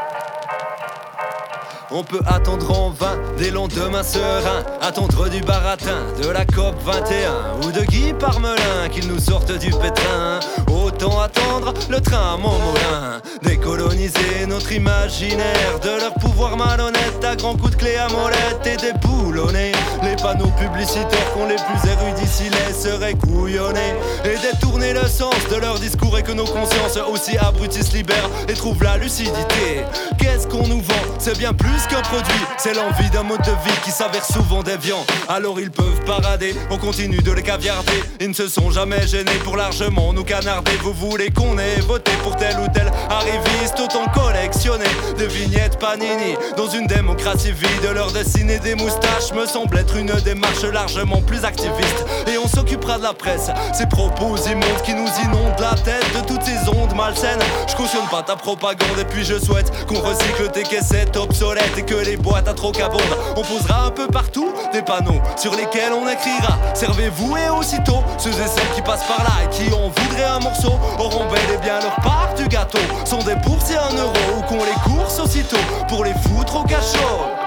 On 1.93 2.03
peut 2.03 2.21
attendre 2.25 2.71
en 2.79 2.89
vain 2.89 3.19
des 3.37 3.51
lendemains 3.51 4.03
sereins, 4.03 4.63
attendre 4.81 5.27
du 5.27 5.41
baratin, 5.41 6.05
de 6.23 6.29
la 6.29 6.45
COP 6.45 6.73
21 6.85 7.67
ou 7.67 7.71
de 7.73 7.81
Guy 7.81 8.13
Parmelin 8.13 8.87
qu'ils 8.89 9.09
nous 9.09 9.19
sortent 9.19 9.51
du 9.59 9.71
pétrin. 9.71 10.39
Autant 10.71 11.19
attendre 11.19 11.73
le 11.89 11.99
train 11.99 12.35
à 12.35 12.37
Montmolin, 12.37 13.21
décoloniser 13.43 14.45
notre 14.47 14.71
imaginaire 14.71 15.79
de 15.83 15.89
leur 15.89 16.13
pouvoir 16.13 16.55
malhonnête 16.55 17.23
à 17.23 17.35
grands 17.35 17.57
coups 17.57 17.71
de 17.71 17.75
clé 17.75 17.97
à 17.97 18.07
molette 18.07 18.65
et 18.65 18.77
déboulonner 18.77 19.73
les 20.01 20.15
panneaux 20.15 20.51
publicitaires 20.57 21.33
qu'on 21.33 21.47
les 21.47 21.55
plus 21.55 21.89
érudits 21.89 22.27
s'y 22.27 22.49
laisseraient 22.49 23.15
couillonner 23.15 23.95
et 24.23 24.37
détourner 24.39 24.93
le 24.93 25.07
sens 25.07 25.35
de 25.49 25.57
leur 25.57 25.77
discours 25.77 26.17
et 26.17 26.23
que 26.23 26.31
nos 26.31 26.45
consciences 26.45 26.97
aussi 27.11 27.37
abruties 27.37 27.83
se 27.83 27.95
libèrent 27.95 28.29
et 28.47 28.53
trouvent 28.53 28.83
la 28.83 28.95
lucidité. 28.97 29.83
Qu'est-ce 30.17 30.47
qu'on 30.47 30.67
nous 30.67 30.81
vend? 30.81 31.05
C'est 31.19 31.37
bien 31.37 31.53
plus 31.53 31.80
qu'un 31.87 32.01
produit, 32.01 32.45
c'est 32.57 32.73
l'envie 32.73 33.09
d'un 33.09 33.23
mode 33.23 33.41
de 33.41 33.51
vie 33.51 33.77
qui 33.83 33.91
s'avère 33.91 34.25
souvent 34.25 34.61
déviant. 34.63 35.05
Alors 35.29 35.59
ils 35.59 35.71
peuvent 35.71 36.03
parader, 36.05 36.55
on 36.69 36.77
continue 36.77 37.21
de 37.21 37.31
les 37.31 37.43
caviarder. 37.43 38.03
Ils 38.19 38.29
ne 38.29 38.33
se 38.33 38.47
sont 38.47 38.71
jamais 38.71 39.07
gênés 39.07 39.39
pour 39.43 39.57
largement 39.57 40.13
nous 40.13 40.23
canarder. 40.23 40.71
Vous 40.83 40.93
voulez 40.93 41.29
qu'on 41.31 41.57
ait 41.57 41.79
voté 41.81 42.11
pour 42.23 42.35
tel 42.35 42.57
ou 42.59 42.67
tel 42.73 42.91
arriviste, 43.09 43.79
autant 43.79 44.05
collectionner 44.13 44.85
des 45.17 45.27
vignettes 45.27 45.79
Panini 45.79 46.35
dans 46.57 46.67
une 46.67 46.87
démocratie 46.87 47.51
vide. 47.51 47.89
Leur 47.93 48.11
dessiner 48.11 48.59
des 48.59 48.75
moustaches 48.75 49.31
me 49.33 49.45
semble 49.45 49.77
être 49.77 49.95
une 49.95 50.13
démarche 50.23 50.63
largement 50.63 51.21
plus 51.21 51.43
activiste. 51.45 52.05
Et 52.27 52.37
on 52.37 52.47
s'occupera 52.47 52.97
de 52.97 53.03
la 53.03 53.13
presse, 53.13 53.49
ces 53.73 53.87
propos 53.87 54.37
immondes 54.37 54.81
qui 54.83 54.93
nous 54.93 55.09
inondent 55.25 55.59
la 55.59 55.75
tête 55.75 56.05
de 56.13 56.27
toutes 56.27 56.43
ces 56.43 56.69
ondes 56.69 56.95
malsaines. 56.95 57.39
Je 57.67 57.75
cautionne 57.75 58.07
pas 58.09 58.23
ta 58.23 58.35
propagande 58.35 58.99
et 58.99 59.05
puis 59.05 59.23
je 59.23 59.39
souhaite 59.39 59.71
qu'on 59.87 59.99
recycle 59.99 60.49
tes 60.51 60.63
caissettes 60.63 61.17
obsolètes 61.17 61.70
et 61.77 61.83
que 61.83 61.95
les 61.95 62.17
boîtes 62.17 62.47
à 62.47 62.53
trop 62.53 62.71
abondent. 62.81 63.17
On 63.35 63.41
posera 63.41 63.85
un 63.85 63.91
peu 63.91 64.07
partout 64.07 64.51
des 64.73 64.81
panneaux 64.81 65.21
sur 65.37 65.55
lesquels 65.55 65.93
on 65.93 66.07
écrira 66.07 66.57
Servez-vous 66.73 67.37
et 67.37 67.49
aussitôt 67.49 68.03
ceux 68.17 68.29
et 68.29 68.47
celles 68.47 68.71
qui 68.75 68.81
passent 68.81 69.07
par 69.07 69.23
là 69.23 69.31
et 69.43 69.49
qui 69.49 69.73
en 69.73 69.89
voudraient 69.89 70.23
un 70.23 70.39
morceau 70.39 70.73
auront 70.99 71.25
bel 71.31 71.55
et 71.55 71.57
bien 71.57 71.79
leur 71.79 71.95
part 71.97 72.33
du 72.37 72.47
gâteau. 72.47 72.79
Sont 73.05 73.23
des 73.23 73.35
boursiers 73.35 73.77
un 73.77 73.95
euro 73.95 74.13
ou 74.37 74.41
qu'on 74.43 74.63
les 74.63 74.79
course 74.83 75.19
aussitôt 75.19 75.57
pour 75.87 76.03
les 76.03 76.13
foutre 76.13 76.61
au 76.61 76.63
cachot. 76.63 77.40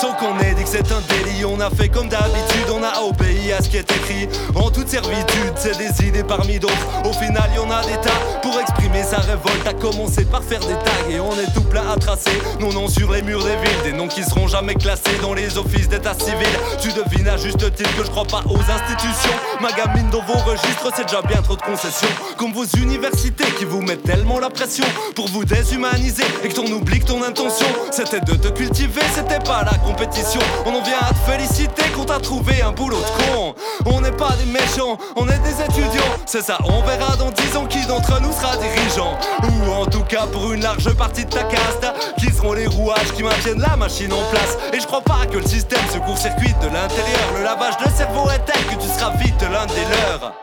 Sans 0.00 0.12
qu'on 0.12 0.38
ait 0.38 0.54
dit 0.54 0.62
que 0.62 0.68
c'est 0.68 0.92
un 0.92 1.00
délit, 1.08 1.44
on 1.44 1.58
a 1.58 1.70
fait 1.70 1.88
comme 1.88 2.08
d'habitude, 2.08 2.66
on 2.72 2.84
a 2.84 3.02
obéi 3.02 3.52
à 3.52 3.60
ce 3.60 3.68
qui 3.68 3.78
est 3.78 3.90
écrit. 3.90 4.28
En 4.54 4.70
toute 4.70 4.88
servitude, 4.88 5.54
c'est 5.56 5.76
des 5.76 6.06
idées 6.06 6.22
parmi 6.22 6.60
d'autres. 6.60 6.74
Au 7.04 7.12
final, 7.12 7.50
y 7.56 7.58
en 7.58 7.68
a 7.68 7.82
des 7.82 8.00
tas 8.00 8.20
pour 8.40 8.60
exprimer 8.60 9.02
sa 9.02 9.16
révolte. 9.16 9.66
A 9.66 9.74
commencé 9.74 10.24
par 10.24 10.44
faire 10.44 10.60
des 10.60 10.74
tags 10.74 11.10
et 11.10 11.18
on 11.18 11.32
est 11.32 11.52
tout 11.52 11.64
plein 11.64 11.90
à 11.90 11.96
tracer. 11.96 12.30
Nos 12.60 12.72
noms 12.72 12.86
sur 12.86 13.10
les 13.12 13.22
murs 13.22 13.42
des 13.42 13.56
villes, 13.56 13.82
des 13.82 13.92
noms 13.92 14.06
qui 14.06 14.22
seront 14.22 14.46
jamais 14.46 14.76
classés 14.76 15.18
dans 15.20 15.34
les 15.34 15.58
offices 15.58 15.88
d'état 15.88 16.14
civil. 16.14 16.46
Tu 16.80 16.92
devines 16.92 17.26
à 17.26 17.36
juste 17.36 17.74
titre 17.74 17.96
que 17.96 18.04
je 18.04 18.10
crois 18.10 18.24
pas 18.24 18.44
aux 18.48 18.60
institutions. 18.60 19.34
Ma 19.60 19.72
gamine 19.72 20.10
dans 20.10 20.22
vos 20.22 20.38
registres, 20.48 20.92
c'est 20.94 21.06
déjà 21.06 21.22
bien 21.22 21.42
trop 21.42 21.56
de 21.56 21.62
concessions. 21.62 22.08
Comme 22.36 22.52
vos 22.52 22.66
universités 22.76 23.50
qui 23.58 23.64
vous 23.64 23.82
mettent 23.82 24.04
tellement 24.04 24.38
la 24.38 24.50
pression 24.50 24.84
pour 25.16 25.26
vous 25.28 25.44
déshumaniser 25.44 26.22
et 26.44 26.48
que 26.48 26.54
ton 26.54 26.66
oublie 26.66 27.00
que 27.00 27.06
ton 27.06 27.24
intention 27.24 27.66
c'était 27.90 28.20
de 28.20 28.34
te 28.34 28.48
cultiver, 28.48 29.00
c'était 29.12 29.40
pas 29.40 29.64
la 29.64 29.76
compétition. 29.88 30.40
On 30.66 30.70
en 30.70 30.82
vient 30.82 30.98
à 31.00 31.14
te 31.14 31.30
féliciter 31.30 31.82
qu'on 31.94 32.04
t'a 32.04 32.20
trouvé 32.20 32.60
un 32.62 32.72
boulot 32.72 32.98
de 32.98 33.32
con. 33.32 33.54
On 33.86 34.00
n'est 34.00 34.12
pas 34.12 34.32
des 34.38 34.50
méchants, 34.50 34.98
on 35.16 35.26
est 35.28 35.38
des 35.38 35.62
étudiants. 35.62 36.12
C'est 36.26 36.42
ça, 36.42 36.58
on 36.64 36.82
verra 36.82 37.16
dans 37.16 37.30
10 37.30 37.56
ans 37.56 37.66
qui 37.66 37.84
d'entre 37.86 38.20
nous 38.20 38.32
sera 38.32 38.56
dirigeant. 38.56 39.18
Ou 39.42 39.72
en 39.72 39.86
tout 39.86 40.04
cas 40.04 40.26
pour 40.26 40.52
une 40.52 40.62
large 40.62 40.92
partie 40.94 41.24
de 41.24 41.30
ta 41.30 41.44
caste, 41.44 41.86
qui 42.18 42.30
seront 42.32 42.52
les 42.52 42.66
rouages 42.66 43.12
qui 43.16 43.22
maintiennent 43.22 43.60
la 43.60 43.76
machine 43.76 44.12
en 44.12 44.22
place. 44.30 44.58
Et 44.72 44.80
je 44.80 44.86
crois 44.86 45.00
pas 45.00 45.26
que 45.30 45.38
le 45.38 45.46
système 45.46 45.86
se 45.92 45.98
court-circuite 45.98 46.58
de 46.60 46.66
l'intérieur. 46.66 47.26
Le 47.36 47.44
lavage 47.44 47.76
de 47.78 47.90
cerveau 47.90 48.28
est 48.30 48.44
tel 48.44 48.62
que 48.66 48.82
tu 48.82 48.88
seras 48.88 49.12
vite 49.16 49.42
l'un 49.42 49.66
des 49.66 49.86
leurs. 49.94 50.34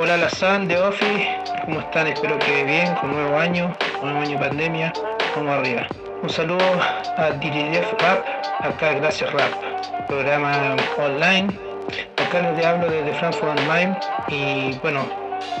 Hola 0.00 0.16
Lazán 0.16 0.68
de 0.68 0.76
Ofi, 0.76 1.26
¿cómo 1.64 1.80
están? 1.80 2.06
Espero 2.06 2.38
que 2.38 2.64
bien, 2.64 2.94
con 2.96 3.12
nuevo 3.12 3.36
año, 3.38 3.74
nuevo 4.02 4.18
año 4.20 4.38
de 4.38 4.48
pandemia, 4.48 4.92
vamos 5.34 5.52
arriba. 5.58 5.86
Un 6.22 6.30
saludo 6.30 6.64
a 7.16 7.30
DJF 7.30 7.92
Rap, 8.00 8.26
acá 8.60 8.94
Gracias 8.94 9.32
Rap, 9.32 9.52
programa 10.06 10.76
online. 10.98 11.48
Acá 12.16 12.52
les 12.52 12.64
hablo 12.64 12.90
desde 12.90 13.12
Frankfurt 13.14 13.60
Main 13.66 13.96
y 14.28 14.76
bueno, 14.82 15.06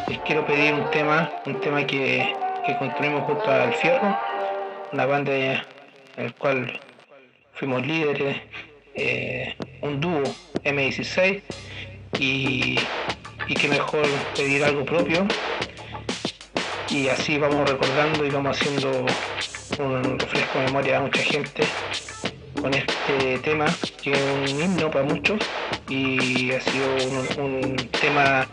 les 0.08 0.18
quiero 0.20 0.44
pedir 0.46 0.74
un 0.74 0.90
tema, 0.90 1.30
un 1.46 1.60
tema 1.60 1.86
que, 1.86 2.34
que 2.66 2.76
construimos 2.76 3.22
junto 3.22 3.50
al 3.50 3.72
Fierro, 3.74 4.18
una 4.92 5.06
banda 5.06 5.32
en 5.34 5.62
el 6.16 6.34
cual 6.34 6.80
fuimos 7.54 7.86
líderes, 7.86 8.36
eh, 8.94 9.56
un 9.82 10.00
dúo 10.00 10.22
M16 10.64 11.42
y 12.18 12.78
y 13.48 13.54
qué 13.54 13.68
mejor 13.68 14.06
pedir 14.36 14.62
algo 14.62 14.84
propio 14.84 15.26
y 16.90 17.08
así 17.08 17.38
vamos 17.38 17.68
recordando 17.68 18.24
y 18.24 18.30
vamos 18.30 18.56
haciendo 18.56 18.90
un 19.78 20.18
refresco 20.18 20.58
de 20.58 20.64
memoria 20.66 20.98
a 20.98 21.00
mucha 21.00 21.22
gente 21.22 21.64
con 22.60 22.72
este 22.74 23.38
tema 23.38 23.66
que 24.02 24.12
es 24.12 24.20
un 24.20 24.60
himno 24.60 24.90
para 24.90 25.04
muchos 25.04 25.38
y 25.88 26.50
ha 26.52 26.60
sido 26.60 26.86
un, 27.42 27.76
tema 28.00 28.46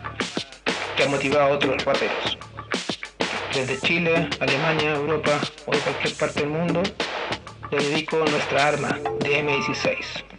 que 0.96 1.04
ha 1.04 1.08
motivado 1.08 1.44
a 1.44 1.48
otros 1.54 1.84
raperos. 1.84 2.38
Desde 3.54 3.78
Chile, 3.80 4.28
Alemania, 4.40 4.94
Europa 4.94 5.40
o 5.66 5.72
de 5.72 5.78
cualquier 5.78 6.14
parte 6.14 6.40
del 6.40 6.50
mundo 6.50 6.82
le 7.70 7.78
dedico 7.78 8.18
nuestra 8.18 8.68
arma 8.68 8.98
de 9.20 9.44
M16 9.44 10.35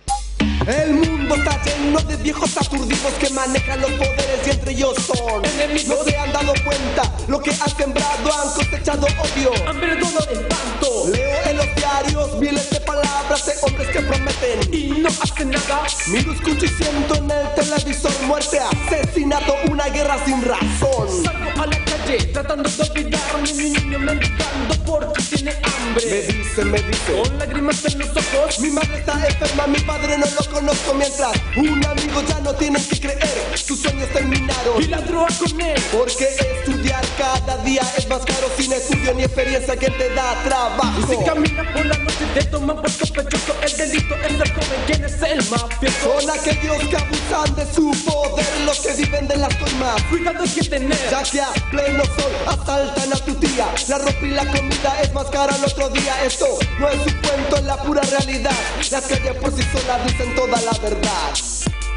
El 0.67 0.95
mundo 0.95 1.35
está 1.35 1.63
lleno 1.63 1.97
de 2.01 2.17
viejos 2.17 2.57
aturdidos 2.57 3.13
que 3.21 3.29
manejan 3.29 3.79
los 3.79 3.91
poderes 3.91 4.45
y 4.45 4.49
entre 4.49 4.73
ellos 4.73 4.95
son 4.97 5.45
enemigos. 5.45 5.87
No 5.87 6.03
se 6.03 6.17
han 6.17 6.33
dado 6.33 6.53
cuenta 6.65 7.09
lo 7.29 7.39
que 7.39 7.51
han 7.51 7.77
sembrado, 7.77 8.33
han 8.33 8.53
cosechado 8.53 9.07
odio. 9.07 9.51
Hambre, 9.65 9.95
dolor, 9.95 10.27
espanto. 10.29 11.09
Leo 11.09 11.49
en 11.49 11.55
los 11.55 11.75
diarios 11.75 12.39
miles 12.41 12.69
de 12.69 12.81
palabras 12.81 13.45
de 13.45 13.53
hombres 13.61 13.87
que 13.87 14.01
prometen 14.01 14.73
y 14.73 14.87
no 14.99 15.07
hacen 15.07 15.51
nada. 15.51 15.83
Miro, 16.07 16.33
escucho 16.33 16.65
y 16.65 16.67
siento 16.67 17.15
en 17.15 17.31
el 17.31 17.53
televisor 17.55 18.11
muerte, 18.23 18.59
asesinato, 18.59 19.55
una 19.69 19.87
guerra 19.87 20.17
sin 20.25 20.41
razón. 20.43 21.23
Salgo 21.23 21.61
a 21.61 21.67
la 21.67 21.85
calle 21.85 22.25
tratando 22.33 22.69
de 22.69 22.83
olvidarme 22.83 23.53
Mi 23.53 23.69
niño 23.69 23.99
mendigando 23.99 24.75
porque 24.85 25.21
tiene 25.23 25.51
hambre 25.51 26.05
Me 26.05 26.33
dice, 26.33 26.65
me 26.65 26.81
dice. 26.81 27.21
Con 27.23 27.37
lágrimas 27.37 27.85
en 27.85 27.99
los 27.99 28.09
ojos 28.09 28.59
Mi 28.59 28.69
madre 28.69 28.99
está 28.99 29.13
enferma, 29.27 29.67
mi 29.67 29.79
padre 29.79 30.17
no 30.17 30.25
lo 30.25 30.56
conozco 30.57 30.93
mientras 30.95 31.31
un 31.55 31.85
amigo 31.85 32.21
ya 32.27 32.39
no 32.39 32.53
tiene 32.53 32.83
que 32.87 32.99
creer. 32.99 33.29
Sus 33.55 33.79
sueños 33.79 34.09
terminaron. 34.09 34.81
Y 34.81 34.87
la 34.87 35.01
droga 35.01 35.27
con 35.37 35.61
él. 35.61 35.81
Porque 35.91 36.25
estudiar 36.25 37.03
cada 37.17 37.57
día 37.63 37.81
es 37.97 38.07
más 38.07 38.25
caro 38.25 38.47
sin 38.57 38.73
estudio 38.73 39.13
ni 39.13 39.23
experiencia 39.23 39.75
que 39.75 39.89
te 39.91 40.09
da 40.13 40.33
trabajo. 40.43 40.99
Y 40.99 41.15
si 41.15 41.23
camina 41.23 41.73
por 41.73 41.85
la 41.85 41.97
noche 41.97 42.25
te 42.33 42.43
toman 42.45 42.77
por 42.77 42.89
sospechoso 42.89 43.55
El 43.61 43.77
delito 43.77 44.15
es 44.15 44.37
ser 44.37 44.53
joven, 44.53 44.81
¿quién 44.87 45.05
es 45.05 45.21
el 45.21 45.49
mafioso? 45.49 46.21
Son 46.21 46.29
aquellos 46.29 46.77
que 46.89 46.97
abusan 46.97 47.55
de 47.55 47.73
su 47.73 47.91
poder, 48.05 48.61
los 48.65 48.79
que 48.79 48.93
viven 48.93 49.27
de 49.27 49.37
las 49.37 49.55
coimas. 49.55 50.01
Cuidado 50.09 50.43
que 50.43 50.63
tener. 50.63 50.97
Ya 51.11 51.23
que 51.23 51.41
a 51.41 51.51
pleno 51.71 52.03
sol 52.05 52.31
asaltan 52.47 53.13
a 53.13 53.15
tu 53.17 53.35
tía. 53.35 53.67
La 53.89 53.97
ropa 53.99 54.25
y 54.25 54.29
la 54.29 54.45
comida 54.45 55.01
es 55.01 55.13
más 55.13 55.27
cara 55.27 55.55
el 55.55 55.63
otro 55.63 55.89
día. 55.89 56.23
Esto 56.25 56.47
no 56.79 56.89
es 56.89 56.97
un 57.05 57.21
cuento, 57.21 57.57
es 57.57 57.63
la 57.63 57.77
pura 57.83 58.01
realidad. 58.01 58.55
Las 58.91 59.05
calles 59.05 59.35
por 59.35 59.51
sí 59.55 59.63
solas 59.71 60.05
dicen 60.05 60.35
toda 60.47 60.61
la 60.61 60.79
verdad. 60.79 61.33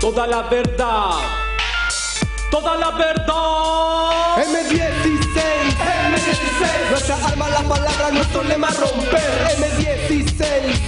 Toda 0.01 0.27
la 0.27 0.43
verdad. 0.43 1.11
Toda 2.51 2.77
la 2.77 2.91
verdad. 2.91 4.45
M16, 4.45 5.39
M16. 5.79 6.91
Nuestra 6.91 7.17
arma, 7.27 7.49
la 7.49 7.63
palabra, 7.63 8.11
nuestro 8.13 8.43
lema 8.43 8.71
romper. 8.71 9.55
M16, 9.57 10.41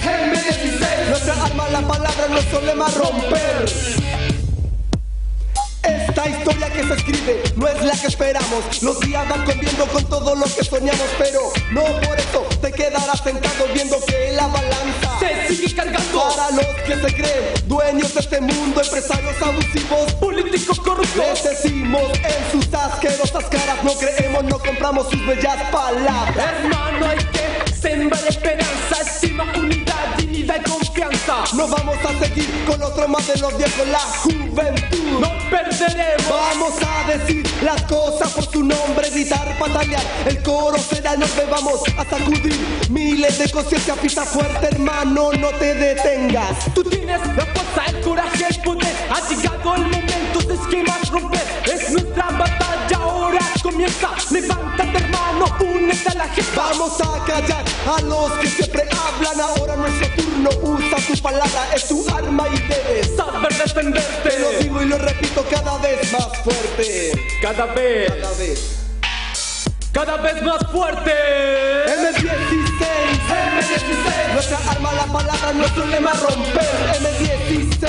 M16. 0.03 1.09
Nuestra 1.09 1.33
arma, 1.45 1.69
la 1.69 1.81
palabra, 1.81 2.27
nuestro 2.29 2.61
lema 2.61 2.87
romper. 2.89 3.65
Esta 5.83 6.29
historia 6.29 6.69
que 6.69 6.83
se 6.83 6.93
escribe 6.93 7.43
no 7.55 7.67
es 7.67 7.81
la 7.83 7.93
que 7.93 8.07
esperamos. 8.07 8.81
Los 8.81 8.99
días 8.99 9.27
van 9.29 9.45
comiendo 9.45 9.85
con 9.87 10.03
todo 10.05 10.35
lo 10.35 10.45
que 10.45 10.63
soñamos, 10.63 11.07
pero 11.17 11.39
no 11.71 11.83
por 12.01 12.19
eso 12.19 12.45
te 12.61 12.71
quedarás 12.71 13.21
sentado 13.23 13.65
viendo 13.73 14.03
que 14.05 14.33
la 14.33 14.47
balanza 14.47 15.19
Se 15.19 15.55
sigue 15.55 15.75
cargando. 15.75 16.02
Para 16.13 16.51
los 16.51 16.65
que 16.85 16.95
se 16.95 17.15
creen 17.15 17.67
dueños 17.67 18.13
de 18.13 18.19
este 18.19 18.39
mundo, 18.39 18.81
empresarios 18.81 19.35
abusivos, 19.41 20.13
políticos 20.13 20.79
corruptos. 20.79 21.15
Les 21.15 21.43
decimos 21.43 22.03
en 22.23 22.51
sus 22.51 22.71
asquerosas 22.71 23.45
caras, 23.45 23.83
no 23.83 23.93
creemos, 23.95 24.43
no 24.43 24.59
compramos 24.59 25.09
sus 25.09 25.25
bellas 25.25 25.57
palabras. 25.71 26.35
Hermano, 26.37 27.07
hay 27.07 27.17
que 27.17 27.73
sembrar 27.73 28.21
esperanza, 28.27 29.01
estima, 29.01 29.45
unidad, 29.57 29.82
No 31.25 31.67
vamos 31.69 31.95
a 32.03 32.19
seguir 32.19 32.65
con 32.65 32.81
otro 32.83 33.07
más 33.07 33.25
de 33.27 33.37
los 33.37 33.55
viejos, 33.57 33.87
la 33.87 33.99
juventud. 33.99 35.19
No 35.21 35.29
perderemos. 35.49 36.27
Vamos 36.29 36.73
a 36.85 37.07
decir 37.07 37.47
las 37.61 37.81
cosas 37.83 38.29
por 38.33 38.43
su 38.43 38.61
nombre, 38.61 39.09
gritar, 39.09 39.57
patalear. 39.57 40.03
El 40.25 40.43
coro 40.43 40.77
será, 40.77 41.15
nos 41.15 41.33
bebamos 41.35 41.81
a 41.97 42.03
sacudir 42.03 42.59
miles 42.89 43.37
de 43.37 43.49
conciencia, 43.49 43.95
pisa 43.95 44.25
fuerte, 44.25 44.67
hermano, 44.67 45.31
no 45.31 45.49
te 45.51 45.73
detengas. 45.73 46.73
Tú 46.73 46.83
tienes 46.83 47.21
la 47.37 47.45
fuerza, 47.45 47.85
el 47.87 48.01
coraje, 48.01 48.45
el 48.49 48.61
poder. 48.61 48.95
Ha 49.09 49.29
llegado 49.29 49.75
el 49.75 49.81
momento 49.83 50.39
de 50.45 50.55
esquemas 50.55 51.09
romper. 51.09 51.43
Es 51.73 51.89
nuestra 51.89 52.25
batalla, 52.31 52.97
ahora 52.97 53.39
comienza. 53.61 54.09
Levántate, 54.29 54.97
hermano, 54.97 55.45
la. 55.87 56.29
Vamos 56.55 56.99
a 57.01 57.25
callar 57.25 57.63
a 57.85 58.01
los 58.01 58.31
que 58.33 58.47
siempre 58.47 58.83
hablan. 58.91 59.41
Ahora 59.41 59.75
nuestro 59.75 60.07
turno, 60.15 60.49
usa 60.61 60.97
tu 61.07 61.21
palabra, 61.21 61.69
es 61.75 61.87
tu 61.87 62.05
arma 62.09 62.47
y 62.49 62.57
debes 62.67 63.15
saber 63.15 63.53
defenderte. 63.53 64.29
Te 64.29 64.39
lo 64.39 64.51
digo 64.51 64.81
y 64.81 64.85
lo 64.85 64.97
repito 64.97 65.45
cada 65.49 65.77
vez 65.77 66.11
más 66.11 66.27
fuerte. 66.43 67.11
Cada 67.41 67.65
vez. 67.67 68.11
Cada 68.11 68.33
vez. 68.33 68.83
Cada 69.93 70.17
vez 70.17 70.41
más 70.41 70.57
fuerte. 70.71 71.11
M16, 71.85 72.27
M16. 73.29 74.33
Nuestra 74.33 74.57
arma, 74.71 74.91
la 74.93 75.05
palabra, 75.05 75.53
nuestro 75.53 75.85
lema 75.85 76.13
romper. 76.13 76.67
M16, 76.99 77.87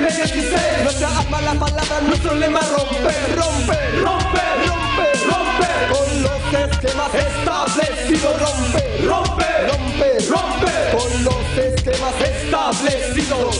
M16. 0.00 0.82
Nuestra 0.82 1.08
arma, 1.18 1.42
la 1.42 1.54
palabra, 1.54 2.00
nuestro 2.06 2.34
lema 2.36 2.60
romper. 2.60 3.36
Romper, 3.36 4.02
romper, 4.02 4.52
romper, 4.66 5.12
romper. 5.28 5.88
Con 5.92 6.22
los 6.22 6.35
esquemas 6.54 7.14
establecidos. 7.14 8.40
Romper, 8.40 9.06
romper, 9.06 9.68
romper, 9.68 10.28
romper. 10.30 10.96
Con 10.96 11.24
los 11.24 11.58
esquemas 11.58 12.14
establecidos. 12.20 13.56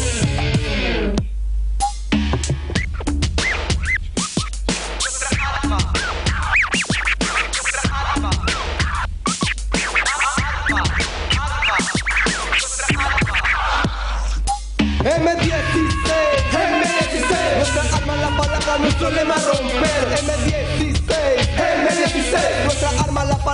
M16, 15.06 15.52
M16. 16.52 17.56
Nuestra 17.56 17.82
arma, 17.96 18.16
la 18.16 18.36
palabra, 18.36 18.78
nuestro 18.78 19.10
lema 19.10 19.34
romper. 19.36 20.18
M16, 20.24 20.35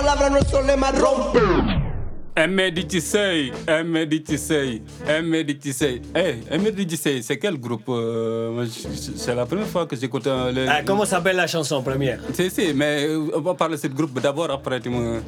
palabra, 0.03 0.29
nuestro 0.29 0.61
lema 0.61 0.91
romper. 0.91 1.81
M16, 2.35 3.53
M16, 3.67 4.81
M16. 5.07 6.01
Eh, 6.15 6.43
M16, 6.51 7.21
c'est 7.21 7.37
quel 7.37 7.57
groupe 7.57 7.85
euh, 7.89 8.65
C'est 9.15 9.35
la 9.35 9.45
première 9.45 9.67
fois 9.67 9.85
que 9.85 9.95
j'écoute 9.95 10.27
euh. 10.27 10.67
Ah, 10.69 10.81
¿Cómo 10.83 11.05
s'appelle 11.05 11.37
la 11.37 11.47
chanson 11.47 11.81
première? 11.81 12.19
Si, 12.33 12.49
si, 12.49 12.73
mais 12.73 13.05
euh, 13.07 13.31
on 13.35 13.41
va 13.41 13.53
parler 13.53 13.77
de 13.77 13.81
ce 13.81 13.87
groupe 13.87 14.19
d'abord, 14.19 14.51
après 14.51 14.81
tu 14.81 14.89
me. 14.89 15.21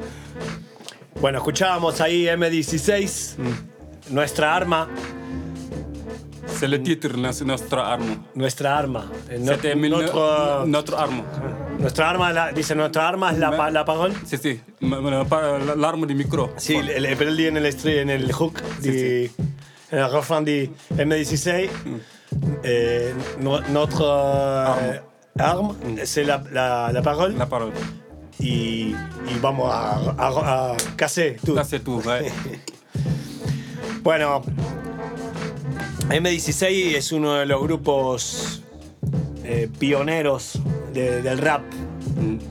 Bueno, 1.22 1.38
escuchábamos 1.38 2.02
ahí 2.02 2.26
M16, 2.26 3.36
nuestra 4.10 4.54
arma. 4.54 4.90
C'est 6.58 6.68
le 6.68 6.82
titre, 6.82 7.10
notre 7.18 7.78
arme. 7.78 8.24
Nuestra 8.36 8.78
arma. 8.78 9.04
Eh, 9.30 9.76
mille- 9.76 9.92
notre, 9.92 10.66
notre 10.66 10.96
arme. 10.96 11.22
nuestra 11.80 12.10
arma, 12.10 12.32
la- 12.32 12.52
dice 12.54 12.74
nuestra 12.76 13.08
arma 13.10 13.32
es 13.32 13.38
la, 13.40 13.52
pa- 13.52 13.70
la 13.72 13.84
parole. 13.84 14.14
Si, 14.26 14.38
si, 14.38 14.60
ma- 14.82 15.02
ma- 15.02 15.26
pa- 15.26 15.58
l'arme 15.76 16.06
du 16.08 16.16
micro. 16.16 16.54
Sí, 16.58 16.82
le 16.82 17.16
perdí 17.16 17.48
en 17.48 17.58
el, 17.58 17.66
en 17.88 18.10
el 18.10 18.32
hook, 18.32 18.62
di, 18.82 19.30
en 19.92 20.00
el 20.00 20.10
refrán 20.12 20.46
de 20.46 20.70
M16. 20.98 21.70
Eh, 22.64 23.14
no- 23.42 23.62
notre 23.72 24.02
euh, 24.02 25.00
arme, 25.38 25.76
c'est 26.06 26.24
la, 26.24 26.42
la, 26.52 26.92
la 26.94 27.02
parole. 27.02 27.36
La 27.38 27.46
parole. 27.48 27.74
Y, 28.40 28.94
y 29.30 29.40
vamos 29.42 29.70
a, 29.72 30.14
a, 30.18 30.72
a 30.72 30.78
casser 30.98 31.38
tout. 31.46 31.56
Casser 31.56 31.80
tout, 31.82 32.02
ouais. 32.06 32.32
Bueno, 34.04 34.42
M16 36.10 36.96
es 36.96 37.12
uno 37.12 37.34
de 37.36 37.46
los 37.46 37.62
grupos 37.62 38.62
eh, 39.44 39.70
pioneros 39.80 40.60
de- 40.94 41.22
del 41.22 41.38
rap. 41.40 41.64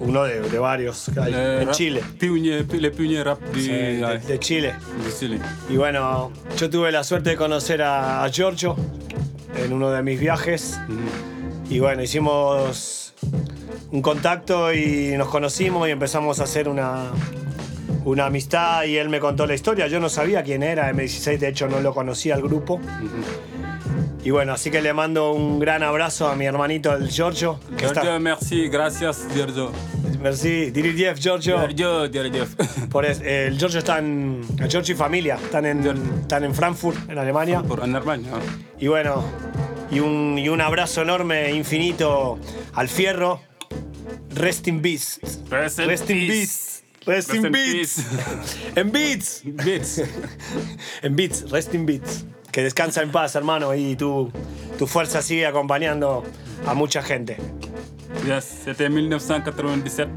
Uno 0.01 0.25
de, 0.25 0.41
de 0.41 0.59
varios 0.59 1.11
que 1.13 1.21
hay 1.21 1.33
Le 1.33 1.61
en 1.63 1.67
rap- 1.69 1.75
Chile. 1.77 2.03
Le 2.21 2.91
pionnier 2.91 3.25
rap 3.25 3.39
Sí, 3.55 3.69
de, 3.69 4.05
ouais, 4.05 4.19
de 4.21 4.39
Chile. 4.39 4.75
Y 5.71 5.77
bueno, 5.77 6.31
yo 6.59 6.69
tuve 6.69 6.93
la 6.93 7.03
suerte 7.05 7.31
de 7.31 7.37
conocer 7.37 7.81
a, 7.83 8.23
a 8.25 8.29
Giorgio 8.31 8.77
en 9.57 9.73
uno 9.73 9.91
de 9.91 10.03
mis 10.03 10.21
viajes. 10.21 10.79
Y 11.71 11.79
bueno, 11.79 12.03
hicimos 12.03 13.15
un 13.91 14.03
contacto 14.03 14.73
y 14.75 15.15
nos 15.17 15.29
conocimos 15.29 15.89
y 15.89 15.93
empezamos 15.93 16.41
a 16.41 16.45
hacer 16.45 16.69
una, 16.69 17.07
una 18.05 18.27
amistad 18.27 18.85
y 18.85 18.97
él 18.97 19.09
me 19.09 19.21
contó 19.21 19.47
la 19.47 19.55
historia. 19.55 19.87
Yo 19.87 20.01
no 20.01 20.09
sabía 20.09 20.43
quién 20.43 20.63
era 20.63 20.91
M16, 20.93 21.39
de 21.39 21.49
hecho 21.49 21.69
no 21.69 21.81
lo 21.81 21.93
conocía 21.95 22.35
al 22.35 22.43
grupo. 22.43 22.81
Y 24.23 24.31
bueno, 24.31 24.53
así 24.55 24.71
que 24.71 24.81
le 24.81 24.93
mando 24.95 25.33
un 25.33 25.59
gran 25.59 25.83
abrazo 25.83 26.29
a 26.29 26.35
mi 26.37 26.47
hermanito 26.47 26.95
el 26.95 27.11
Giorgio. 27.11 27.61
Que 27.77 27.85
Giorgio, 27.85 28.03
está, 28.03 28.19
merci, 28.19 28.69
gracias, 28.69 29.27
Giorgio. 29.35 29.71
merci, 30.23 30.71
Dirigiev, 30.71 31.19
Giorgio. 31.19 31.59
Giorgio, 31.59 32.07
Giorgio. 32.11 32.47
Por 32.91 33.05
es- 33.05 33.21
eh, 33.21 33.49
el 33.49 33.59
Giorgio 33.59 33.81
está 33.81 33.99
en. 33.99 34.41
El 34.59 34.69
Giorgio 34.71 34.95
y 34.95 34.97
familia 34.97 35.35
están 35.35 35.67
en, 35.67 35.87
están 36.23 36.43
en 36.45 36.55
Frankfurt, 36.55 37.11
en 37.11 37.19
Alemania. 37.19 37.63
Por 37.63 37.85
en 37.85 37.95
Alemania. 37.95 38.31
Y 38.79 38.87
bueno, 38.89 39.23
y 39.91 40.01
un, 40.01 40.39
y 40.39 40.49
un 40.49 40.63
abrazo 40.63 41.03
enorme, 41.03 41.53
infinito 41.53 42.39
al 42.73 42.89
fierro. 42.89 43.41
Rest 44.35 44.67
in 44.69 44.81
peace. 44.81 45.21
Rest 45.51 45.79
in 45.81 45.87
Rest 45.87 46.11
in 46.11 46.17
peace. 46.27 46.33
peace. 46.33 46.74
Rest 47.07 47.35
in 47.35 47.47
in 47.47 47.53
beats. 47.53 48.01
En 48.75 48.91
beats. 48.91 49.43
Beats. 49.45 50.01
En 51.03 51.15
beats. 51.15 51.45
Rest 51.51 51.75
in 51.75 51.85
beats. 51.87 52.25
Que 52.51 52.63
descansa 52.63 53.03
en 53.03 53.11
paz, 53.11 53.35
hermano, 53.35 53.75
y 53.75 53.97
tu, 53.97 54.31
tu 54.79 54.87
fuerza 54.87 55.21
sigue 55.23 55.47
acompañando 55.47 56.23
a 56.67 56.75
mucha 56.75 57.03
gente. 57.03 57.37
Yes, 58.27 58.45
c'était 58.65 58.89
1997. 58.89 60.09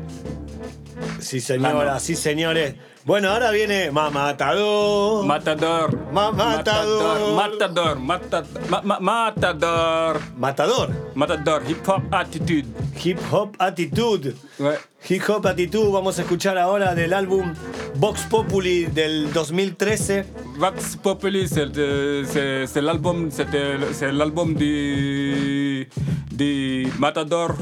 Sí, 1.27 1.41
señora, 1.41 1.99
sí, 1.99 2.15
señores. 2.15 2.75
Bueno, 3.03 3.29
ahora 3.31 3.51
viene 3.51 3.91
Mamatador. 3.91 5.25
Matador. 5.25 6.11
Ma- 6.13 6.31
matador. 6.31 7.35
Matador. 7.35 7.99
Matador. 7.99 8.69
Ma- 8.69 8.81
ma- 8.81 8.99
Matador. 9.01 10.21
Matador. 10.37 10.89
Matador. 11.15 11.63
Hip 11.69 11.85
Hop 11.89 12.03
Attitude. 12.11 12.65
Hip 13.03 13.19
Hop 13.31 13.55
Attitude. 13.59 14.35
Ouais. 14.57 14.77
Hip 15.09 15.23
Hop 15.29 15.45
Attitude, 15.45 15.91
vamos 15.91 16.17
a 16.17 16.21
escuchar 16.21 16.57
ahora 16.57 16.95
del 16.95 17.11
álbum 17.13 17.53
Vox 17.95 18.21
Populi 18.29 18.85
del 18.85 19.31
2013. 19.33 20.25
Vox 20.57 20.95
Populi, 20.95 21.45
c'est 21.49 22.81
l'album, 22.81 23.29
c'était 23.31 23.77
le- 23.77 23.93
c'est 23.93 24.11
l'album 24.13 24.53
du, 24.55 25.89
du 26.31 26.87
Matador. 26.97 27.53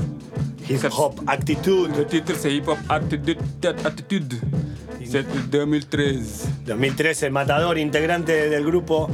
Hip 0.70 0.80
Hop 0.98 1.22
Attitude. 1.28 1.92
Le 1.98 2.06
titre 2.06 2.34
c'est 2.38 2.54
Hip 2.56 2.64
Hop 2.68 2.78
Attitude. 2.90 3.38
Attitude. 3.84 4.34
C'est 5.08 5.24
2013. 5.52 6.48
2013, 6.66 7.30
Matador, 7.30 7.76
integrante 7.78 8.26
del 8.50 8.66
grupo. 8.66 9.08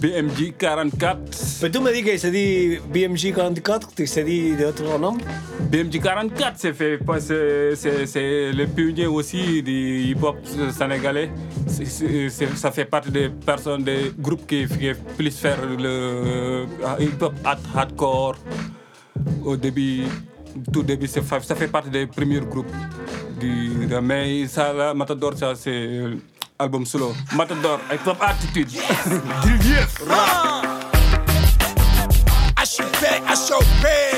BMG 0.00 0.52
44. 0.58 1.18
Pero 1.60 1.72
tú 1.72 1.80
me 1.80 1.90
dis 1.90 2.02
que 2.04 2.18
se 2.18 2.30
di 2.30 2.78
BMG 2.92 3.32
44 3.34 3.88
y 3.98 4.06
se 4.06 4.24
di 4.24 4.50
de 4.56 4.66
otro 4.66 4.98
nombre. 4.98 5.24
BMG 5.70 6.00
44, 6.02 6.54
c'est 6.58 6.74
fait, 6.74 6.98
c'est 7.18 8.52
le 8.52 8.66
pionnier 8.66 9.06
aussi 9.06 9.62
du 9.62 10.02
hip-hop 10.10 10.36
sénégalais. 10.70 11.30
Ça 12.54 12.70
fait 12.70 12.84
partie 12.84 13.10
des 13.10 13.30
personnes, 13.30 13.82
des 13.84 14.12
groupes 14.18 14.46
qui, 14.46 14.66
qui 14.66 14.92
plus 15.16 15.30
faire 15.36 15.58
le 15.66 15.86
euh, 15.88 16.66
hip-hop 17.00 17.32
hard- 17.42 17.58
hardcore. 17.74 18.36
Au 19.44 19.56
début, 19.56 20.04
tout 20.72 20.82
début, 20.82 21.06
ça 21.06 21.22
fait 21.22 21.68
partie 21.68 21.90
des 21.90 22.06
premiers 22.06 22.40
groupes. 22.40 22.70
Du, 23.40 23.86
de- 23.86 23.98
mais 24.00 24.46
ça, 24.48 24.72
là, 24.72 24.94
Matador, 24.94 25.36
ça, 25.36 25.54
c'est 25.54 26.00
album 26.58 26.84
solo. 26.84 27.14
Matador, 27.36 27.78
hip-hop 27.92 28.16
attitude. 28.20 28.68
Ashipé, 32.56 33.22
Ashopé, 33.28 34.17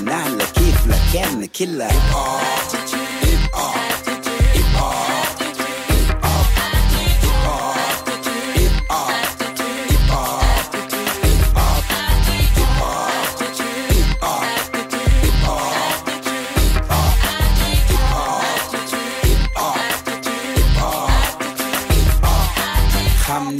النحلة 0.01 0.45
كيف 0.55 0.87
لك 0.87 1.01
كان 1.13 1.45
كلها 1.45 1.91
هيب 1.91 2.13
هوب 2.15 2.39
هيب 3.23 3.39
هوب 3.55 3.80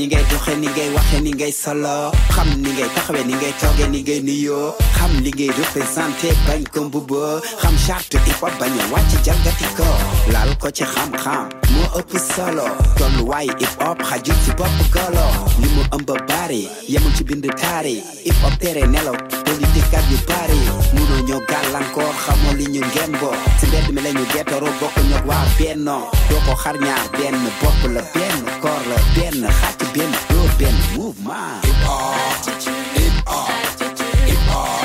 ni 0.01 0.07
ngay 0.09 0.25
doxe 0.33 0.57
ni 0.57 0.65
ngay 0.67 0.89
waxe 0.97 1.17
ni 1.21 1.29
ngay 1.37 1.51
solo 1.53 2.09
xam 2.33 2.49
ni 2.57 2.73
ngay 2.73 2.89
taxawe 2.97 3.21
ni 3.21 3.33
ngay 3.37 3.53
tooge 3.61 3.85
ni 3.93 4.01
ngay 4.01 4.19
nuyoo 4.25 4.73
xam 4.97 5.11
li 5.23 5.29
ngay 5.29 5.53
bañ 6.47 6.61
ko 6.73 6.79
mbubboo 6.89 7.37
xam 7.61 7.75
charte 7.85 8.17
hip 8.25 8.41
hop 8.41 8.49
bañ 8.59 8.73
a 8.81 8.83
wàcc 8.93 9.13
jalgati 9.25 9.67
ko 9.77 9.85
laal 10.33 10.49
ko 10.61 10.67
ci 10.73 10.83
xam-xam 10.93 11.45
moo 11.73 11.87
ëpp 11.99 12.11
solo. 12.33 12.65
Tolluwaayu 12.97 13.53
hip 13.61 13.73
hop 13.81 13.97
xajul 14.09 14.37
ci 14.45 14.51
bopp 14.57 14.77
golo 14.93 15.25
li 15.61 15.67
mu 15.75 15.81
ëmb 15.95 16.09
bari 16.29 16.65
yemul 16.89 17.13
ci 17.17 17.23
bind 17.23 17.45
taari 17.61 18.01
hip 18.25 18.37
hop 18.43 18.53
tere 18.61 18.81
nelaw 18.87 19.15
politique 19.45 19.93
at 19.97 20.05
yu 20.11 20.17
bari 20.29 20.59
munoo 20.97 21.21
ñoo 21.27 21.41
gàllankoor 21.49 22.13
xamoo 22.25 22.53
li 22.59 22.65
ñu 22.73 22.81
ngemboo 22.89 23.35
si 23.59 23.65
mbedd 23.69 23.87
mi 23.93 24.01
la 24.01 24.11
ñu 24.17 24.25
gettoroo 24.33 24.73
bokk 24.81 24.95
ñoo 25.09 25.21
waa 25.29 25.45
bennoo 25.57 26.03
doo 26.29 26.41
ko 26.45 26.53
xar 26.63 26.75
benn 27.17 27.37
bopp 27.61 27.81
la 27.95 28.01
benn 28.13 28.37
koor 28.61 28.81
la 28.89 28.97
benn 29.15 29.39
xàcc 29.59 29.81
bend, 29.93 30.15
still 30.15 30.47
bend, 30.57 30.97
move 30.97 31.23
mine. 31.23 31.61
Hip 31.63 31.75
hop, 31.83 32.45
hip 32.45 33.27
hop, 33.27 33.79
hip 34.27 34.37
hop. 34.47 34.81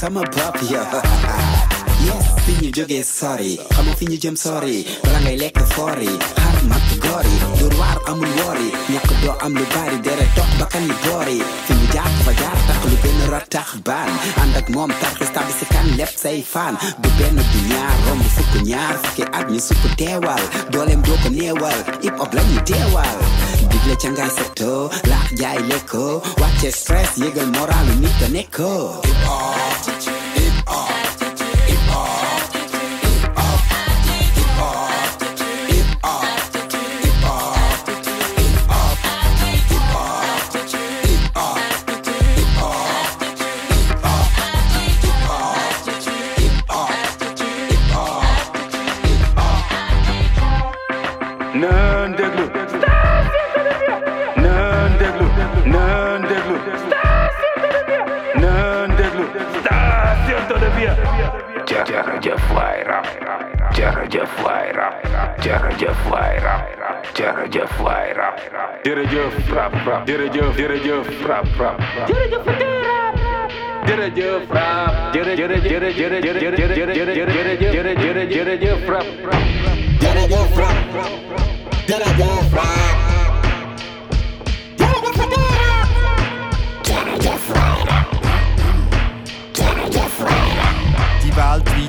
I'm 0.00 0.16
a 0.16 0.22
puppy, 0.24 0.66
yeah. 0.68 1.47
Ñu 2.68 2.74
jógee 2.76 3.02
sori 3.04 3.52
xamu 3.74 3.92
fi 3.98 4.04
ñu 4.10 4.16
jëm 4.22 4.36
sori 4.44 4.84
bala 5.04 5.18
ngay 5.24 5.36
lekk 5.42 5.56
foori 5.74 6.10
xar 6.36 6.56
mat 6.70 6.84
gori 7.04 7.34
dóor 7.58 7.74
waar 7.80 7.98
amul 8.10 8.32
woori 8.38 8.68
ñàkk 8.92 9.10
am 9.44 9.52
lu 9.58 9.64
bari. 9.74 9.96
Dere 10.04 10.26
toq 10.36 10.50
bakkan 10.60 10.84
yi 10.88 10.94
boori 11.04 11.38
fi 11.66 11.72
ñu 11.80 11.86
jaar 11.94 12.12
fa 12.24 12.32
jaar 12.40 12.58
tax 12.68 12.78
lu 12.90 12.96
gën 13.02 13.18
ratax 13.32 13.68
baan 13.88 14.10
ànd 14.42 14.56
ak 14.60 14.66
moom 14.74 14.90
tabi 15.00 15.24
kan 15.72 15.86
lépp 15.98 16.14
say 16.22 16.42
fan 16.52 16.74
du 17.02 17.08
benn 17.18 17.36
du 17.52 17.58
ñaar 17.72 17.94
romb 18.08 18.24
fukk 18.36 18.52
ñaar 18.70 18.94
fukki 19.02 19.22
at 19.38 19.46
ñu 19.52 19.60
sukk 19.68 19.84
teewal 20.00 20.42
dooleem 20.72 21.00
doo 21.06 21.16
ko 21.22 21.28
néewal 21.30 21.80
hip 22.04 22.16
hop 22.20 22.32
la 22.36 22.42
ñu 22.50 22.60
teewal 22.70 23.16
digle 23.70 23.94
ca 24.02 24.08
ngay 24.12 24.30
seto 24.36 24.90
laax 25.10 25.26
jaay 25.40 25.58
lekko 25.70 26.04
stress 26.80 27.10
yëgal 27.22 27.48
moralu 27.56 27.92
nit 28.02 28.18
a 28.26 28.28
nekko 28.36 28.72
hip 29.08 29.20
hop 29.28 30.17
Terradeflyer, 62.38 63.02
Terradeflyer, 63.74 64.78
Terradeflyer, 65.42 66.46
Terradeflyer, 67.14 68.18
Terradef, 68.84 69.34
prap, 69.48 69.72
prap, 69.84 70.06
Terradef, 70.06 70.56
Terradef, 70.56 71.06
prap, 71.22 71.44
prap, 71.56 71.80
Terradef, 72.06 72.44
Terradef, 73.86 74.46
prap, 74.46 75.12
Terradef, 75.12 75.48
Terradef, 75.48 75.68
Terradef, 75.68 76.38
Terradef, 76.38 76.94
Terradef, 77.74 78.28
Terradef, 78.30 78.86
prap, 78.86 79.06
prap, 79.22 79.42
Terradef, 79.98 80.46
prap, 80.54 80.76
Terradef, 81.86 82.50
prap. 82.50 83.07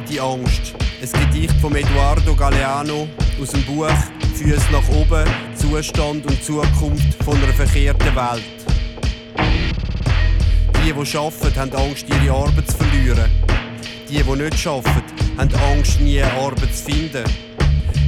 Weltweite 0.09 0.21
Angst. 0.21 0.73
Ein 1.01 1.31
Gedicht 1.31 1.53
von 1.61 1.75
Eduardo 1.75 2.35
Galeano 2.35 3.07
aus 3.41 3.49
dem 3.49 3.63
Buch 3.63 3.89
Füße 4.35 4.71
nach 4.71 4.87
oben, 4.89 5.25
Zustand 5.55 6.25
und 6.25 6.43
Zukunft 6.43 7.23
von 7.23 7.35
einer 7.37 7.53
verkehrten 7.53 8.15
Welt. 8.15 8.43
Die, 10.77 10.93
die 10.93 11.17
arbeiten, 11.17 11.59
haben 11.59 11.73
Angst, 11.73 12.05
ihre 12.09 12.33
Arbeit 12.33 12.69
zu 12.69 12.77
verlieren. 12.77 13.29
Die, 14.09 14.23
die 14.23 14.35
nicht 14.35 14.67
arbeiten, 14.67 15.37
haben 15.37 15.55
Angst, 15.71 15.99
nie 15.99 16.21
Arbeit 16.21 16.75
zu 16.75 16.91
finden. 16.91 17.23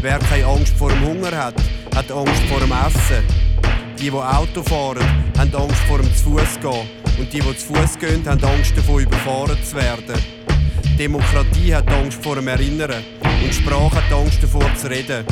Wer 0.02 0.20
keine 0.20 0.46
Angst 0.46 0.74
vor 0.78 0.90
dem 0.90 1.06
Hunger 1.06 1.36
hat, 1.36 1.56
hat 1.96 2.12
Angst 2.12 2.42
vor 2.50 2.60
dem 2.60 2.72
Essen. 2.72 3.24
Die, 4.00 4.10
die 4.10 4.12
Auto 4.12 4.64
fahren, 4.64 5.06
haben 5.38 5.56
Angst 5.56 5.82
vor 5.88 6.00
dem 6.00 6.16
Zufußgehen. 6.16 6.88
Und 7.20 7.32
die, 7.32 7.40
die 7.40 7.58
zu 7.58 7.74
Fuß 7.74 8.00
gehen, 8.00 8.26
haben 8.26 8.44
Angst 8.44 8.76
davon, 8.76 9.02
überfahren 9.02 9.58
zu 9.64 9.76
werden. 9.76 10.41
Demokratie 11.02 11.74
hat 11.74 11.92
Angst 11.92 12.24
vor 12.24 12.36
dem 12.36 12.48
Erinnern. 12.48 13.04
Und 13.44 13.52
Sprache 13.52 13.96
hat 13.96 14.14
Angst 14.14 14.38
davor 14.44 14.64
zu 14.76 14.88
reden. 14.88 15.26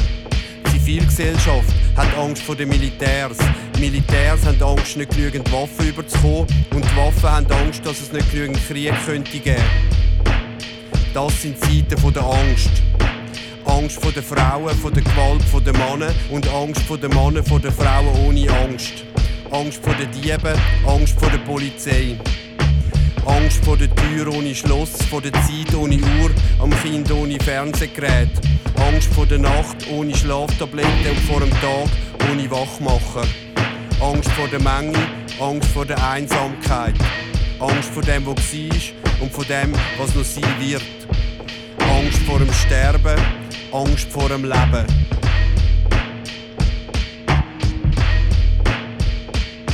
Die 0.66 0.80
Zivilgesellschaft 0.80 1.72
hat 1.96 2.08
Angst 2.18 2.42
vor 2.42 2.56
den 2.56 2.70
Militärs. 2.70 3.38
Die 3.76 3.82
Militärs 3.82 4.44
haben 4.48 4.60
Angst, 4.64 4.98
nicht 4.98 5.12
genügend 5.12 5.52
Waffen 5.52 5.90
überzukommen. 5.90 6.48
Und 6.72 6.84
die 6.84 6.98
Waffen 6.98 7.30
haben 7.30 7.52
Angst, 7.52 7.86
dass 7.86 8.02
es 8.02 8.12
nicht 8.12 8.32
genügend 8.32 8.58
Krieg 8.68 8.92
könnte 9.06 9.38
geben. 9.38 9.62
Das 11.14 11.40
sind 11.40 11.60
Zeiten 11.60 12.14
der 12.14 12.24
Angst. 12.24 12.72
Angst 13.66 14.02
vor 14.02 14.12
den 14.12 14.24
Frauen, 14.24 14.76
vor 14.76 14.90
der 14.90 15.04
Gewalt 15.04 15.44
vor 15.44 15.62
den 15.62 15.78
Männern 15.78 16.16
und 16.32 16.48
Angst 16.48 16.82
vor 16.82 16.98
den 16.98 17.12
Männern 17.12 17.46
vor 17.46 17.60
den 17.60 17.72
Frauen 17.72 18.08
ohne 18.26 18.50
Angst. 18.64 19.04
Angst 19.52 19.84
vor 19.84 19.94
den 19.94 20.10
Dieben, 20.14 20.60
Angst 20.88 21.20
vor 21.20 21.30
der 21.30 21.38
Polizei. 21.38 22.18
Angst 23.30 23.64
vor 23.64 23.78
der 23.78 23.94
Tür 23.96 24.34
ohne 24.34 24.56
Schloss, 24.56 24.92
vor 25.10 25.22
der 25.22 25.34
Zeit 25.34 25.74
ohne 25.76 25.96
Uhr, 25.96 26.32
am 26.60 26.72
Kind 26.82 27.12
ohne 27.12 27.40
Fernsehgerät. 27.40 28.30
Angst 28.76 29.14
vor 29.14 29.26
der 29.26 29.40
Nacht 29.40 29.88
ohne 29.92 30.16
Schlaftablette 30.16 31.12
und 31.12 31.20
vor 31.22 31.40
dem 31.40 31.52
Tag 31.52 31.90
ohne 32.32 32.50
Wachmacher. 32.50 33.28
Angst 34.02 34.32
vor 34.32 34.48
der 34.48 34.62
Menge, 34.62 34.98
Angst 35.40 35.70
vor 35.70 35.86
der 35.86 36.04
Einsamkeit. 36.10 36.96
Angst 37.60 37.90
vor 37.94 38.04
dem, 38.04 38.26
was 38.26 38.36
war 38.36 39.22
und 39.22 39.32
vor 39.32 39.46
dem, 39.46 39.74
was 39.98 40.16
noch 40.16 40.24
sein 40.24 40.56
wird. 40.60 40.82
Angst 41.98 42.20
vor 42.26 42.40
dem 42.40 42.52
Sterben, 42.54 43.20
Angst 43.72 44.10
vor 44.12 44.30
dem 44.30 44.44
Leben. 44.44 44.86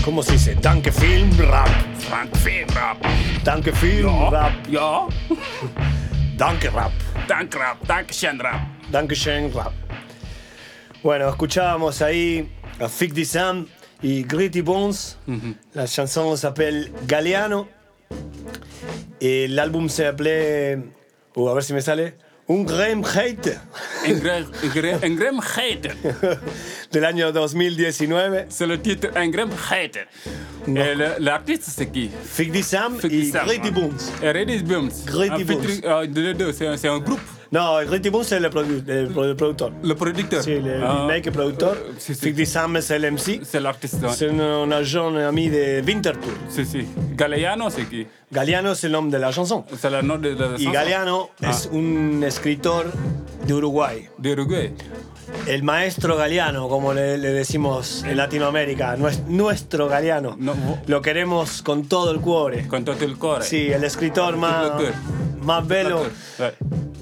¿Cómo 0.03 0.21
se 0.21 0.33
dice? 0.33 0.55
Danke 0.61 0.91
Film 0.91 1.31
Rap. 1.39 1.94
Danke 2.09 2.37
Film 2.39 2.67
Rap. 2.75 2.97
Danke 3.43 3.73
Film 3.73 4.07
Ja, 4.07 4.29
Rap. 4.29 4.53
ja. 4.69 5.07
Danke 6.37 6.69
Rap. 6.73 6.91
Danke 7.27 7.57
Rap, 7.59 7.77
danke 7.87 8.13
schön 8.13 8.39
Rap. 8.41 8.59
Danke 8.91 9.15
schön 9.15 9.51
Rap. 9.53 9.73
Bueno, 11.01 11.29
escuchábamos 11.29 12.01
ahí 12.01 12.49
a 12.79 12.87
Fig 12.89 13.25
Sam 13.25 13.67
y 14.01 14.23
Gritty 14.23 14.61
Bones. 14.61 15.17
La 15.73 15.87
chanson 15.87 16.35
s'appelle 16.35 16.91
Galeano. 17.07 17.67
Et 19.21 19.47
l'album 19.47 19.87
s'appelait, 19.89 20.77
oh, 21.35 21.47
a 21.49 21.53
ver 21.53 21.63
si 21.63 21.73
me 21.73 21.79
sale, 21.81 22.15
Un 22.47 22.63
gran 22.63 23.03
hater. 23.03 23.59
En. 24.03 24.19
Del 26.91 27.05
año 27.05 27.31
2019. 27.31 28.45
Se 28.49 28.67
lo 28.67 28.79
titre 28.79 29.09
En 29.15 29.31
gran 29.31 29.49
hater. 29.51 30.07
De 30.67 31.29
artiest 31.31 31.67
is 31.67 31.87
qui 31.91 32.11
Fikdi 32.23 32.61
Sam 32.61 32.97
et 33.03 33.31
Grady 33.31 33.71
Booms. 33.71 34.11
Grady 34.21 34.61
Booms. 34.61 35.05
Grady 35.05 35.43
Booms. 35.43 35.81
De 36.07 36.33
deux, 36.33 36.53
c'est 36.53 36.87
un 36.87 36.99
groupe. 36.99 37.19
No, 37.55 37.77
Gritty 37.89 38.09
Bones 38.09 38.31
es 38.33 38.43
el, 38.43 38.49
produ- 38.51 38.83
el 38.89 39.07
pro- 39.07 39.23
el 39.23 39.35
productor. 39.37 39.71
Le 39.81 39.95
producteur. 39.95 40.43
Sí, 40.43 40.51
el 40.51 40.83
Ah. 40.83 41.05
beatmaker 41.07 41.31
productor. 41.31 41.77
Figdy 41.99 42.45
Sam 42.45 42.75
es 42.75 42.91
el 42.91 43.05
MC. 43.05 43.39
C'est 43.45 43.61
l'artiste. 43.61 44.01
ouais. 44.03 44.13
C'est 44.13 44.29
un, 44.29 44.39
un 44.65 44.71
agent 44.73 45.15
ami 45.15 45.49
de 45.49 45.81
Winterthur. 45.87 46.33
Si, 46.49 46.65
si. 46.65 46.85
Galeano, 47.15 47.69
c'est 47.69 47.85
qui 47.89 48.05
Galeano 48.29 48.73
es 48.73 48.83
el 48.83 48.91
nombre 48.91 49.09
de 49.13 49.19
la 49.19 49.31
chanson. 49.31 49.63
C'est 49.79 49.89
le 49.89 50.01
nom 50.01 50.17
de 50.17 50.29
la 50.29 50.47
Y 50.57 50.65
chanson. 50.65 50.71
Galeano 50.71 51.29
Ah. 51.41 51.51
es 51.51 51.69
un 51.71 52.23
escritor 52.25 52.91
de 53.47 53.53
Uruguay. 53.53 54.09
De 54.17 54.33
Uruguay. 54.33 54.73
El 55.47 55.63
maestro 55.63 56.17
Galeano, 56.17 56.67
como 56.67 56.93
le, 56.93 57.17
le 57.17 57.29
decimos 57.31 58.03
en 58.03 58.17
Latinoamérica, 58.17 58.97
nues- 58.97 59.23
nuestro 59.27 59.87
Galeano. 59.87 60.37
Lo 60.87 61.01
queremos 61.01 61.61
con 61.61 61.85
todo 61.87 62.11
el 62.11 62.19
cuore. 62.19 62.67
Con 62.67 62.83
todo 62.83 62.97
el 63.01 63.15
cuore. 63.17 63.45
Sí, 63.45 63.71
el 63.71 63.85
escritor 63.85 64.35
más, 64.35 64.71
más 65.41 65.65
bello 65.65 66.01
Ouais. 66.37 66.53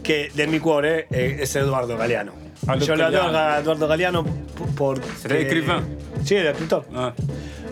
Que 0.04 0.30
de 0.34 0.48
mi 0.48 0.60
cuore 0.60 1.08
eh, 1.12 1.38
es 1.42 1.56
Eduardo 1.56 1.98
Galeano. 1.98 2.34
Aldo 2.68 2.86
Yo 2.86 2.96
le 2.96 3.04
adoro 3.04 3.38
a 3.38 3.60
Eduardo 3.60 3.88
Galeano 3.88 4.26
por... 4.76 5.02
C'est 5.18 5.32
l'écrivain. 5.32 5.84
Sí, 6.24 6.36
el 6.36 6.48
escritor. 6.48 6.86
Ah. 6.94 7.14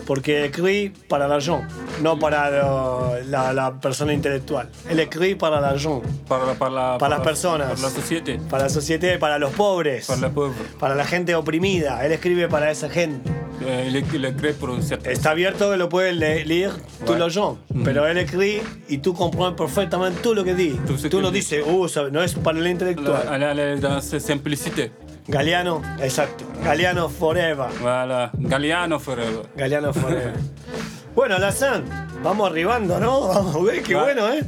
Porque 0.06 0.44
écrit 0.46 0.90
para 1.08 1.28
l'argent, 1.28 1.62
no 2.02 2.18
para 2.18 2.50
lo- 2.50 3.14
la, 3.28 3.52
la 3.52 3.80
persona 3.80 4.12
intelectual. 4.12 4.68
Él 4.90 4.98
écrit 5.00 5.36
para 5.38 5.60
l'argent, 5.60 6.02
Para, 6.28 6.44
la- 6.46 6.54
para, 6.54 6.70
la- 6.70 6.98
para 6.98 7.16
las 7.18 7.24
personas, 7.24 7.68
Para 7.70 7.82
la 7.82 7.90
société. 7.90 8.38
para 8.50 8.62
la 8.64 8.68
sociedad, 8.68 9.18
para 9.18 9.38
los 9.38 9.52
pobres, 9.52 10.06
Para 10.06 10.20
la 10.22 10.30
pauvre. 10.30 10.54
para 10.80 10.94
la 10.94 11.04
gente 11.04 11.34
oprimida. 11.34 12.04
Él 12.04 12.12
escribe 12.12 12.48
para 12.48 12.70
esa 12.70 12.88
gente. 12.90 13.30
Est 13.64 14.36
créé 14.36 14.52
pour 14.54 14.70
un 14.70 14.82
certain. 14.82 15.12
Está 15.12 15.30
abierto 15.30 15.70
que 15.70 15.76
lo 15.76 15.88
puedes 15.88 16.16
le- 16.16 16.44
leer 16.44 16.72
tú 17.06 17.14
los 17.14 17.32
gens, 17.32 17.58
pero 17.84 18.08
él 18.08 18.18
escribe 18.18 18.60
y 18.88 18.98
tú 18.98 19.14
comprendes 19.14 19.54
perfectamente 19.56 20.20
todo 20.20 20.34
lo 20.34 20.42
que 20.44 20.54
ce 20.98 21.08
Tú 21.08 21.20
no 21.20 21.30
dices, 21.30 21.64
uh, 21.64 21.86
no 22.10 22.22
es 22.24 22.34
para 22.34 22.58
el 22.58 22.66
intelectual. 22.66 23.22
Elle 23.32 23.60
est 23.74 23.80
dans 23.80 24.00
sa 24.02 24.18
simplicité. 24.18 24.90
Galeano, 25.26 25.82
exacto. 26.00 26.44
Galeano 26.64 27.08
forever. 27.08 27.68
Voilà. 27.80 28.30
Galeano 28.34 28.98
forever. 28.98 29.46
Galeano 29.56 29.92
forever. 29.92 30.34
bueno, 31.14 31.38
Lazán, 31.38 31.84
vamos 32.22 32.50
arribando, 32.50 32.98
¿no? 32.98 33.28
Vamos, 33.28 33.56
güey, 33.56 33.82
qué 33.82 33.94
bueno, 33.94 34.32
¿eh? 34.32 34.42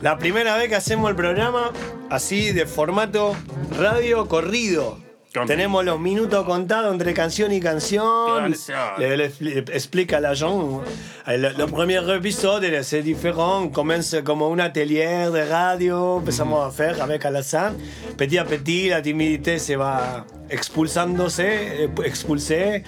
La 0.00 0.18
primera 0.18 0.56
vez 0.56 0.68
que 0.68 0.76
hacemos 0.76 1.10
el 1.10 1.16
programa 1.16 1.70
así 2.10 2.52
de 2.52 2.66
formato 2.66 3.36
radio 3.78 4.26
corrido. 4.26 5.05
Tenemos 5.46 5.84
los 5.84 5.98
minutos 6.00 6.44
contados 6.46 6.92
entre 6.92 7.12
canción 7.12 7.52
y 7.52 7.60
canción. 7.60 8.54
Le, 8.98 9.16
le- 9.16 9.32
le 9.40 9.58
explica 9.72 10.20
la 10.20 10.34
Jean. 10.34 10.80
Le, 11.26 11.52
le 11.52 11.66
premier 11.66 12.00
épisode, 12.14 12.64
c'est 12.82 13.02
différent. 13.02 13.68
Commence 13.68 14.22
como 14.24 14.48
un 14.48 14.60
atelier 14.60 15.30
de 15.30 15.44
radio. 15.48 16.16
Empezamos 16.18 16.60
a 16.64 16.68
hacer 16.68 17.00
avec 17.00 17.24
Alassane. 17.24 17.74
Petit 18.16 18.38
à 18.38 18.44
petit, 18.44 18.88
la 18.88 19.02
timidité 19.02 19.58
se 19.58 19.74
va 19.76 20.24
expulsándose, 20.48 21.84
eh, 21.84 21.90
expulsé. 22.04 22.84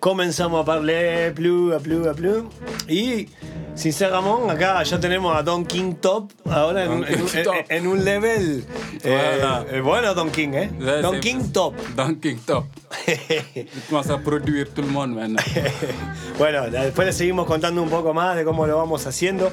Comenzamos 0.00 0.62
a 0.62 0.64
parler 0.64 1.34
plus, 1.34 1.74
a 1.74 1.78
plus, 1.80 2.06
a 2.06 2.14
plus. 2.14 2.44
Y 2.88 3.28
sinceramente, 3.74 4.50
acá 4.52 4.82
ya 4.82 5.00
tenemos 5.00 5.36
a 5.36 5.42
Don 5.42 5.64
King 5.66 5.94
Top. 6.00 6.32
Ahora 6.48 6.84
en, 6.84 6.90
un- 6.92 7.04
en 7.06 7.42
Top. 7.44 7.54
en 7.68 7.86
un 7.86 8.04
level. 8.04 8.64
eh, 9.02 9.36
Voilà. 9.40 9.66
eh, 9.70 9.80
bueno, 9.80 10.14
Don 10.14 10.30
King, 10.30 10.48
¿eh? 10.54 10.70
Ouais, 10.78 11.02
Don 11.02 11.14
c'est- 11.14 11.20
King 11.20 11.52
Top. 11.52 11.74
Don 11.96 12.14
King 12.20 12.36
Top. 12.46 12.66
À 14.10 14.18
produire 14.18 14.66
tout 14.74 14.82
le 14.82 14.88
monde 14.88 15.14
maintenant. 15.14 15.42
Bueno, 16.38 16.70
después 16.70 17.04
le 17.06 17.12
seguimos 17.12 17.46
contando 17.46 17.82
un 17.82 17.90
poco 17.90 18.14
más 18.14 18.36
de 18.36 18.44
cómo 18.44 18.66
lo 18.66 18.76
vamos 18.76 19.06
haciendo. 19.06 19.50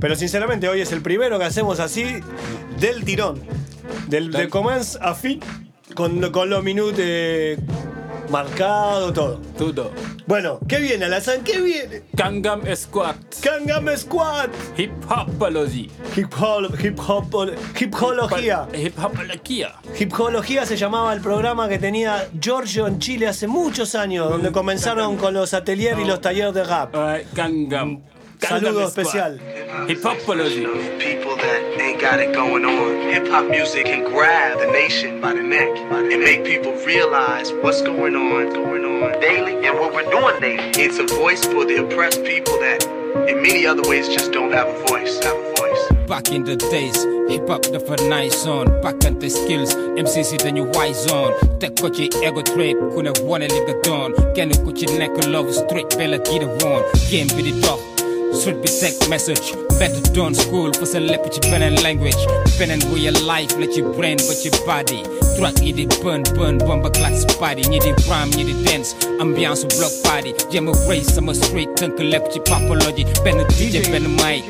Pero 0.00 0.16
sinceramente 0.16 0.68
hoy 0.68 0.80
es 0.80 0.90
el 0.90 1.00
primero 1.00 1.38
que 1.38 1.44
hacemos 1.44 1.78
así 1.78 2.04
del 2.80 3.04
tirón. 3.04 3.40
Del, 4.08 4.32
de 4.32 4.48
commence 4.48 4.98
a 5.00 5.14
fin. 5.14 5.38
Con, 5.94 6.32
con 6.32 6.50
los 6.50 6.62
minutos 6.64 6.98
eh, 6.98 7.56
marcados, 8.30 9.12
todo. 9.12 9.40
Todo. 9.56 9.92
Bueno, 10.26 10.58
¿qué 10.66 10.78
viene, 10.78 11.04
Alazán? 11.04 11.44
¿Qué 11.44 11.60
viene? 11.60 12.02
Kangam 12.16 12.62
Squat. 12.74 13.16
Kangam 13.42 13.86
Squad. 13.96 14.48
Hip 14.76 14.90
Hopology. 15.08 15.90
Hip 16.16 16.32
hop, 16.40 16.74
hip 16.82 16.98
hop, 16.98 17.52
hipología. 17.78 18.66
Hip 18.74 18.98
Hopología. 18.98 19.74
Hipología 19.98 20.66
se 20.66 20.76
llamaba 20.76 21.12
el 21.12 21.20
programa 21.20 21.68
que 21.68 21.78
tenía 21.78 22.28
Giorgio 22.40 22.86
en 22.86 22.98
Chile 22.98 23.28
hace 23.28 23.46
muchos 23.46 23.94
años, 23.94 24.30
donde 24.30 24.50
comenzaron 24.50 25.16
con 25.16 25.34
los 25.34 25.54
ateliers 25.54 25.98
y 26.00 26.04
los 26.04 26.20
talleres 26.20 26.54
de 26.54 26.64
rap. 26.64 26.94
Kangam. 27.34 28.00
Saludo 28.48 28.84
especial. 28.86 29.38
Hip 29.88 29.98
Hopology. 30.02 30.64
People 30.98 31.36
that 31.36 31.80
ain't 31.80 32.00
got 32.00 32.20
it 32.20 32.32
going 32.34 32.64
on. 32.64 33.08
Hip 33.12 33.26
hop 33.28 33.46
music 33.48 33.86
can 33.86 34.04
grab 34.04 34.58
the 34.58 34.66
nation 34.66 35.20
by 35.20 35.32
the 35.32 35.42
neck 35.42 35.68
and 35.90 36.08
make 36.22 36.44
people 36.44 36.72
realize 36.84 37.52
what's 37.62 37.80
going 37.82 38.14
on, 38.14 38.52
going 38.52 38.84
on 38.84 39.20
daily 39.20 39.66
and 39.66 39.78
what 39.78 39.92
we're 39.94 40.08
doing 40.10 40.40
daily. 40.40 40.70
It's 40.76 40.98
a 40.98 41.06
voice 41.16 41.44
for 41.44 41.64
the 41.64 41.84
oppressed 41.84 42.22
people 42.24 42.52
that, 42.60 42.84
in 43.28 43.42
many 43.42 43.66
other 43.66 43.82
ways, 43.88 44.08
just 44.08 44.32
don't 44.32 44.52
have 44.52 44.68
a 44.68 44.78
voice. 44.88 45.22
Have 45.24 45.36
a 45.36 45.54
voice. 45.56 46.08
Back 46.08 46.28
in 46.30 46.44
the 46.44 46.56
days, 46.56 47.02
hip 47.32 47.48
hop 47.48 47.62
dafa 47.62 47.96
nice 48.08 48.46
on 48.46 48.66
bakkante 48.82 49.30
skills 49.30 49.74
MCC 49.96 50.36
dañu 50.44 50.64
wise 50.76 51.10
on 51.10 51.32
teg 51.58 51.74
ko 51.80 51.88
ci 51.88 52.10
ego 52.22 52.42
trip 52.42 52.76
ku 52.92 53.02
ne 53.02 53.10
wone 53.24 53.48
li 53.48 53.60
nga 53.64 53.74
doon 53.82 54.12
kenn 54.36 54.52
ku 54.64 54.72
ci 54.72 54.86
nekk 54.98 55.16
love 55.32 55.50
street 55.54 55.88
bella 55.96 56.18
kii 56.18 56.38
de 56.40 56.46
woon 56.60 56.82
game 57.10 57.28
bi 57.36 57.42
di 57.48 57.52
dox 57.64 57.93
sut 58.34 58.60
be 58.62 58.68
teg 58.80 58.94
message. 59.08 59.52
Better 59.78 60.02
doon 60.12 60.34
school 60.34 60.72
for 60.72 60.86
ci 60.86 61.40
beneen 61.50 61.76
language. 61.82 62.22
Beneen 62.58 62.80
bu 62.90 62.96
ya 62.96 63.10
life 63.30 63.54
la 63.58 63.66
ci 63.66 63.82
brain 63.82 64.16
ba 64.28 64.34
ci 64.34 64.50
body. 64.66 65.02
Track 65.36 65.60
yi 65.62 65.72
di 65.72 65.86
burn 66.02 66.22
burn 66.34 66.58
bomba 66.58 66.90
clack 66.90 67.14
party 67.38 67.62
ñi 67.70 67.78
di 67.80 67.92
ram 68.08 68.30
ñi 68.30 68.44
di 68.44 68.54
dance 68.64 68.94
ambiance 69.20 69.64
block 69.76 69.92
party. 70.02 70.32
Jéem 70.50 70.68
a 70.68 70.72
race 70.88 71.14
sama 71.14 71.34
street 71.34 71.70
tënk 71.76 71.98
lépp 71.98 72.30
ci 72.32 72.40
papology 72.40 73.04
benn 73.24 73.38
DJ 73.56 73.86
benn 73.90 74.06
mic 74.20 74.44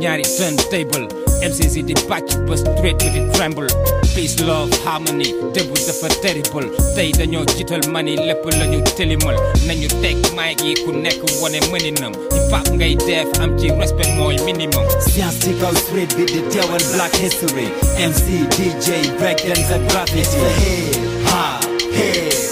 ñaari 0.00 0.22
turntable. 0.36 1.08
MCC 1.42 1.82
di 1.84 1.94
bàcc 2.08 2.30
straight 2.56 2.98
bi 2.98 3.10
di 3.14 3.20
tremble. 3.32 3.68
Peace 4.14 4.40
love 4.44 4.70
harmony 4.84 5.34
début 5.54 5.80
dafa 5.86 6.08
terrible. 6.22 6.66
Tey 6.94 7.12
dañoo 7.12 7.44
jiital 7.56 7.82
mani 7.92 8.16
lépp 8.16 8.44
lañu 8.58 8.80
tilimal 8.96 9.36
nañu 9.66 9.88
teg 10.02 10.16
mic 10.36 10.62
yi 10.64 10.74
ku 10.84 10.92
nekk 10.92 11.20
wone 11.40 11.60
mëninam 11.72 12.12
hip 12.32 12.52
hop 12.52 12.66
def 13.06 13.28
am 13.40 13.58
ci 13.58 13.70
respect 13.70 14.10
mooy 14.16 14.36
minimum. 14.44 14.86
Science 15.00 15.38
Tickle 15.40 15.74
Street 15.76 16.12
with 16.16 16.30
the 16.34 16.42
Taiwan 16.50 16.82
Black 16.94 17.14
History. 17.16 17.68
MC, 17.98 18.46
DJ, 18.56 18.88
breakdance 19.18 19.70
and 19.74 19.84
graffiti. 19.90 20.46
Hop, 21.28 21.64
hip 21.92 22.45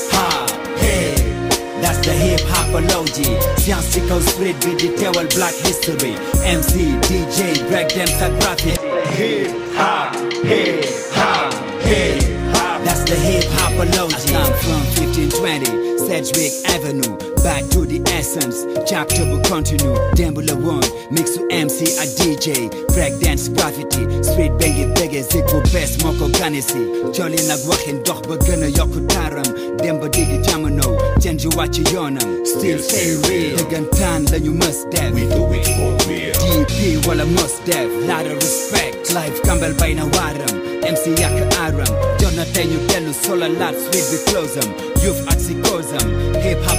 That's 1.85 1.98
the 1.98 2.15
hip 2.15 2.40
hopology 2.40 3.28
Science 3.59 3.93
Tickle 3.93 4.23
Street 4.23 4.56
with 4.65 4.81
the 4.81 4.97
Taiwan 4.97 5.28
Black 5.36 5.52
History. 5.52 6.16
MC, 6.40 6.97
DJ, 7.05 7.61
breakdance 7.69 8.23
and 8.24 8.40
graffiti 8.40 8.81
Hip 9.12 9.51
hop, 9.74 10.15
hip 10.47 10.86
hop, 11.12 11.52
hip 11.82 12.23
hop. 12.56 12.82
That's 12.86 13.05
the 13.05 13.16
hip 13.16 13.44
hopology 13.61 14.32
I 14.32 14.48
come 14.48 14.55
from 14.65 14.81
1520 14.97 15.93
Sedgwick 16.06 16.52
Avenue. 16.68 17.16
Back 17.43 17.64
to 17.72 17.85
the 17.85 18.01
essence, 18.12 18.64
chapter 18.89 19.24
will 19.24 19.43
continue. 19.44 19.93
Dambula 20.16 20.56
one, 20.56 20.85
mix 21.12 21.36
to 21.36 21.44
MC 21.51 21.85
a 21.97 22.05
DJ. 22.16 22.68
Breakdance 22.93 23.52
graffiti, 23.52 24.05
street 24.24 24.52
baby 24.56 24.89
bangers, 24.94 25.28
it 25.35 25.44
will 25.52 25.64
best 25.72 26.01
moko 26.01 26.28
ganesi. 26.36 27.12
Jolly 27.12 27.36
nagwahin 27.48 28.05
doch 28.05 28.22
begana 28.24 28.68
yokutaram. 28.72 29.44
Demba 29.78 30.09
digi 30.09 30.43
jamano, 30.44 30.97
change 31.22 31.44
what 31.56 31.76
you 31.76 31.85
yonam. 31.85 32.47
Still 32.47 32.78
stay 32.78 33.16
real. 33.28 33.56
Dagan 33.59 33.90
tan 33.93 34.24
then 34.24 34.44
you 34.44 34.52
must 34.52 34.90
dev. 34.90 35.14
We 35.14 35.22
do 35.28 35.44
it 35.52 35.66
for 35.76 36.09
real. 36.09 36.35
DP 36.35 37.06
while 37.06 37.20
I 37.20 37.24
must 37.24 37.66
have. 37.68 37.90
Lot 38.05 38.26
of 38.26 38.36
respect. 38.36 39.12
Life 39.12 39.43
Campbell 39.43 39.74
by 39.76 39.93
Nawaram. 39.93 40.85
MC 40.85 41.14
Yaka 41.20 41.44
Aram. 41.60 41.93
Jonathan 42.18 42.70
you 42.72 42.86
tell 42.89 43.09
us 43.09 43.28
all 43.28 43.43
a 43.43 43.48
lot, 43.48 43.74
sweet 43.74 44.05
we 44.12 44.18
close 44.32 44.56
em. 44.56 44.68
You've 45.05 45.20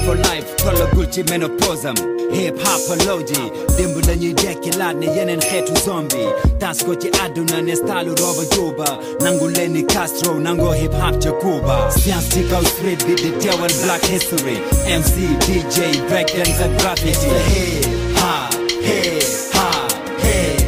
for 0.05 0.15
life 0.15 0.45
kolo 0.63 1.05
ci 1.11 1.23
ménopause 1.23 1.85
am 1.85 1.95
hip 2.31 2.55
hopology 2.63 3.51
dimbu 3.77 4.01
dañuy 4.01 4.33
dekki 4.33 4.71
laat 4.77 4.95
ne 4.95 5.07
yeneen 5.07 5.39
xeetu 5.39 5.73
zombie. 5.85 6.29
Tas 6.59 6.83
ko 6.83 6.95
ci 6.95 7.09
àdduna 7.23 7.61
ne 7.63 7.75
stalu 7.75 8.13
roba 8.21 8.43
juba. 8.53 8.89
Nangu 9.23 9.47
lenni 9.55 9.83
Castro 9.83 10.33
nangoo 10.39 10.73
hip 10.73 10.93
hop 10.93 11.15
ca 11.23 11.31
Cuba 11.41 11.91
science 11.91 12.29
ci 12.33 12.43
kaw 12.49 12.63
street 12.63 13.05
bi 13.07 13.15
di 13.15 13.31
teewal 13.41 13.73
black 13.83 14.03
history. 14.05 14.57
MC 14.99 15.15
DJ 15.45 15.77
breakdance 16.09 16.59
ak 16.65 16.71
graffiti. 16.79 17.29
Hip 17.49 18.17
hop 18.19 18.53
hip 18.87 19.23
hop 19.55 19.91
hip. 20.21 20.61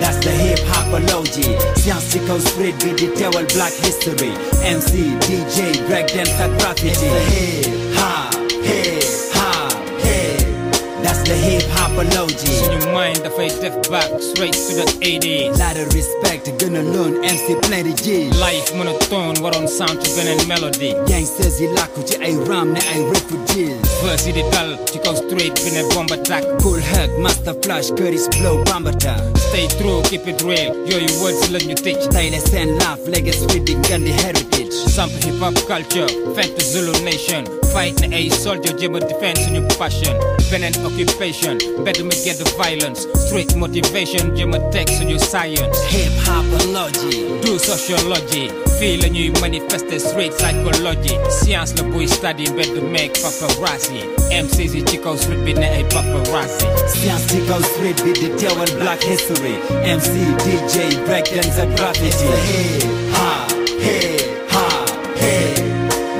That's 0.00 0.18
the 0.24 0.30
hip 0.42 0.58
hopology 0.70 1.48
Science 1.78 2.10
ci 2.12 2.18
kaw 2.26 2.38
street 2.38 2.76
bi 2.82 2.90
di 2.98 3.06
teewal 3.18 3.46
black 3.54 3.74
history. 3.86 4.32
MC 4.76 4.92
DJ 5.26 5.86
breakdance 5.86 6.34
ak 6.44 6.50
graffiti. 6.58 7.10
Hip 7.30 7.96
hop 7.98 8.31
Hip 8.62 9.02
hop, 9.34 9.72
hip. 10.00 11.02
That's 11.02 11.22
the 11.28 11.34
hip 11.34 11.62
hopology. 11.74 12.62
In 12.62 12.80
you 12.80 12.92
mind 12.92 13.18
the 13.18 13.30
fake 13.30 13.50
step 13.50 13.74
back 13.90 14.08
straight 14.22 14.54
to 14.54 14.72
the 14.78 14.86
80s. 15.02 15.58
Lot 15.58 15.76
of 15.76 15.92
respect, 15.92 16.46
gonna 16.58 16.82
learn 16.82 17.24
MC 17.24 17.58
Plenty 17.62 17.94
G. 17.94 18.30
Life 18.38 18.74
monotone, 18.74 19.42
what 19.42 19.56
on 19.56 19.66
sound 19.66 20.00
to 20.00 20.08
gun 20.14 20.28
and 20.28 20.46
melody. 20.46 20.94
Gangsters, 21.06 21.60
you 21.60 21.74
lock 21.74 21.90
with 21.96 22.14
I 22.22 22.38
ram, 22.46 22.76
I 22.76 23.02
refugees. 23.10 23.82
Verse 24.02 24.24
the 24.24 24.46
dull, 24.54 24.78
you 24.94 25.02
go 25.02 25.14
straight, 25.14 25.54
been 25.66 25.82
a 25.82 25.88
bomb 25.94 26.06
attack. 26.14 26.44
Cool 26.62 26.80
hug, 26.80 27.10
master 27.18 27.54
flash, 27.62 27.90
curtis 27.90 28.28
blow, 28.38 28.62
bomb 28.64 28.86
attack. 28.86 29.20
Stay 29.50 29.66
true, 29.78 30.02
keep 30.04 30.26
it 30.26 30.40
real, 30.42 30.74
yo, 30.86 30.98
your 30.98 31.16
words 31.22 31.50
learn 31.50 31.68
you 31.68 31.74
teach. 31.74 32.00
Stylist 32.02 32.54
and 32.54 32.78
laugh, 32.78 33.00
legacy, 33.06 33.46
reading, 33.52 33.82
and 33.90 34.06
the 34.06 34.12
heritage. 34.12 34.72
Some 34.72 35.10
hip 35.10 35.38
hop 35.42 35.54
culture, 35.66 36.08
fantasy 36.34 36.72
Zulu 36.72 36.92
nation 37.04 37.61
fighting 37.72 38.12
a 38.12 38.28
soldier, 38.28 38.76
German 38.76 39.02
defense 39.08 39.40
in 39.48 39.54
your 39.54 39.68
passion. 39.70 40.12
Pen 40.50 40.62
and 40.62 40.76
occupation, 40.84 41.58
better 41.84 42.04
me 42.04 42.14
get 42.24 42.36
the 42.36 42.44
violence. 42.56 43.08
Street 43.26 43.56
motivation, 43.56 44.36
German 44.36 44.70
text 44.70 45.00
in 45.00 45.08
your 45.08 45.18
science. 45.18 45.80
Hip 45.88 46.12
hopology, 46.24 47.42
do 47.42 47.58
sociology. 47.58 48.48
Feeling 48.78 49.14
you 49.14 49.32
manifest 49.40 49.88
the 49.88 49.98
street 49.98 50.34
psychology. 50.34 51.16
Science 51.30 51.72
the 51.72 51.82
boy 51.84 52.06
study, 52.06 52.46
better 52.46 52.82
make 52.82 53.14
paparazzi. 53.14 54.04
MCZ 54.30 54.90
Chico 54.90 55.16
Street 55.16 55.44
be 55.44 55.52
a 55.52 55.82
paparazzi. 55.88 56.68
Science 56.88 57.32
Chico 57.32 57.58
Street 57.60 57.96
be 58.04 58.12
the 58.12 58.36
tail 58.38 58.60
and 58.60 58.72
black 58.78 59.00
history. 59.02 59.56
MC, 59.88 60.12
DJ, 60.44 60.92
breakdance 61.06 61.58
and 61.58 61.76
graffiti. 61.76 62.26
Hey, 62.26 62.80
ha, 63.12 63.48
hey, 63.80 64.46
ha, 64.48 65.14
hey. 65.16 65.71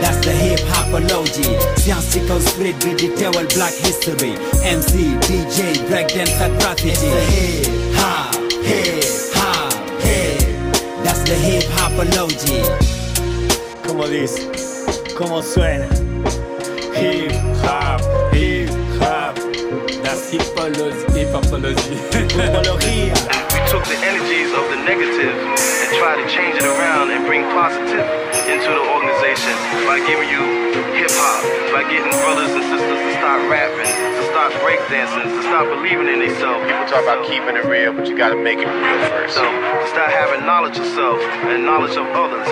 That's 0.02 0.18
the 0.26 0.32
hip 0.32 0.58
hopology 0.66 1.46
Science 1.78 2.10
ci 2.12 2.20
kaw 2.26 2.38
street 2.42 2.76
bi 2.82 2.92
di 2.98 3.08
teewal 3.14 3.46
black 3.54 3.74
history 3.86 4.34
MC 4.66 5.14
DJ 5.26 5.78
breakdance 5.86 6.34
ak 6.42 6.50
graffiti 6.58 7.10
hip 7.30 7.70
hop 7.94 8.34
hip 8.66 9.06
hop 9.38 9.72
hip 10.02 10.42
That's 11.06 11.22
the 11.22 11.36
hip 11.38 11.64
hopology 11.78 12.60
Como 13.86 14.06
dice, 14.08 14.40
como 15.14 15.42
suena. 15.42 15.86
Hip 16.94 17.32
hop, 17.62 18.00
hip 18.32 18.70
hop. 18.98 19.36
That's 20.02 20.30
hipology, 20.32 21.04
hipopology. 21.12 21.96
Hipología. 22.10 23.12
We 23.51 23.51
took 23.72 23.88
the 23.88 23.96
energies 24.04 24.52
of 24.52 24.68
the 24.68 24.76
negative 24.84 25.32
and 25.32 25.88
tried 25.96 26.20
to 26.20 26.28
change 26.28 26.60
it 26.60 26.68
around 26.76 27.08
and 27.08 27.24
bring 27.24 27.40
positive 27.56 28.04
into 28.44 28.68
the 28.68 28.84
organization 28.92 29.56
by 29.88 29.96
giving 30.04 30.28
you 30.28 30.44
hip 30.92 31.08
hop, 31.16 31.40
by 31.72 31.80
getting 31.88 32.12
brothers 32.20 32.52
and 32.52 32.60
sisters 32.68 33.00
to 33.00 33.12
start 33.16 33.40
rapping, 33.48 33.88
to 33.88 34.22
start 34.28 34.52
breakdancing, 34.60 35.24
to 35.24 35.40
start 35.48 35.72
believing 35.72 36.04
in 36.04 36.20
themselves. 36.20 36.60
People 36.68 36.84
talk 36.84 37.00
about 37.00 37.24
keeping 37.24 37.56
it 37.56 37.64
real, 37.64 37.96
but 37.96 38.04
you 38.04 38.12
gotta 38.14 38.36
make 38.36 38.60
it 38.60 38.68
real 38.68 39.00
first. 39.08 39.40
So, 39.40 39.48
start 39.88 40.12
having 40.12 40.44
knowledge 40.44 40.76
of 40.76 40.84
self 40.92 41.16
and 41.48 41.64
knowledge 41.64 41.96
of 41.96 42.04
others. 42.12 42.44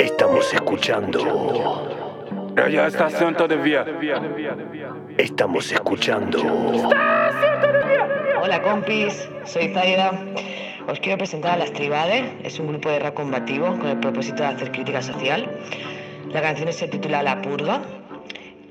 Estamos 0.00 0.48
escuchando. 0.54 1.20
Radio 2.56 2.86
Estación 2.86 3.36
todavía. 3.36 3.84
Estamos 5.18 5.70
escuchando. 5.70 6.38
Hola 8.44 8.60
compis, 8.60 9.28
soy 9.44 9.68
Zaida. 9.68 10.10
Os 10.88 10.98
quiero 10.98 11.16
presentar 11.16 11.52
a 11.52 11.56
Las 11.58 11.72
Tribades. 11.72 12.24
Es 12.42 12.58
un 12.58 12.66
grupo 12.66 12.90
de 12.90 12.98
rap 12.98 13.14
combativo 13.14 13.66
con 13.78 13.86
el 13.86 14.00
propósito 14.00 14.42
de 14.42 14.48
hacer 14.48 14.72
crítica 14.72 15.00
social. 15.00 15.48
La 16.32 16.42
canción 16.42 16.72
se 16.72 16.88
titula 16.88 17.22
La 17.22 17.40
Purga. 17.40 17.82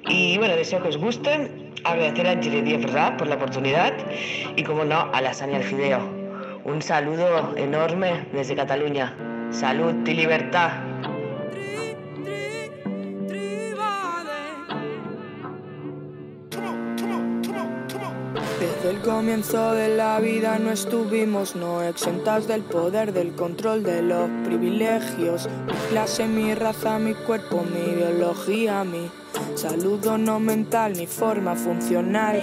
Y 0.09 0.37
bueno, 0.39 0.57
deseo 0.57 0.83
que 0.83 0.89
os 0.89 0.97
guste. 0.97 1.71
Agradecer 1.85 2.27
a 2.27 2.41
Jiredief 2.41 2.91
Rap 2.91 3.17
por 3.17 3.27
la 3.27 3.35
oportunidad. 3.35 3.93
Y 4.57 4.63
como 4.63 4.83
no, 4.83 5.09
a 5.13 5.21
la 5.21 5.33
Sani 5.33 5.55
Alfideo. 5.55 6.01
Un 6.65 6.81
saludo 6.81 7.55
enorme 7.55 8.25
desde 8.33 8.57
Cataluña. 8.57 9.15
Salud 9.51 10.05
y 10.05 10.13
libertad. 10.13 10.71
Desde 18.81 18.95
el 18.95 19.01
comienzo 19.03 19.73
de 19.73 19.95
la 19.95 20.19
vida 20.19 20.57
no 20.57 20.71
estuvimos 20.71 21.55
no 21.55 21.83
exentas 21.83 22.47
del 22.47 22.63
poder, 22.63 23.13
del 23.13 23.35
control 23.35 23.83
de 23.83 24.01
los 24.01 24.27
privilegios. 24.43 25.47
Mi 25.67 25.73
clase, 25.91 26.25
mi 26.25 26.55
raza, 26.55 26.97
mi 26.97 27.13
cuerpo, 27.13 27.63
mi 27.63 27.93
biología, 27.93 28.83
mi 28.83 29.11
salud 29.53 30.03
no 30.17 30.39
mental, 30.39 30.95
mi 30.95 31.05
forma 31.05 31.55
funcional. 31.55 32.41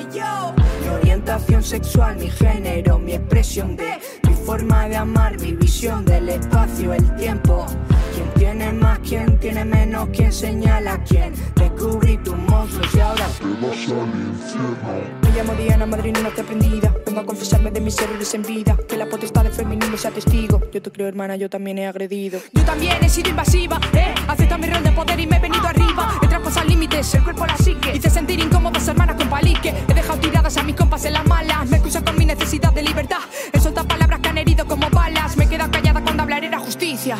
Mi 0.80 0.88
orientación 0.88 1.64
sexual, 1.64 2.16
mi 2.18 2.30
género, 2.30 3.00
mi 3.00 3.14
expresión 3.14 3.74
de 3.74 3.98
mi 4.22 4.34
forma 4.34 4.88
de 4.88 4.94
amar, 4.94 5.40
mi 5.40 5.54
visión 5.54 6.04
del 6.04 6.28
espacio, 6.28 6.94
el 6.94 7.16
tiempo. 7.16 7.66
¿Quién 8.14 8.30
tiene 8.34 8.72
más? 8.74 9.00
¿Quién 9.00 9.40
tiene 9.40 9.64
menos? 9.64 10.08
¿Quién 10.12 10.32
señala 10.32 10.92
a 10.92 11.02
quién? 11.02 11.34
Descubrí 11.56 12.16
tus 12.18 12.36
monstruos 12.36 12.94
y 12.94 13.00
ahora 13.00 13.26
me 13.42 15.27
llamo 15.38 15.54
Diana, 15.54 15.86
madrina 15.86 16.20
norte 16.20 16.40
aprendida. 16.40 16.92
Vengo 17.06 17.20
a 17.20 17.24
confesarme 17.24 17.70
de 17.70 17.80
mis 17.80 17.96
errores 18.00 18.34
en 18.34 18.42
vida. 18.42 18.76
Que 18.88 18.96
la 18.96 19.06
potestad 19.06 19.44
del 19.44 19.52
feminismo 19.52 19.96
sea 19.96 20.10
testigo. 20.10 20.60
Yo 20.72 20.82
te 20.82 20.90
creo, 20.90 21.06
hermana, 21.06 21.36
yo 21.36 21.48
también 21.48 21.78
he 21.78 21.86
agredido. 21.86 22.40
Yo 22.52 22.64
también 22.64 22.96
he 23.04 23.08
sido 23.08 23.30
invasiva, 23.30 23.80
eh. 23.92 24.12
Acepta 24.26 24.58
mi 24.58 24.66
rol 24.66 24.82
de 24.82 24.90
poder 24.90 25.20
y 25.20 25.26
me 25.28 25.36
he 25.36 25.40
venido 25.40 25.64
arriba. 25.64 26.18
He 26.20 26.26
traspasado 26.26 26.66
límites, 26.66 27.14
el 27.14 27.22
cuerpo 27.22 27.46
la 27.46 27.56
psique. 27.56 27.94
Hice 27.94 28.10
sentir 28.10 28.40
incómodas 28.40 28.88
hermanas 28.88 29.14
con 29.14 29.28
palique. 29.28 29.72
He 29.88 29.94
dejado 29.94 30.18
tiradas 30.18 30.56
a 30.56 30.64
mis 30.64 30.74
compas 30.74 31.04
en 31.04 31.12
las 31.12 31.26
malas. 31.26 31.68
Me 31.68 31.76
excusan 31.76 32.04
con 32.04 32.18
mi 32.18 32.26
necesidad 32.26 32.72
de 32.72 32.82
libertad. 32.82 33.20
He 33.52 33.60
soltado 33.60 33.86
palabras 33.86 34.18
que 34.18 34.28
han 34.30 34.38
herido 34.38 34.66
como 34.66 34.90
balas. 34.90 35.36
Me 35.36 35.44
he 35.44 35.48
callada 35.48 36.02
cuando 36.02 36.24
hablar 36.24 36.42
era 36.42 36.58
justicia. 36.58 37.16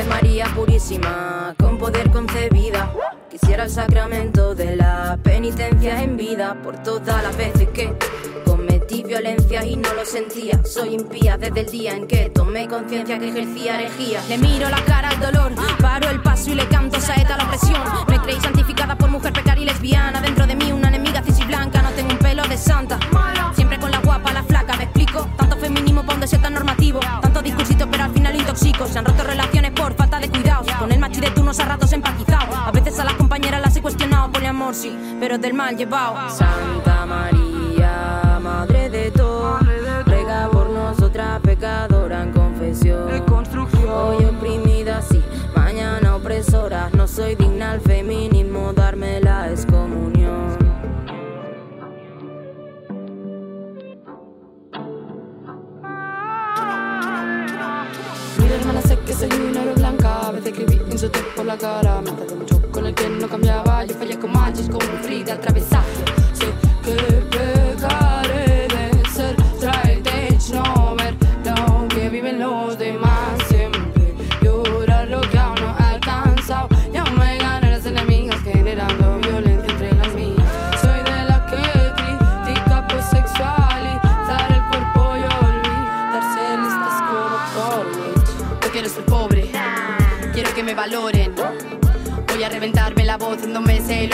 Ave 0.00 0.08
María 0.08 0.46
purísima, 0.54 1.54
con 1.58 1.76
poder 1.76 2.10
concebida. 2.10 2.90
Quisiera 3.30 3.64
el 3.64 3.70
sacramento 3.70 4.54
de 4.54 4.74
la 4.74 5.18
penitencia 5.22 6.02
en 6.02 6.16
vida 6.16 6.56
por 6.62 6.82
todas 6.82 7.22
las 7.22 7.36
veces 7.36 7.68
que 7.68 7.94
cometí 8.46 9.02
violencia 9.02 9.62
y 9.62 9.76
no 9.76 9.92
lo 9.92 10.06
sentía. 10.06 10.64
Soy 10.64 10.94
impía 10.94 11.36
desde 11.36 11.60
el 11.60 11.66
día 11.66 11.92
en 11.92 12.06
que 12.06 12.30
tomé 12.30 12.66
conciencia 12.66 13.18
que 13.18 13.28
ejercía 13.28 13.78
herejía. 13.78 14.22
Le 14.26 14.38
miro 14.38 14.70
la 14.70 14.82
cara 14.86 15.10
al 15.10 15.20
dolor, 15.20 15.52
paro 15.82 16.08
el 16.08 16.22
paso 16.22 16.50
y 16.50 16.54
le 16.54 16.66
canto 16.68 16.98
saeta 16.98 17.34
a 17.34 17.36
la 17.36 17.44
opresión. 17.44 17.82
Me 18.08 18.18
creí 18.20 18.40
santificada 18.40 18.96
por 18.96 19.10
mujer 19.10 19.34
precaria 19.34 19.64
y 19.64 19.66
lesbiana. 19.66 20.22
Dentro 20.22 20.46
de 20.46 20.56
mí 20.56 20.72
una 20.72 20.88
enemiga 20.88 21.22
cis 21.22 21.40
y 21.40 21.44
blanca, 21.44 21.82
no 21.82 21.90
tengo 21.90 22.12
un 22.12 22.18
pelo 22.18 22.42
de 22.44 22.56
santa. 22.56 22.98
Siempre 23.54 23.78
con 23.78 23.90
la 23.90 23.98
guapa, 23.98 24.32
la 24.32 24.44
flaca, 24.44 24.76
me 24.76 24.84
explico. 24.84 25.28
Tanto 25.36 25.58
feminismo 25.58 26.00
para 26.02 26.14
un 26.14 26.20
deseo 26.22 26.40
tan 26.40 26.54
normativo. 26.54 27.00
Intoxico. 28.60 28.86
Se 28.86 28.98
han 28.98 29.04
roto 29.04 29.22
relaciones 29.24 29.72
por 29.72 29.94
falta 29.94 30.18
de 30.18 30.28
cuidados. 30.28 30.70
Con 30.78 30.92
el 30.92 30.98
machi 30.98 31.20
de 31.20 31.30
turnos 31.30 31.58
a 31.60 31.64
ratos 31.64 31.92
empatizado. 31.92 32.56
A 32.56 32.70
veces 32.70 32.98
a 32.98 33.04
las 33.04 33.14
compañeras 33.14 33.60
las 33.60 33.76
he 33.76 33.82
cuestionado. 33.82 34.30
Poliamor 34.30 34.74
sí, 34.74 34.96
pero 35.18 35.38
del 35.38 35.54
mal 35.54 35.76
llevado. 35.76 36.28
Santa 36.30 37.06
María, 37.06 38.38
Madre 38.42 38.90
de 38.90 39.10
todo, 39.10 39.58
ruega 40.06 40.48
por 40.50 40.70
nosotras 40.70 41.40
pecadora 41.40 42.22
en 42.22 42.32
confesión. 42.32 43.10
Hoy 43.92 44.24
oprimida, 44.24 45.02
sí, 45.02 45.20
mañana 45.56 46.16
opresora. 46.16 46.90
No 46.92 47.06
soy 47.08 47.34
digna 47.34 47.72
al 47.72 47.80
feminismo, 47.80 48.29
Mira 58.50 58.62
hermana, 58.62 58.82
sé 58.82 58.98
que 59.06 59.12
soy 59.12 59.28
una 59.48 59.62
oro 59.62 59.74
blanca. 59.76 60.26
A 60.26 60.32
veces 60.32 60.48
escribí 60.48 60.82
insultos 60.90 61.22
por 61.36 61.46
la 61.46 61.56
cara. 61.56 62.00
Me 62.00 62.10
mucho 62.10 62.60
con 62.72 62.84
el 62.84 62.92
que 62.96 63.08
no 63.08 63.28
cambiaba. 63.28 63.84
Yo 63.84 63.94
fallé 63.94 64.18
con 64.18 64.32
manchas, 64.32 64.68
con 64.68 64.82
un 64.82 64.98
Frida 65.04 65.34
atravesado 65.34 65.84
Soy 66.34 66.52
voz 66.96 67.19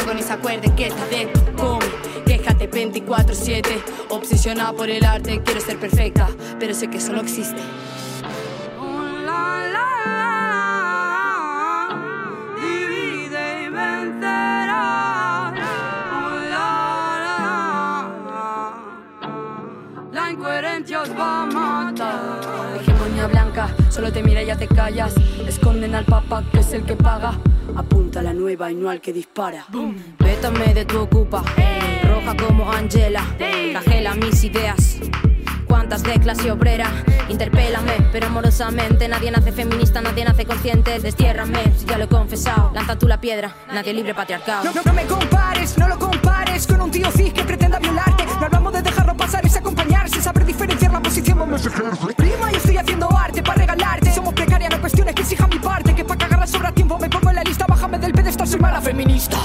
luego 0.07 0.21
ni 0.21 0.23
se 0.25 0.33
acuerde 0.33 0.73
que 0.77 0.87
esta 0.87 1.05
vez 1.07 1.29
come. 1.57 1.85
Quéjate 2.27 2.71
24-7, 2.71 3.65
obsesionada 4.11 4.73
por 4.73 4.89
el 4.89 5.05
arte, 5.05 5.43
quiero 5.45 5.61
ser 5.61 5.79
perfecta, 5.79 6.29
pero 6.59 6.75
sé 6.75 6.89
que 6.89 6.99
eso 6.99 7.13
no 7.13 7.21
existe. 7.21 7.61
Solo 23.89 24.13
te 24.13 24.23
mira 24.23 24.43
y 24.43 24.47
ya 24.47 24.57
te 24.57 24.69
callas. 24.69 25.15
Esconden 25.47 25.95
al 25.95 26.05
papa 26.05 26.45
que 26.53 26.61
es 26.61 26.73
el 26.75 26.85
que 26.85 26.95
paga. 26.95 27.39
Apunta 27.75 28.21
a 28.21 28.23
la 28.23 28.33
nueva 28.33 28.71
y 28.71 28.75
no 28.75 28.91
al 28.91 29.01
que 29.01 29.13
dispara. 29.13 29.67
Vétame 30.19 30.75
de 30.75 30.85
tu 30.85 31.01
ocupa, 31.01 31.43
roja 32.05 32.37
como 32.37 32.71
Angela. 32.71 33.25
Cajela 33.73 34.15
mis 34.15 34.45
ideas. 34.45 35.01
Cuántas 35.77 36.03
de 36.05 36.19
clase 36.19 36.51
obrera, 36.51 36.91
interpélame, 37.29 38.09
pero 38.11 38.29
amorosamente. 38.29 39.09
Nadie 39.09 39.31
nace 39.31 39.53
feminista, 39.53 40.01
nadie 40.01 40.25
nace 40.25 40.47
consciente. 40.47 40.99
Destiérrame, 41.01 41.71
si 41.77 41.85
ya 41.85 41.99
lo 41.99 42.05
he 42.05 42.09
confesado. 42.09 42.73
Lanza 42.75 42.97
tú 42.97 43.07
la 43.07 43.21
piedra, 43.21 43.55
nadie 43.71 43.93
libre 43.93 44.15
patriarcado. 44.15 44.65
No, 44.65 44.73
no, 44.73 44.81
no 44.83 44.93
me 44.95 45.05
compares, 45.05 45.77
no 45.77 45.87
lo 45.87 45.99
compares 45.99 46.67
con 46.67 46.81
un 46.81 46.91
tío 46.91 47.11
cis 47.13 47.31
que 47.31 47.45
pretenda 47.45 47.79
violarte. 47.79 48.25
No 48.25 48.47
hablamos 48.47 48.73
de 48.73 48.81
dejarlo 48.81 49.15
pasar, 49.19 49.45
es 49.45 49.55
acompañarse, 49.55 50.23
saber 50.23 50.47
diferenciar 50.47 50.95
la 50.95 51.01
posición. 51.01 51.39
Vamos 51.39 51.67
a 51.67 51.71
Prima, 52.17 52.51
yo 52.51 52.57
estoy 52.57 52.79
haciendo 52.79 53.11
arte 53.15 53.43
para 53.43 53.59
regalarte. 53.59 54.15
Somos 54.15 54.33
precarias, 54.33 54.71
no 54.71 54.81
cuestiones 54.81 55.15
que 55.15 55.23
exijan 55.23 55.51
mi 55.51 55.59
parte. 55.59 55.95
Que 55.95 56.07
para 56.07 56.19
cagarla 56.19 56.47
sobra 56.47 56.73
tiempo, 56.73 56.99
me 56.99 57.11
pongo 57.11 57.29
en 57.29 57.37
la 57.37 57.43
lista, 57.43 57.67
bájame 57.69 57.99
del 57.99 58.13
pedestal, 58.13 58.49
soy 58.49 58.61
mala 58.61 58.81
feminista. 58.81 59.37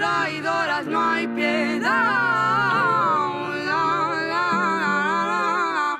Traidoras 0.00 0.86
no 0.86 0.98
hay 0.98 1.26
piedad. 1.28 1.84
La, 3.66 3.84
la, 4.30 4.46
la. 5.28 5.98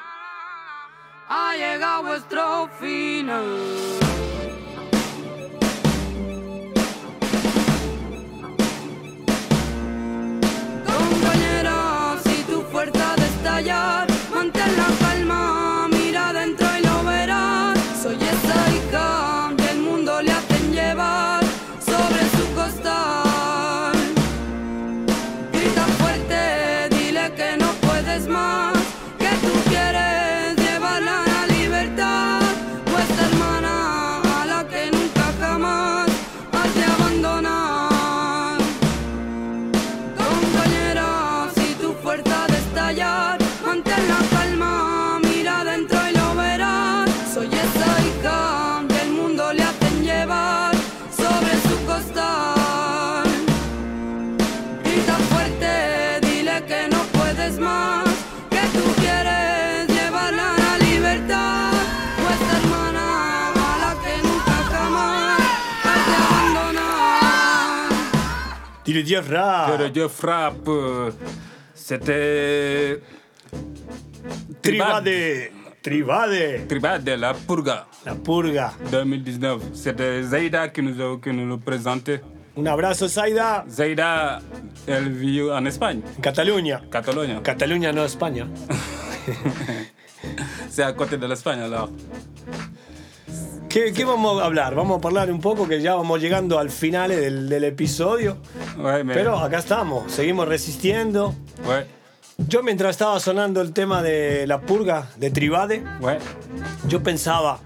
Ha 1.28 1.55
llegado 1.55 2.05
vuestro 2.05 2.70
final. 2.81 3.44
Jeff 69.06 69.28
Rap. 69.30 69.76
Direct 69.76 69.94
Jeff 69.94 70.20
Rap, 70.20 70.68
euh, 70.68 71.10
c'était. 71.74 73.00
Tribade. 74.62 75.10
Tribade. 75.82 76.66
Tribade, 76.68 77.08
la 77.18 77.32
Purga. 77.34 77.86
La 78.04 78.14
Purga. 78.14 78.72
2019. 78.90 79.62
C'était 79.72 80.22
Zaida 80.22 80.68
qui 80.68 80.82
nous, 80.82 81.00
a- 81.00 81.18
qui 81.20 81.30
nous 81.32 81.46
le 81.46 81.56
présentait. 81.56 82.20
Un 82.58 82.66
abrazo, 82.66 83.06
Zaida. 83.08 83.64
Zaida, 83.68 84.40
elle 84.86 85.08
vit 85.10 85.40
en 85.50 85.64
Espagne. 85.64 86.00
Cataluña. 86.20 86.82
Cataluña. 86.90 87.40
Cataluña, 87.42 87.92
no 87.92 88.04
España. 88.04 88.46
C'est 90.68 90.82
à 90.82 90.92
côté 90.92 91.16
de 91.16 91.26
l'Espagne 91.26 91.60
alors. 91.60 91.88
¿Qué, 93.70 93.92
qué 93.92 94.05
vamos 94.05 94.42
a 94.42 94.47
hablar? 94.47 94.74
Vamos 94.74 95.01
a 95.01 95.06
hablar 95.06 95.30
un 95.30 95.40
poco 95.40 95.68
que 95.68 95.80
ya 95.80 95.94
vamos 95.94 96.20
llegando 96.20 96.59
al 96.59 96.70
final 96.70 97.10
del, 97.10 97.48
del 97.48 97.62
episodio. 97.62 98.36
Pero 99.06 99.38
acá 99.38 99.59
estamos, 99.59 100.10
seguimos 100.10 100.48
resistiendo. 100.48 101.36
Yo 102.48 102.64
mientras 102.64 102.90
estaba 102.90 103.20
sonando 103.20 103.60
el 103.60 103.72
tema 103.72 104.02
de 104.02 104.44
la 104.48 104.60
purga 104.60 105.06
de 105.18 105.30
Tribade, 105.30 105.84
yo 106.88 107.05
pensaba, 107.05 107.60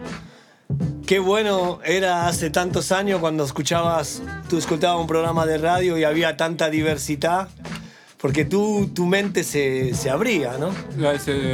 qué 1.06 1.20
bueno 1.20 1.80
era 1.82 2.28
hace 2.28 2.50
tantos 2.50 2.92
años 2.92 3.20
cuando 3.20 3.42
escuchabas, 3.42 4.20
tú 4.50 4.58
escuchabas 4.58 5.00
un 5.00 5.06
programa 5.06 5.46
de 5.46 5.56
radio 5.56 5.96
y 5.96 6.04
había 6.04 6.36
tanta 6.36 6.68
diversidad, 6.68 7.48
porque 8.24 8.46
tú, 8.46 8.88
tu 8.94 9.04
mente 9.04 9.44
se, 9.44 9.92
se 9.92 10.08
abría, 10.08 10.56
¿no? 10.58 10.70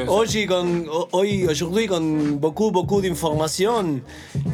Hoy, 0.07 0.47
con, 0.47 0.87
ho- 0.89 1.09
hoy, 1.11 1.45
aujourd'hui, 1.45 1.89
con 1.89 2.39
beaucoup, 2.39 2.71
beaucoup 2.73 3.01
d'información, 3.03 4.05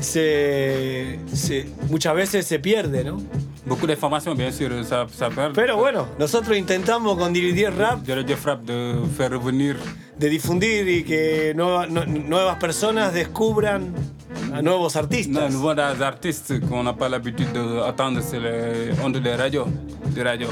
se, 0.01 1.19
se- 1.35 1.67
muchas 1.91 2.15
veces 2.15 2.47
se 2.47 2.59
pierde, 2.59 3.05
¿no? 3.05 3.19
Beaucoup 3.67 3.87
d'informations, 3.87 4.35
bien 4.35 4.51
sûr, 4.51 4.71
ça, 4.83 5.07
ça 5.13 5.29
perd. 5.29 5.53
Pero 5.55 5.77
bueno, 5.77 6.07
nosotros 6.19 6.57
intentamos 6.57 7.19
con 7.19 7.35
Diridier 7.35 7.75
Rap 7.77 7.99
Jeff 8.07 8.47
Rap 8.47 8.63
de 8.65 8.95
faire 9.15 9.31
revenir. 9.33 9.77
de 10.19 10.31
difundir 10.31 10.89
y 10.89 11.05
que 11.05 11.53
nueva- 11.55 11.87
no- 11.87 12.07
nuevas 12.07 12.57
personas 12.59 13.13
descubran 13.13 13.93
a 14.55 14.63
nuevos 14.63 14.97
artistas. 14.97 15.55
Voyons 15.55 15.93
des 15.99 16.03
artistes 16.03 16.61
qu'on 16.67 16.83
n'a 16.83 16.95
pas 16.97 17.11
l'habitude 17.11 17.53
d'entendre 17.53 18.23
sur 18.23 18.41
les 18.41 18.99
ondes 19.05 19.21
de 19.23 19.31
radio. 19.37 19.67
De 20.15 20.23
radio. 20.25 20.49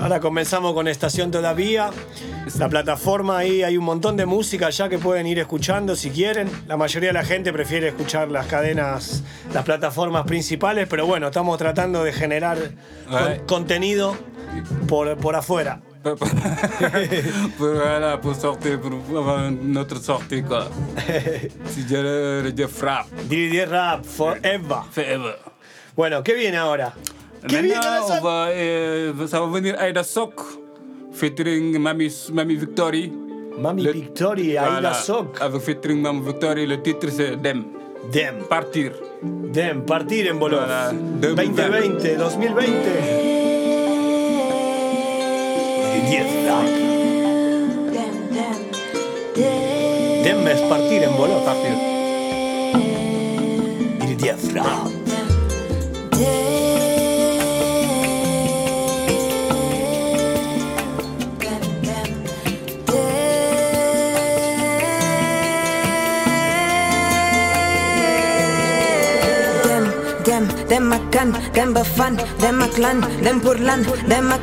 Ahora 0.00 0.20
comenzamos 0.20 0.74
con 0.74 0.86
Estación 0.88 1.30
Todavía, 1.30 1.90
la 2.58 2.68
plataforma 2.68 3.38
ahí 3.38 3.62
hay 3.62 3.76
un 3.76 3.84
montón 3.84 4.16
de 4.16 4.26
música 4.26 4.70
ya 4.70 4.88
que 4.88 4.98
pueden 4.98 5.26
ir 5.26 5.38
escuchando 5.40 5.96
si 5.96 6.10
quieren. 6.10 6.48
La 6.68 6.76
mayoría 6.76 7.08
de 7.10 7.14
la 7.14 7.24
gente 7.24 7.52
prefiere 7.52 7.88
escuchar 7.88 8.30
las 8.30 8.46
cadenas, 8.46 9.22
las 9.52 9.64
plataformas 9.64 10.24
principales, 10.26 10.86
pero 10.88 11.06
bueno, 11.06 11.26
estamos 11.28 11.58
tratando 11.58 12.04
de 12.04 12.12
generar 12.12 12.58
con- 13.10 13.46
contenido 13.46 14.16
por, 14.86 15.16
por 15.16 15.34
afuera. 15.34 15.80
voilà, 17.58 18.20
pour 18.20 18.34
sortir, 18.36 18.78
pour 18.80 18.92
avoir 19.18 19.50
notre 19.50 19.98
sortie, 20.00 20.42
quoi. 20.42 20.68
si 21.74 21.82
Direct 21.82 22.56
Jeff 22.56 22.80
Rap. 22.82 23.06
Diridier 23.28 23.68
Rap, 23.68 24.04
forever. 24.04 24.78
Forever. 24.92 25.38
Bueno, 25.96 26.22
¿qué 26.22 26.34
viene 26.34 26.56
ahora? 26.56 26.94
¿Qué 27.46 27.62
viene 27.62 27.74
Maintenant, 27.74 28.02
ahora? 28.02 28.14
on 28.18 29.16
va, 29.18 29.28
ça 29.28 29.40
va 29.40 29.46
venir 29.46 29.76
Aida 29.78 30.02
Sok, 30.02 30.42
featuring 31.12 31.78
Mami, 31.78 32.08
Mami 32.32 32.56
Victory. 32.56 33.12
Mami 33.58 33.86
Victory, 33.92 34.56
Aida 34.56 34.94
Sok. 34.94 35.40
Avec 35.40 35.60
featuring 35.62 36.00
Mami 36.00 36.20
Victory, 36.26 36.66
le 36.66 36.82
titre 36.82 37.08
c'est 37.10 37.36
Dem. 37.36 37.64
Dem. 38.12 38.44
Partir. 38.48 38.92
Dem, 39.22 39.82
partir 39.84 40.30
en 40.32 40.38
Bolov. 40.38 40.60
Voilà, 40.60 40.92
2020, 40.92 42.16
2020. 42.16 42.66
Diridier 45.92 46.26
Rap. 46.46 46.66
Dem 50.24 50.46
es 50.46 50.60
partir 50.68 51.02
en 51.02 51.16
Bolov. 51.16 51.44
Partir. 51.44 51.74
Diridier 54.00 54.36
Rap. 54.54 54.90
dem 70.70 70.92
ak 70.92 71.02
dem 71.54 71.72
bafan 71.74 72.16
dem 72.40 72.60
ak 72.62 72.74
dem 73.24 73.40
purlan, 73.40 73.80
dem 74.08 74.32
ak 74.32 74.42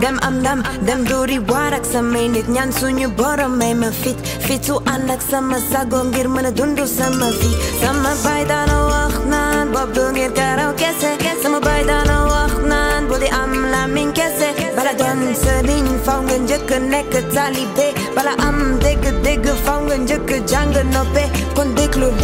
dem 0.00 0.18
am 0.22 0.34
ndam 0.40 0.62
dem 0.86 1.04
duri 1.04 1.38
waar 1.38 1.72
ak 1.74 1.84
samay 1.84 2.28
nit 2.28 2.48
ñaan 2.48 2.70
suñu 2.72 3.08
borom 3.18 3.52
may 3.58 3.74
ma 3.74 3.90
fit 3.90 4.16
fit 4.46 4.64
su 4.64 4.74
ànd 4.92 5.10
ak 5.10 5.20
sama 5.30 5.58
sago 5.70 6.04
ngir 6.04 6.28
mën 6.28 6.46
a 6.46 6.50
dund 6.58 6.78
sama 6.98 7.28
fi 7.40 7.50
sama 7.80 8.10
bay 8.24 8.42
daana 8.50 8.76
oh, 8.82 8.88
wax 8.92 9.14
naan 9.32 9.66
bopp 9.74 9.90
du 9.96 10.04
ngir 10.14 10.32
karaw 10.38 10.70
kese 10.80 11.10
sama 11.42 11.60
bay 11.66 11.82
daana 11.90 12.16
oh, 12.24 12.30
wax 12.32 12.52
naan 12.70 13.02
bu 13.08 13.14
di 13.22 13.28
am 13.42 13.52
làmmiñ 13.72 14.08
kese. 14.18 14.48
Bala 14.76 14.92
doon 15.00 15.20
sëriñ 15.42 15.86
faw 16.04 16.20
nga 16.26 16.36
njëkk 16.44 16.70
nekk 16.92 17.12
taalibe 17.34 17.86
bala 18.16 18.32
am 18.48 18.58
dégg 18.84 19.04
dégg 19.24 19.46
faw 19.64 19.78
nga 19.86 19.96
njëkk 20.04 20.30
jàng 20.50 20.74
noppe 20.94 21.24
kon 21.56 21.68
diklun, 21.76 22.16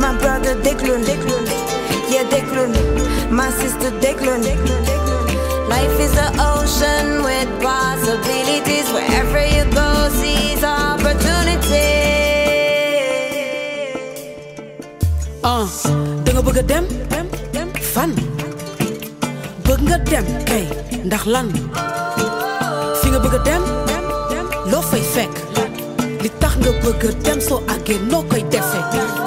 my 0.00 0.10
brother 0.20 0.54
diklun. 0.64 1.00
déglul 1.08 1.63
my 3.34 3.50
sister 3.50 3.90
deklun 4.00 4.42
Life 5.68 5.98
is 6.06 6.14
an 6.16 6.32
ocean 6.38 7.24
with 7.26 7.48
possibilities. 7.60 8.86
Wherever 8.94 9.42
you 9.54 9.64
go, 9.74 9.88
seize 10.20 10.62
opportunity. 10.62 11.90
ah 15.42 15.66
da 16.24 16.30
nga 16.32 16.42
bëgg 16.46 16.58
a 16.60 16.64
dem 16.70 16.86
fan. 17.94 18.10
Bëgg 19.66 19.80
nga 19.88 19.98
dem 20.10 20.26
kay 20.48 20.64
ndax 21.08 21.24
lan? 21.34 21.48
Fi 23.00 23.06
nga 23.10 23.20
bëgg 23.24 23.36
a 23.38 23.40
dem 23.48 23.62
loo 24.70 24.82
fay 24.90 25.02
fekk. 25.14 25.34
Li 26.22 26.30
tax 26.40 26.54
nga 26.62 26.72
bëgg 26.84 27.02
dem 27.26 27.38
soo 27.46 27.60
àggee 27.74 27.98
noo 28.10 28.22
koy 28.30 28.44
defee? 28.52 28.84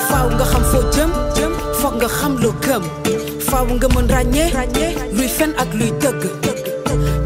Faaw 0.10 0.28
nga 0.38 0.46
xam 0.52 0.64
foo 0.72 0.84
jëm 0.96 1.12
foog 1.80 1.94
nga 2.02 2.10
xam 2.18 2.34
loo 2.44 2.56
gëm 2.66 2.84
faaw 3.50 3.66
nga 3.76 3.88
mën 3.96 4.08
ràññee. 4.14 4.50
Luy 5.18 5.28
fen 5.38 5.52
ak 5.62 5.70
luy 5.80 5.92
dëgg. 6.02 6.22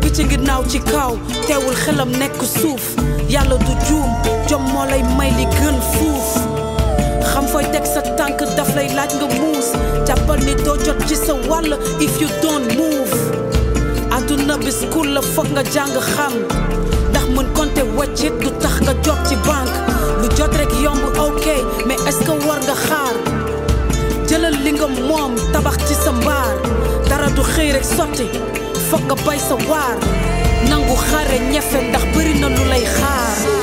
Picc 0.02 0.18
ngi 0.26 0.38
naaw 0.48 0.64
ci 0.72 0.80
kaw 0.92 1.14
teewul 1.48 1.76
xelam 1.84 2.12
nekk 2.22 2.40
suuf. 2.58 2.84
Yàlla 3.34 3.56
du 3.66 3.74
juum 3.88 4.10
jom 4.50 4.64
moo 4.74 4.86
lay 4.92 5.04
may 5.18 5.32
li 5.38 5.46
gën 5.58 5.78
ci 11.08 11.16
if 12.06 12.14
you 12.22 12.28
don't 12.42 12.68
move. 12.78 13.14
Àdduna 14.16 14.58
bi 14.58 14.72
school 14.72 15.08
la 15.16 15.22
foog 15.22 15.48
nga 15.54 15.64
jàng 15.74 15.96
xam. 16.14 16.34
Ndax 17.10 17.26
mën 17.36 17.48
compter 17.56 17.86
weccit 17.98 18.34
du 18.42 18.50
tax 18.62 18.76
ci 19.28 19.36
banque. 19.48 19.78
Lu 20.22 20.28
jot 20.38 20.54
rek 20.60 20.72
yomb 20.84 21.04
ok 21.28 21.46
mais 21.88 22.00
est-ce 22.08 22.20
que 22.26 23.41
li 24.64 24.72
nga 24.78 24.88
moom 25.10 25.34
tabax 25.54 25.78
ci 25.88 25.96
sa 26.04 26.12
mbaar 26.12 26.54
dara 27.10 27.30
du 27.36 27.42
xëy 27.54 27.70
rek 27.76 27.86
sotti 27.96 28.28
foog 28.90 29.04
nga 29.08 29.16
bay 29.26 29.40
sa 29.48 29.56
waar 29.70 29.98
nangu 30.70 30.96
xare 31.08 31.38
ñefe 31.52 31.80
ndax 31.90 32.04
na 32.42 32.48
lu 32.56 32.64
lay 32.72 32.86
xaar 32.98 33.61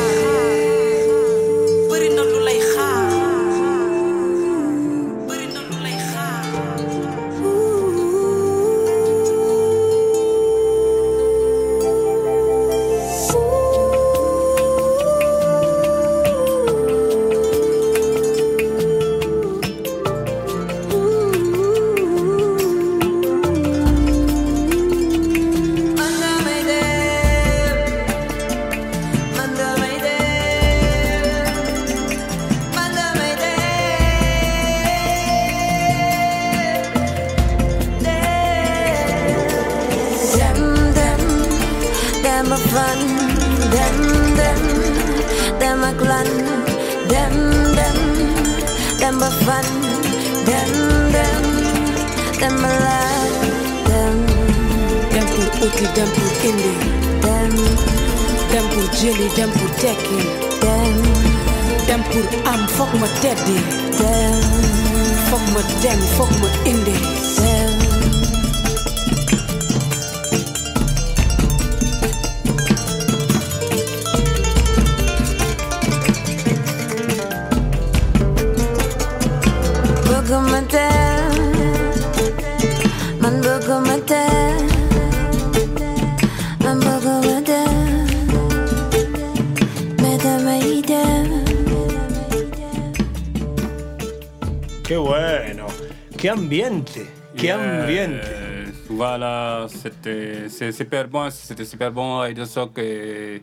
c'est 100.59 100.73
super 100.73 101.07
bon, 101.09 101.31
c'était 101.31 101.65
super 101.65 101.91
bon. 101.93 102.19
Aïda 102.21 102.45
Sok 102.47 102.79
et. 102.79 103.43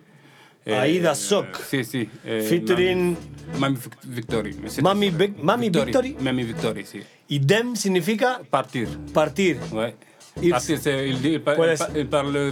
Aïda 0.68 1.14
Sok. 1.16 1.46
Si, 1.70 1.84
si. 1.86 2.10
Featuring- 2.24 3.16
Mami, 3.60 3.60
Mami 3.60 3.76
Vic- 3.78 3.94
Victory. 4.04 4.56
Mami, 4.82 5.12
Mami 5.42 5.70
Victory? 5.70 6.16
Mami 6.20 6.44
Victory, 6.44 6.86
si. 6.86 7.00
Y 7.30 7.40
dem 7.40 7.76
significa 7.76 8.42
Partir. 8.50 8.88
partir. 9.14 9.58
Ouais. 9.72 9.94
Il- 10.42 10.54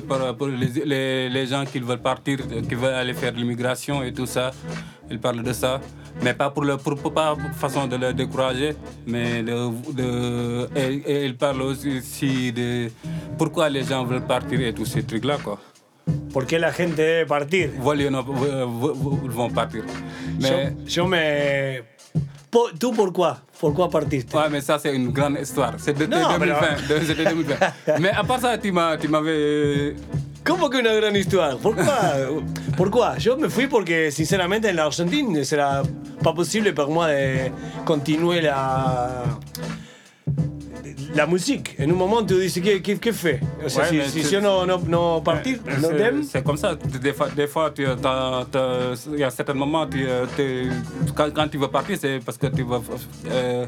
parle 0.08 0.34
pour, 0.38 0.48
les, 0.48 0.68
les, 0.86 1.30
les 1.30 1.46
gens 1.48 1.66
qui 1.66 1.80
veulent 1.80 2.00
partir, 2.02 2.38
qui 2.68 2.76
veulent 2.76 2.94
aller 2.94 3.14
faire 3.14 3.34
l'immigration 3.34 4.02
et 4.04 4.14
tout 4.14 4.26
ça. 4.26 4.52
Il 5.12 5.20
parle 5.20 5.44
de 5.44 5.54
ça. 5.54 5.82
Mais 6.22 6.34
pas 6.34 6.50
pour, 6.50 6.64
le, 6.64 6.78
pour, 6.78 6.96
pas 7.14 7.36
pour 7.36 7.50
façon 7.58 7.88
de 7.88 7.96
le 7.98 8.14
décourager, 8.14 8.74
mais 9.06 9.42
de, 9.44 9.70
de- 9.94 10.70
et, 10.76 11.02
et 11.12 11.26
il 11.26 11.36
parle 11.36 11.62
aussi 11.64 12.52
de 12.54 12.90
pourquoi 13.38 13.68
les 13.70 13.84
gens 13.84 14.06
veulent 14.06 14.26
partir 14.26 14.62
et 14.62 14.74
tous 14.74 14.86
ces 14.86 15.04
trucs-là, 15.04 15.38
quoi. 15.44 15.60
¿Por 16.32 16.46
qué 16.46 16.60
la 16.60 16.72
gente 16.72 16.96
debe 17.02 17.26
partir? 17.28 17.70
V- 18.82 19.30
vont 19.30 19.50
partir. 19.50 19.84
Mais, 20.42 20.74
Yo, 20.86 21.04
yo 21.04 21.08
me. 21.08 21.84
Po- 22.54 22.70
¿Tú 22.80 22.94
por 22.94 23.12
quoi? 23.12 23.34
¿Por 23.60 23.74
quoi 23.74 23.90
partiste? 23.90 24.34
Ouais, 24.38 24.48
mais 24.50 24.62
ça, 24.62 24.78
c'est 24.78 24.94
une 24.96 25.12
grande 25.12 25.38
histoire. 25.42 25.74
C'est 25.80 25.94
de, 25.98 26.06
de 26.06 26.16
Non, 26.16 26.38
mais 26.40 26.46
2020. 26.48 26.62
non. 26.62 27.00
de- 27.00 27.06
c'était 27.06 27.26
2020. 27.26 28.00
mais 28.00 28.12
à 28.12 28.24
part 28.24 28.40
ça, 28.40 28.58
tu 28.58 28.72
tu 29.02 29.08
m'avais. 29.08 29.96
¿Cómo 30.46 30.70
que 30.70 30.78
una 30.78 30.94
gran 30.94 31.16
historia? 31.16 31.58
¿Por 31.62 31.76
qué? 31.76 31.84
¿Por 32.78 32.92
qué? 32.92 33.20
Yo 33.20 33.38
me 33.38 33.50
fui 33.50 33.66
porque, 33.68 34.12
sinceramente, 34.12 34.70
en 34.70 34.76
la 34.76 34.84
Argentina 34.86 35.44
será 35.44 35.82
pas 36.22 36.34
posible 36.36 36.74
para 36.74 36.90
moi 36.90 37.08
de 37.08 37.52
continuer 37.86 38.44
la. 38.44 39.24
La 41.16 41.26
musique. 41.28 41.76
En 41.80 41.84
un 41.90 41.94
moment, 41.94 42.24
tu 42.26 42.36
dices, 42.40 42.62
¿qué, 42.64 42.82
qué, 42.82 42.98
qué 42.98 43.14
fait? 43.14 43.40
O 43.66 43.70
sea, 43.70 43.84
Ouais, 43.84 44.04
si, 44.06 44.12
si 44.12 44.24
c'est- 44.24 44.32
yo 44.34 44.42
no, 44.42 44.66
no, 44.66 44.78
no 44.80 45.22
partir, 45.22 45.58
C'est- 46.24 46.44
comme 46.44 46.58
ça. 46.58 46.76
Des 46.76 47.14
fois, 47.14 47.30
des 47.36 47.48
fois 47.48 47.72
tu, 47.72 47.84
il 47.84 49.20
y 49.20 49.24
a 49.24 49.30
certains 49.30 49.54
moments, 49.54 49.86
tu, 49.88 50.06
euh, 50.08 50.26
t'es- 50.36 50.68
quand, 51.16 51.32
quand 51.34 51.48
tu 51.48 51.58
veux 51.58 51.68
partir, 51.70 51.98
c'est 52.00 52.20
parce 52.26 52.38
que 52.38 52.48
tu 52.48 52.64
vas, 52.64 52.82
euh, 53.30 53.66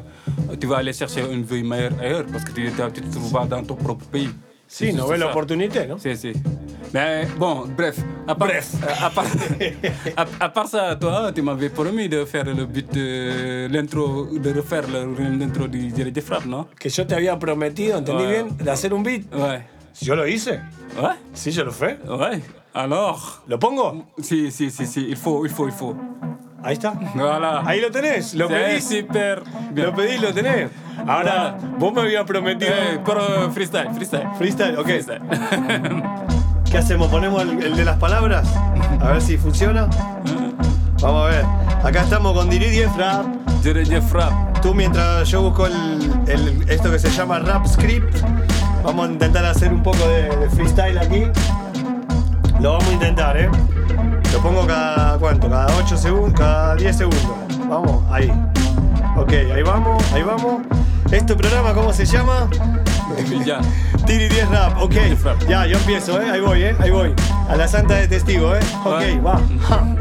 tu 0.60 0.66
vas 0.66 0.76
aller 0.78 0.92
chercher 0.92 1.22
une 1.32 1.42
vie 1.42 1.62
meilleure 1.62 1.92
ailleurs, 2.00 2.26
parce 2.30 2.44
que 2.44 2.52
tu 2.52 2.62
ne 2.64 2.70
te 2.90 3.00
trouves 3.12 3.32
pas 3.32 3.44
dans 3.46 3.62
ton 3.62 3.74
propre 3.76 4.04
pays. 4.06 4.30
Sí, 4.68 4.86
C'est 4.86 4.92
no 4.92 4.98
juste 5.02 5.10
ves 5.12 5.18
la 5.20 5.26
ça. 5.26 5.30
opportunité, 5.32 5.86
¿no? 5.86 5.98
Si, 5.98 6.16
si. 6.16 6.32
Mais 6.92 7.26
bon, 7.38 7.64
bref. 7.76 7.96
À 8.26 8.34
part, 8.34 8.48
Bref. 8.48 8.72
À 9.02 9.10
part, 9.10 9.24
à- 10.16 10.44
à 10.44 10.48
part 10.48 10.66
ça, 10.68 10.96
toi, 10.96 11.30
tu 11.32 11.42
m'avais 11.42 11.68
promis 11.68 12.08
de 12.08 12.24
faire 12.24 12.44
le 12.44 12.64
but 12.66 12.92
de 12.92 13.68
l'intro, 13.70 14.26
de 14.32 14.52
refaire 14.52 14.84
le- 14.88 15.36
l'intro 15.38 15.68
du 15.68 15.90
Jerry 15.94 16.10
de 16.12 16.20
Frappe, 16.20 16.46
non 16.46 16.66
que 16.78 16.88
yo 16.88 17.06
te 17.06 17.14
había 17.14 17.38
prometido, 17.38 17.98
¿entendí 17.98 18.24
Ouais. 18.24 18.42
bien? 18.44 18.56
De 18.58 18.70
hacer 18.70 18.92
un 18.92 19.02
beat. 19.02 19.22
Ouais. 19.34 19.62
Yo 20.00 20.14
lo 20.16 20.26
hice. 20.26 20.60
Ouais 21.00 21.14
Sí, 21.32 21.50
yo 21.52 21.64
lo 21.64 21.72
fue. 21.72 21.98
Ouais. 22.06 22.40
Alors 22.74 23.42
¿Lo 23.48 23.58
pongo? 23.58 24.06
Si, 24.20 24.50
si, 24.50 24.70
si, 24.70 24.86
si, 24.86 25.06
il 25.08 25.16
faut, 25.16 25.44
il 25.46 25.50
faut, 25.52 25.66
il 25.66 25.72
faut. 25.72 25.96
Ahí 26.66 26.72
está. 26.72 26.94
Ahí 27.64 27.80
lo 27.80 27.90
tenés. 27.92 28.34
Lo 28.34 28.48
Sí, 28.48 28.54
pedís. 28.54 28.88
super. 28.88 29.42
Lo 29.74 29.94
pedís, 29.94 30.20
lo 30.20 30.34
tenés. 30.34 30.68
Ahora, 31.06 31.56
vos 31.78 31.92
me 31.92 32.00
habías 32.00 32.24
prometido. 32.24 32.72
Eh, 32.72 32.98
pero 33.06 33.50
freestyle, 33.52 33.90
freestyle. 33.94 34.26
Freestyle, 34.36 34.76
ok. 34.76 34.88
¿Qué 36.70 36.78
hacemos? 36.78 37.08
¿Ponemos 37.08 37.40
el, 37.42 37.62
el 37.62 37.76
de 37.76 37.84
las 37.84 37.96
palabras? 37.98 38.48
A 39.00 39.12
ver 39.12 39.22
si 39.22 39.36
funciona. 39.38 39.86
Vamos 41.00 41.26
a 41.26 41.30
ver. 41.30 41.44
Acá 41.84 42.02
estamos 42.02 42.32
con 42.32 42.50
Diri 42.50 42.66
10 42.68 42.96
Rap. 42.96 43.26
Diri 43.62 43.84
10 43.84 44.10
Rap. 44.10 44.32
Tú 44.60 44.74
mientras 44.74 45.28
yo 45.28 45.42
busco 45.42 45.66
el, 45.66 45.74
el- 46.26 46.68
esto 46.68 46.90
que 46.90 46.98
se 46.98 47.10
llama 47.10 47.38
Rap 47.38 47.64
Script. 47.66 48.16
Vamos 48.82 49.08
a 49.08 49.12
intentar 49.12 49.44
hacer 49.44 49.72
un 49.72 49.82
poco 49.84 49.98
de, 50.08 50.22
de 50.36 50.50
freestyle 50.50 50.98
aquí. 50.98 51.22
Lo 52.60 52.72
vamos 52.72 52.88
a 52.88 52.92
intentar, 52.92 53.36
¿eh? 53.36 53.48
Lo 54.36 54.42
pongo 54.42 54.66
cada 54.66 55.16
cuánto? 55.16 55.48
Cada 55.48 55.74
8 55.78 55.96
segundos, 55.96 56.38
cada 56.38 56.76
10 56.76 56.94
segundos. 56.94 57.24
Vamos, 57.70 58.04
ahí. 58.10 58.30
Ok, 59.16 59.32
ahí 59.32 59.62
vamos, 59.62 60.04
ahí 60.12 60.22
vamos. 60.22 60.60
¿Este 61.10 61.34
programa 61.34 61.72
cómo 61.72 61.90
se 61.90 62.04
llama? 62.04 62.46
Ya. 63.46 63.60
Tiri 64.06 64.28
10 64.28 64.50
Rap, 64.50 64.76
ok. 64.78 64.94
Ya, 65.48 65.64
yo 65.64 65.78
empiezo, 65.78 66.20
¿eh? 66.20 66.30
Ahí 66.30 66.40
voy, 66.40 66.64
¿eh? 66.64 66.76
Ahí 66.80 66.90
voy. 66.90 67.14
A 67.48 67.56
la 67.56 67.66
santa 67.66 67.94
de 67.94 68.08
testigo, 68.08 68.54
¿eh? 68.54 68.60
Ok, 68.84 69.24
va. 69.24 69.40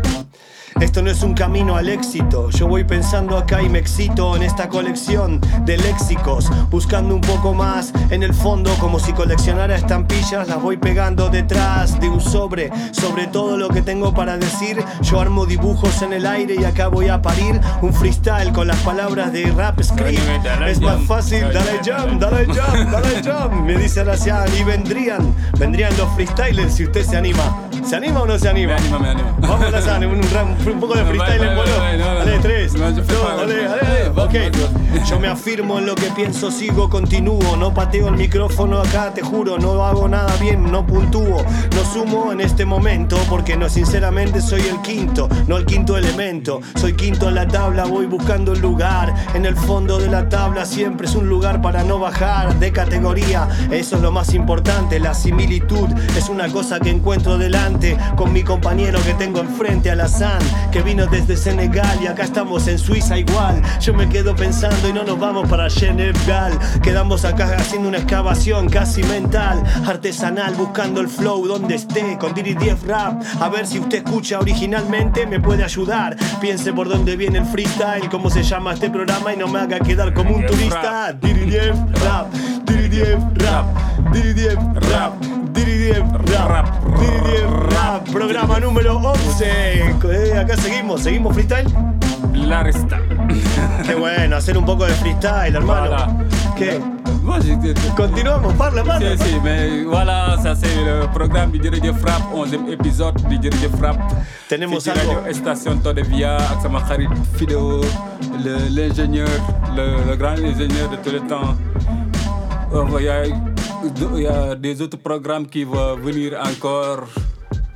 Esto 0.82 1.02
no 1.02 1.10
es 1.10 1.24
un 1.24 1.34
camino 1.34 1.78
al 1.78 1.88
éxito. 1.88 2.50
Yo 2.50 2.68
voy 2.68 2.84
pensando 2.84 3.38
acá 3.38 3.62
y 3.62 3.70
me 3.70 3.80
excito 3.80 4.36
en 4.36 4.44
esta 4.44 4.68
colección 4.68 5.40
de 5.64 5.78
léxicos. 5.78 6.52
Buscando 6.70 7.16
un 7.16 7.22
poco 7.22 7.54
más 7.54 7.94
en 8.10 8.24
el 8.24 8.34
fondo, 8.34 8.74
como 8.80 9.00
si 9.00 9.14
coleccionara 9.14 9.76
estampillas. 9.78 10.50
Las 10.50 10.62
voy 10.62 10.76
pegando 10.76 11.30
detrás 11.30 11.98
de 12.02 12.10
un 12.10 12.20
sobre. 12.20 12.72
Sobre 12.92 13.28
todo 13.28 13.56
lo 13.58 13.70
que 13.70 13.82
tengo 13.82 14.14
para 14.14 14.38
decir. 14.38 14.84
Yo 15.02 15.22
armo 15.22 15.46
dibujos 15.46 16.02
en 16.02 16.12
el 16.12 16.26
aire 16.26 16.56
y 16.60 16.66
acá 16.66 16.90
voy 16.90 17.08
a 17.08 17.22
parir 17.22 17.60
un 17.82 17.94
freestyle 17.94 18.52
con 18.52 18.68
las 18.68 18.78
palabras 18.80 19.32
de 19.32 19.46
rap 19.54 19.82
script. 19.82 20.20
Es 20.68 20.82
más 20.82 21.02
fácil, 21.08 21.42
dale 21.54 21.80
jump, 21.86 22.20
dale 22.22 22.46
jump, 22.48 22.92
dale 22.92 23.22
jump. 23.24 23.54
Me 23.66 23.78
dice 23.78 24.02
Aracián 24.02 24.50
y 24.60 24.64
vendrían, 24.66 25.34
vendrían 25.58 25.96
los 25.98 26.10
freestylers 26.16 26.74
si 26.74 26.84
usted 26.84 27.04
se 27.06 27.16
anima. 27.16 27.62
¿Se 27.86 27.96
anima 27.96 28.22
o 28.22 28.26
no 28.26 28.38
se 28.40 28.50
anima? 28.50 28.74
Me 28.74 28.80
anima, 28.80 29.00
me 29.00 29.10
anima. 29.10 29.36
Vamos 29.40 29.88
a 29.88 30.00
un, 30.00 30.22
rap- 30.34 30.65
un 30.74 30.80
poco 30.80 30.96
de 30.96 31.06
freestyle 31.06 31.44
en 31.44 31.56
vuelo. 31.56 31.72
Dale, 31.78 32.40
tres. 32.40 32.74
Dale, 32.74 33.04
dale. 33.04 34.10
Ok. 34.16 34.56
Yo 35.10 35.20
me 35.20 35.28
afirmo 35.28 35.78
en 35.78 35.86
lo 35.86 35.96
que 35.96 36.10
pienso, 36.12 36.50
sigo, 36.50 36.90
continúo. 36.90 37.56
No 37.58 37.74
pateo 37.74 38.08
el 38.08 38.16
micrófono 38.16 38.80
acá, 38.80 39.12
te 39.14 39.22
juro. 39.22 39.58
No 39.58 39.84
hago 39.84 40.08
nada 40.08 40.36
bien, 40.38 40.72
no 40.72 40.86
puntúo. 40.86 41.44
No 41.76 41.94
sumo 41.94 42.32
en 42.32 42.42
este 42.42 42.66
momento 42.66 43.18
porque 43.30 43.56
no, 43.58 43.70
sinceramente 43.70 44.42
soy 44.42 44.62
el 44.62 44.82
quinto, 44.82 45.30
no 45.48 45.58
el 45.58 45.66
quinto 45.66 45.98
elemento. 45.98 46.62
Soy 46.76 46.94
quinto 46.94 47.30
en 47.30 47.36
la 47.36 47.48
tabla, 47.48 47.86
voy 47.86 48.06
buscando 48.06 48.54
el 48.54 48.62
lugar. 48.62 49.14
En 49.34 49.46
el 49.46 49.56
fondo 49.56 50.00
de 50.00 50.08
la 50.08 50.30
tabla 50.30 50.66
siempre 50.66 51.08
es 51.08 51.16
un 51.16 51.28
lugar 51.28 51.62
para 51.62 51.84
no 51.84 52.00
bajar 52.00 52.58
de 52.60 52.72
categoría. 52.72 53.48
Eso 53.72 53.98
es 53.98 54.02
lo 54.02 54.12
más 54.12 54.34
importante, 54.34 55.00
la 55.00 55.14
similitud 55.14 55.90
es 56.18 56.30
una 56.30 56.48
cosa 56.50 56.80
que 56.80 56.90
encuentro 56.90 57.38
delante 57.38 57.98
con 58.16 58.34
mi 58.34 58.44
compañero 58.44 59.00
que 59.04 59.14
tengo 59.14 59.40
enfrente, 59.40 59.92
Alazán, 59.92 60.40
que 60.72 60.82
vino 60.82 61.06
desde 61.08 61.38
Senegal 61.38 62.00
y 62.02 62.08
acá 62.08 62.24
estamos 62.24 62.68
en 62.68 62.78
Suiza 62.78 63.18
igual. 63.18 63.62
Yo 63.80 63.94
me 63.94 64.10
quedo 64.10 64.36
pensando 64.36 64.88
y 64.90 64.94
no 64.94 65.04
nos 65.04 65.20
vamos 65.20 65.48
para 65.50 65.70
Genegal. 65.70 66.58
Quedamos 66.82 67.26
acá 67.26 67.56
haciendo 67.58 67.90
una 67.90 67.98
excavación 67.98 68.70
casi 68.70 69.04
mental, 69.04 69.64
artesanal, 69.86 70.56
buscando 70.56 71.02
el 71.02 71.08
flow 71.08 71.48
donde 71.48 71.76
esté, 71.76 72.18
con 72.18 72.34
Diri 72.34 72.54
10 72.54 72.84
Rap. 72.84 73.22
A 73.40 73.50
ver 73.50 73.68
si 73.68 73.80
usted 73.80 74.04
escucha 74.06 74.40
originalmente, 74.40 75.26
me 75.26 75.40
puede 75.40 75.64
ayudar. 75.64 76.16
Piense 76.42 76.74
por 76.74 76.90
dónde 76.90 77.16
viene 77.16 77.40
el 77.40 77.46
freestyle, 77.46 78.10
cómo 78.10 78.30
se 78.30 78.44
llama 78.44 78.74
este 78.74 78.90
programa 78.90 79.34
y 79.34 79.38
no 79.38 79.48
me 79.48 79.60
haga 79.60 79.80
quedar 79.80 80.14
como 80.14 80.36
un 80.36 80.46
turista. 80.46 81.14
Diri 81.14 81.46
10 81.46 81.76
Rap, 82.04 82.34
Diri 82.66 82.88
10 82.90 83.18
Rap, 83.36 83.66
Diri 84.12 84.34
10 84.34 84.58
Rap, 84.92 85.14
Diri 85.22 85.34
10 85.34 85.45
Rap, 85.56 86.68
Diri 87.00 87.22
10 87.24 87.44
Rap, 87.72 88.10
programa 88.12 88.60
número 88.60 88.98
11. 88.98 89.46
Eh, 90.04 90.38
acá 90.38 90.58
seguimos, 90.58 91.02
seguimos 91.02 91.34
freestyle. 91.34 91.68
La 92.34 92.62
resta. 92.64 93.00
Qué 93.86 93.96
bueno, 93.96 94.36
hacer 94.36 94.58
un 94.58 94.66
poco 94.66 94.86
de 94.86 94.94
freestyle, 94.94 95.56
hermano. 95.56 96.20
¿Qué? 96.58 96.80
Continuamos, 97.96 98.54
parla, 98.54 98.84
parla. 98.84 99.18
Si, 99.18 99.40
mais 99.44 99.84
voilà, 99.86 100.38
ça 100.44 100.56
c'est 100.56 100.76
le 100.84 101.08
programme 101.14 101.52
du 101.52 101.60
Dirige 101.60 101.92
Frappe, 101.94 102.24
11e 102.34 102.72
épisode 102.74 103.16
du 103.30 103.38
Dirige 103.40 103.70
Frappe. 103.80 104.00
Tenemos 104.50 104.86
algo. 104.88 105.14
radio 105.22 105.34
station 105.34 105.80
Tode 105.80 106.04
Via 106.04 106.36
ak 106.38 106.62
sama 106.62 106.82
xarit 106.82 107.10
Fido, 107.38 107.82
le- 108.44 108.70
l'ingénieur, 108.70 109.28
le, 109.76 110.04
le 110.06 110.16
grand 110.18 110.38
ingénieur 110.38 110.90
de 110.90 110.98
tous 110.98 111.12
les 111.12 111.22
temps. 111.28 111.56
A, 114.28 114.56
des 114.56 114.82
autres 114.82 114.98
programmes 114.98 115.48
qui 115.48 115.64
vont 115.64 115.96
venir 115.96 116.40
encore, 116.40 117.08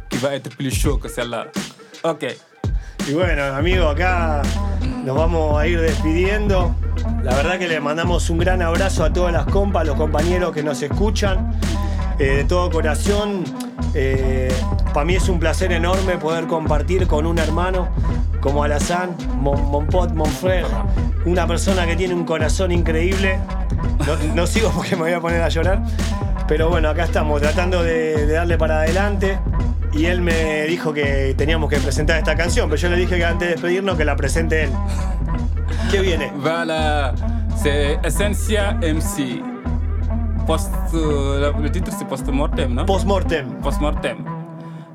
qui 0.09 0.17
être 0.25 0.49
plus 0.55 0.71
chaud 0.71 0.97
que 0.97 1.07
celle-là. 1.07 1.47
Ok. 2.03 2.25
Y 3.07 3.13
bueno, 3.13 3.43
amigo, 3.55 3.87
acá 3.87 4.41
nos 5.03 5.15
vamos 5.15 5.59
a 5.59 5.67
ir 5.67 5.79
despidiendo. 5.81 6.75
La 7.23 7.35
verdad 7.35 7.57
que 7.59 7.67
le 7.67 7.79
mandamos 7.79 8.29
un 8.29 8.37
gran 8.37 8.61
abrazo 8.61 9.03
a 9.03 9.13
todas 9.13 9.33
las 9.33 9.45
compas, 9.45 9.85
los 9.85 9.95
compañeros 9.95 10.53
que 10.53 10.63
nos 10.63 10.81
escuchan. 10.81 11.59
Eh, 12.19 12.37
de 12.37 12.43
todo 12.43 12.69
corazón, 12.69 13.45
para 14.93 15.05
mí 15.05 15.15
es 15.15 15.29
un 15.29 15.39
placer 15.39 15.71
enorme 15.71 16.17
poder 16.17 16.47
compartir 16.47 17.07
con 17.07 17.25
un 17.25 17.39
hermano 17.39 17.87
como 18.41 18.63
Alazán, 18.63 19.15
mon, 19.37 19.69
mon 19.69 19.85
pot, 19.87 20.11
mon 20.13 20.29
frère, 20.29 20.67
una 21.25 21.45
persona 21.47 21.85
que 21.85 21.95
tiene 21.95 22.13
un 22.13 22.25
corazón 22.25 22.71
increíble. 22.71 23.39
No, 24.05 24.33
no 24.35 24.47
sigo 24.47 24.71
porque 24.75 24.95
me 24.95 25.03
voy 25.03 25.13
a 25.13 25.19
poner 25.19 25.41
a 25.41 25.49
llorar, 25.49 25.81
pero 26.47 26.69
bueno, 26.69 26.89
acá 26.89 27.03
estamos 27.03 27.41
tratando 27.41 27.83
de, 27.83 28.25
de 28.25 28.33
darle 28.33 28.57
para 28.57 28.79
adelante. 28.79 29.39
Y 29.91 30.05
él 30.05 30.21
me 30.21 30.65
dijo 30.65 30.93
que 30.93 31.33
teníamos 31.35 31.69
que 31.69 31.77
presentar 31.77 32.17
esta 32.17 32.35
canción, 32.35 32.69
pero 32.69 32.79
yo 32.79 32.89
le 32.89 32.97
dije 32.97 33.17
que 33.17 33.25
antes 33.25 33.47
de 33.47 33.53
despedirnos 33.55 33.97
que 33.97 34.05
la 34.05 34.15
presente 34.15 34.63
él. 34.63 34.69
¿Qué 35.89 36.01
viene? 36.01 36.31
Voilà, 36.37 37.13
c'est 37.55 37.99
Essentia 38.03 38.77
MC. 38.81 39.41
Post, 40.45 40.71
le 40.93 41.69
titre 41.69 41.91
c'est 41.91 42.07
Post-Mortem, 42.07 42.73
non 42.73 42.85
Post-Mortem. 42.85 43.61
Post-Mortem. 43.61 44.17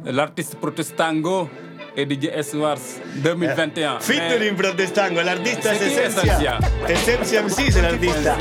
L'artiste 0.04 0.56
Protestango 0.56 1.48
et 1.96 2.06
DJ 2.06 2.30
S-Wars 2.34 3.00
2021. 3.22 4.00
Featuring 4.00 4.56
Protestango, 4.56 5.20
el 5.20 5.28
artista 5.28 5.72
es 5.72 5.78
Sí, 5.78 5.94
Esencia. 5.98 6.58
Esencia 6.88 7.42
MC 7.42 7.68
es 7.68 7.76
el 7.76 7.84
artista. 7.84 8.36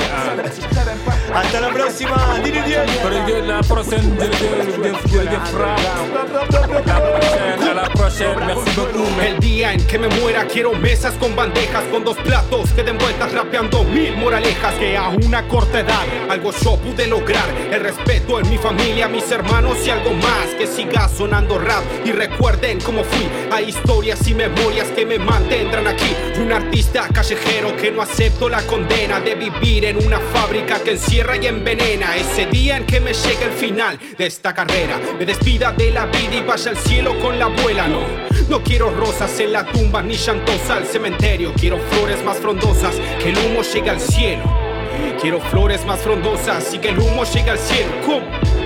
Hasta 1.34 1.62
la 1.62 1.70
próxima, 1.70 2.40
Diri 2.44 2.60
Diez. 2.62 2.80
Mais 3.04 3.44
la 3.46 3.64
Frappe. 3.64 3.84
La 6.86 7.00
prochaine, 7.00 7.70
à 7.70 7.74
la 7.74 7.90
prochaine, 7.90 8.46
merci 8.46 8.70
beaucoup. 8.76 9.04
El 9.22 9.40
día 9.40 9.74
en 9.74 9.86
que 9.88 9.98
me 9.98 10.08
muera 10.08 10.46
quiero 10.46 10.74
mesas 10.74 11.14
con 11.16 11.36
bandejas 11.36 11.84
con 11.92 12.04
dos 12.04 12.18
platos 12.18 12.72
que 12.72 12.84
den 12.84 12.98
vueltas 12.98 13.32
rapeando 13.32 13.84
mil 13.84 14.16
moralejas 14.18 14.74
que 14.76 14.98
a 14.98 15.10
una 15.10 15.48
corta 15.48 15.80
edad 15.80 16.04
algo 16.30 16.52
yo 16.52 16.78
pude 16.78 17.08
lograr 17.08 17.46
el 17.72 17.82
respeto 17.82 18.40
en 18.40 18.50
mi 18.50 18.58
familia, 18.58 19.08
mis 19.08 19.30
hermanos 19.32 19.78
y 19.86 19.90
algo 19.90 20.14
más 20.14 20.48
que 20.58 20.68
siga 20.68 21.08
sonando 21.08 21.58
rap 21.60 21.84
y 22.06 22.12
recuerden 22.12 22.80
cómo 22.82 23.04
fui 23.04 23.28
a 23.52 23.61
historias 23.61 24.28
y 24.28 24.34
memorias 24.34 24.90
que 24.90 25.06
me 25.06 25.20
mantendrán 25.20 25.88
aquí. 25.88 26.15
Un 26.40 26.52
artista 26.52 27.07
callejero 27.14 27.76
que 27.78 27.91
no 27.91 28.02
acepto 28.02 28.49
la 28.49 28.61
condena 28.64 29.20
de 29.20 29.36
vivir 29.36 29.86
en 29.86 29.98
una 29.98 30.20
fábrica 30.20 30.80
que 30.80 30.91
encierra 30.91 31.38
y 31.38 31.48
envenena. 31.48 32.15
Ese 32.15 32.45
día 32.48 32.78
en 32.78 32.86
que 32.86 32.99
me 32.99 33.14
llegue 33.14 33.45
el 33.45 33.52
final 33.52 33.99
de 34.18 34.26
esta 34.26 34.53
carrera 34.53 34.99
me 35.18 35.26
despida 35.26 35.72
de 35.72 35.91
la 35.91 36.06
vida 36.06 36.36
y 36.36 36.41
vaya 36.41 36.72
al 36.72 36.78
cielo 36.78 37.20
con 37.20 37.38
la 37.38 37.45
abuela. 37.45 37.88
No 37.88 38.34
no 38.49 38.61
quiero 38.61 38.90
rosas 38.90 39.40
en 39.40 39.53
la 39.53 39.65
tumba 39.65 40.02
ni 40.02 40.15
llantos 40.15 40.70
al 40.70 40.86
cementerio. 40.86 41.53
Quiero 41.53 41.78
flores 41.78 42.24
más 42.24 42.38
frondosas 42.38 42.95
que 43.22 43.30
el 43.30 43.38
humo 43.38 43.61
llegue 43.61 43.90
al 43.90 43.99
cielo. 43.99 44.44
Quiero 45.22 45.40
flores 45.40 45.86
más 45.86 45.99
frondosas 46.02 46.74
y 46.74 46.80
que 46.80 46.90
el 46.90 46.99
humo 46.99 47.24
llegue 47.24 47.52
al 47.52 47.60
cielo. 47.60 47.91
¿Cómo? 48.06 48.62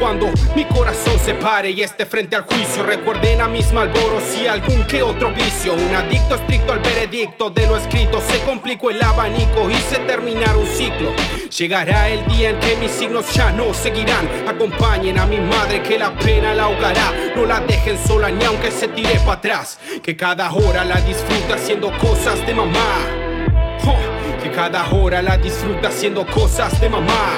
Cuando 0.00 0.30
mi 0.56 0.64
corazón 0.64 1.18
se 1.22 1.34
pare 1.34 1.70
y 1.72 1.82
esté 1.82 2.06
frente 2.06 2.34
al 2.34 2.44
juicio, 2.44 2.82
recuerden 2.82 3.42
a 3.42 3.48
mis 3.48 3.70
malboros 3.70 4.22
y 4.42 4.46
algún 4.46 4.82
que 4.84 5.02
otro 5.02 5.30
vicio. 5.30 5.74
Un 5.74 5.94
adicto 5.94 6.36
estricto 6.36 6.72
al 6.72 6.78
veredicto 6.78 7.50
de 7.50 7.66
lo 7.66 7.76
escrito, 7.76 8.18
se 8.26 8.40
complicó 8.44 8.88
el 8.88 9.02
abanico 9.02 9.70
y 9.70 9.74
se 9.74 9.98
terminará 9.98 10.56
un 10.56 10.66
ciclo. 10.66 11.12
Llegará 11.50 12.08
el 12.08 12.26
día 12.28 12.48
en 12.48 12.58
que 12.60 12.76
mis 12.76 12.90
signos 12.92 13.30
ya 13.34 13.52
no 13.52 13.74
seguirán. 13.74 14.26
Acompañen 14.48 15.18
a 15.18 15.26
mi 15.26 15.38
madre 15.38 15.82
que 15.82 15.98
la 15.98 16.16
pena 16.16 16.54
la 16.54 16.64
ahogará. 16.64 17.12
No 17.36 17.44
la 17.44 17.60
dejen 17.60 17.98
sola 18.06 18.30
ni 18.30 18.42
aunque 18.46 18.70
se 18.70 18.88
tire 18.88 19.20
para 19.20 19.32
atrás. 19.32 19.78
Que 20.02 20.16
cada 20.16 20.50
hora 20.50 20.82
la 20.82 20.98
disfruta 21.02 21.56
haciendo 21.56 21.92
cosas 21.98 22.44
de 22.46 22.54
mamá. 22.54 22.96
Que 24.42 24.50
cada 24.50 24.88
hora 24.90 25.20
la 25.20 25.36
disfruta 25.36 25.88
haciendo 25.88 26.26
cosas 26.26 26.80
de 26.80 26.88
mamá. 26.88 27.36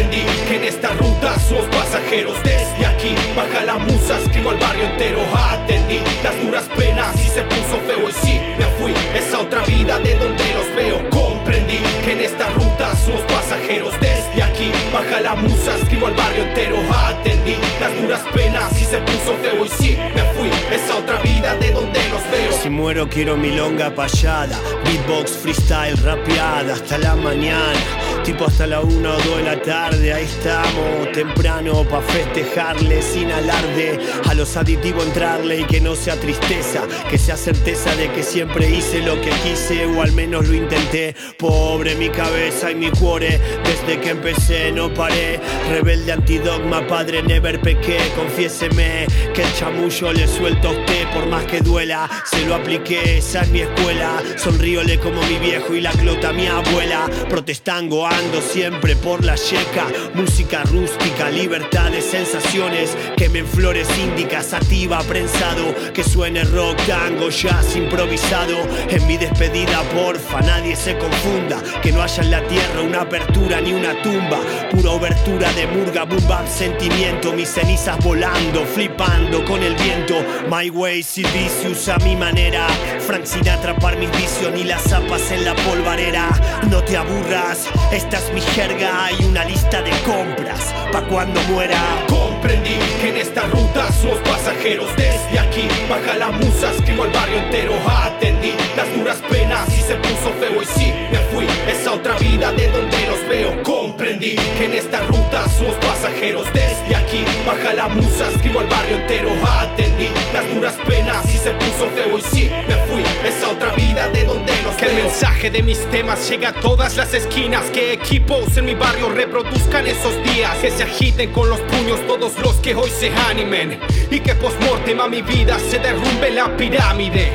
Comprendí 0.00 0.24
que 0.48 0.56
en 0.56 0.64
esta 0.64 0.94
ruta 0.94 1.38
somos 1.40 1.66
pasajeros 1.66 2.34
desde 2.42 2.86
aquí. 2.86 3.14
Baja 3.36 3.66
la 3.66 3.76
musa, 3.76 4.18
escribo 4.18 4.48
al 4.48 4.56
barrio 4.56 4.84
entero, 4.84 5.18
atendí. 5.34 6.00
las 6.24 6.42
duras 6.42 6.64
penas 6.74 7.14
y 7.16 7.28
se 7.28 7.42
puso 7.42 7.78
feo 7.86 8.08
y 8.08 8.12
sí, 8.12 8.40
me 8.58 8.64
fui, 8.78 8.94
esa 9.14 9.40
otra 9.40 9.62
vida 9.64 9.98
de 9.98 10.14
donde 10.14 10.54
los 10.54 10.74
veo, 10.74 11.10
comprendí 11.10 11.80
que 12.02 12.12
en 12.12 12.20
esta 12.20 12.48
ruta 12.48 12.96
somos 12.96 13.20
pasajeros 13.22 13.92
desde 14.00 14.42
aquí, 14.42 14.72
baja 14.90 15.20
la 15.20 15.34
musa, 15.34 15.76
escribo 15.76 16.06
al 16.06 16.14
barrio 16.14 16.44
entero, 16.44 16.76
atendí 17.06 17.56
las 17.78 18.00
duras 18.00 18.22
penas 18.34 18.72
y 18.80 18.84
se 18.86 18.98
puso 19.00 19.34
feo 19.42 19.66
y 19.66 19.68
sí, 19.68 19.98
me 20.14 20.22
fui, 20.32 20.48
esa 20.74 20.96
otra 20.96 21.20
vida 21.20 21.56
de 21.56 21.72
donde 21.72 22.00
los 22.08 22.22
veo. 22.30 22.52
Si 22.62 22.70
muero 22.70 23.06
quiero 23.06 23.36
milonga 23.36 23.94
payada, 23.94 24.58
beatbox, 24.82 25.32
freestyle, 25.32 25.98
rapeada 25.98 26.72
hasta 26.72 26.96
la 26.96 27.14
mañana. 27.16 28.09
Tipo 28.24 28.44
hasta 28.44 28.66
la 28.66 28.80
una 28.80 29.14
o 29.14 29.18
dos 29.18 29.38
de 29.38 29.42
la 29.42 29.60
tarde, 29.62 30.12
ahí 30.12 30.24
estamos, 30.24 31.10
temprano 31.12 31.84
pa' 31.84 32.02
festejarle 32.02 33.02
sin 33.02 33.30
alarde. 33.32 33.98
A 34.28 34.34
los 34.34 34.56
aditivos 34.56 35.04
entrarle 35.06 35.60
y 35.60 35.64
que 35.64 35.80
no 35.80 35.96
sea 35.96 36.16
tristeza, 36.20 36.82
que 37.10 37.18
sea 37.18 37.36
certeza 37.36 37.94
de 37.96 38.10
que 38.12 38.22
siempre 38.22 38.70
hice 38.70 39.00
lo 39.00 39.20
que 39.20 39.30
quise 39.42 39.86
o 39.86 40.02
al 40.02 40.12
menos 40.12 40.46
lo 40.48 40.54
intenté. 40.54 41.14
Pobre 41.38 41.96
mi 41.96 42.10
cabeza 42.10 42.70
y 42.70 42.74
mi 42.74 42.90
cuore, 42.90 43.40
desde 43.64 44.00
que 44.00 44.10
empecé 44.10 44.70
no 44.70 44.92
paré. 44.92 45.40
Rebelde 45.70 46.12
antidogma, 46.12 46.86
padre 46.86 47.22
never 47.22 47.60
pequé, 47.60 47.98
confiéseme 48.16 49.06
que 49.34 49.42
el 49.42 49.52
chamullo 49.54 50.12
le 50.12 50.28
suelto 50.28 50.68
a 50.68 50.72
usted 50.72 51.10
por 51.14 51.26
más 51.26 51.44
que 51.46 51.60
duela. 51.60 52.08
Se 52.24 52.44
lo 52.44 52.54
apliqué, 52.54 53.18
esa 53.18 53.40
es 53.42 53.48
mi 53.48 53.60
escuela. 53.60 54.22
Sonríole 54.36 54.98
como 54.98 55.22
mi 55.22 55.38
viejo 55.38 55.74
y 55.74 55.80
la 55.80 55.92
clota 55.92 56.32
mi 56.32 56.46
abuela. 56.46 57.08
Protestango 57.28 58.09
ando 58.10 58.40
siempre 58.40 58.96
por 58.96 59.24
la 59.24 59.36
yeca. 59.36 59.86
Música 60.14 60.62
rústica, 60.64 61.30
libertad 61.30 61.90
de 61.90 62.02
sensaciones. 62.02 62.96
Quemen 63.16 63.46
flores 63.46 63.88
índicas, 63.98 64.46
sativa, 64.46 65.00
prensado. 65.04 65.74
Que 65.94 66.04
suene 66.04 66.44
rock, 66.44 66.76
tango, 66.86 67.30
jazz 67.30 67.76
improvisado. 67.76 68.58
En 68.88 69.06
mi 69.06 69.16
despedida, 69.16 69.82
porfa, 69.94 70.40
nadie 70.40 70.76
se 70.76 70.96
confunda. 70.98 71.62
Que 71.82 71.92
no 71.92 72.02
haya 72.02 72.22
en 72.22 72.30
la 72.30 72.46
tierra 72.48 72.82
una 72.82 73.02
apertura 73.02 73.60
ni 73.60 73.72
una 73.72 74.00
tumba. 74.02 74.38
Pura 74.70 74.90
obertura 74.90 75.52
de 75.52 75.66
murga, 75.66 76.04
boom 76.04 76.20
sentimiento. 76.46 77.32
Mis 77.32 77.48
cenizas 77.48 77.98
volando, 78.04 78.64
flipando 78.64 79.44
con 79.44 79.62
el 79.62 79.74
viento. 79.74 80.14
My 80.50 80.70
way, 80.70 81.02
si 81.02 81.22
vicious 81.22 81.88
a 81.88 81.96
mi 81.98 82.16
manera. 82.16 82.66
Frank 83.00 83.24
sin 83.24 83.48
atrapar 83.48 83.96
mis 83.96 84.10
vicios 84.12 84.52
ni 84.52 84.64
las 84.64 84.82
zapas 84.82 85.30
en 85.30 85.44
la 85.44 85.54
polvarera. 85.54 86.28
No 86.70 86.82
te 86.82 86.96
aburras, 86.96 87.68
esta 88.00 88.18
es 88.18 88.32
mi 88.32 88.40
jerga. 88.40 89.04
Hay 89.04 89.16
una 89.24 89.44
lista 89.44 89.82
de 89.82 89.90
compras 90.04 90.74
pa' 90.92 91.02
cuando 91.02 91.40
muera. 91.52 91.78
Comprendí 92.08 92.76
que 93.00 93.10
en 93.10 93.16
esta 93.16 93.42
ruta 93.42 93.92
somos 93.92 94.18
pasajeros 94.18 94.88
desde 94.96 95.38
aquí. 95.38 95.68
Baja 95.88 96.16
la 96.16 96.30
musa, 96.30 96.72
escribo 96.72 97.04
al 97.04 97.10
barrio 97.10 97.38
entero. 97.38 97.72
Atendí 97.86 98.52
las 98.76 98.88
duras 98.96 99.18
penas 99.28 99.68
y 99.76 99.82
se 99.82 99.94
puso 99.96 100.32
feo 100.40 100.62
y 100.62 100.66
sí, 100.66 100.92
me 101.12 101.18
fui. 101.30 101.46
Esa 101.68 101.92
otra 101.92 102.16
vida 102.18 102.52
de 102.52 102.68
donde 102.68 103.06
los 103.06 103.28
veo. 103.28 103.62
Comprendí 103.62 104.36
que 104.56 104.64
en 104.64 104.74
esta 104.74 105.00
ruta 105.06 105.48
somos 105.58 105.74
pasajeros 105.76 106.46
desde 106.52 106.96
aquí. 106.96 107.24
Baja 107.46 107.74
la 107.74 107.88
musa, 107.88 108.30
escribo 108.30 108.60
al 108.60 108.66
barrio 108.66 108.96
entero. 108.96 109.30
Atendí 109.60 110.08
las 110.32 110.54
duras 110.54 110.74
penas 110.86 111.24
y 111.26 111.38
se 111.38 111.50
puso 111.50 111.86
feo 111.94 112.18
y 112.18 112.22
sí, 112.22 112.50
me 112.68 112.76
fui. 112.86 113.02
Esa 113.28 113.50
otra 113.50 113.72
vida 113.74 114.08
de 114.08 114.24
donde 114.24 114.52
los 114.62 114.74
Que 114.76 114.86
el 114.86 114.96
veo. 114.96 115.04
mensaje 115.04 115.50
de 115.50 115.62
mis 115.62 115.78
temas 115.90 116.28
llegue 116.28 116.46
a 116.46 116.52
todas 116.54 116.96
las 116.96 117.12
esquinas. 117.12 117.64
Que 117.70 117.89
equipos 117.92 118.56
en 118.56 118.66
mi 118.66 118.74
barrio 118.74 119.08
reproduzcan 119.10 119.86
esos 119.86 120.14
días. 120.24 120.56
Que 120.58 120.70
se 120.70 120.82
agiten 120.82 121.32
con 121.32 121.48
los 121.48 121.60
puños 121.60 122.00
todos 122.06 122.38
los 122.38 122.56
que 122.56 122.74
hoy 122.74 122.90
se 122.90 123.10
animen. 123.28 123.80
Y 124.10 124.20
que 124.20 124.34
postmortem 124.34 125.00
a 125.00 125.08
mi 125.08 125.22
vida 125.22 125.58
se 125.58 125.78
derrumbe 125.78 126.30
la 126.30 126.56
pirámide. 126.56 127.32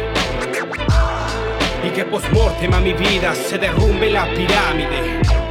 Y 1.83 1.89
que 1.89 2.05
postmortem 2.05 2.73
a 2.73 2.79
mi 2.79 2.93
vida 2.93 3.35
se 3.35 3.57
derrumbe 3.57 4.09
la 4.09 4.25
pirámide. 4.33 5.44